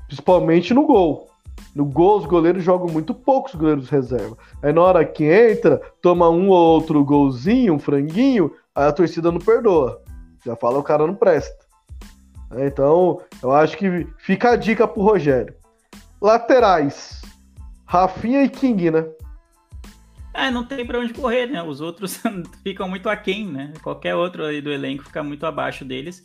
principalmente 0.06 0.74
no 0.74 0.86
gol. 0.86 1.31
No 1.74 1.84
gol, 1.84 2.18
os 2.18 2.26
goleiros 2.26 2.62
jogam 2.62 2.88
muito 2.88 3.14
poucos 3.14 3.54
goleiros 3.54 3.88
reserva. 3.88 4.36
Aí 4.62 4.72
na 4.72 4.82
hora 4.82 5.04
que 5.04 5.24
entra, 5.24 5.80
toma 6.00 6.28
um 6.28 6.48
ou 6.48 6.74
outro 6.74 7.04
golzinho, 7.04 7.74
um 7.74 7.78
franguinho, 7.78 8.52
aí 8.74 8.86
a 8.88 8.92
torcida 8.92 9.32
não 9.32 9.38
perdoa. 9.38 10.02
Já 10.44 10.54
fala 10.56 10.78
o 10.78 10.82
cara 10.82 11.06
não 11.06 11.14
presta. 11.14 11.64
É, 12.54 12.66
então, 12.66 13.20
eu 13.42 13.52
acho 13.52 13.76
que 13.76 14.06
fica 14.18 14.50
a 14.50 14.56
dica 14.56 14.86
pro 14.86 15.02
Rogério. 15.02 15.54
Laterais. 16.20 17.22
Rafinha 17.86 18.42
e 18.42 18.48
King, 18.48 18.90
né? 18.90 19.06
É, 20.34 20.50
não 20.50 20.64
tem 20.64 20.86
pra 20.86 20.98
onde 20.98 21.12
correr, 21.12 21.46
né? 21.46 21.62
Os 21.62 21.80
outros 21.80 22.20
ficam 22.62 22.88
muito 22.88 23.08
aquém, 23.08 23.46
né? 23.46 23.72
Qualquer 23.82 24.14
outro 24.14 24.44
aí 24.44 24.60
do 24.60 24.70
elenco 24.70 25.04
fica 25.04 25.22
muito 25.22 25.44
abaixo 25.44 25.84
deles. 25.84 26.24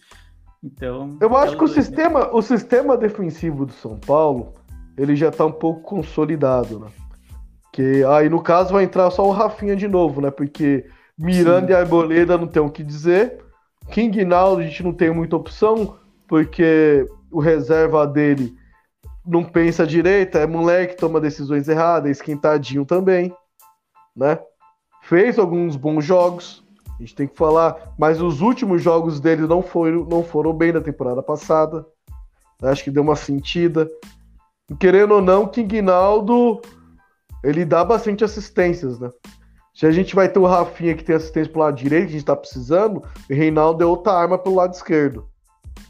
Então. 0.63 1.17
Eu 1.21 1.35
acho 1.35 1.57
que 1.57 1.63
o 1.63 1.67
sistema, 1.67 2.33
o 2.33 2.41
sistema 2.41 2.97
defensivo 2.97 3.65
do 3.65 3.73
São 3.73 3.97
Paulo 3.99 4.53
ele 4.97 5.15
já 5.15 5.31
tá 5.31 5.45
um 5.45 5.51
pouco 5.51 5.81
consolidado, 5.81 6.79
né? 6.79 6.87
Que 7.71 8.03
aí 8.05 8.29
no 8.29 8.41
caso 8.41 8.73
vai 8.73 8.83
entrar 8.83 9.11
só 9.11 9.25
o 9.25 9.31
Rafinha 9.31 9.75
de 9.75 9.87
novo, 9.87 10.19
né? 10.19 10.31
Porque 10.31 10.85
Miranda 11.17 11.67
Sim. 11.67 11.73
e 11.73 11.75
Arboleda 11.75 12.37
não 12.37 12.47
tem 12.47 12.61
o 12.61 12.69
que 12.69 12.83
dizer. 12.83 13.39
King 13.91 14.25
Naldo 14.25 14.61
a 14.61 14.65
gente 14.65 14.83
não 14.83 14.91
tem 14.91 15.11
muita 15.11 15.35
opção, 15.35 15.97
porque 16.27 17.05
o 17.31 17.39
reserva 17.39 18.05
dele 18.07 18.55
não 19.25 19.43
pensa 19.43 19.85
direito, 19.85 20.37
é 20.37 20.47
moleque, 20.47 20.97
toma 20.97 21.19
decisões 21.19 21.67
erradas, 21.67 22.11
esquentadinho 22.11 22.85
também, 22.85 23.33
né? 24.15 24.39
Fez 25.03 25.37
alguns 25.37 25.75
bons 25.75 26.03
jogos, 26.03 26.63
a 26.97 27.03
gente 27.03 27.15
tem 27.15 27.27
que 27.27 27.37
falar, 27.37 27.93
mas 27.97 28.21
os 28.21 28.41
últimos 28.41 28.81
jogos 28.81 29.19
dele 29.19 29.45
não 29.45 29.61
foram, 29.61 30.05
não 30.05 30.23
foram 30.23 30.51
bem 30.53 30.71
na 30.71 30.81
temporada 30.81 31.21
passada. 31.21 31.85
Acho 32.61 32.83
que 32.83 32.91
deu 32.91 33.03
uma 33.03 33.15
sentida 33.15 33.87
querendo 34.75 35.15
ou 35.15 35.21
não, 35.21 35.47
King 35.47 35.81
Naldo 35.81 36.61
ele 37.43 37.63
dá 37.63 37.83
bastante 37.85 38.23
assistências, 38.23 38.99
né? 38.99 39.09
Se 39.73 39.85
a 39.85 39.91
gente 39.91 40.15
vai 40.15 40.27
ter 40.27 40.39
o 40.39 40.45
Rafinha 40.45 40.95
que 40.95 41.03
tem 41.03 41.15
assistência 41.15 41.51
pro 41.51 41.61
lado 41.61 41.77
direito, 41.77 42.09
a 42.09 42.11
gente 42.11 42.25
tá 42.25 42.35
precisando, 42.35 42.97
o 42.97 43.33
Reinaldo 43.33 43.83
é 43.83 43.85
outra 43.85 44.13
arma 44.13 44.37
pelo 44.37 44.55
lado 44.55 44.73
esquerdo. 44.73 45.29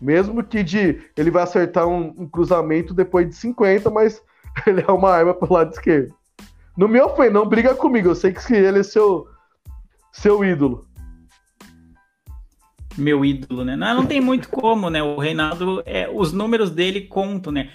Mesmo 0.01 0.43
que 0.43 0.61
de 0.61 1.01
ele 1.15 1.31
vai 1.31 1.43
acertar 1.43 1.87
um, 1.87 2.13
um 2.17 2.27
cruzamento 2.27 2.93
depois 2.93 3.29
de 3.29 3.35
50, 3.35 3.89
mas 3.89 4.21
ele 4.67 4.83
é 4.85 4.91
uma 4.91 5.09
arma 5.09 5.33
pelo 5.33 5.53
lado 5.53 5.71
esquerdo. 5.71 6.13
No 6.75 6.87
meu 6.87 7.15
foi, 7.15 7.29
não 7.29 7.47
briga 7.47 7.73
comigo, 7.73 8.09
eu 8.09 8.15
sei 8.15 8.33
que 8.33 8.53
ele 8.53 8.79
é 8.79 8.83
seu, 8.83 9.27
seu 10.11 10.43
ídolo 10.43 10.85
meu 12.97 13.23
ídolo, 13.23 13.63
né? 13.63 13.75
Não, 13.75 13.93
não 13.93 14.05
tem 14.05 14.19
muito 14.19 14.49
como, 14.49 14.89
né? 14.89 15.01
O 15.03 15.17
Reinaldo, 15.17 15.83
é, 15.85 16.09
os 16.09 16.33
números 16.33 16.71
dele 16.71 17.01
contam, 17.01 17.53
né? 17.53 17.69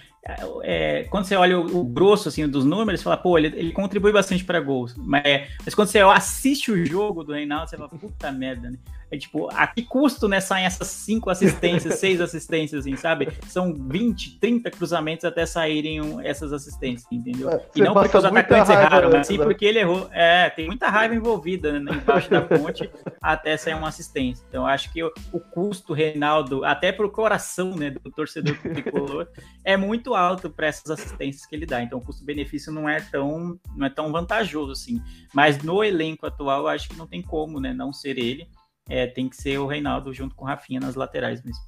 É, 0.63 1.05
quando 1.11 1.25
você 1.25 1.35
olha 1.35 1.59
o, 1.59 1.81
o, 1.81 1.85
grosso 1.85 2.29
assim, 2.29 2.47
dos 2.47 2.65
números, 2.65 3.01
você 3.01 3.05
fala, 3.05 3.17
pô, 3.17 3.37
ele, 3.37 3.49
ele 3.49 3.73
contribui 3.73 4.13
bastante 4.13 4.45
para 4.45 4.61
gols. 4.61 4.95
Mas, 4.97 5.49
mas, 5.65 5.75
quando 5.75 5.89
você 5.89 5.99
assiste 5.99 6.71
o 6.71 6.87
jogo 6.87 7.25
do 7.25 7.33
Reinaldo, 7.33 7.69
você 7.69 7.77
fala, 7.77 7.89
puta 7.89 8.31
merda, 8.31 8.71
né? 8.71 8.79
É 9.13 9.19
tipo, 9.19 9.47
a 9.53 9.67
que 9.67 9.83
custo, 9.83 10.27
né, 10.27 10.41
saem 10.41 10.65
essas 10.65 10.89
cinco 10.89 11.29
assistências, 11.29 11.97
seis 12.01 12.19
assistências, 12.19 12.81
assim, 12.81 12.97
sabe? 12.97 13.29
São 13.47 13.75
20, 13.75 14.39
30 14.39 14.71
cruzamentos 14.71 15.27
até 15.27 15.45
saírem 15.45 16.01
essas 16.25 16.51
assistências, 16.51 17.07
entendeu? 17.13 17.51
É, 17.51 17.63
e 17.77 17.83
não 17.83 17.93
porque 17.93 18.17
os 18.17 18.25
atacantes 18.25 18.71
erraram, 18.71 19.11
mas 19.11 19.27
sim 19.27 19.37
porque 19.37 19.67
ele 19.67 19.81
errou. 19.81 20.09
É, 20.13 20.49
tem 20.49 20.67
muita 20.67 20.89
raiva 20.89 21.15
envolvida 21.15 21.79
né, 21.79 21.93
embaixo 21.93 22.31
da 22.31 22.41
ponte 22.41 22.91
até 23.21 23.55
sair 23.59 23.75
uma 23.75 23.89
assistência. 23.89 24.43
Então, 24.49 24.67
acho 24.67 24.91
que 24.91 25.05
o, 25.05 25.13
o 25.31 25.39
custo, 25.39 25.93
Reinaldo, 25.93 26.65
até 26.65 26.91
pro 26.91 27.11
coração, 27.11 27.77
né, 27.77 27.91
do 27.91 28.11
torcedor 28.11 28.57
tricolor, 28.57 29.29
é 29.63 29.77
muito 29.77 30.15
alto 30.15 30.49
para 30.49 30.69
essas 30.69 30.91
assistências 30.91 31.45
que 31.45 31.55
ele 31.55 31.67
dá. 31.67 31.83
Então, 31.83 31.99
o 31.99 32.03
custo-benefício 32.03 32.73
não 32.73 32.89
é 32.89 32.99
tão 32.99 33.61
não 33.77 33.87
é 33.87 33.91
tão 33.91 34.11
vantajoso 34.11 34.73
assim. 34.73 35.03
Mas 35.35 35.63
no 35.63 35.85
elenco 35.85 36.25
atual, 36.25 36.67
acho 36.67 36.89
que 36.89 36.97
não 36.97 37.07
tem 37.07 37.21
como, 37.21 37.61
né, 37.61 37.75
não 37.75 37.93
ser 37.93 38.17
ele 38.17 38.49
é, 38.89 39.07
tem 39.07 39.29
que 39.29 39.37
ser 39.37 39.59
o 39.59 39.67
Reinaldo 39.67 40.13
junto 40.13 40.35
com 40.35 40.45
o 40.45 40.49
Rafinha 40.49 40.81
nas 40.81 40.95
laterais 40.95 41.43
mesmo. 41.43 41.63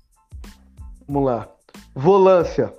Vamos 1.06 1.26
lá. 1.26 1.48
Volância. 1.94 2.72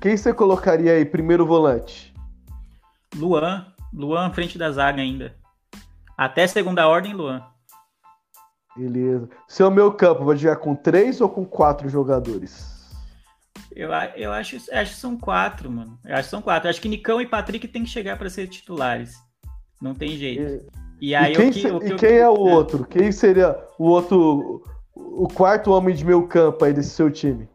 Quem 0.00 0.16
você 0.16 0.32
colocaria 0.32 0.92
aí, 0.92 1.04
primeiro 1.04 1.46
volante? 1.46 2.14
Luan. 3.14 3.66
Luan 3.92 4.30
frente 4.32 4.56
da 4.56 4.70
zaga 4.70 5.02
ainda. 5.02 5.36
Até 6.16 6.46
segunda 6.46 6.88
ordem, 6.88 7.12
Luan. 7.12 7.44
Beleza. 8.76 9.28
Seu 9.48 9.70
meu 9.70 9.92
campo, 9.92 10.24
vai 10.24 10.36
jogar 10.36 10.56
com 10.56 10.74
três 10.74 11.20
ou 11.20 11.28
com 11.28 11.44
quatro 11.44 11.88
jogadores? 11.88 12.80
Eu, 13.74 13.90
eu 14.16 14.32
acho, 14.32 14.56
acho 14.72 14.94
que 14.94 15.00
são 15.00 15.16
quatro, 15.16 15.70
mano. 15.70 15.98
Eu 16.04 16.14
acho 16.14 16.24
que 16.24 16.30
são 16.30 16.42
quatro. 16.42 16.66
Eu 16.66 16.70
acho 16.70 16.80
que 16.80 16.88
Nicão 16.88 17.20
e 17.20 17.26
Patrick 17.26 17.66
tem 17.68 17.84
que 17.84 17.90
chegar 17.90 18.16
para 18.16 18.30
ser 18.30 18.48
titulares. 18.48 19.16
Não 19.80 19.94
tem 19.94 20.16
jeito. 20.16 20.42
E 20.42 20.89
aí 21.14 21.32
e 21.32 21.36
quem, 21.36 21.48
o 21.48 21.80
que, 21.80 21.86
e 21.86 21.96
quem 21.96 22.18
é 22.18 22.28
o 22.28 22.48
é. 22.48 22.54
outro? 22.54 22.84
Quem 22.86 23.10
seria 23.10 23.56
o 23.78 23.84
outro, 23.84 24.62
o 24.94 25.28
quarto 25.28 25.70
homem 25.72 25.94
de 25.94 26.04
meio 26.04 26.26
campo 26.26 26.64
aí 26.64 26.72
desse 26.72 26.90
seu 26.90 27.10
time? 27.10 27.48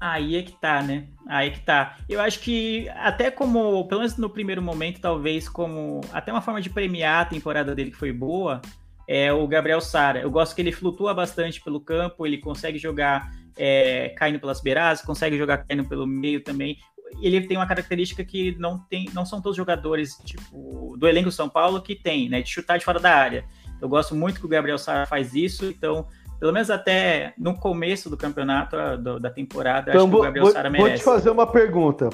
Aí 0.00 0.36
é 0.36 0.42
que 0.42 0.52
tá, 0.52 0.82
né? 0.82 1.04
Aí 1.28 1.50
que 1.50 1.60
tá. 1.60 1.96
Eu 2.08 2.20
acho 2.20 2.40
que 2.40 2.88
até 2.90 3.30
como, 3.30 3.86
pelo 3.86 4.00
menos 4.00 4.16
no 4.16 4.30
primeiro 4.30 4.62
momento, 4.62 5.00
talvez 5.00 5.48
como 5.48 6.00
até 6.12 6.32
uma 6.32 6.40
forma 6.40 6.60
de 6.60 6.70
premiar 6.70 7.22
a 7.22 7.28
temporada 7.28 7.74
dele 7.74 7.90
que 7.90 7.96
foi 7.96 8.12
boa, 8.12 8.60
é 9.06 9.32
o 9.32 9.46
Gabriel 9.46 9.80
Sara. 9.80 10.20
Eu 10.20 10.30
gosto 10.30 10.54
que 10.54 10.62
ele 10.62 10.72
flutua 10.72 11.12
bastante 11.12 11.60
pelo 11.62 11.80
campo, 11.80 12.26
ele 12.26 12.38
consegue 12.38 12.78
jogar 12.78 13.30
é, 13.56 14.10
caindo 14.16 14.40
pelas 14.40 14.60
beiradas, 14.60 15.02
consegue 15.02 15.36
jogar 15.36 15.58
caindo 15.58 15.84
pelo 15.84 16.06
meio 16.06 16.42
também 16.42 16.78
ele 17.20 17.46
tem 17.46 17.56
uma 17.56 17.66
característica 17.66 18.24
que 18.24 18.56
não 18.58 18.78
tem, 18.78 19.08
não 19.12 19.24
são 19.24 19.40
todos 19.40 19.56
jogadores 19.56 20.16
tipo 20.24 20.96
do 20.96 21.08
elenco 21.08 21.30
São 21.30 21.48
Paulo 21.48 21.80
que 21.80 21.94
tem, 21.94 22.28
né, 22.28 22.42
de 22.42 22.48
chutar 22.48 22.78
de 22.78 22.84
fora 22.84 23.00
da 23.00 23.14
área. 23.14 23.44
Eu 23.80 23.88
gosto 23.88 24.14
muito 24.14 24.40
que 24.40 24.46
o 24.46 24.48
Gabriel 24.48 24.78
Sara 24.78 25.06
faz 25.06 25.34
isso, 25.34 25.66
então 25.66 26.06
pelo 26.38 26.52
menos 26.52 26.70
até 26.70 27.34
no 27.36 27.54
começo 27.54 28.08
do 28.08 28.16
campeonato 28.16 28.76
do, 28.98 29.20
da 29.20 29.30
temporada, 29.30 29.90
então, 29.90 30.02
acho 30.02 30.10
que 30.10 30.16
o 30.16 30.22
Gabriel 30.22 30.46
Sara 30.46 30.70
merece. 30.70 30.88
Vou 30.88 30.98
te 30.98 31.04
fazer 31.04 31.30
uma 31.30 31.46
pergunta. 31.46 32.08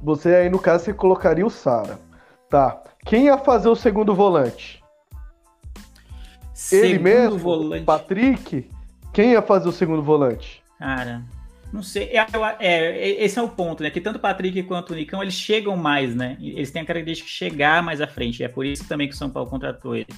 Você 0.00 0.34
aí 0.34 0.50
no 0.50 0.58
caso 0.58 0.84
você 0.84 0.94
colocaria 0.94 1.46
o 1.46 1.50
Sara, 1.50 1.98
tá? 2.48 2.82
Quem 3.04 3.26
ia 3.26 3.38
fazer 3.38 3.68
o 3.68 3.76
segundo 3.76 4.14
volante? 4.14 4.82
Segundo 6.54 6.86
Ele 6.86 6.98
mesmo? 6.98 7.38
Volante. 7.38 7.84
Patrick? 7.84 8.70
Quem 9.12 9.32
ia 9.32 9.42
fazer 9.42 9.68
o 9.68 9.72
segundo 9.72 10.02
volante? 10.02 10.62
Cara, 10.78 11.22
não 11.72 11.82
sei, 11.82 12.10
é, 12.12 12.26
é, 12.60 13.24
esse 13.24 13.38
é 13.38 13.42
o 13.42 13.48
ponto, 13.48 13.82
né? 13.82 13.90
Que 13.90 14.00
tanto 14.00 14.16
o 14.16 14.20
Patrick 14.20 14.62
quanto 14.64 14.92
o 14.92 14.94
Nicão, 14.94 15.22
eles 15.22 15.34
chegam 15.34 15.74
mais, 15.74 16.14
né? 16.14 16.36
Eles 16.38 16.70
têm 16.70 16.82
a 16.82 16.84
característica 16.84 17.26
de 17.26 17.34
chegar 17.34 17.82
mais 17.82 18.00
à 18.00 18.06
frente. 18.06 18.44
É 18.44 18.48
por 18.48 18.66
isso 18.66 18.86
também 18.86 19.08
que 19.08 19.14
o 19.14 19.16
São 19.16 19.30
Paulo 19.30 19.48
contratou 19.48 19.96
ele. 19.96 20.08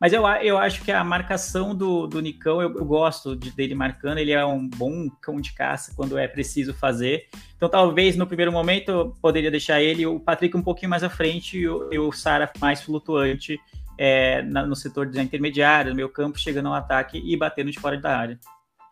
Mas 0.00 0.12
eu, 0.14 0.26
eu 0.26 0.56
acho 0.56 0.82
que 0.82 0.90
a 0.90 1.04
marcação 1.04 1.74
do, 1.74 2.06
do 2.06 2.20
Nicão, 2.20 2.62
eu, 2.62 2.74
eu 2.76 2.84
gosto 2.84 3.36
de, 3.36 3.50
dele 3.50 3.74
marcando. 3.74 4.18
Ele 4.18 4.32
é 4.32 4.44
um 4.44 4.66
bom 4.66 5.08
cão 5.20 5.38
de 5.38 5.52
caça 5.52 5.92
quando 5.94 6.16
é 6.16 6.26
preciso 6.26 6.72
fazer. 6.72 7.28
Então, 7.56 7.68
talvez 7.68 8.16
no 8.16 8.26
primeiro 8.26 8.50
momento 8.50 8.90
eu 8.90 9.14
poderia 9.20 9.50
deixar 9.50 9.82
ele, 9.82 10.06
o 10.06 10.18
Patrick 10.18 10.56
um 10.56 10.62
pouquinho 10.62 10.90
mais 10.90 11.04
à 11.04 11.10
frente 11.10 11.58
e 11.58 11.68
o, 11.68 12.08
o 12.08 12.12
Sara 12.12 12.50
mais 12.58 12.82
flutuante 12.82 13.60
é, 13.98 14.42
na, 14.42 14.64
no 14.64 14.74
setor 14.74 15.06
de 15.06 15.20
intermediário, 15.20 15.90
no 15.90 15.96
meio 15.96 16.08
campo, 16.08 16.38
chegando 16.38 16.68
ao 16.68 16.74
ataque 16.74 17.22
e 17.24 17.36
batendo 17.36 17.70
de 17.70 17.78
fora 17.78 17.96
da 17.98 18.16
área. 18.16 18.38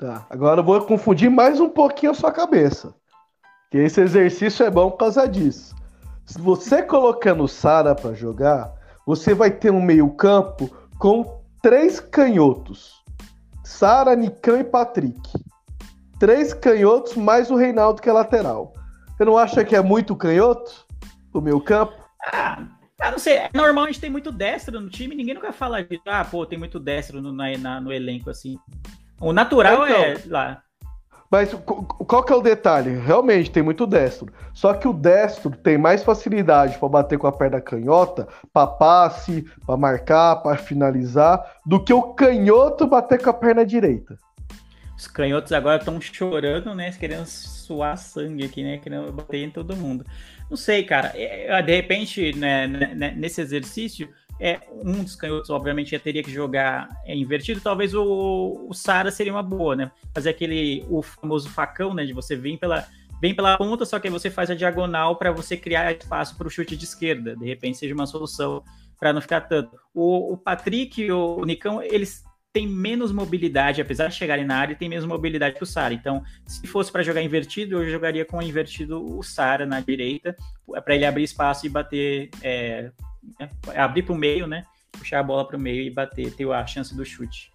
Tá. 0.00 0.26
Agora 0.30 0.60
eu 0.60 0.64
vou 0.64 0.80
confundir 0.80 1.30
mais 1.30 1.60
um 1.60 1.68
pouquinho 1.68 2.12
a 2.12 2.14
sua 2.14 2.32
cabeça. 2.32 2.94
Que 3.70 3.76
esse 3.76 4.00
exercício 4.00 4.64
é 4.64 4.70
bom 4.70 4.90
por 4.90 4.96
causa 4.96 5.28
disso. 5.28 5.76
Se 6.24 6.40
você 6.40 6.82
colocando 6.82 7.44
o 7.44 7.48
Sara 7.48 7.94
para 7.94 8.14
jogar, 8.14 8.72
você 9.06 9.34
vai 9.34 9.50
ter 9.50 9.70
um 9.70 9.82
meio-campo 9.82 10.74
com 10.98 11.42
três 11.60 12.00
canhotos: 12.00 13.04
Sara, 13.62 14.16
Nicão 14.16 14.58
e 14.58 14.64
Patrick. 14.64 15.20
Três 16.18 16.54
canhotos 16.54 17.14
mais 17.14 17.50
o 17.50 17.56
Reinaldo 17.56 18.00
que 18.00 18.08
é 18.08 18.12
lateral. 18.12 18.72
Você 19.14 19.24
não 19.26 19.36
acha 19.36 19.62
que 19.62 19.76
é 19.76 19.82
muito 19.82 20.16
canhoto 20.16 20.86
o 21.30 21.42
meio-campo? 21.42 21.92
Ah, 22.32 23.10
não 23.10 23.18
sei. 23.18 23.34
É 23.34 23.50
normal 23.52 23.84
a 23.84 23.86
gente 23.88 24.00
tem 24.00 24.10
muito 24.10 24.32
destro 24.32 24.80
no 24.80 24.88
time, 24.88 25.14
ninguém 25.14 25.34
nunca 25.34 25.52
fala 25.52 25.82
de 25.82 26.00
ah, 26.06 26.24
pô, 26.24 26.46
tem 26.46 26.58
muito 26.58 26.80
destro 26.80 27.20
no, 27.20 27.30
na, 27.32 27.80
no 27.82 27.92
elenco 27.92 28.30
assim. 28.30 28.58
O 29.20 29.32
natural 29.32 29.86
então, 29.86 30.02
é 30.02 30.16
lá. 30.26 30.62
Mas 31.30 31.54
qual 31.54 32.24
que 32.24 32.32
é 32.32 32.36
o 32.36 32.40
detalhe? 32.40 32.98
Realmente 32.98 33.52
tem 33.52 33.62
muito 33.62 33.86
destro. 33.86 34.32
Só 34.52 34.74
que 34.74 34.88
o 34.88 34.92
destro 34.92 35.50
tem 35.50 35.78
mais 35.78 36.02
facilidade 36.02 36.76
para 36.76 36.88
bater 36.88 37.18
com 37.18 37.28
a 37.28 37.32
perna 37.32 37.60
canhota, 37.60 38.26
para 38.52 38.66
passe, 38.66 39.46
para 39.64 39.76
marcar, 39.76 40.36
para 40.36 40.56
finalizar, 40.56 41.40
do 41.64 41.82
que 41.84 41.92
o 41.92 42.14
canhoto 42.14 42.84
bater 42.84 43.22
com 43.22 43.30
a 43.30 43.34
perna 43.34 43.64
direita. 43.64 44.18
Os 44.96 45.06
canhotos 45.06 45.52
agora 45.52 45.78
estão 45.78 46.00
chorando, 46.00 46.74
né? 46.74 46.90
Querendo 46.90 47.26
suar 47.26 47.96
sangue 47.96 48.44
aqui, 48.44 48.64
né? 48.64 48.78
Querendo 48.78 49.12
bater 49.12 49.44
em 49.44 49.50
todo 49.50 49.76
mundo. 49.76 50.04
Não 50.50 50.56
sei, 50.56 50.82
cara. 50.82 51.12
É, 51.14 51.46
é, 51.46 51.62
de 51.62 51.76
repente, 51.76 52.36
né, 52.36 52.66
né, 52.66 52.92
né, 52.94 53.14
nesse 53.16 53.40
exercício, 53.40 54.08
é, 54.40 54.58
um 54.72 55.04
dos 55.04 55.14
canhotos, 55.14 55.50
obviamente, 55.50 55.90
já 55.90 55.98
teria 55.98 56.22
que 56.22 56.32
jogar 56.32 56.88
é, 57.04 57.14
invertido. 57.14 57.60
Talvez 57.60 57.94
o, 57.94 58.66
o 58.66 58.72
Sara 58.72 59.10
seria 59.10 59.32
uma 59.32 59.42
boa, 59.42 59.76
né? 59.76 59.90
Fazer 60.14 60.30
aquele 60.30 60.82
o 60.88 61.02
famoso 61.02 61.50
facão, 61.50 61.92
né? 61.92 62.06
De 62.06 62.14
você 62.14 62.34
vir 62.34 62.58
pela, 62.58 62.86
vem 63.20 63.34
pela 63.34 63.58
ponta, 63.58 63.84
só 63.84 64.00
que 64.00 64.08
aí 64.08 64.12
você 64.12 64.30
faz 64.30 64.50
a 64.50 64.54
diagonal 64.54 65.16
para 65.16 65.30
você 65.30 65.58
criar 65.58 65.92
espaço 65.92 66.36
para 66.38 66.46
o 66.46 66.50
chute 66.50 66.74
de 66.74 66.84
esquerda. 66.84 67.36
De 67.36 67.44
repente 67.44 67.76
seja 67.76 67.92
uma 67.92 68.06
solução 68.06 68.64
para 68.98 69.12
não 69.12 69.20
ficar 69.20 69.42
tanto. 69.42 69.78
O, 69.92 70.32
o 70.32 70.36
Patrick 70.38 71.02
e 71.02 71.12
o 71.12 71.44
Nicão, 71.44 71.82
eles 71.82 72.24
têm 72.50 72.66
menos 72.66 73.12
mobilidade, 73.12 73.80
apesar 73.80 74.08
de 74.08 74.14
chegarem 74.14 74.44
na 74.44 74.56
área, 74.56 74.74
tem 74.74 74.88
menos 74.88 75.04
mobilidade 75.04 75.56
que 75.56 75.62
o 75.62 75.66
Sara. 75.66 75.92
Então, 75.92 76.22
se 76.46 76.66
fosse 76.66 76.90
para 76.90 77.02
jogar 77.02 77.22
invertido, 77.22 77.82
eu 77.82 77.90
jogaria 77.90 78.24
com 78.24 78.42
invertido 78.42 79.04
o 79.04 79.22
Sara 79.22 79.66
na 79.66 79.80
direita, 79.80 80.34
para 80.84 80.94
ele 80.94 81.04
abrir 81.04 81.24
espaço 81.24 81.66
e 81.66 81.68
bater 81.68 82.30
é, 82.42 82.90
né? 83.38 83.48
abrir 83.76 84.02
para 84.02 84.12
o 84.12 84.18
meio, 84.18 84.46
né? 84.46 84.64
Puxar 84.92 85.20
a 85.20 85.22
bola 85.22 85.46
para 85.46 85.56
o 85.56 85.60
meio 85.60 85.82
e 85.82 85.90
bater, 85.90 86.34
ter 86.34 86.50
a 86.50 86.66
chance 86.66 86.94
do 86.94 87.04
chute. 87.04 87.50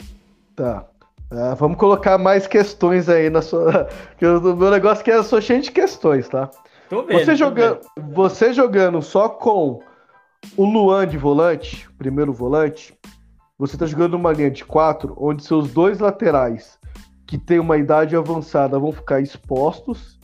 Tá. 0.55 0.85
Uh, 1.31 1.55
vamos 1.55 1.77
colocar 1.77 2.17
mais 2.17 2.47
questões 2.47 3.09
aí 3.09 3.29
na 3.29 3.41
sua. 3.41 3.89
Que 4.17 4.25
o 4.25 4.55
meu 4.55 4.71
negócio 4.71 5.09
é 5.11 5.23
só 5.23 5.41
cheio 5.41 5.61
de 5.61 5.71
questões, 5.71 6.29
tá? 6.29 6.49
Tô 6.89 7.03
vendo, 7.03 7.19
você, 7.19 7.35
jogando, 7.35 7.79
vendo. 7.97 8.13
você 8.13 8.53
jogando 8.53 9.01
só 9.01 9.27
com 9.27 9.81
o 10.55 10.65
Luan 10.65 11.07
de 11.07 11.17
volante, 11.17 11.89
primeiro 11.97 12.31
volante, 12.31 12.93
você 13.57 13.77
tá 13.77 13.85
jogando 13.85 14.13
uma 14.15 14.31
linha 14.31 14.51
de 14.51 14.63
quatro, 14.63 15.15
onde 15.17 15.43
seus 15.43 15.71
dois 15.71 15.99
laterais, 15.99 16.77
que 17.25 17.37
tem 17.37 17.59
uma 17.59 17.77
idade 17.77 18.15
avançada, 18.15 18.77
vão 18.77 18.91
ficar 18.91 19.21
expostos, 19.21 20.19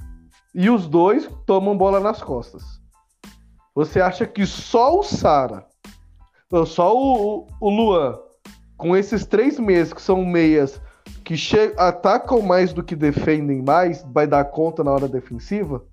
e 0.53 0.69
os 0.69 0.87
dois 0.87 1.29
tomam 1.45 1.77
bola 1.77 1.99
nas 1.99 2.21
costas. 2.21 2.80
Você 3.73 4.01
acha 4.01 4.25
que 4.25 4.45
só 4.45 4.99
o 4.99 5.03
Sara, 5.03 5.65
só 6.65 6.95
o, 6.95 7.47
o 7.59 7.69
Luan, 7.69 8.19
com 8.77 8.97
esses 8.97 9.25
três 9.25 9.57
meses 9.59 9.93
que 9.93 10.01
são 10.01 10.25
meias 10.25 10.81
que 11.23 11.35
atacam 11.77 12.41
mais 12.41 12.73
do 12.73 12.83
que 12.83 12.95
defendem 12.95 13.61
mais, 13.61 14.03
vai 14.11 14.27
dar 14.27 14.43
conta 14.45 14.83
na 14.83 14.91
hora 14.91 15.07
defensiva? 15.07 15.85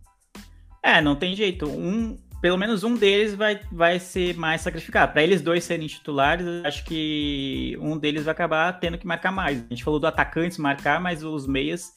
É, 0.82 1.00
não 1.00 1.14
tem 1.14 1.36
jeito. 1.36 1.66
Um, 1.66 2.16
pelo 2.40 2.56
menos 2.56 2.84
um 2.84 2.94
deles 2.94 3.34
vai, 3.34 3.60
vai 3.70 3.98
ser 3.98 4.36
mais 4.36 4.60
sacrificado. 4.60 5.12
Para 5.12 5.22
eles 5.22 5.42
dois 5.42 5.64
serem 5.64 5.86
titulares, 5.86 6.46
acho 6.64 6.84
que 6.84 7.76
um 7.80 7.98
deles 7.98 8.24
vai 8.24 8.32
acabar 8.32 8.72
tendo 8.78 8.96
que 8.96 9.06
marcar 9.06 9.32
mais. 9.32 9.58
A 9.58 9.68
gente 9.68 9.82
falou 9.82 9.98
do 9.98 10.06
atacante 10.06 10.60
marcar, 10.60 11.00
mas 11.00 11.24
os 11.24 11.46
meias 11.46 11.92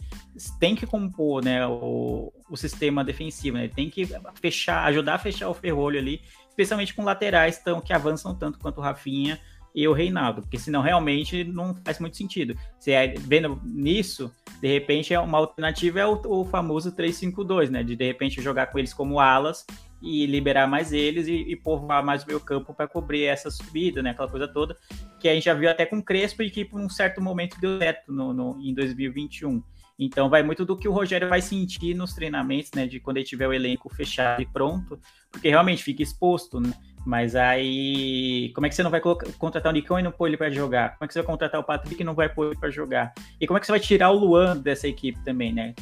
têm 0.60 0.76
que 0.76 0.88
compor 0.88 1.44
né, 1.44 1.66
o, 1.68 2.34
o 2.50 2.58
sistema 2.58 3.04
defensivo. 3.04 3.58
Né? 3.58 3.68
Tem 3.68 3.90
que 3.90 4.08
fechar, 4.42 4.84
ajudar 4.86 5.16
a 5.16 5.20
fechar 5.20 5.48
o 5.48 5.54
ferrolho 5.54 6.00
ali, 6.00 6.22
especialmente 6.50 6.94
com 6.94 7.04
laterais 7.04 7.60
tão, 7.60 7.80
que 7.80 7.94
avançam 7.94 8.34
tanto 8.34 8.58
quanto 8.58 8.80
o 8.80 8.82
Rafinha 8.82 9.40
e 9.74 9.88
o 9.88 9.94
Reinaldo, 9.94 10.42
porque 10.42 10.60
senão 10.60 10.82
realmente 10.82 11.46
não 11.46 11.74
faz 11.86 11.98
muito 12.00 12.18
sentido. 12.18 12.58
Se 12.78 12.92
é 12.92 13.14
vendo 13.18 13.62
nisso, 13.64 14.30
de 14.60 14.68
repente 14.68 15.14
é 15.14 15.20
uma 15.20 15.38
alternativa 15.38 16.00
é 16.00 16.06
o, 16.06 16.20
o 16.26 16.46
famoso 16.46 16.92
3-5-2, 16.94 17.70
né? 17.70 17.84
De 17.84 17.96
de 17.96 18.06
repente 18.06 18.42
jogar 18.42 18.68
com 18.68 18.80
eles 18.80 18.94
como 18.94 19.20
alas 19.20 19.66
e 20.02 20.26
liberar 20.26 20.68
mais 20.68 20.92
eles 20.92 21.28
e, 21.28 21.34
e 21.34 21.56
povoar 21.56 22.04
mais 22.04 22.24
o 22.24 22.28
meio 22.28 22.40
campo 22.40 22.74
para 22.74 22.88
cobrir 22.88 23.26
essa 23.26 23.52
subida, 23.52 24.02
né? 24.02 24.12
Aquela 24.12 24.30
coisa 24.30 24.48
toda 24.48 24.76
que 25.20 25.30
a 25.30 25.34
gente 25.34 25.46
já 25.46 25.54
viu 25.54 25.70
até 25.70 25.86
com 25.86 25.98
o 25.98 26.04
Crespo 26.04 26.42
e 26.44 26.50
que 26.50 26.66
por 26.66 26.80
um 26.80 26.90
certo 26.90 27.22
momento 27.22 27.60
deu 27.60 27.78
certo 27.78 28.12
no, 28.12 28.34
no, 28.34 28.60
em 28.62 28.74
2021. 28.74 29.62
Então 30.00 30.30
vai 30.30 30.42
muito 30.42 30.66
do 30.66 30.76
que 30.76 30.88
o 30.88 30.92
Rogério 30.92 31.30
vai 31.30 31.42
sentir 31.42 31.94
nos 31.94 32.14
treinamentos, 32.14 32.72
né? 32.76 32.88
De 32.88 33.00
quando 33.00 33.18
ele 33.18 33.26
tiver 33.26 33.48
o 33.48 33.54
elenco 33.54 33.88
fechado 33.94 34.42
e 34.42 34.46
pronto, 34.46 35.00
porque 35.32 35.50
realmente 35.50 35.84
fica 35.84 36.02
exposto, 36.02 36.60
né? 36.60 36.74
Mas 37.06 37.36
aí, 37.36 38.52
como 38.54 38.68
é 38.68 38.70
que 38.70 38.76
você 38.76 38.84
não 38.84 38.92
vai 38.92 39.02
contratar 39.02 39.72
o 39.72 39.74
Nicão 39.74 40.00
e 40.00 40.04
não 40.04 40.12
pôr 40.12 40.28
ele 40.28 40.38
para 40.38 40.52
jogar? 40.52 40.98
Como 40.98 41.06
é 41.06 41.08
que 41.08 41.14
você 41.14 41.20
vai 41.20 41.28
contratar 41.28 41.60
o 41.60 41.64
Patrick 41.64 42.00
e 42.00 42.04
não 42.06 42.14
vai 42.14 42.30
pôr 42.30 42.48
ele 42.48 42.60
para 42.60 42.70
jogar? 42.70 43.14
E 43.40 43.48
como 43.48 43.58
é 43.58 43.60
que 43.60 43.66
você 43.66 43.72
vai 43.72 43.80
tirar 43.80 44.12
o 44.12 44.18
Luan 44.18 44.58
dessa 44.58 44.88
equipe 44.88 45.20
também, 45.24 45.52
né? 45.52 45.74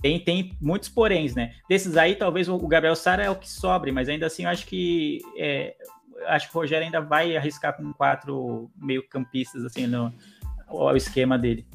Tem, 0.00 0.20
tem 0.20 0.52
muitos 0.60 0.88
poréns, 0.88 1.34
né? 1.34 1.52
Desses 1.68 1.96
aí, 1.96 2.14
talvez 2.14 2.48
o 2.48 2.58
Gabriel 2.66 2.94
Sara 2.94 3.24
é 3.24 3.30
o 3.30 3.36
que 3.36 3.48
sobre, 3.48 3.90
mas 3.90 4.08
ainda 4.08 4.26
assim 4.26 4.44
eu 4.44 4.50
acho 4.50 4.66
que 4.66 5.20
é, 5.38 5.74
acho 6.26 6.50
que 6.50 6.56
o 6.56 6.60
Rogério 6.60 6.84
ainda 6.84 7.00
vai 7.00 7.36
arriscar 7.36 7.76
com 7.76 7.92
quatro 7.92 8.70
meio 8.76 9.06
campistas 9.08 9.64
assim 9.64 9.86
no 9.86 10.12
o 10.68 10.96
esquema 10.96 11.38
dele. 11.38 11.66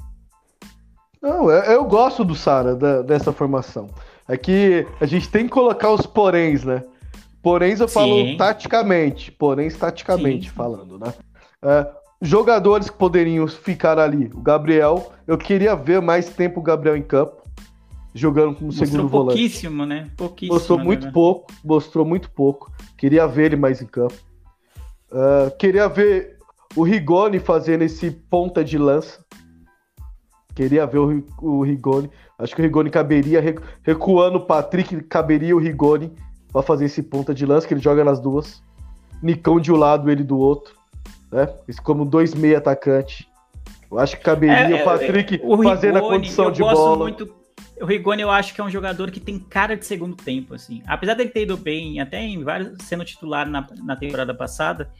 Não, 1.22 1.49
eu, 1.49 1.63
eu 1.63 1.86
gosto 1.86 2.26
do 2.26 2.36
Sara 2.36 2.76
dessa 3.03 3.32
formação. 3.32 3.89
É 4.28 4.36
que 4.36 4.86
a 4.99 5.05
gente 5.05 5.30
tem 5.30 5.45
que 5.45 5.51
colocar 5.51 5.91
os 5.91 6.05
poréns, 6.05 6.63
né? 6.63 6.84
Porém, 7.41 7.76
eu 7.80 7.88
falo 7.88 8.15
Sim. 8.15 8.38
taticamente, 8.38 9.32
porém, 9.32 9.69
taticamente 9.69 10.49
Sim. 10.49 10.55
falando, 10.55 10.99
né? 10.99 11.13
É, 11.63 11.88
jogadores 12.22 12.89
que 12.89 12.97
poderiam 12.97 13.47
ficar 13.47 13.97
ali. 13.97 14.30
O 14.34 14.41
Gabriel, 14.41 15.11
eu 15.26 15.38
queria 15.38 15.76
ver 15.76 16.01
mais 16.01 16.30
tempo 16.30 16.59
o 16.59 16.63
Gabriel 16.63 16.95
em 16.95 17.01
campo, 17.01 17.41
jogando 18.14 18.55
como 18.55 18.68
mostrou 18.68 18.88
segundo 18.88 19.07
volante. 19.07 19.38
Pouquíssimo, 19.38 19.86
né? 19.86 20.09
Pouquíssimo. 20.18 20.53
Mostrou 20.55 20.80
muito 20.80 21.12
pouco, 21.12 21.53
mostrou 21.64 22.05
muito 22.05 22.30
pouco. 22.32 22.72
Queria 22.97 23.28
ver 23.28 23.45
ele 23.45 23.55
mais 23.55 23.82
em 23.82 23.86
campo. 23.86 24.14
Uh, 25.12 25.55
queria 25.57 25.88
ver 25.88 26.38
o 26.76 26.84
Rigoni 26.84 27.39
fazendo 27.39 27.84
esse 27.84 28.12
ponta 28.12 28.64
de 28.64 28.78
lança. 28.78 29.24
Queria 30.55 30.86
ver 30.86 30.99
o, 30.99 31.26
o 31.41 31.64
Rigoni. 31.64 32.09
Acho 32.38 32.55
que 32.55 32.62
o 32.62 32.66
Rigoni 32.66 32.89
caberia, 32.89 33.41
recuando 33.84 34.38
o 34.38 34.45
Patrick, 34.45 35.01
caberia 35.03 35.55
o 35.55 35.59
Rigoni 35.59 36.12
para 36.51 36.62
fazer 36.62 36.86
esse 36.86 37.01
ponta 37.01 37.34
de 37.34 37.45
lança, 37.45 37.68
que 37.68 37.74
ele 37.74 37.82
joga 37.82 38.03
nas 38.03 38.20
duas. 38.20 38.62
Nicão 39.22 39.59
de 39.59 39.72
um 39.72 39.76
lado, 39.76 40.09
ele 40.09 40.24
do 40.24 40.38
outro. 40.38 40.74
Né? 41.32 41.47
Isso 41.68 41.82
como 41.82 42.03
dois 42.03 42.34
meia 42.34 42.57
atacante. 42.57 43.28
Eu 43.89 43.99
acho 43.99 44.18
que 44.18 44.24
caberia 44.24 44.78
é, 44.78 44.82
o 44.82 44.86
Patrick 44.86 45.36
é, 45.36 45.39
o 45.43 45.62
fazendo 45.62 45.95
Rigoni, 45.95 46.16
a 46.16 46.18
condição 46.18 46.51
de 46.51 46.62
bola. 46.62 46.97
Muito, 46.97 47.34
o 47.82 47.86
Rigoni 47.86 48.21
eu 48.21 48.29
acho 48.29 48.53
que 48.53 48.61
é 48.61 48.63
um 48.63 48.69
jogador 48.69 49.11
que 49.11 49.19
tem 49.19 49.39
cara 49.39 49.75
de 49.75 49.86
segundo 49.86 50.15
tempo, 50.15 50.53
assim. 50.53 50.84
Apesar 50.86 51.13
dele 51.13 51.29
ter 51.29 51.43
ido 51.43 51.57
bem, 51.57 51.99
até 51.99 52.21
em 52.21 52.43
vários, 52.43 52.77
sendo 52.86 53.03
titular 53.03 53.49
na, 53.49 53.67
na 53.84 53.95
temporada 53.95 54.34
passada, 54.34 54.91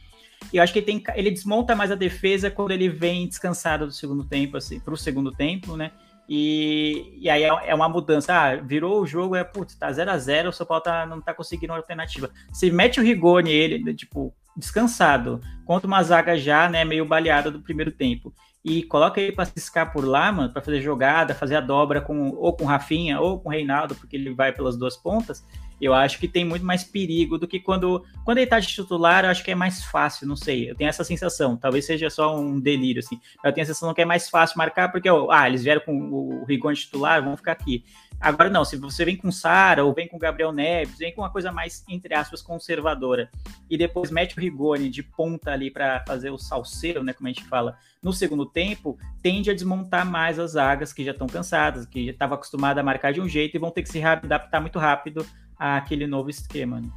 eu 0.52 0.62
acho 0.62 0.72
que 0.72 0.80
ele, 0.80 0.86
tem, 0.86 1.02
ele 1.14 1.30
desmonta 1.30 1.76
mais 1.76 1.90
a 1.90 1.94
defesa 1.94 2.50
quando 2.50 2.72
ele 2.72 2.88
vem 2.88 3.28
descansado 3.28 3.86
do 3.86 3.92
segundo 3.92 4.24
tempo, 4.24 4.56
assim, 4.56 4.80
pro 4.80 4.96
segundo 4.96 5.30
tempo, 5.30 5.76
né? 5.76 5.92
E, 6.28 7.18
e 7.20 7.28
aí 7.28 7.42
é, 7.42 7.48
é 7.48 7.74
uma 7.74 7.88
mudança. 7.88 8.32
Ah, 8.34 8.56
virou 8.56 9.02
o 9.02 9.06
jogo, 9.06 9.36
é 9.36 9.44
putz, 9.44 9.74
tá 9.74 9.92
0 9.92 10.10
a 10.10 10.18
0 10.18 10.48
o 10.48 10.52
São 10.52 10.66
Paulo 10.66 10.82
tá, 10.82 11.06
não 11.06 11.20
tá 11.20 11.34
conseguindo 11.34 11.72
uma 11.72 11.78
alternativa. 11.78 12.30
Se 12.52 12.70
mete 12.70 13.00
o 13.00 13.02
Rigoni, 13.02 13.50
ele, 13.50 13.94
tipo, 13.94 14.34
descansado, 14.56 15.40
contra 15.64 15.86
uma 15.86 16.02
zaga 16.02 16.36
já, 16.36 16.68
né, 16.68 16.84
meio 16.84 17.04
baleada 17.04 17.50
do 17.50 17.60
primeiro 17.60 17.90
tempo. 17.90 18.32
E 18.64 18.82
coloca 18.84 19.20
ele 19.20 19.32
para 19.32 19.44
ciscar 19.44 19.92
por 19.92 20.04
lá, 20.04 20.30
mano, 20.30 20.52
para 20.52 20.62
fazer 20.62 20.80
jogada, 20.80 21.34
fazer 21.34 21.56
a 21.56 21.60
dobra 21.60 22.00
com 22.00 22.30
ou 22.30 22.52
com 22.56 22.64
Rafinha 22.64 23.20
ou 23.20 23.40
com 23.40 23.48
Reinaldo, 23.48 23.94
porque 23.94 24.16
ele 24.16 24.32
vai 24.32 24.52
pelas 24.52 24.76
duas 24.76 24.96
pontas 24.96 25.44
eu 25.82 25.92
acho 25.92 26.20
que 26.20 26.28
tem 26.28 26.44
muito 26.44 26.64
mais 26.64 26.84
perigo 26.84 27.36
do 27.36 27.48
que 27.48 27.58
quando, 27.58 28.04
quando 28.24 28.38
ele 28.38 28.46
tá 28.46 28.60
de 28.60 28.68
titular, 28.68 29.24
eu 29.24 29.30
acho 29.30 29.42
que 29.42 29.50
é 29.50 29.54
mais 29.54 29.82
fácil, 29.84 30.28
não 30.28 30.36
sei. 30.36 30.70
Eu 30.70 30.76
tenho 30.76 30.88
essa 30.88 31.02
sensação, 31.02 31.56
talvez 31.56 31.84
seja 31.84 32.08
só 32.08 32.38
um 32.38 32.60
delírio, 32.60 33.00
assim. 33.00 33.20
Eu 33.44 33.52
tenho 33.52 33.64
a 33.64 33.66
sensação 33.66 33.92
que 33.92 34.00
é 34.00 34.04
mais 34.04 34.30
fácil 34.30 34.56
marcar, 34.58 34.92
porque, 34.92 35.08
ah, 35.08 35.48
eles 35.48 35.64
vieram 35.64 35.80
com 35.80 35.92
o 35.92 36.44
Rigoni 36.44 36.76
titular, 36.76 37.20
vão 37.24 37.36
ficar 37.36 37.50
aqui. 37.50 37.84
Agora 38.22 38.48
não, 38.48 38.64
se 38.64 38.76
você 38.76 39.04
vem 39.04 39.16
com 39.16 39.32
Sara 39.32 39.84
ou 39.84 39.92
vem 39.92 40.06
com 40.06 40.16
Gabriel 40.16 40.52
Neves, 40.52 40.96
vem 40.96 41.12
com 41.12 41.22
uma 41.22 41.30
coisa 41.30 41.50
mais, 41.50 41.84
entre 41.88 42.14
aspas, 42.14 42.40
conservadora, 42.40 43.28
e 43.68 43.76
depois 43.76 44.12
mete 44.12 44.38
o 44.38 44.40
Rigoni 44.40 44.88
de 44.88 45.02
ponta 45.02 45.50
ali 45.50 45.72
para 45.72 46.04
fazer 46.06 46.30
o 46.30 46.38
salseiro, 46.38 47.02
né, 47.02 47.12
como 47.12 47.26
a 47.26 47.32
gente 47.32 47.44
fala, 47.44 47.76
no 48.00 48.12
segundo 48.12 48.46
tempo, 48.46 48.96
tende 49.20 49.50
a 49.50 49.54
desmontar 49.54 50.06
mais 50.08 50.38
as 50.38 50.52
zagas 50.52 50.92
que 50.92 51.04
já 51.04 51.10
estão 51.10 51.26
cansadas, 51.26 51.84
que 51.84 52.06
já 52.06 52.12
estavam 52.12 52.36
acostumadas 52.36 52.80
a 52.80 52.84
marcar 52.84 53.12
de 53.12 53.20
um 53.20 53.28
jeito 53.28 53.56
e 53.56 53.58
vão 53.58 53.72
ter 53.72 53.82
que 53.82 53.88
se 53.88 54.00
adaptar 54.00 54.60
muito 54.60 54.78
rápido 54.78 55.26
àquele 55.58 56.06
novo 56.06 56.30
esquema. 56.30 56.80
Né? 56.80 56.88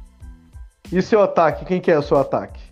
E 0.92 1.02
seu 1.02 1.20
ataque? 1.20 1.64
Quem 1.64 1.80
que 1.80 1.90
é 1.90 1.98
o 1.98 2.02
seu 2.02 2.18
ataque? 2.18 2.62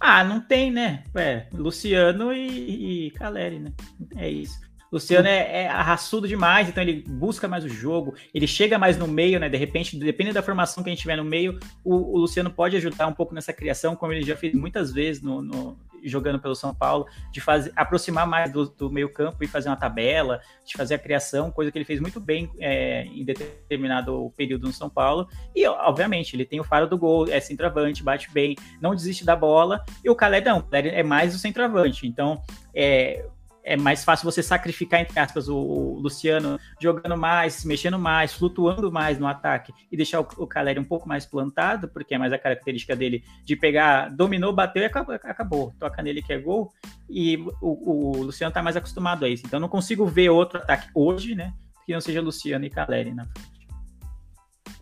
Ah, 0.00 0.24
não 0.24 0.40
tem, 0.40 0.70
né? 0.70 1.04
É, 1.14 1.46
Luciano 1.52 2.32
e, 2.32 3.08
e 3.08 3.10
Caleri, 3.10 3.58
né? 3.58 3.72
É 4.16 4.28
isso. 4.30 4.67
Luciano 4.90 5.28
é, 5.28 5.64
é 5.64 5.68
arraçudo 5.68 6.26
demais, 6.26 6.68
então 6.68 6.82
ele 6.82 7.04
busca 7.06 7.46
mais 7.46 7.64
o 7.64 7.68
jogo, 7.68 8.14
ele 8.34 8.46
chega 8.46 8.78
mais 8.78 8.96
no 8.96 9.06
meio, 9.06 9.38
né? 9.38 9.48
De 9.48 9.56
repente, 9.56 9.96
dependendo 9.98 10.34
da 10.34 10.42
formação 10.42 10.82
que 10.82 10.88
a 10.88 10.92
gente 10.92 11.02
tiver 11.02 11.16
no 11.16 11.24
meio, 11.24 11.58
o, 11.84 12.16
o 12.16 12.18
Luciano 12.18 12.50
pode 12.50 12.76
ajudar 12.76 13.06
um 13.06 13.12
pouco 13.12 13.34
nessa 13.34 13.52
criação, 13.52 13.94
como 13.94 14.12
ele 14.12 14.24
já 14.24 14.36
fez 14.36 14.54
muitas 14.54 14.92
vezes 14.92 15.22
no, 15.22 15.42
no 15.42 15.78
jogando 16.04 16.38
pelo 16.38 16.54
São 16.54 16.74
Paulo, 16.74 17.06
de 17.32 17.40
fazer 17.40 17.72
aproximar 17.74 18.26
mais 18.26 18.52
do, 18.52 18.66
do 18.66 18.90
meio 18.90 19.12
campo 19.12 19.42
e 19.42 19.46
fazer 19.46 19.68
uma 19.68 19.76
tabela, 19.76 20.40
de 20.64 20.76
fazer 20.76 20.94
a 20.94 20.98
criação, 20.98 21.50
coisa 21.50 21.70
que 21.70 21.78
ele 21.78 21.84
fez 21.84 22.00
muito 22.00 22.20
bem 22.20 22.50
é, 22.58 23.04
em 23.04 23.24
determinado 23.24 24.32
período 24.36 24.66
no 24.66 24.72
São 24.72 24.88
Paulo. 24.88 25.28
E, 25.54 25.66
obviamente, 25.66 26.34
ele 26.34 26.44
tem 26.44 26.60
o 26.60 26.64
faro 26.64 26.86
do 26.86 26.98
gol, 26.98 27.28
é 27.28 27.40
centroavante, 27.40 28.02
bate 28.02 28.30
bem, 28.30 28.56
não 28.80 28.94
desiste 28.94 29.24
da 29.24 29.36
bola. 29.36 29.84
E 30.04 30.10
o 30.10 30.14
Calé 30.14 30.40
não, 30.40 30.58
o 30.58 30.62
Calé 30.62 30.88
é 30.88 31.02
mais 31.02 31.34
o 31.34 31.38
centroavante. 31.38 32.06
Então, 32.06 32.40
é, 32.74 33.26
é 33.68 33.76
mais 33.76 34.02
fácil 34.02 34.24
você 34.24 34.42
sacrificar, 34.42 35.00
entre 35.00 35.20
aspas, 35.20 35.46
o, 35.46 35.56
o, 35.56 35.98
Luciano 36.00 36.58
jogando 36.80 37.18
mais, 37.18 37.64
mexendo 37.66 37.98
mais, 37.98 38.32
flutuando 38.32 38.90
mais 38.90 39.18
no 39.18 39.26
ataque 39.26 39.74
e 39.92 39.96
deixar 39.96 40.20
o, 40.20 40.28
o 40.38 40.46
Caleri 40.46 40.80
um 40.80 40.84
pouco 40.84 41.06
mais 41.06 41.26
plantado, 41.26 41.86
porque 41.86 42.14
é 42.14 42.18
mais 42.18 42.32
a 42.32 42.38
característica 42.38 42.96
dele 42.96 43.22
de 43.44 43.54
pegar, 43.56 44.08
dominou, 44.08 44.54
bateu 44.54 44.82
e 44.82 44.86
acabou, 44.86 45.14
acabou. 45.14 45.74
toca 45.78 46.02
nele 46.02 46.22
que 46.22 46.32
é 46.32 46.38
gol. 46.38 46.72
E 47.10 47.36
o, 47.60 48.20
o 48.20 48.22
Luciano 48.22 48.52
tá 48.52 48.62
mais 48.62 48.76
acostumado 48.76 49.26
a 49.26 49.28
isso. 49.28 49.44
Então 49.46 49.60
não 49.60 49.68
consigo 49.68 50.06
ver 50.06 50.30
outro 50.30 50.58
ataque 50.58 50.88
hoje, 50.94 51.34
né? 51.34 51.52
Que 51.84 51.92
não 51.92 52.00
seja 52.00 52.22
Luciano 52.22 52.64
e 52.64 52.70
Caleri 52.70 53.12
na 53.12 53.26
frente. 53.26 53.68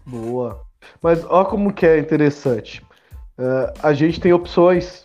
Boa. 0.06 0.64
Mas 1.02 1.24
olha 1.24 1.44
como 1.44 1.72
que 1.72 1.84
é 1.84 1.98
interessante. 1.98 2.80
Uh, 3.36 3.72
a 3.82 3.92
gente 3.92 4.20
tem 4.20 4.32
opções 4.32 5.04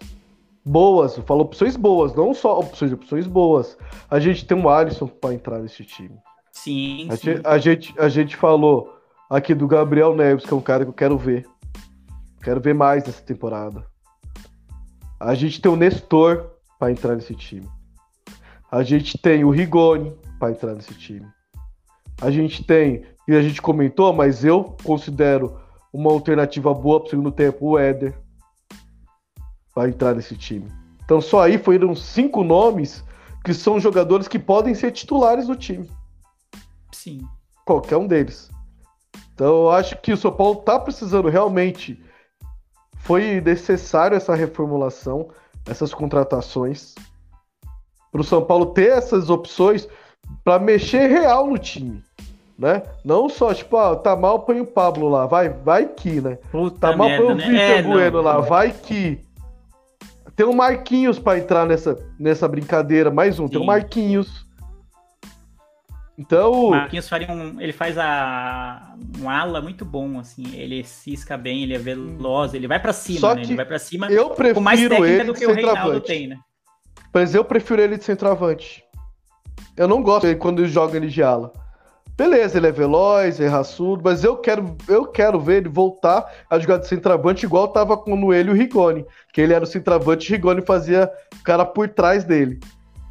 boas, 0.65 1.17
eu 1.17 1.23
falo 1.23 1.41
opções 1.41 1.75
boas, 1.75 2.13
não 2.15 2.33
só 2.33 2.59
opções, 2.59 2.93
opções 2.93 3.27
boas. 3.27 3.77
A 4.09 4.19
gente 4.19 4.45
tem 4.45 4.57
um 4.57 4.69
Alisson 4.69 5.07
para 5.07 5.33
entrar 5.33 5.59
nesse 5.59 5.83
time. 5.83 6.17
Sim, 6.51 7.07
a, 7.09 7.15
sim. 7.15 7.25
Gente, 7.25 7.47
a, 7.47 7.57
gente, 7.57 7.99
a 7.99 8.09
gente 8.09 8.35
falou 8.35 8.95
aqui 9.29 9.55
do 9.55 9.67
Gabriel 9.67 10.15
Neves, 10.15 10.45
que 10.45 10.53
é 10.53 10.57
um 10.57 10.61
cara 10.61 10.83
que 10.83 10.89
eu 10.89 10.95
quero 10.95 11.17
ver. 11.17 11.45
Quero 12.43 12.59
ver 12.59 12.73
mais 12.73 13.05
nessa 13.05 13.21
temporada. 13.21 13.85
A 15.19 15.33
gente 15.35 15.61
tem 15.61 15.71
o 15.71 15.75
Nestor 15.75 16.51
para 16.79 16.91
entrar 16.91 17.15
nesse 17.15 17.35
time. 17.35 17.67
A 18.71 18.83
gente 18.83 19.17
tem 19.17 19.43
o 19.43 19.49
Rigoni 19.49 20.15
para 20.39 20.51
entrar 20.51 20.73
nesse 20.73 20.93
time. 20.93 21.27
A 22.19 22.31
gente 22.31 22.63
tem, 22.63 23.03
e 23.27 23.35
a 23.35 23.41
gente 23.41 23.61
comentou, 23.61 24.13
mas 24.13 24.43
eu 24.43 24.75
considero 24.83 25.59
uma 25.93 26.11
alternativa 26.11 26.73
boa 26.73 26.99
para 26.99 27.07
o 27.07 27.09
segundo 27.09 27.31
tempo, 27.31 27.71
o 27.71 27.77
Éder 27.77 28.15
para 29.73 29.89
entrar 29.89 30.15
nesse 30.15 30.35
time. 30.35 30.71
Então 31.03 31.21
só 31.21 31.41
aí 31.41 31.57
foram 31.57 31.95
cinco 31.95 32.43
nomes 32.43 33.03
que 33.43 33.53
são 33.53 33.79
jogadores 33.79 34.27
que 34.27 34.39
podem 34.39 34.73
ser 34.75 34.91
titulares 34.91 35.47
do 35.47 35.55
time. 35.55 35.89
Sim. 36.91 37.27
Qualquer 37.65 37.97
um 37.97 38.07
deles. 38.07 38.49
Então 39.33 39.63
eu 39.63 39.71
acho 39.71 39.97
que 39.97 40.13
o 40.13 40.17
São 40.17 40.31
Paulo 40.31 40.59
está 40.59 40.79
precisando 40.79 41.29
realmente. 41.29 42.03
Foi 42.97 43.41
necessário 43.41 44.15
essa 44.15 44.35
reformulação, 44.35 45.29
essas 45.65 45.93
contratações, 45.93 46.93
para 48.11 48.21
o 48.21 48.23
São 48.23 48.43
Paulo 48.43 48.67
ter 48.67 48.91
essas 48.91 49.29
opções 49.29 49.87
para 50.43 50.59
mexer 50.59 51.07
real 51.07 51.47
no 51.47 51.57
time. 51.57 52.03
Né? 52.57 52.83
Não 53.03 53.27
só, 53.27 53.53
tipo, 53.55 53.75
ah, 53.75 53.95
tá 53.95 54.15
mal, 54.15 54.41
põe 54.41 54.61
o 54.61 54.67
Pablo 54.67 55.09
lá, 55.09 55.25
vai, 55.25 55.49
vai 55.49 55.87
que, 55.87 56.21
né? 56.21 56.37
Puta 56.51 56.77
tá 56.77 56.95
mal, 56.95 57.07
merda, 57.07 57.25
põe 57.25 57.33
o 57.33 57.37
né? 57.37 57.43
Vitor 57.43 57.59
É, 57.59 57.81
Bueno 57.81 58.21
lá, 58.21 58.39
vai 58.39 58.71
que. 58.71 59.19
Tem 60.41 60.49
o 60.49 60.55
Marquinhos 60.55 61.19
para 61.19 61.37
entrar 61.37 61.67
nessa, 61.67 61.95
nessa 62.17 62.47
brincadeira, 62.47 63.11
mais 63.11 63.39
um, 63.39 63.47
tem 63.47 63.59
o 63.59 63.61
Sim. 63.61 63.67
Marquinhos. 63.67 64.47
Então. 66.17 66.71
Marquinhos 66.71 67.07
faria 67.07 67.31
um, 67.31 67.61
ele 67.61 67.71
faz 67.71 67.95
a, 67.95 68.95
um 69.19 69.29
ala 69.29 69.61
muito 69.61 69.85
bom, 69.85 70.17
assim. 70.17 70.43
Ele 70.55 70.83
cisca 70.83 71.37
bem, 71.37 71.61
ele 71.61 71.75
é 71.75 71.77
veloz, 71.77 72.55
ele 72.55 72.67
vai 72.67 72.79
para 72.79 72.91
cima, 72.91 73.19
Só 73.19 73.35
né? 73.35 73.43
Ele 73.43 73.55
vai 73.55 73.65
para 73.67 73.77
cima 73.77 74.11
eu 74.11 74.31
prefiro 74.31 74.55
com 74.55 74.61
mais 74.61 74.79
técnica 74.79 75.07
ele 75.07 75.23
do 75.25 75.33
que 75.35 75.45
o 75.45 75.53
Reinaldo 75.53 76.01
tem, 76.01 76.25
né? 76.25 76.39
Mas 77.13 77.35
eu 77.35 77.45
prefiro 77.45 77.79
ele 77.79 77.95
de 77.95 78.03
centroavante. 78.03 78.83
Eu 79.77 79.87
não 79.87 80.01
gosto 80.01 80.23
dele 80.23 80.39
quando 80.39 80.63
ele 80.63 80.69
joga 80.69 80.97
ele 80.97 81.07
de 81.07 81.21
ala. 81.21 81.53
Beleza, 82.15 82.57
ele 82.57 82.67
é 82.67 82.71
veloz, 82.71 83.39
é 83.39 83.47
raçudo, 83.47 84.03
mas 84.03 84.23
eu 84.23 84.37
quero, 84.37 84.75
eu 84.87 85.07
quero 85.07 85.39
ver 85.39 85.57
ele 85.57 85.69
voltar 85.69 86.29
a 86.49 86.59
jogar 86.59 86.77
de 86.77 86.87
centroavante 86.87 87.45
igual 87.45 87.69
tava 87.69 87.97
com 87.97 88.33
ele 88.33 88.51
o 88.51 88.53
Rigoni. 88.53 89.05
Que 89.33 89.41
ele 89.41 89.53
era 89.53 89.63
o 89.63 89.67
centroavante 89.67 90.27
e 90.27 90.29
o 90.29 90.35
Rigoni 90.35 90.61
fazia 90.61 91.11
o 91.39 91.43
cara 91.43 91.65
por 91.65 91.89
trás 91.89 92.23
dele. 92.23 92.59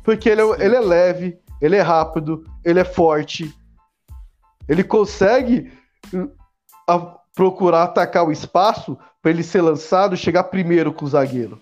Porque 0.05 0.29
ele 0.29 0.41
é, 0.43 0.65
ele 0.65 0.77
é 0.77 0.81
leve, 0.81 1.39
ele 1.61 1.77
é 1.77 1.81
rápido, 1.81 2.45
ele 2.65 2.79
é 2.79 2.85
forte. 2.85 3.53
Ele 4.69 4.85
consegue 4.85 5.73
a- 6.89 7.17
procurar 7.35 7.85
atacar 7.85 8.25
o 8.25 8.33
espaço 8.33 8.97
para 9.21 9.31
ele 9.31 9.43
ser 9.43 9.63
lançado 9.63 10.15
e 10.15 10.19
chegar 10.19 10.45
primeiro 10.45 10.93
com 10.93 11.05
o 11.05 11.09
zagueiro. 11.09 11.61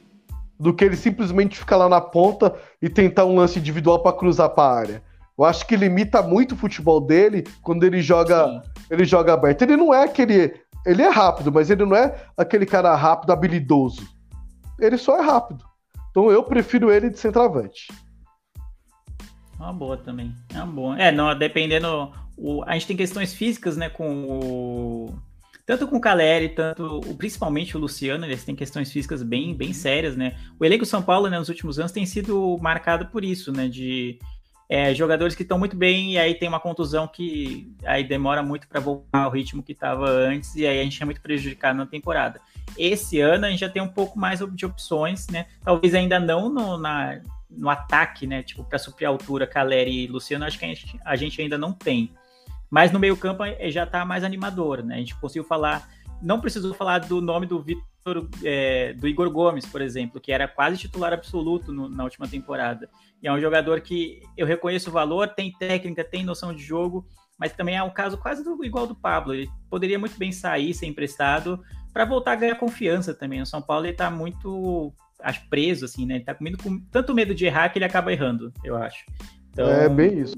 Do 0.58 0.74
que 0.74 0.84
ele 0.84 0.96
simplesmente 0.96 1.58
ficar 1.58 1.76
lá 1.76 1.88
na 1.88 2.00
ponta 2.00 2.54
e 2.82 2.88
tentar 2.88 3.24
um 3.24 3.36
lance 3.36 3.58
individual 3.58 4.02
para 4.02 4.16
cruzar 4.16 4.50
para 4.50 4.64
a 4.64 4.76
área. 4.78 5.07
Eu 5.38 5.44
acho 5.44 5.66
que 5.66 5.76
limita 5.76 6.20
muito 6.20 6.52
o 6.52 6.56
futebol 6.58 7.00
dele 7.00 7.44
quando 7.62 7.84
ele 7.84 8.02
joga, 8.02 8.44
Sim. 8.44 8.60
ele 8.90 9.04
joga 9.04 9.32
aberto. 9.34 9.62
Ele 9.62 9.76
não 9.76 9.94
é 9.94 10.04
aquele, 10.04 10.52
ele 10.84 11.00
é 11.02 11.08
rápido, 11.08 11.52
mas 11.52 11.70
ele 11.70 11.84
não 11.84 11.94
é 11.94 12.26
aquele 12.36 12.66
cara 12.66 12.94
rápido 12.96 13.32
habilidoso. 13.32 14.02
Ele 14.80 14.98
só 14.98 15.16
é 15.18 15.22
rápido. 15.22 15.64
Então 16.10 16.30
eu 16.30 16.42
prefiro 16.42 16.90
ele 16.90 17.08
de 17.10 17.18
centroavante. 17.18 17.86
É 19.58 19.62
Uma 19.62 19.72
boa 19.72 19.96
também. 19.96 20.34
É 20.52 20.62
uma 20.62 20.66
boa. 20.72 21.00
É, 21.00 21.12
não, 21.12 21.36
dependendo. 21.36 22.12
O, 22.36 22.62
a 22.64 22.72
gente 22.74 22.86
tem 22.88 22.96
questões 22.96 23.34
físicas, 23.34 23.76
né, 23.76 23.88
com 23.88 24.24
o. 24.28 25.14
Tanto 25.66 25.86
com 25.86 25.96
o 25.96 26.00
Caleri, 26.00 26.48
tanto 26.48 26.98
o- 27.00 27.14
principalmente 27.14 27.76
o 27.76 27.80
Luciano, 27.80 28.24
eles 28.24 28.42
têm 28.44 28.54
questões 28.56 28.90
físicas 28.90 29.22
bem, 29.22 29.54
bem 29.54 29.72
sérias, 29.74 30.16
né? 30.16 30.34
O 30.58 30.64
elenco 30.64 30.86
São 30.86 31.02
Paulo, 31.02 31.28
né, 31.28 31.38
nos 31.38 31.48
últimos 31.50 31.78
anos, 31.78 31.92
tem 31.92 32.06
sido 32.06 32.56
marcado 32.62 33.06
por 33.08 33.22
isso, 33.22 33.52
né? 33.52 33.68
De 33.68 34.18
é, 34.68 34.94
jogadores 34.94 35.34
que 35.34 35.42
estão 35.42 35.58
muito 35.58 35.74
bem 35.74 36.12
e 36.12 36.18
aí 36.18 36.34
tem 36.34 36.48
uma 36.48 36.60
contusão 36.60 37.08
que 37.08 37.74
aí 37.84 38.04
demora 38.04 38.42
muito 38.42 38.68
para 38.68 38.80
voltar 38.80 39.24
ao 39.24 39.30
ritmo 39.30 39.62
que 39.62 39.72
estava 39.72 40.06
antes 40.10 40.54
e 40.56 40.66
aí 40.66 40.80
a 40.80 40.84
gente 40.84 41.02
é 41.02 41.06
muito 41.06 41.22
prejudicado 41.22 41.78
na 41.78 41.86
temporada. 41.86 42.40
Esse 42.76 43.18
ano 43.20 43.46
a 43.46 43.50
gente 43.50 43.60
já 43.60 43.68
tem 43.68 43.80
um 43.80 43.88
pouco 43.88 44.18
mais 44.18 44.40
de 44.52 44.66
opções, 44.66 45.26
né? 45.28 45.46
Talvez 45.64 45.94
ainda 45.94 46.20
não 46.20 46.50
no, 46.50 46.76
na, 46.76 47.18
no 47.50 47.70
ataque, 47.70 48.26
né? 48.26 48.42
Tipo, 48.42 48.62
para 48.62 48.78
suprir 48.78 49.08
a 49.08 49.10
altura, 49.10 49.46
Caleri 49.46 50.04
e 50.04 50.06
Luciano, 50.06 50.44
acho 50.44 50.58
que 50.58 50.66
a 50.66 50.68
gente, 50.68 51.00
a 51.02 51.16
gente 51.16 51.40
ainda 51.40 51.56
não 51.56 51.72
tem. 51.72 52.12
Mas 52.70 52.92
no 52.92 52.98
meio-campo 52.98 53.44
eh, 53.44 53.70
já 53.70 53.86
tá 53.86 54.04
mais 54.04 54.22
animador, 54.22 54.84
né? 54.84 54.96
A 54.96 54.98
gente 54.98 55.16
conseguiu 55.16 55.44
falar. 55.44 55.88
Não 56.20 56.40
precisou 56.40 56.74
falar 56.74 56.98
do 56.98 57.22
nome 57.22 57.46
do 57.46 57.62
Vitor, 57.62 57.84
eh, 58.44 58.92
do 58.94 59.06
Igor 59.08 59.30
Gomes, 59.30 59.66
por 59.66 59.80
exemplo, 59.80 60.20
que 60.20 60.32
era 60.32 60.46
quase 60.48 60.76
titular 60.78 61.12
absoluto 61.12 61.72
no- 61.72 61.88
na 61.88 62.04
última 62.04 62.26
temporada. 62.28 62.88
E 63.22 63.26
é 63.28 63.32
um 63.32 63.40
jogador 63.40 63.80
que 63.80 64.22
eu 64.36 64.46
reconheço 64.46 64.90
o 64.90 64.92
valor, 64.92 65.28
tem 65.28 65.52
técnica, 65.52 66.04
tem 66.04 66.24
noção 66.24 66.54
de 66.54 66.62
jogo, 66.62 67.06
mas 67.38 67.52
também 67.52 67.76
é 67.76 67.82
um 67.82 67.90
caso 67.90 68.16
quase 68.18 68.42
do- 68.44 68.64
igual 68.64 68.86
do 68.86 68.94
Pablo. 68.94 69.34
Ele 69.34 69.48
poderia 69.70 69.98
muito 69.98 70.16
bem 70.18 70.32
sair, 70.32 70.72
ser 70.74 70.86
emprestado, 70.86 71.62
para 71.92 72.04
voltar 72.04 72.32
a 72.32 72.36
ganhar 72.36 72.54
confiança 72.56 73.12
também. 73.14 73.40
O 73.42 73.46
São 73.46 73.60
Paulo 73.62 73.86
ele 73.86 73.94
tá 73.94 74.10
muito 74.10 74.92
acho, 75.20 75.48
preso, 75.48 75.84
assim, 75.84 76.06
né? 76.06 76.16
Ele 76.16 76.24
tá 76.24 76.32
com, 76.34 76.44
com 76.62 76.78
tanto 76.92 77.12
medo 77.14 77.34
de 77.34 77.44
errar 77.44 77.68
que 77.70 77.78
ele 77.78 77.84
acaba 77.84 78.12
errando, 78.12 78.52
eu 78.62 78.76
acho. 78.76 79.04
Então, 79.50 79.68
É 79.68 79.88
bem 79.88 80.20
isso. 80.20 80.36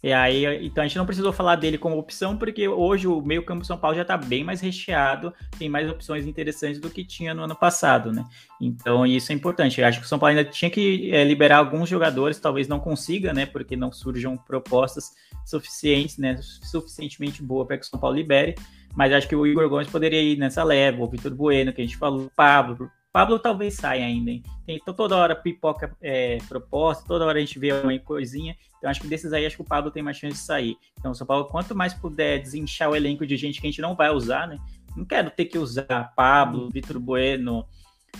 E 0.00 0.12
aí, 0.12 0.64
então 0.64 0.84
a 0.84 0.86
gente 0.86 0.96
não 0.96 1.06
precisou 1.06 1.32
falar 1.32 1.56
dele 1.56 1.76
como 1.76 1.98
opção, 1.98 2.36
porque 2.36 2.68
hoje 2.68 3.08
o 3.08 3.20
meio-campo 3.20 3.64
São 3.64 3.76
Paulo 3.76 3.96
já 3.96 4.02
está 4.02 4.16
bem 4.16 4.44
mais 4.44 4.60
recheado, 4.60 5.34
tem 5.58 5.68
mais 5.68 5.90
opções 5.90 6.24
interessantes 6.24 6.80
do 6.80 6.88
que 6.88 7.04
tinha 7.04 7.34
no 7.34 7.42
ano 7.42 7.56
passado, 7.56 8.12
né? 8.12 8.24
Então 8.60 9.04
isso 9.04 9.32
é 9.32 9.34
importante. 9.34 9.80
Eu 9.80 9.86
acho 9.86 9.98
que 9.98 10.06
o 10.06 10.08
São 10.08 10.18
Paulo 10.18 10.36
ainda 10.36 10.48
tinha 10.48 10.70
que 10.70 11.10
é, 11.12 11.24
liberar 11.24 11.58
alguns 11.58 11.88
jogadores, 11.88 12.38
talvez 12.38 12.68
não 12.68 12.78
consiga, 12.78 13.32
né? 13.32 13.44
Porque 13.44 13.76
não 13.76 13.90
surjam 13.90 14.36
propostas 14.36 15.10
suficientes, 15.44 16.16
né? 16.16 16.38
Suficientemente 16.40 17.42
boa 17.42 17.66
para 17.66 17.78
que 17.78 17.84
o 17.84 17.88
São 17.88 17.98
Paulo 17.98 18.16
libere. 18.16 18.54
Mas 18.94 19.12
acho 19.12 19.28
que 19.28 19.36
o 19.36 19.46
Igor 19.46 19.68
Gomes 19.68 19.88
poderia 19.88 20.22
ir 20.22 20.38
nessa 20.38 20.62
leva, 20.62 21.02
o 21.02 21.08
Vitor 21.08 21.34
Bueno, 21.34 21.72
que 21.72 21.82
a 21.82 21.84
gente 21.84 21.96
falou, 21.96 22.26
o 22.26 22.30
Pablo. 22.30 22.90
Pablo 23.12 23.38
talvez 23.38 23.74
saia 23.74 24.04
ainda, 24.04 24.30
hein? 24.30 24.42
Então, 24.66 24.92
toda 24.92 25.16
hora 25.16 25.34
pipoca 25.34 25.96
é, 26.00 26.38
proposta, 26.48 27.04
toda 27.06 27.24
hora 27.24 27.38
a 27.38 27.40
gente 27.40 27.58
vê 27.58 27.72
uma 27.72 27.98
coisinha. 27.98 28.54
Então, 28.76 28.90
acho 28.90 29.00
que 29.00 29.08
desses 29.08 29.32
aí, 29.32 29.46
acho 29.46 29.56
que 29.56 29.62
o 29.62 29.64
Pablo 29.66 29.90
tem 29.90 30.02
mais 30.02 30.16
chance 30.16 30.34
de 30.34 30.40
sair. 30.40 30.76
Então, 30.98 31.12
o 31.12 31.14
São 31.14 31.26
Paulo, 31.26 31.46
quanto 31.46 31.74
mais 31.74 31.94
puder 31.94 32.40
desinchar 32.40 32.90
o 32.90 32.96
elenco 32.96 33.26
de 33.26 33.36
gente 33.36 33.60
que 33.60 33.66
a 33.66 33.70
gente 33.70 33.80
não 33.80 33.94
vai 33.96 34.10
usar, 34.10 34.46
né? 34.46 34.58
Não 34.94 35.04
quero 35.04 35.30
ter 35.30 35.46
que 35.46 35.58
usar 35.58 36.12
Pablo, 36.14 36.68
Vitor 36.70 37.00
Bueno, 37.00 37.66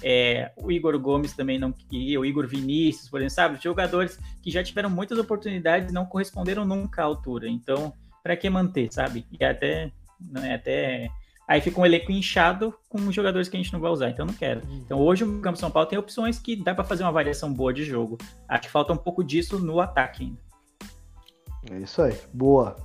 é, 0.02 0.52
o 0.56 0.70
Igor 0.70 0.98
Gomes 0.98 1.32
também 1.32 1.58
não 1.58 1.72
queria, 1.72 2.20
o 2.20 2.24
Igor 2.24 2.46
Vinícius, 2.46 3.08
por 3.08 3.20
exemplo, 3.20 3.34
sabe? 3.34 3.62
Jogadores 3.62 4.18
que 4.42 4.50
já 4.50 4.62
tiveram 4.62 4.88
muitas 4.88 5.18
oportunidades 5.18 5.90
e 5.90 5.94
não 5.94 6.06
corresponderam 6.06 6.64
nunca 6.64 7.02
à 7.02 7.04
altura. 7.04 7.48
Então, 7.48 7.92
para 8.22 8.36
que 8.36 8.48
manter, 8.48 8.92
sabe? 8.92 9.26
E 9.38 9.44
até, 9.44 9.92
né, 10.20 10.54
até 10.54 11.10
aí 11.48 11.62
fica 11.62 11.80
um 11.80 11.86
elenco 11.86 12.12
inchado 12.12 12.74
com 12.88 13.10
jogadores 13.10 13.48
que 13.48 13.56
a 13.56 13.60
gente 13.60 13.72
não 13.72 13.80
vai 13.80 13.90
usar, 13.90 14.10
então 14.10 14.26
não 14.26 14.34
quero. 14.34 14.60
Então 14.70 15.00
hoje 15.00 15.24
o 15.24 15.40
Campo 15.40 15.58
São 15.58 15.70
Paulo 15.70 15.88
tem 15.88 15.98
opções 15.98 16.38
que 16.38 16.54
dá 16.54 16.74
para 16.74 16.84
fazer 16.84 17.02
uma 17.02 17.10
variação 17.10 17.50
boa 17.52 17.72
de 17.72 17.82
jogo. 17.82 18.18
Acho 18.46 18.62
que 18.62 18.70
falta 18.70 18.92
um 18.92 18.96
pouco 18.98 19.24
disso 19.24 19.58
no 19.58 19.80
ataque 19.80 20.24
ainda. 20.24 20.48
É 21.72 21.78
isso 21.78 22.02
aí. 22.02 22.14
Boa. 22.32 22.76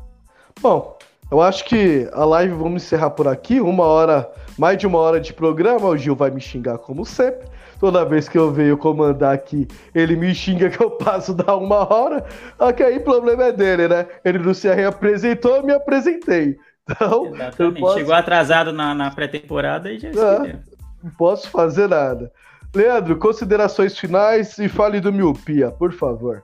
Bom, 0.62 0.98
eu 1.30 1.42
acho 1.42 1.66
que 1.66 2.08
a 2.14 2.24
live 2.26 2.54
vamos 2.54 2.84
encerrar 2.84 3.10
por 3.10 3.28
aqui. 3.28 3.60
Uma 3.60 3.86
hora, 3.86 4.32
mais 4.58 4.78
de 4.78 4.88
uma 4.88 5.00
hora 5.00 5.20
de 5.20 5.34
programa. 5.34 5.88
O 5.88 5.98
Gil 5.98 6.16
vai 6.16 6.32
me 6.32 6.40
xingar 6.40 6.78
como 6.78 7.06
sempre. 7.06 7.48
Toda 7.80 8.06
vez 8.06 8.30
que 8.30 8.38
eu 8.38 8.52
venho 8.52 8.78
comandar 8.78 9.34
aqui, 9.34 9.68
ele 9.94 10.16
me 10.16 10.34
xinga 10.34 10.70
que 10.70 10.82
eu 10.82 10.92
passo 10.92 11.34
da 11.34 11.56
uma 11.56 11.92
hora. 11.94 12.26
Só 12.58 12.72
que 12.72 12.82
aí 12.82 12.98
o 12.98 13.04
problema 13.04 13.46
é 13.46 13.52
dele, 13.52 13.90
né? 13.90 14.08
Ele 14.24 14.40
não 14.40 14.54
se 14.54 14.74
reapresentou, 14.74 15.58
eu 15.58 15.64
me 15.64 15.74
apresentei. 15.74 16.58
Então, 16.90 17.74
posso- 17.74 17.98
Chegou 17.98 18.14
atrasado 18.14 18.72
na, 18.74 18.94
na 18.94 19.10
pré-temporada 19.12 19.92
e 19.92 20.00
já 20.00 20.10
esqueceu. 20.10 20.60
não 21.04 21.12
posso 21.12 21.50
fazer 21.50 21.88
nada. 21.88 22.32
Leandro, 22.76 23.18
considerações 23.18 23.98
finais 23.98 24.58
e 24.58 24.68
fale 24.68 25.00
do 25.00 25.14
miopia, 25.14 25.72
por 25.72 25.94
favor. 25.94 26.44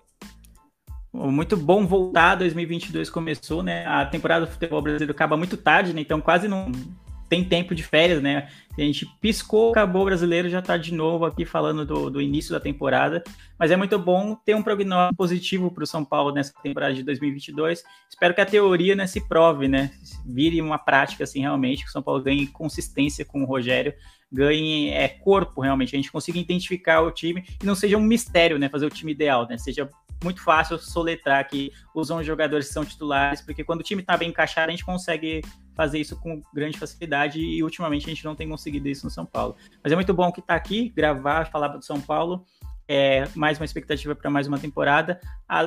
Muito 1.11 1.57
bom 1.57 1.85
voltar, 1.87 2.35
2022 2.35 3.09
começou, 3.09 3.63
né? 3.63 3.85
A 3.87 4.05
temporada 4.05 4.45
do 4.45 4.51
futebol 4.51 4.79
brasileiro 4.81 5.11
acaba 5.11 5.35
muito 5.35 5.57
tarde, 5.57 5.91
né? 5.91 6.01
Então 6.01 6.21
quase 6.21 6.47
não 6.47 6.71
tem 7.29 7.43
tempo 7.43 7.75
de 7.75 7.83
férias, 7.83 8.21
né? 8.21 8.49
A 8.75 8.81
gente 8.81 9.05
piscou, 9.21 9.71
acabou 9.71 10.01
o 10.01 10.05
brasileiro, 10.05 10.49
já 10.49 10.61
tá 10.61 10.77
de 10.77 10.93
novo 10.93 11.25
aqui 11.25 11.45
falando 11.45 11.85
do, 11.85 12.09
do 12.09 12.21
início 12.21 12.51
da 12.51 12.59
temporada. 12.59 13.23
Mas 13.57 13.71
é 13.71 13.75
muito 13.75 13.99
bom 13.99 14.35
ter 14.35 14.55
um 14.55 14.63
prognóstico 14.63 15.15
positivo 15.15 15.69
para 15.69 15.83
o 15.83 15.87
São 15.87 16.03
Paulo 16.03 16.33
nessa 16.33 16.53
temporada 16.63 16.93
de 16.93 17.03
2022. 17.03 17.83
Espero 18.09 18.33
que 18.33 18.41
a 18.41 18.45
teoria 18.45 18.95
né, 18.95 19.05
se 19.05 19.27
prove, 19.27 19.67
né? 19.67 19.91
Vire 20.25 20.61
uma 20.61 20.77
prática, 20.77 21.25
assim, 21.25 21.41
realmente, 21.41 21.83
que 21.83 21.89
o 21.89 21.91
São 21.91 22.01
Paulo 22.01 22.21
ganhe 22.23 22.47
consistência 22.47 23.25
com 23.25 23.43
o 23.43 23.45
Rogério, 23.45 23.93
ganhe 24.31 24.89
é, 24.89 25.07
corpo, 25.09 25.61
realmente. 25.61 25.95
A 25.95 25.97
gente 25.97 26.11
consiga 26.11 26.39
identificar 26.39 27.01
o 27.01 27.11
time 27.11 27.43
e 27.61 27.65
não 27.65 27.75
seja 27.75 27.97
um 27.97 28.01
mistério, 28.01 28.57
né? 28.57 28.69
Fazer 28.69 28.85
o 28.85 28.89
time 28.89 29.11
ideal, 29.11 29.45
né? 29.47 29.57
Seja 29.57 29.89
muito 30.23 30.41
fácil 30.41 30.77
soletrar 30.77 31.47
que 31.47 31.71
os 31.93 32.09
11 32.09 32.25
jogadores 32.25 32.67
são 32.67 32.83
titulares, 32.83 33.41
porque 33.41 33.63
quando 33.63 33.81
o 33.81 33.83
time 33.83 34.01
está 34.01 34.17
bem 34.17 34.29
encaixado, 34.29 34.67
a 34.67 34.71
gente 34.71 34.85
consegue 34.85 35.41
fazer 35.79 35.97
isso 35.97 36.19
com 36.19 36.41
grande 36.53 36.77
facilidade 36.77 37.39
e 37.39 37.63
ultimamente 37.63 38.05
a 38.05 38.09
gente 38.09 38.25
não 38.25 38.35
tem 38.35 38.49
conseguido 38.49 38.89
isso 38.89 39.05
no 39.05 39.09
São 39.09 39.25
Paulo. 39.25 39.55
Mas 39.81 39.93
é 39.93 39.95
muito 39.95 40.13
bom 40.13 40.29
que 40.29 40.41
tá 40.41 40.53
aqui, 40.53 40.89
gravar, 40.89 41.45
falar 41.45 41.69
do 41.69 41.81
São 41.81 42.01
Paulo. 42.01 42.45
É, 42.85 43.25
mais 43.33 43.57
uma 43.57 43.63
expectativa 43.63 44.13
para 44.13 44.29
mais 44.29 44.45
uma 44.45 44.59
temporada. 44.59 45.21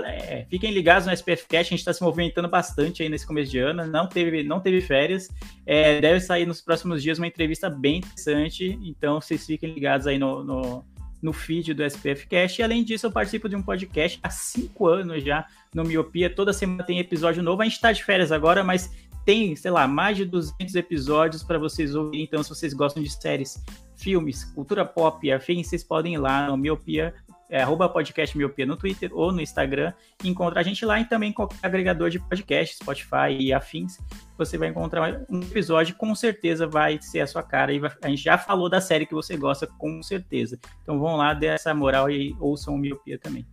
É, 0.05 0.45
fiquem 0.51 0.71
ligados 0.71 1.07
no 1.07 1.13
SPF 1.15 1.47
Cast, 1.49 1.73
a 1.73 1.77
gente 1.77 1.79
está 1.79 1.95
se 1.95 2.03
movimentando 2.03 2.47
bastante 2.47 3.03
aí 3.03 3.09
nesse 3.09 3.27
começo 3.27 3.51
de 3.51 3.59
ano, 3.59 3.87
não 3.87 4.07
teve, 4.07 4.43
não 4.43 4.61
teve 4.61 4.83
férias. 4.83 5.31
É, 5.65 5.99
deve 5.99 6.21
sair 6.21 6.45
nos 6.45 6.61
próximos 6.61 7.03
dias 7.03 7.17
uma 7.17 7.27
entrevista 7.27 7.71
bem 7.71 7.99
interessante, 7.99 8.79
então 8.83 9.19
vocês 9.19 9.47
fiquem 9.47 9.73
ligados 9.73 10.07
aí 10.07 10.19
no, 10.19 10.45
no, 10.45 10.85
no 11.23 11.33
feed 11.33 11.73
do 11.73 11.83
SPF 11.83 12.27
Cast. 12.27 12.61
E 12.61 12.63
além 12.63 12.85
disso, 12.85 13.07
eu 13.07 13.11
participo 13.11 13.49
de 13.49 13.57
um 13.57 13.63
podcast 13.63 14.21
há 14.23 14.29
cinco 14.29 14.89
anos 14.89 15.25
já 15.25 15.47
no 15.75 15.85
Miopia. 15.85 16.29
Toda 16.29 16.53
semana 16.53 16.85
tem 16.85 16.99
episódio 16.99 17.43
novo. 17.43 17.63
A 17.63 17.65
gente 17.65 17.77
está 17.77 17.93
de 17.93 18.05
férias 18.05 18.31
agora, 18.31 18.63
mas 18.63 18.91
tem, 19.25 19.55
sei 19.57 19.71
lá, 19.71 19.87
mais 19.87 20.17
de 20.17 20.25
200 20.25 20.75
episódios 20.75 21.43
para 21.43 21.59
vocês 21.59 21.95
ouvirem. 21.95 22.25
Então, 22.25 22.43
se 22.43 22.49
vocês 22.49 22.73
gostam 22.73 23.03
de 23.03 23.11
séries, 23.11 23.63
filmes, 23.97 24.45
cultura 24.45 24.85
pop 24.85 25.27
e 25.27 25.33
afins, 25.33 25.69
vocês 25.69 25.85
podem 25.85 26.15
ir 26.15 26.19
lá 26.19 26.49
no 26.49 26.57
Miopia, 26.57 27.15
é, 27.53 27.67
podcast 27.89 28.37
Miopia 28.37 28.65
no 28.65 28.77
Twitter 28.79 29.11
ou 29.13 29.31
no 29.31 29.39
Instagram 29.41 29.93
e 30.25 30.29
encontrar 30.31 30.61
a 30.61 30.65
gente 30.65 30.87
lá 30.87 30.99
e 30.99 31.05
também 31.05 31.33
qualquer 31.35 31.59
agregador 31.63 32.09
de 32.09 32.19
podcast, 32.19 32.77
Spotify 32.77 33.37
e 33.39 33.53
afins. 33.53 33.99
Você 34.39 34.57
vai 34.57 34.69
encontrar 34.69 35.21
um 35.29 35.41
episódio, 35.41 35.95
com 35.97 36.15
certeza 36.15 36.67
vai 36.67 36.99
ser 37.03 37.21
a 37.21 37.27
sua 37.27 37.43
cara. 37.43 37.73
E 37.73 37.79
vai- 37.79 37.93
a 38.03 38.09
gente 38.09 38.23
já 38.23 38.39
falou 38.39 38.71
da 38.71 38.81
série 38.81 39.05
que 39.05 39.13
você 39.13 39.37
gosta, 39.37 39.67
com 39.67 40.03
certeza. 40.03 40.59
Então 40.83 40.99
vão 40.99 41.17
lá, 41.17 41.35
dê 41.35 41.47
essa 41.47 41.75
moral 41.75 42.11
e 42.11 42.35
ouçam 42.41 42.75
o 42.75 42.79
Miopia 42.79 43.19
também. 43.19 43.47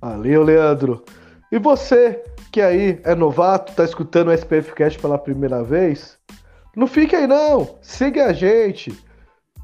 Valeu, 0.00 0.42
Leandro. 0.42 1.04
E 1.52 1.58
você 1.60 2.24
que 2.54 2.60
aí 2.60 3.00
é 3.02 3.16
novato, 3.16 3.72
tá 3.72 3.82
escutando 3.82 4.28
o 4.28 4.32
SPF 4.32 4.72
Cast 4.74 5.00
pela 5.00 5.18
primeira 5.18 5.64
vez, 5.64 6.16
não 6.76 6.86
fica 6.86 7.18
aí 7.18 7.26
não, 7.26 7.76
siga 7.82 8.26
a 8.26 8.32
gente. 8.32 8.96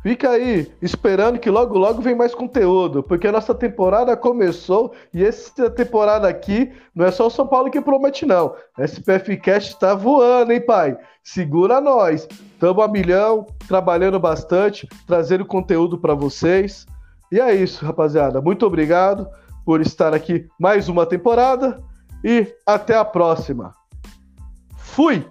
Fica 0.03 0.31
aí 0.31 0.69
esperando 0.83 1.39
que 1.39 1.49
logo 1.49 1.79
logo 1.79 2.03
vem 2.03 2.17
mais 2.17 2.35
conteúdo, 2.35 3.01
porque 3.01 3.29
a 3.29 3.33
nossa 3.33 3.55
temporada 3.55 4.17
começou 4.17 4.93
e 5.15 5.25
essa 5.25 5.71
temporada 5.71 6.27
aqui 6.27 6.73
não 6.93 7.07
é 7.07 7.13
só 7.13 7.29
o 7.29 7.31
São 7.31 7.47
Paulo 7.47 7.71
que 7.71 7.81
promete 7.81 8.27
não. 8.27 8.57
SPF 8.77 9.37
Cast 9.37 9.79
tá 9.79 9.95
voando, 9.95 10.51
hein, 10.51 10.61
pai? 10.61 10.99
Segura 11.23 11.81
nós. 11.81 12.27
Tamo 12.59 12.83
a 12.83 12.89
milhão, 12.89 13.47
trabalhando 13.69 14.19
bastante, 14.19 14.89
trazendo 15.07 15.45
conteúdo 15.45 15.97
para 15.97 16.15
vocês. 16.15 16.87
E 17.31 17.39
é 17.39 17.55
isso, 17.55 17.87
rapaziada. 17.87 18.41
Muito 18.41 18.67
obrigado 18.67 19.29
por 19.65 19.81
estar 19.81 20.13
aqui 20.13 20.49
mais 20.59 20.89
uma 20.89 21.07
temporada 21.07 21.81
e 22.25 22.55
até 22.67 22.97
a 22.97 23.05
próxima. 23.05 23.75
Fui! 24.77 25.27